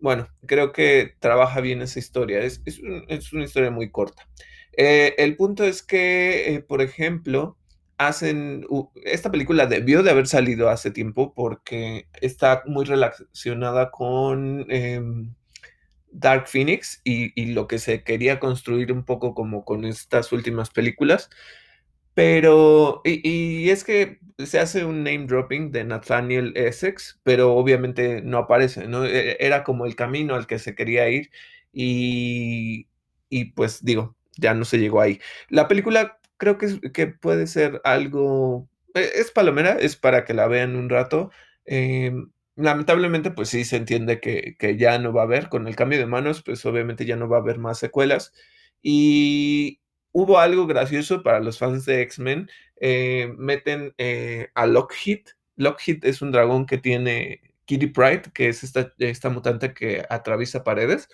bueno, 0.00 0.28
creo 0.46 0.72
que 0.72 1.14
trabaja 1.20 1.60
bien 1.60 1.82
esa 1.82 1.98
historia. 2.00 2.40
Es, 2.40 2.62
es, 2.66 2.80
es 3.08 3.32
una 3.32 3.44
historia 3.44 3.70
muy 3.70 3.90
corta. 3.90 4.28
Eh, 4.76 5.14
el 5.18 5.36
punto 5.36 5.64
es 5.64 5.82
que, 5.82 6.54
eh, 6.54 6.60
por 6.60 6.82
ejemplo, 6.82 7.56
hacen. 7.98 8.66
Esta 9.04 9.30
película 9.30 9.66
debió 9.66 10.02
de 10.02 10.10
haber 10.10 10.26
salido 10.26 10.68
hace 10.68 10.90
tiempo 10.90 11.34
porque 11.34 12.08
está 12.20 12.62
muy 12.66 12.84
relacionada 12.84 13.90
con 13.90 14.66
eh, 14.70 15.00
Dark 16.10 16.48
Phoenix 16.48 17.00
y, 17.04 17.32
y, 17.40 17.52
lo 17.52 17.66
que 17.68 17.78
se 17.78 18.02
quería 18.02 18.40
construir 18.40 18.92
un 18.92 19.04
poco 19.04 19.34
como 19.34 19.64
con 19.64 19.84
estas 19.84 20.32
últimas 20.32 20.70
películas. 20.70 21.30
Pero, 22.14 23.02
y, 23.04 23.20
y, 23.28 23.70
es 23.70 23.84
que 23.84 24.20
se 24.38 24.58
hace 24.58 24.84
un 24.84 25.04
name 25.04 25.26
dropping 25.26 25.70
de 25.70 25.84
Nathaniel 25.84 26.52
Essex, 26.56 27.20
pero 27.22 27.54
obviamente 27.54 28.22
no 28.22 28.38
aparece, 28.38 28.88
¿no? 28.88 29.04
E, 29.04 29.36
era 29.40 29.64
como 29.64 29.86
el 29.86 29.96
camino 29.96 30.34
al 30.34 30.46
que 30.46 30.58
se 30.58 30.74
quería 30.74 31.08
ir 31.10 31.30
y, 31.72 32.88
y 33.28 33.46
pues 33.52 33.84
digo, 33.84 34.16
ya 34.38 34.54
no 34.54 34.64
se 34.64 34.78
llegó 34.78 35.00
ahí. 35.00 35.20
La 35.50 35.68
película 35.68 36.18
creo 36.36 36.58
que, 36.58 36.80
que 36.92 37.06
puede 37.08 37.46
ser 37.46 37.80
algo, 37.84 38.68
e, 38.94 39.10
es 39.16 39.30
palomera, 39.30 39.72
es 39.72 39.96
para 39.96 40.24
que 40.24 40.34
la 40.34 40.46
vean 40.48 40.76
un 40.76 40.88
rato. 40.88 41.30
Eh, 41.66 42.12
lamentablemente, 42.56 43.30
pues 43.30 43.48
sí 43.50 43.64
se 43.64 43.76
entiende 43.76 44.20
que, 44.20 44.56
que, 44.58 44.76
ya 44.76 44.98
no 44.98 45.12
va 45.12 45.22
a 45.22 45.24
haber, 45.24 45.48
con 45.48 45.68
el 45.68 45.76
cambio 45.76 45.98
de 45.98 46.06
manos, 46.06 46.42
pues 46.42 46.64
obviamente 46.66 47.04
ya 47.06 47.16
no 47.16 47.28
va 47.28 47.38
a 47.38 47.40
haber 47.40 47.58
más 47.58 47.78
secuelas. 47.78 48.32
Y 48.82 49.80
hubo 50.12 50.38
algo 50.38 50.66
gracioso 50.66 51.22
para 51.22 51.40
los 51.40 51.58
fans 51.58 51.84
de 51.84 52.02
X-Men. 52.02 52.48
Eh, 52.80 53.32
meten 53.36 53.94
eh, 53.98 54.48
a 54.54 54.66
Lockheed. 54.66 55.26
Lockheed 55.56 56.04
es 56.04 56.22
un 56.22 56.32
dragón 56.32 56.66
que 56.66 56.78
tiene 56.78 57.40
Kitty 57.66 57.88
Pride, 57.88 58.22
que 58.32 58.48
es 58.48 58.64
esta, 58.64 58.94
esta 58.98 59.28
mutante 59.30 59.74
que 59.74 60.04
atraviesa 60.08 60.64
paredes. 60.64 61.08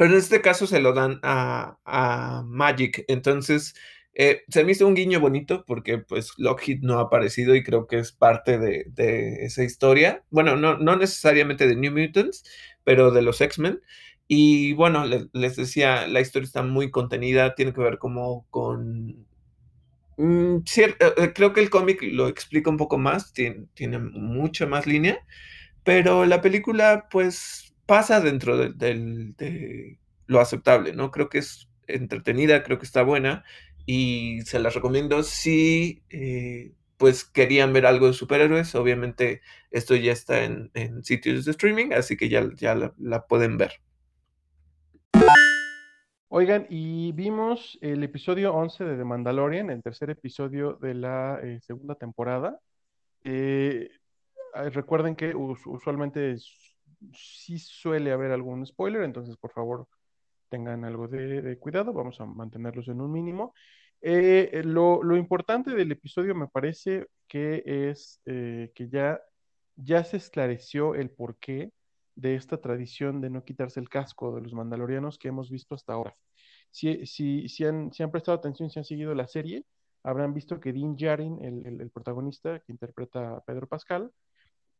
Pero 0.00 0.12
en 0.14 0.18
este 0.18 0.40
caso 0.40 0.66
se 0.66 0.80
lo 0.80 0.94
dan 0.94 1.20
a, 1.22 1.76
a 1.84 2.42
Magic. 2.46 3.04
Entonces, 3.06 3.74
eh, 4.14 4.44
se 4.48 4.64
me 4.64 4.72
hizo 4.72 4.86
un 4.86 4.94
guiño 4.94 5.20
bonito 5.20 5.62
porque 5.66 5.98
pues 5.98 6.32
Lockheed 6.38 6.78
no 6.80 6.98
ha 6.98 7.02
aparecido 7.02 7.54
y 7.54 7.62
creo 7.62 7.86
que 7.86 7.98
es 7.98 8.10
parte 8.10 8.58
de, 8.58 8.86
de 8.94 9.44
esa 9.44 9.62
historia. 9.62 10.24
Bueno, 10.30 10.56
no, 10.56 10.78
no, 10.78 10.96
necesariamente 10.96 11.66
de 11.66 11.76
New 11.76 11.92
Mutants, 11.92 12.44
pero 12.82 13.10
de 13.10 13.20
los 13.20 13.42
X-Men. 13.42 13.82
Y 14.26 14.72
bueno, 14.72 15.04
les, 15.04 15.56
decía, 15.56 16.06
la 16.06 16.22
historia 16.22 16.46
está 16.46 16.62
muy 16.62 16.90
contenida, 16.90 17.54
tiene 17.54 17.74
que 17.74 17.82
ver 17.82 17.98
como 17.98 18.46
con... 18.48 19.26
Mm, 20.16 20.60
cierto, 20.64 21.12
creo 21.34 21.52
que 21.52 21.60
el 21.60 21.68
cómic 21.68 22.00
lo 22.04 22.26
explica 22.28 22.70
un 22.70 22.78
poco 22.78 22.96
más, 22.96 23.34
tiene, 23.34 23.66
tiene 23.74 23.98
mucha 23.98 24.64
más 24.64 24.86
línea, 24.86 25.18
pero 25.84 26.24
la 26.24 26.40
película 26.40 27.06
pues 27.10 27.69
pasa 27.90 28.20
dentro 28.20 28.56
de, 28.56 29.98
lo 30.28 30.38
aceptable, 30.38 30.92
¿no? 30.92 31.10
Creo 31.10 31.28
que 31.28 31.38
es 31.38 31.68
entretenida, 31.88 32.62
creo 32.62 32.78
que 32.78 32.84
está 32.84 33.02
buena 33.02 33.42
y 33.84 34.42
se 34.42 34.60
las 34.60 34.76
recomiendo 34.76 35.24
si 35.24 36.04
eh, 36.08 36.70
pues 36.98 37.24
querían 37.24 37.72
ver 37.72 37.86
algo 37.86 38.06
de 38.06 38.12
superhéroes. 38.12 38.76
Obviamente 38.76 39.40
esto 39.72 39.96
ya 39.96 40.12
está 40.12 40.44
en, 40.44 40.70
sitios 41.02 41.44
de 41.44 41.50
streaming, 41.50 41.90
así 41.92 42.16
que 42.16 42.28
ya, 42.28 42.48
ya 42.54 42.76
la, 42.96 43.26
pueden 43.26 43.58
ver. 43.58 43.72
Oigan, 46.28 46.68
y 46.70 47.10
vimos 47.10 47.76
el 47.82 48.04
episodio 48.04 48.54
11 48.54 48.84
de 48.84 48.96
The 48.98 49.04
Mandalorian, 49.04 49.68
el 49.68 49.82
tercer 49.82 50.10
episodio 50.10 50.74
de 50.74 50.94
la 50.94 51.40
eh, 51.42 51.58
segunda 51.60 51.96
temporada. 51.96 52.60
Eh, 53.24 53.90
recuerden 54.72 55.16
que 55.16 55.34
us 55.34 55.66
usualmente 55.66 56.36
sí 57.12 57.58
suele 57.58 58.12
haber 58.12 58.32
algún 58.32 58.66
spoiler, 58.66 59.02
entonces 59.02 59.36
por 59.36 59.52
favor 59.52 59.88
tengan 60.48 60.84
algo 60.84 61.08
de, 61.08 61.56
cuidado, 61.58 61.92
vamos 61.92 62.20
a 62.20 62.26
mantenerlos 62.26 62.88
en 62.88 63.00
un 63.00 63.12
mínimo. 63.12 63.54
Eh, 64.02 64.62
lo, 64.64 65.02
lo, 65.02 65.16
importante 65.16 65.70
del 65.72 65.92
episodio 65.92 66.34
me 66.34 66.48
parece 66.48 67.06
que 67.28 67.62
es 67.64 68.20
eh, 68.26 68.72
que 68.74 68.88
ya, 68.88 69.20
se 70.04 70.16
esclareció 70.16 70.94
el 70.94 71.10
porqué 71.10 71.72
de 72.16 72.34
esta 72.34 72.60
tradición 72.60 73.20
de 73.20 73.30
no 73.30 73.44
quitarse 73.44 73.80
el 73.80 73.88
casco 73.88 74.34
de 74.34 74.42
los 74.42 74.52
mandalorianos 74.52 75.18
que 75.18 75.28
hemos 75.28 75.50
visto 75.50 75.74
hasta 75.74 75.92
ahora. 75.92 76.16
Si, 76.70 77.06
si, 77.06 77.64
han, 77.64 77.90
prestado 78.10 78.38
atención, 78.38 78.70
si 78.70 78.78
han 78.78 78.84
seguido 78.84 79.14
la 79.14 79.26
serie, 79.26 79.64
habrán 80.02 80.34
visto 80.34 80.60
que 80.60 80.72
Dean 80.72 80.96
Jarin, 80.96 81.42
el, 81.44 81.66
el, 81.66 81.80
el 81.80 81.90
protagonista 81.90 82.60
que 82.60 82.72
interpreta 82.72 83.36
a 83.36 83.40
Pedro 83.40 83.66
Pascal, 83.68 84.10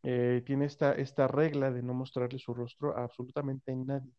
eh, 0.02 0.42
tiene 0.46 0.66
esta, 0.66 0.92
esta 0.92 1.28
regla 1.28 1.70
de 1.70 1.82
no 1.82 1.94
mostrarle 1.94 2.38
su 2.38 2.54
rostro 2.54 2.96
a 2.96 3.04
absolutamente 3.04 3.74
nadie. 3.74 4.12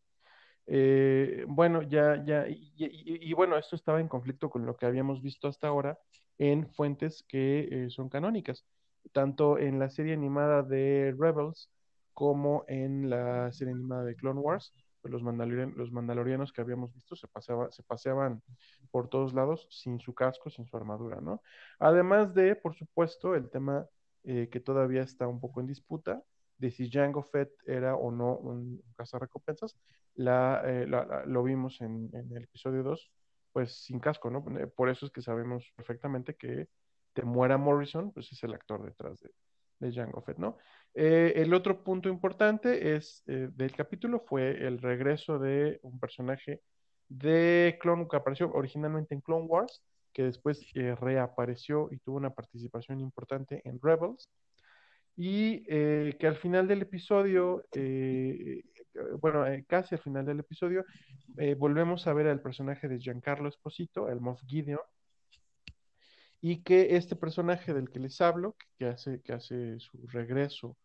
Eh, 0.67 1.45
bueno, 1.47 1.81
ya, 1.81 2.23
ya, 2.23 2.45
y, 2.47 3.33
bueno, 3.33 3.57
esto 3.57 3.75
estaba 3.75 3.99
en 3.99 4.07
conflicto 4.07 4.49
con 4.49 4.65
lo 4.65 4.77
que 4.77 4.85
habíamos 4.85 5.21
visto 5.21 5.47
hasta 5.47 5.67
ahora 5.67 5.99
en 6.37 6.67
fuentes 6.67 7.23
que 7.27 7.67
eh, 7.71 7.89
son 7.89 8.09
canónicas, 8.09 8.65
tanto 9.11 9.57
en 9.57 9.79
la 9.79 9.89
serie 9.89 10.13
animada 10.13 10.63
de 10.63 11.15
Rebels 11.17 11.69
como 12.13 12.63
en 12.67 13.09
la 13.09 13.51
serie 13.51 13.73
animada 13.73 14.03
de 14.03 14.15
Clone 14.15 14.39
Wars. 14.39 14.73
Pues 15.01 15.11
los, 15.11 15.23
los 15.23 15.91
mandalorianos 15.91 16.53
que 16.53 16.61
habíamos 16.61 16.93
visto 16.93 17.15
se, 17.15 17.27
paseaba, 17.27 17.71
se 17.71 17.81
paseaban 17.81 18.43
por 18.91 19.09
todos 19.09 19.33
lados 19.33 19.67
sin 19.71 19.99
su 19.99 20.13
casco, 20.13 20.51
sin 20.51 20.67
su 20.67 20.77
armadura, 20.77 21.19
¿no? 21.21 21.41
Además 21.79 22.35
de, 22.35 22.55
por 22.55 22.75
supuesto, 22.75 23.33
el 23.33 23.49
tema 23.49 23.87
eh, 24.23 24.49
que 24.51 24.59
todavía 24.59 25.01
está 25.01 25.27
un 25.27 25.39
poco 25.39 25.61
en 25.61 25.67
disputa, 25.67 26.23
de 26.57 26.71
si 26.71 26.89
Jango 26.91 27.23
Fett 27.23 27.51
era 27.65 27.95
o 27.95 28.11
no 28.11 28.37
un 28.37 28.81
cazarrecompensas, 28.95 29.75
la, 30.15 30.61
eh, 30.65 30.85
la, 30.87 31.23
lo 31.25 31.43
vimos 31.43 31.81
en, 31.81 32.09
el 32.13 32.43
episodio 32.43 32.83
2, 32.83 33.11
pues 33.51 33.83
sin 33.83 33.99
casco, 33.99 34.29
¿no? 34.29 34.45
Eh, 34.59 34.67
por 34.67 34.89
eso 34.89 35.05
es 35.05 35.11
que 35.11 35.21
sabemos 35.21 35.71
perfectamente 35.75 36.35
que 36.35 36.67
Temuera 37.13 37.57
Morrison, 37.57 38.11
pues 38.11 38.31
es 38.31 38.43
el 38.43 38.53
actor 38.53 38.83
detrás 38.85 39.19
de, 39.19 39.31
de 39.81 39.93
Jango 39.93 40.21
Fett, 40.21 40.37
¿no? 40.37 40.57
Eh, 40.93 41.33
el 41.37 41.53
otro 41.53 41.83
punto 41.83 42.09
importante 42.09 42.95
es 42.95 43.23
eh, 43.27 43.49
del 43.53 43.75
capítulo 43.75 44.19
fue 44.19 44.51
el 44.65 44.79
regreso 44.81 45.39
de 45.39 45.79
un 45.83 45.99
personaje 45.99 46.61
de 47.07 47.77
Clone 47.81 48.07
que 48.09 48.17
apareció 48.17 48.51
originalmente 48.51 49.13
en 49.15 49.21
Clone 49.21 49.45
Wars, 49.45 49.81
que 50.13 50.23
después 50.23 50.65
eh, 50.75 50.95
reapareció 50.95 51.89
y 51.91 51.97
tuvo 51.99 52.17
una 52.17 52.33
participación 52.33 52.99
importante 52.99 53.61
en 53.65 53.79
Rebels, 53.81 54.29
y 55.15 55.63
eh, 55.67 56.15
que 56.19 56.27
al 56.27 56.37
final 56.37 56.67
del 56.67 56.83
episodio, 56.83 57.65
eh, 57.73 58.63
bueno, 59.19 59.45
casi 59.67 59.95
al 59.95 60.01
final 60.01 60.25
del 60.25 60.39
episodio, 60.39 60.85
volvemos 61.57 62.07
a 62.07 62.13
ver 62.13 62.27
al 62.27 62.41
personaje 62.41 62.87
de 62.87 62.99
Giancarlo 62.99 63.49
Esposito, 63.49 64.09
el 64.09 64.21
Moff 64.21 64.41
Gideon, 64.47 64.79
y 66.41 66.63
que 66.63 66.95
este 66.95 67.15
personaje 67.15 67.73
del 67.73 67.89
que 67.89 67.99
les 67.99 68.19
hablo, 68.19 68.55
que 68.77 68.87
hace, 68.87 69.21
que 69.21 69.33
hace 69.33 69.79
su 69.79 70.07
regreso 70.07 70.77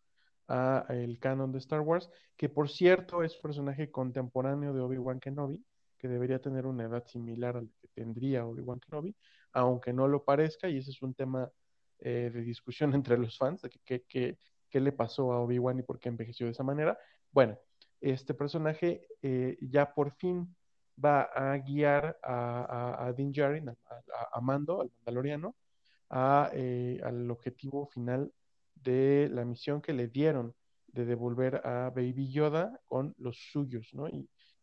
a 0.47 0.85
el 0.89 1.19
canon 1.19 1.51
de 1.51 1.59
Star 1.59 1.81
Wars, 1.81 2.09
que 2.37 2.49
por 2.49 2.69
cierto 2.69 3.23
es 3.23 3.35
un 3.35 3.41
personaje 3.41 3.91
contemporáneo 3.91 4.73
de 4.73 4.81
Obi-Wan 4.81 5.19
Kenobi, 5.19 5.63
que 5.97 6.07
debería 6.07 6.39
tener 6.39 6.65
una 6.65 6.85
edad 6.85 7.05
similar 7.05 7.57
a 7.57 7.61
la 7.61 7.69
que 7.79 7.87
tendría 7.89 8.45
Obi-Wan 8.45 8.79
Kenobi, 8.79 9.15
aunque 9.53 9.93
no 9.93 10.07
lo 10.07 10.23
parezca, 10.23 10.69
y 10.69 10.77
ese 10.77 10.91
es 10.91 11.01
un 11.01 11.13
tema 11.13 11.49
eh, 11.99 12.31
de 12.33 12.41
discusión 12.41 12.93
entre 12.95 13.17
los 13.17 13.37
fans 13.37 13.61
de 13.61 13.69
qué 13.69 14.37
que, 14.69 14.79
le 14.79 14.91
pasó 14.91 15.33
a 15.33 15.39
Obi-Wan 15.39 15.79
y 15.79 15.83
por 15.83 15.99
qué 15.99 16.09
envejeció 16.09 16.45
de 16.45 16.51
esa 16.51 16.63
manera. 16.63 16.97
Bueno, 17.31 17.57
este 17.99 18.35
personaje 18.35 19.07
eh, 19.23 19.57
ya 19.59 19.91
por 19.93 20.11
fin 20.11 20.55
va 21.03 21.21
a 21.23 21.57
guiar 21.57 22.19
a, 22.21 22.97
a, 22.99 23.07
a 23.07 23.13
Din 23.13 23.31
Djarin, 23.31 23.69
a, 23.69 24.41
Mando, 24.41 24.81
al 24.81 24.91
Mandaloriano, 24.97 25.55
a, 26.09 26.51
eh, 26.53 26.99
al 27.03 27.29
objetivo 27.31 27.87
final 27.87 28.31
de 28.75 29.29
la 29.31 29.45
misión 29.45 29.81
que 29.81 29.93
le 29.93 30.07
dieron 30.07 30.53
de 30.87 31.05
devolver 31.05 31.61
a 31.65 31.89
Baby 31.89 32.31
Yoda 32.31 32.79
con 32.85 33.13
los 33.17 33.37
suyos, 33.51 33.93
¿no? 33.93 34.07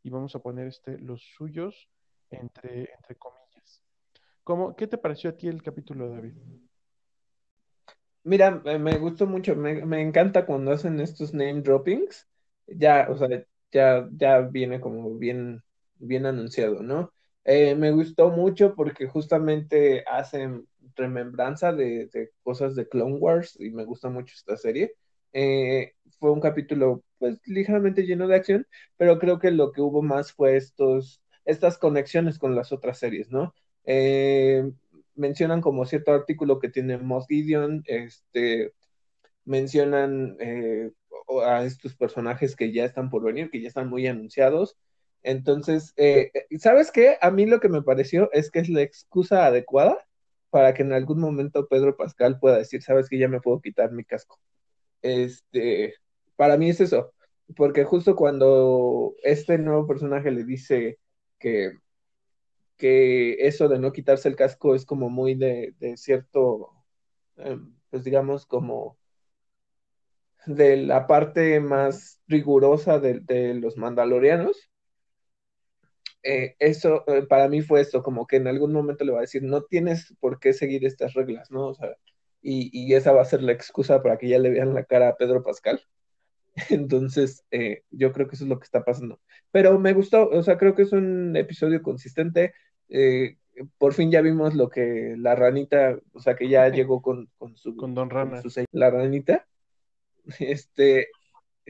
Y 0.05 0.11
vamos 0.11 0.37
a 0.37 0.39
poner 0.39 0.69
este, 0.69 0.99
los 0.99 1.23
suyos 1.37 1.89
entre, 2.31 2.91
entre 2.95 3.17
comillas. 3.17 3.83
¿Cómo, 4.45 4.77
¿Qué 4.77 4.87
te 4.87 4.99
pareció 4.99 5.31
a 5.31 5.37
ti 5.37 5.49
el 5.49 5.63
capítulo, 5.63 6.09
David? 6.11 6.35
Mira, 8.23 8.51
me 8.79 8.99
gustó 8.99 9.27
mucho, 9.27 9.57
me, 9.57 9.85
me, 9.85 10.01
encanta 10.01 10.47
cuando 10.47 10.71
hacen 10.71 11.01
estos 11.01 11.35
name 11.35 11.61
droppings, 11.61 12.27
ya, 12.67 13.09
o 13.11 13.17
sea, 13.19 13.29
ya, 13.73 14.09
ya 14.13 14.41
viene 14.41 14.81
como 14.81 15.19
bien, 15.19 15.63
bien 15.97 16.25
anunciado, 16.25 16.83
¿no? 16.83 17.13
Eh, 17.45 17.75
me 17.75 17.91
gustó 17.91 18.31
mucho 18.31 18.75
porque 18.75 19.07
justamente 19.07 20.05
hacen 20.07 20.67
remembranza 20.97 21.73
de, 21.73 22.31
cosas 22.43 22.75
de 22.75 22.89
Clone 22.89 23.17
Wars 23.17 23.59
y 23.61 23.71
me 23.71 23.85
gusta 23.85 24.09
mucho 24.09 24.35
esta 24.35 24.57
serie. 24.57 24.95
Eh, 25.35 25.93
fue 26.19 26.33
un 26.33 26.41
capítulo 26.41 27.05
pues 27.19 27.39
ligeramente 27.47 28.07
lleno 28.07 28.27
de 28.29 28.37
acción, 28.37 28.67
pero 28.97 29.19
creo 29.19 29.39
que 29.39 29.51
lo 29.51 29.73
que 29.73 29.83
hubo 29.83 30.03
más 30.03 30.33
fue 30.33 30.57
estos, 30.57 31.23
estas 31.45 31.79
conexiones 31.79 32.39
con 32.39 32.55
las 32.55 32.73
otras 32.73 32.99
series, 32.99 33.31
¿no? 33.31 33.55
Eh, 33.85 34.71
mencionan 35.15 35.61
como 35.61 35.85
cierto 35.87 36.13
artículo 36.13 36.59
que 36.59 36.71
tiene 36.71 36.99
Moss 36.99 37.27
Gideon, 37.29 37.83
este, 37.87 38.73
mencionan 39.45 40.37
eh, 40.41 40.91
a 41.45 41.65
estos 41.65 41.95
personajes 41.97 42.57
que 42.57 42.73
ya 42.73 42.85
están 42.85 43.11
por 43.11 43.25
venir, 43.25 43.51
que 43.51 43.61
ya 43.61 43.69
están 43.69 43.89
muy 43.89 44.07
anunciados. 44.07 44.77
Entonces, 45.23 45.93
eh, 45.97 46.31
¿sabes 46.59 46.91
qué? 46.93 47.17
A 47.21 47.31
mí 47.31 47.47
lo 47.47 47.61
que 47.61 47.69
me 47.69 47.83
pareció 47.83 48.31
es 48.33 48.51
que 48.51 48.61
es 48.61 48.69
la 48.69 48.83
excusa 48.83 49.47
adecuada 49.47 49.99
para 50.51 50.75
que 50.75 50.83
en 50.83 50.93
algún 50.93 51.21
momento 51.21 51.67
Pedro 51.69 51.97
Pascal 51.97 52.39
pueda 52.39 52.59
decir, 52.59 52.83
sabes 52.83 53.09
que 53.09 53.19
ya 53.19 53.29
me 53.29 53.41
puedo 53.41 53.61
quitar 53.61 53.93
mi 53.93 54.05
casco. 54.05 54.39
Este, 55.05 55.97
para 56.35 56.57
mí 56.57 56.71
es 56.71 56.81
eso, 56.81 57.13
porque 57.57 57.85
justo 57.85 58.17
cuando 58.17 59.15
este 59.23 59.59
nuevo 59.59 59.87
personaje 59.87 60.31
le 60.31 60.45
dice 60.45 60.99
que, 61.39 61.75
que 62.79 63.47
eso 63.47 63.69
de 63.69 63.79
no 63.79 63.93
quitarse 63.93 64.29
el 64.29 64.37
casco 64.37 64.75
es 64.75 64.87
como 64.87 65.11
muy 65.11 65.35
de, 65.35 65.75
cierto, 65.97 66.71
em, 67.37 67.75
pues 67.91 68.05
digamos, 68.05 68.47
como 68.47 68.99
de 70.47 70.79
la 70.79 71.07
parte 71.07 71.61
más 71.61 72.23
rigurosa 72.27 72.99
de, 72.99 73.55
los 73.55 73.77
mandalorianos. 73.77 74.71
Eh, 76.23 76.57
eso 76.59 77.05
eh, 77.09 77.27
para 77.27 77.49
mí 77.49 77.61
fue 77.61 77.83
esto, 77.83 78.03
como 78.03 78.27
que 78.27 78.37
en 78.37 78.47
algún 78.47 78.73
momento 78.73 79.05
le 79.05 79.13
va 79.13 79.19
a 79.19 79.23
decir, 79.23 79.43
no 79.43 79.65
tienes 79.65 80.15
por 80.21 80.41
qué 80.41 80.55
seguir 80.55 80.87
estas 80.87 81.13
reglas, 81.13 81.51
¿no? 81.51 81.67
O 81.69 81.75
sea, 81.75 81.95
y, 82.45 82.95
esa 82.95 83.13
va 83.13 83.23
a 83.23 83.25
ser 83.25 83.43
la 83.43 83.53
excusa 83.53 84.03
para 84.03 84.19
que 84.19 84.29
ya 84.29 84.39
le 84.39 84.51
vean 84.51 84.75
la 84.75 84.85
cara 84.85 85.09
a 85.09 85.17
Pedro 85.17 85.43
Pascal. 85.43 85.81
Entonces, 86.71 87.45
eh, 87.51 87.83
yo 87.91 88.13
creo 88.13 88.29
que 88.29 88.37
eso 88.37 88.45
es 88.45 88.51
lo 88.51 88.59
que 88.59 88.65
está 88.65 88.85
pasando. 88.85 89.21
Pero 89.51 89.79
me 89.79 89.95
gustó, 89.95 90.29
o 90.29 90.43
sea, 90.43 90.59
creo 90.59 90.75
que 90.75 90.83
es 90.83 90.93
un 90.93 91.37
episodio 91.37 91.83
consistente. 91.83 92.55
por 93.79 93.95
fin 93.95 94.11
ya 94.11 94.21
vimos 94.21 94.55
lo 94.55 94.69
que 94.69 95.15
la 95.19 95.35
ranita, 95.35 95.99
o 96.13 96.21
sea, 96.21 96.37
que 96.37 96.49
ya 96.49 96.69
llegó 96.71 97.03
con, 97.03 97.31
su... 97.55 97.77
Con 97.77 97.95
Don 97.95 98.11
Rana. 98.11 98.43
la 98.73 98.91
ranita 98.91 99.47
este, 100.39 101.09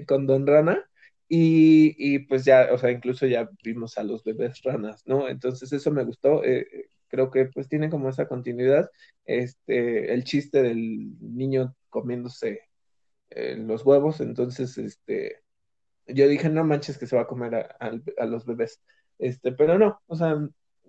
con 0.06 0.26
Don 0.26 0.46
Rana. 0.46 0.84
Y, 1.28 2.20
pues 2.20 2.44
ya, 2.44 2.68
o 2.72 2.78
sea, 2.78 2.90
incluso 2.90 3.26
ya 3.26 3.48
vimos 3.64 3.98
a 3.98 4.04
los 4.04 4.22
bebés 4.22 4.62
ranas, 4.62 5.02
¿no? 5.06 5.28
Entonces 5.28 5.72
eso 5.72 5.90
me 5.90 6.04
gustó. 6.04 6.44
Eh, 6.44 6.60
eh, 6.60 6.86
creo 7.14 7.30
que 7.30 7.46
pues 7.46 7.68
tiene 7.68 7.90
como 7.90 8.08
esa 8.08 8.26
continuidad. 8.26 8.90
Este, 9.24 10.12
el 10.12 10.24
chiste 10.24 10.62
del 10.62 11.12
niño 11.20 11.76
comiéndose 11.90 12.62
eh, 13.30 13.56
los 13.56 13.86
huevos. 13.86 14.20
Entonces, 14.20 14.76
este, 14.78 15.42
yo 16.08 16.26
dije, 16.28 16.48
no 16.48 16.64
manches 16.64 16.98
que 16.98 17.06
se 17.06 17.16
va 17.16 17.22
a 17.22 17.26
comer 17.26 17.76
a, 17.78 18.26
los 18.26 18.44
bebés. 18.46 18.82
Este, 19.18 19.52
pero 19.52 19.78
no, 19.78 20.00
o 20.06 20.16
sea, 20.16 20.36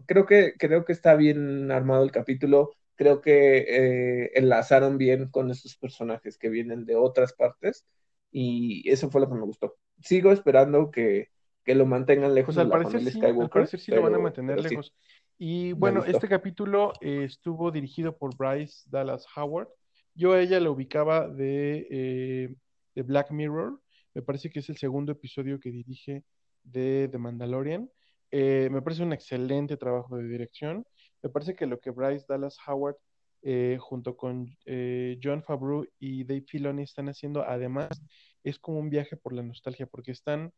creo 0.08 0.26
que, 0.26 0.56
creo 0.58 0.84
que 0.84 0.94
está 0.94 1.16
bien 1.16 1.72
armado 1.72 2.04
el 2.04 2.12
capítulo 2.12 2.72
creo 2.96 3.22
que 3.22 3.58
eh, 3.68 4.32
enlazaron 4.36 4.98
bien 4.98 5.28
con 5.30 5.52
estos 5.52 5.76
personajes 5.76 6.38
que 6.38 6.50
vienen 6.50 6.86
de 6.86 6.96
otras 6.96 7.34
partes 7.34 7.86
y 8.32 8.90
eso 8.90 9.10
fue 9.10 9.22
lo 9.22 9.30
que 9.30 9.36
me 9.36 9.42
gustó. 9.42 9.76
Sigo 10.02 10.32
esperando 10.32 10.92
que, 10.92 11.30
lo 11.66 11.86
mantengan 11.86 12.36
lejos 12.36 12.56
pues 12.56 12.68
de 12.68 12.78
la 12.78 12.84
familia 12.84 13.12
Skywalker. 13.12 13.42
Al 13.42 13.50
parecer 13.50 13.80
sí 13.80 13.92
lo 13.92 14.02
van 14.04 14.16
a 14.16 14.20
mantener 14.20 14.62
lejos. 14.62 14.94
Y 15.38 15.74
bueno, 15.74 16.04
este 16.06 16.28
capítulo 16.28 16.94
eh, 17.02 17.24
estuvo 17.26 17.72
dirigido 17.72 18.18
por 18.18 18.36
Bryce 18.38 18.90
Dallas 18.90 19.26
Howard. 19.36 19.68
Yo 20.14 20.34
a 20.34 20.42
ella 20.42 20.60
la 20.60 20.70
ubicaba 20.70 21.28
de, 21.28 21.88
eh, 21.90 22.56
de 22.96 23.02
Black 23.04 23.32
Mirror. 23.32 23.82
Me 24.14 24.22
parece 24.22 24.50
que 24.50 24.60
es 24.60 24.70
el 24.70 24.78
segundo 24.78 25.12
episodio 25.12 25.60
que 25.60 25.72
dirige 25.72 26.24
de 26.64 27.10
The 27.12 27.18
Mandalorian. 27.18 27.90
me 28.32 28.82
parece 28.82 29.04
un 29.04 29.14
excelente 29.14 29.78
trabajo 29.78 30.18
de 30.18 30.28
dirección. 30.28 30.86
Me 31.22 31.30
parece 31.30 31.56
que 31.56 31.66
lo 31.66 31.80
que 31.80 31.92
Bryce 31.92 32.26
Dallas 32.28 32.58
Howard 32.66 32.98
eh, 33.48 33.78
junto 33.80 34.18
con 34.18 34.58
eh, 34.66 35.20
John 35.22 35.44
Favreau 35.44 35.86
y 36.00 36.24
Dave 36.24 36.46
Filoni 36.48 36.82
están 36.82 37.10
haciendo, 37.10 37.44
además, 37.48 37.90
es 38.44 38.58
como 38.58 38.80
un 38.80 38.90
viaje 38.90 39.18
por 39.18 39.34
la 39.34 39.44
nostalgia, 39.44 39.86
porque 39.86 40.12
están, 40.12 40.52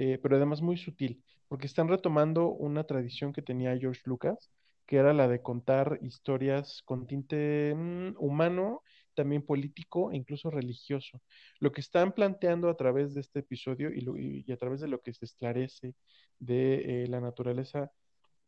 eh, 0.00 0.18
pero 0.22 0.36
además 0.36 0.62
muy 0.62 0.78
sutil, 0.78 1.22
porque 1.46 1.66
están 1.66 1.88
retomando 1.88 2.48
una 2.48 2.84
tradición 2.84 3.34
que 3.34 3.42
tenía 3.42 3.76
George 3.78 4.00
Lucas, 4.06 4.50
que 4.86 4.96
era 4.96 5.12
la 5.12 5.28
de 5.28 5.42
contar 5.42 5.98
historias 6.02 6.82
con 6.86 7.06
tinte 7.06 7.74
mm, 7.76 8.14
humano, 8.18 8.82
también 9.14 9.42
político 9.44 10.10
e 10.10 10.16
incluso 10.16 10.50
religioso. 10.50 11.20
Lo 11.58 11.70
que 11.72 11.82
están 11.82 12.12
planteando 12.12 12.70
a 12.70 12.76
través 12.76 13.12
de 13.14 13.20
este 13.20 13.40
episodio 13.40 13.90
y, 13.92 14.44
y 14.46 14.52
a 14.52 14.56
través 14.56 14.80
de 14.80 14.88
lo 14.88 15.02
que 15.02 15.12
se 15.12 15.26
esclarece 15.26 15.94
de 16.38 17.06
la 17.08 17.20
naturaleza 17.20 17.90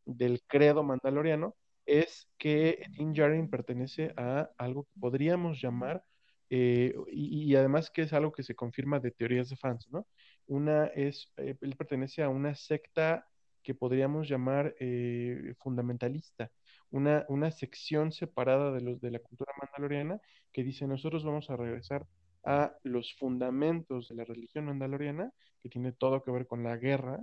del 0.06 0.42
credo 0.46 0.82
mandaloriano 0.82 1.54
es 1.84 2.28
que 2.38 2.82
Din 2.96 3.12
Djarin 3.12 3.50
pertenece 3.50 4.14
a 4.16 4.48
algo 4.56 4.84
que 4.84 5.00
podríamos 5.00 5.60
llamar, 5.60 6.02
eh, 6.50 6.94
y, 7.10 7.54
además 7.56 7.90
que 7.90 8.02
es 8.02 8.12
algo 8.12 8.32
que 8.32 8.42
se 8.42 8.54
confirma 8.54 9.00
de 9.00 9.10
teorías 9.10 9.48
de 9.48 9.56
fans, 9.56 9.88
¿no? 9.90 10.06
Una 10.46 10.86
es, 10.86 11.32
eh, 11.36 11.56
él 11.60 11.76
pertenece 11.76 12.22
a 12.22 12.28
una 12.28 12.54
secta 12.54 13.26
que 13.62 13.74
podríamos 13.74 14.28
llamar 14.28 14.74
eh, 14.80 15.54
fundamentalista, 15.60 16.50
una, 16.90 17.24
una 17.28 17.50
sección 17.50 18.12
separada 18.12 18.72
de 18.72 18.80
los 18.80 19.00
de 19.00 19.10
la 19.10 19.18
cultura 19.20 19.52
mandaloriana 19.60 20.20
que 20.52 20.64
dice 20.64 20.86
nosotros 20.86 21.24
vamos 21.24 21.48
a 21.50 21.56
regresar 21.56 22.06
a 22.44 22.76
los 22.82 23.14
fundamentos 23.14 24.08
de 24.08 24.16
la 24.16 24.24
religión 24.24 24.66
mandaloriana, 24.66 25.32
que 25.60 25.68
tiene 25.68 25.92
todo 25.92 26.22
que 26.22 26.32
ver 26.32 26.46
con 26.46 26.64
la 26.64 26.76
guerra, 26.76 27.20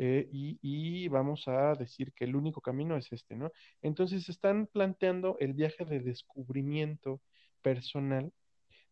eh, 0.00 0.28
y, 0.32 1.08
vamos 1.08 1.48
a 1.48 1.74
decir 1.74 2.12
que 2.14 2.24
el 2.24 2.36
único 2.36 2.60
camino 2.60 2.96
es 2.96 3.12
este, 3.12 3.34
¿no? 3.34 3.50
Entonces 3.82 4.28
están 4.28 4.68
planteando 4.68 5.36
el 5.40 5.54
viaje 5.54 5.84
de 5.84 6.00
descubrimiento 6.00 7.20
personal 7.62 8.32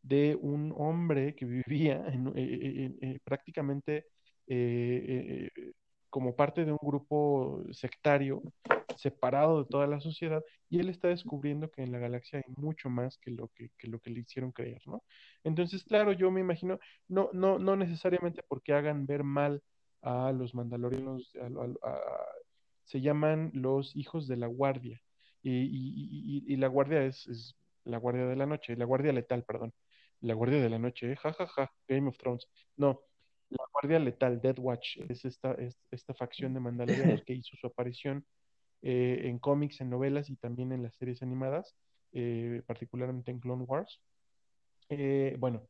de 0.07 0.37
un 0.41 0.73
hombre 0.77 1.35
que 1.35 1.45
vivía 1.45 2.05
en, 2.13 2.29
eh, 2.37 2.97
eh, 3.01 3.19
prácticamente 3.25 4.07
como 6.09 6.37
parte 6.37 6.65
de 6.65 6.71
un 6.71 6.79
grupo 6.81 7.65
sectario 7.73 8.41
separado 8.97 9.63
de 9.63 9.69
toda 9.69 9.89
la 9.89 10.01
sociedad 10.01 10.43
y 10.71 10.79
él 10.79 10.89
está 10.89 11.09
descubriendo 11.09 11.71
que 11.71 11.83
en 11.83 11.91
la 11.91 11.99
galaxia 11.99 12.39
hay 12.39 12.55
mucho 12.57 12.89
más 12.89 13.19
que 13.19 13.33
lo 13.33 13.49
que, 13.49 13.71
lo 13.83 13.99
que 13.99 14.11
le 14.11 14.21
hicieron 14.21 14.53
creer, 14.53 14.81
¿no? 14.87 15.03
Entonces, 15.43 15.85
claro, 15.85 16.13
yo 16.13 16.31
me 16.31 16.41
imagino, 16.41 16.79
no, 17.09 17.29
no, 17.33 17.59
no 17.59 17.75
necesariamente 17.77 18.43
porque 18.49 18.73
hagan 18.73 19.07
ver 19.07 19.25
mal 19.25 19.63
a 20.03 20.33
los 20.33 20.55
mandalorianos, 20.55 21.33
se 22.85 23.01
llaman 23.01 23.51
los 23.53 23.95
hijos 23.97 24.29
de 24.29 24.37
la 24.37 24.47
guardia. 24.47 25.03
Y, 25.43 26.57
la 26.57 26.69
guardia 26.69 27.05
es, 27.05 27.57
la 27.85 27.99
guardia 27.99 28.27
de 28.27 28.37
la 28.37 28.47
noche, 28.47 28.77
la 28.77 28.85
guardia 28.85 29.13
letal, 29.13 29.45
perdón. 29.45 29.73
La 30.21 30.35
guardia 30.35 30.61
de 30.61 30.71
la 30.71 30.79
noche, 30.79 31.17
ja, 31.17 31.33
ja, 31.33 31.47
ja, 31.47 31.73
Game 31.89 32.09
of 32.09 32.19
Thrones. 32.19 32.49
No, 32.77 33.03
la 33.51 33.65
guardia 33.73 33.99
letal, 33.99 34.41
Dead 34.41 34.59
Watch, 34.59 34.99
es 35.09 35.25
esta, 35.25 35.57
esta 35.91 36.15
facción 36.15 36.55
de 36.55 36.61
mandalorianos 36.61 37.23
que 37.25 37.35
hizo 37.35 37.57
su 37.57 37.67
aparición 37.67 38.27
eh, 38.83 39.23
en 39.25 39.39
cómics, 39.39 39.81
en 39.81 39.91
novelas 39.91 40.31
y 40.31 40.37
también 40.37 40.73
en 40.73 40.83
las 40.83 40.95
series 40.97 41.23
animadas, 41.23 41.77
eh, 42.13 42.63
particularmente 42.67 43.31
en 43.31 43.41
Clone 43.41 43.65
Wars. 43.65 44.01
Eh, 44.89 45.37
bueno, 45.39 45.69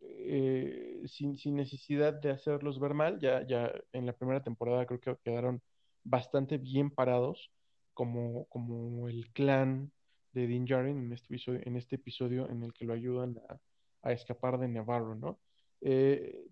eh, 0.00 1.02
sin, 1.06 1.36
necesidad 1.54 2.14
de 2.14 2.30
hacerlos 2.30 2.80
ver 2.80 2.94
mal. 2.94 3.18
Ya, 3.20 3.46
ya 3.46 3.72
en 3.92 4.06
la 4.06 4.12
primera 4.12 4.42
temporada 4.42 4.86
creo 4.86 5.00
que 5.00 5.16
quedaron 5.24 5.62
bastante 6.04 6.58
bien 6.58 6.90
parados 6.90 7.50
como, 7.94 8.46
como 8.46 9.08
el 9.08 9.30
clan 9.32 9.92
de 10.32 10.46
Din 10.46 10.64
Djarin 10.64 10.98
en 10.98 11.12
este 11.12 11.26
episodio 11.26 11.60
en, 11.64 11.76
este 11.76 11.96
episodio 11.96 12.48
en 12.48 12.62
el 12.62 12.72
que 12.72 12.86
lo 12.86 12.94
ayudan 12.94 13.38
a, 13.48 13.58
escapar 14.10 14.58
de 14.58 14.66
Navarro, 14.66 15.14
¿no? 15.14 15.38
Eh, 15.80 16.46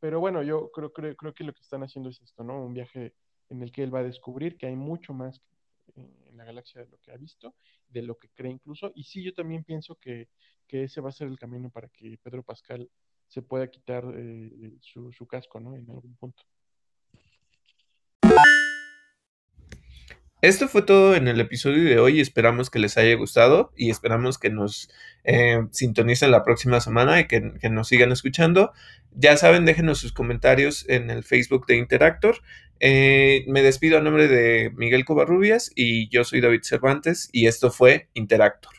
pero 0.00 0.20
bueno, 0.20 0.42
yo 0.42 0.70
creo, 0.70 0.92
creo, 0.92 1.16
creo 1.16 1.34
que 1.34 1.44
lo 1.44 1.54
que 1.54 1.62
están 1.62 1.82
haciendo 1.82 2.10
es 2.10 2.20
esto, 2.20 2.44
¿no? 2.44 2.62
Un 2.62 2.74
viaje 2.74 3.14
en 3.48 3.62
el 3.62 3.72
que 3.72 3.82
él 3.82 3.94
va 3.94 4.00
a 4.00 4.04
descubrir 4.04 4.58
que 4.58 4.66
hay 4.66 4.76
mucho 4.76 5.14
más 5.14 5.40
en 5.94 6.36
la 6.36 6.44
galaxia 6.44 6.82
de 6.82 6.90
lo 6.90 6.98
que 6.98 7.12
ha 7.12 7.16
visto, 7.16 7.54
de 7.88 8.02
lo 8.02 8.16
que 8.18 8.28
cree 8.30 8.52
incluso. 8.52 8.92
Y 8.94 9.04
sí, 9.04 9.22
yo 9.22 9.32
también 9.32 9.64
pienso 9.64 9.96
que 9.96 10.28
que 10.72 10.84
ese 10.84 11.02
va 11.02 11.10
a 11.10 11.12
ser 11.12 11.28
el 11.28 11.38
camino 11.38 11.68
para 11.68 11.88
que 11.88 12.16
Pedro 12.22 12.42
Pascal 12.42 12.90
se 13.28 13.42
pueda 13.42 13.70
quitar 13.70 14.04
eh, 14.16 14.78
su, 14.80 15.26
casco, 15.26 15.60
¿no? 15.60 15.76
En 15.76 15.90
algún 15.90 16.16
punto. 16.16 16.42
Esto 20.42 20.66
fue 20.66 20.82
todo 20.82 21.14
en 21.14 21.28
el 21.28 21.40
episodio 21.40 21.84
de 21.84 22.00
hoy. 22.00 22.20
Esperamos 22.20 22.68
que 22.68 22.80
les 22.80 22.98
haya 22.98 23.14
gustado 23.14 23.72
y 23.76 23.90
esperamos 23.90 24.38
que 24.38 24.50
nos 24.50 24.90
eh, 25.22 25.60
sintonicen 25.70 26.32
la 26.32 26.42
próxima 26.42 26.80
semana 26.80 27.20
y 27.20 27.28
que, 27.28 27.40
nos 27.70 27.86
sigan 27.86 28.10
escuchando. 28.10 28.72
Ya 29.12 29.36
saben, 29.36 29.64
déjenos 29.64 29.98
sus 29.98 30.12
comentarios 30.12 30.84
en 30.88 31.10
el 31.10 31.22
Facebook 31.22 31.66
de 31.66 31.76
Interactor. 31.76 32.38
Eh, 32.80 33.44
me 33.46 33.62
despido 33.62 33.98
a 33.98 34.00
nombre 34.00 34.26
de 34.26 34.72
Miguel 34.74 35.04
Covarrubias 35.04 35.70
y 35.76 36.08
yo 36.08 36.24
soy 36.24 36.40
David 36.40 36.62
Cervantes 36.64 37.28
y 37.30 37.46
esto 37.46 37.70
fue 37.70 38.08
Interactor. 38.12 38.72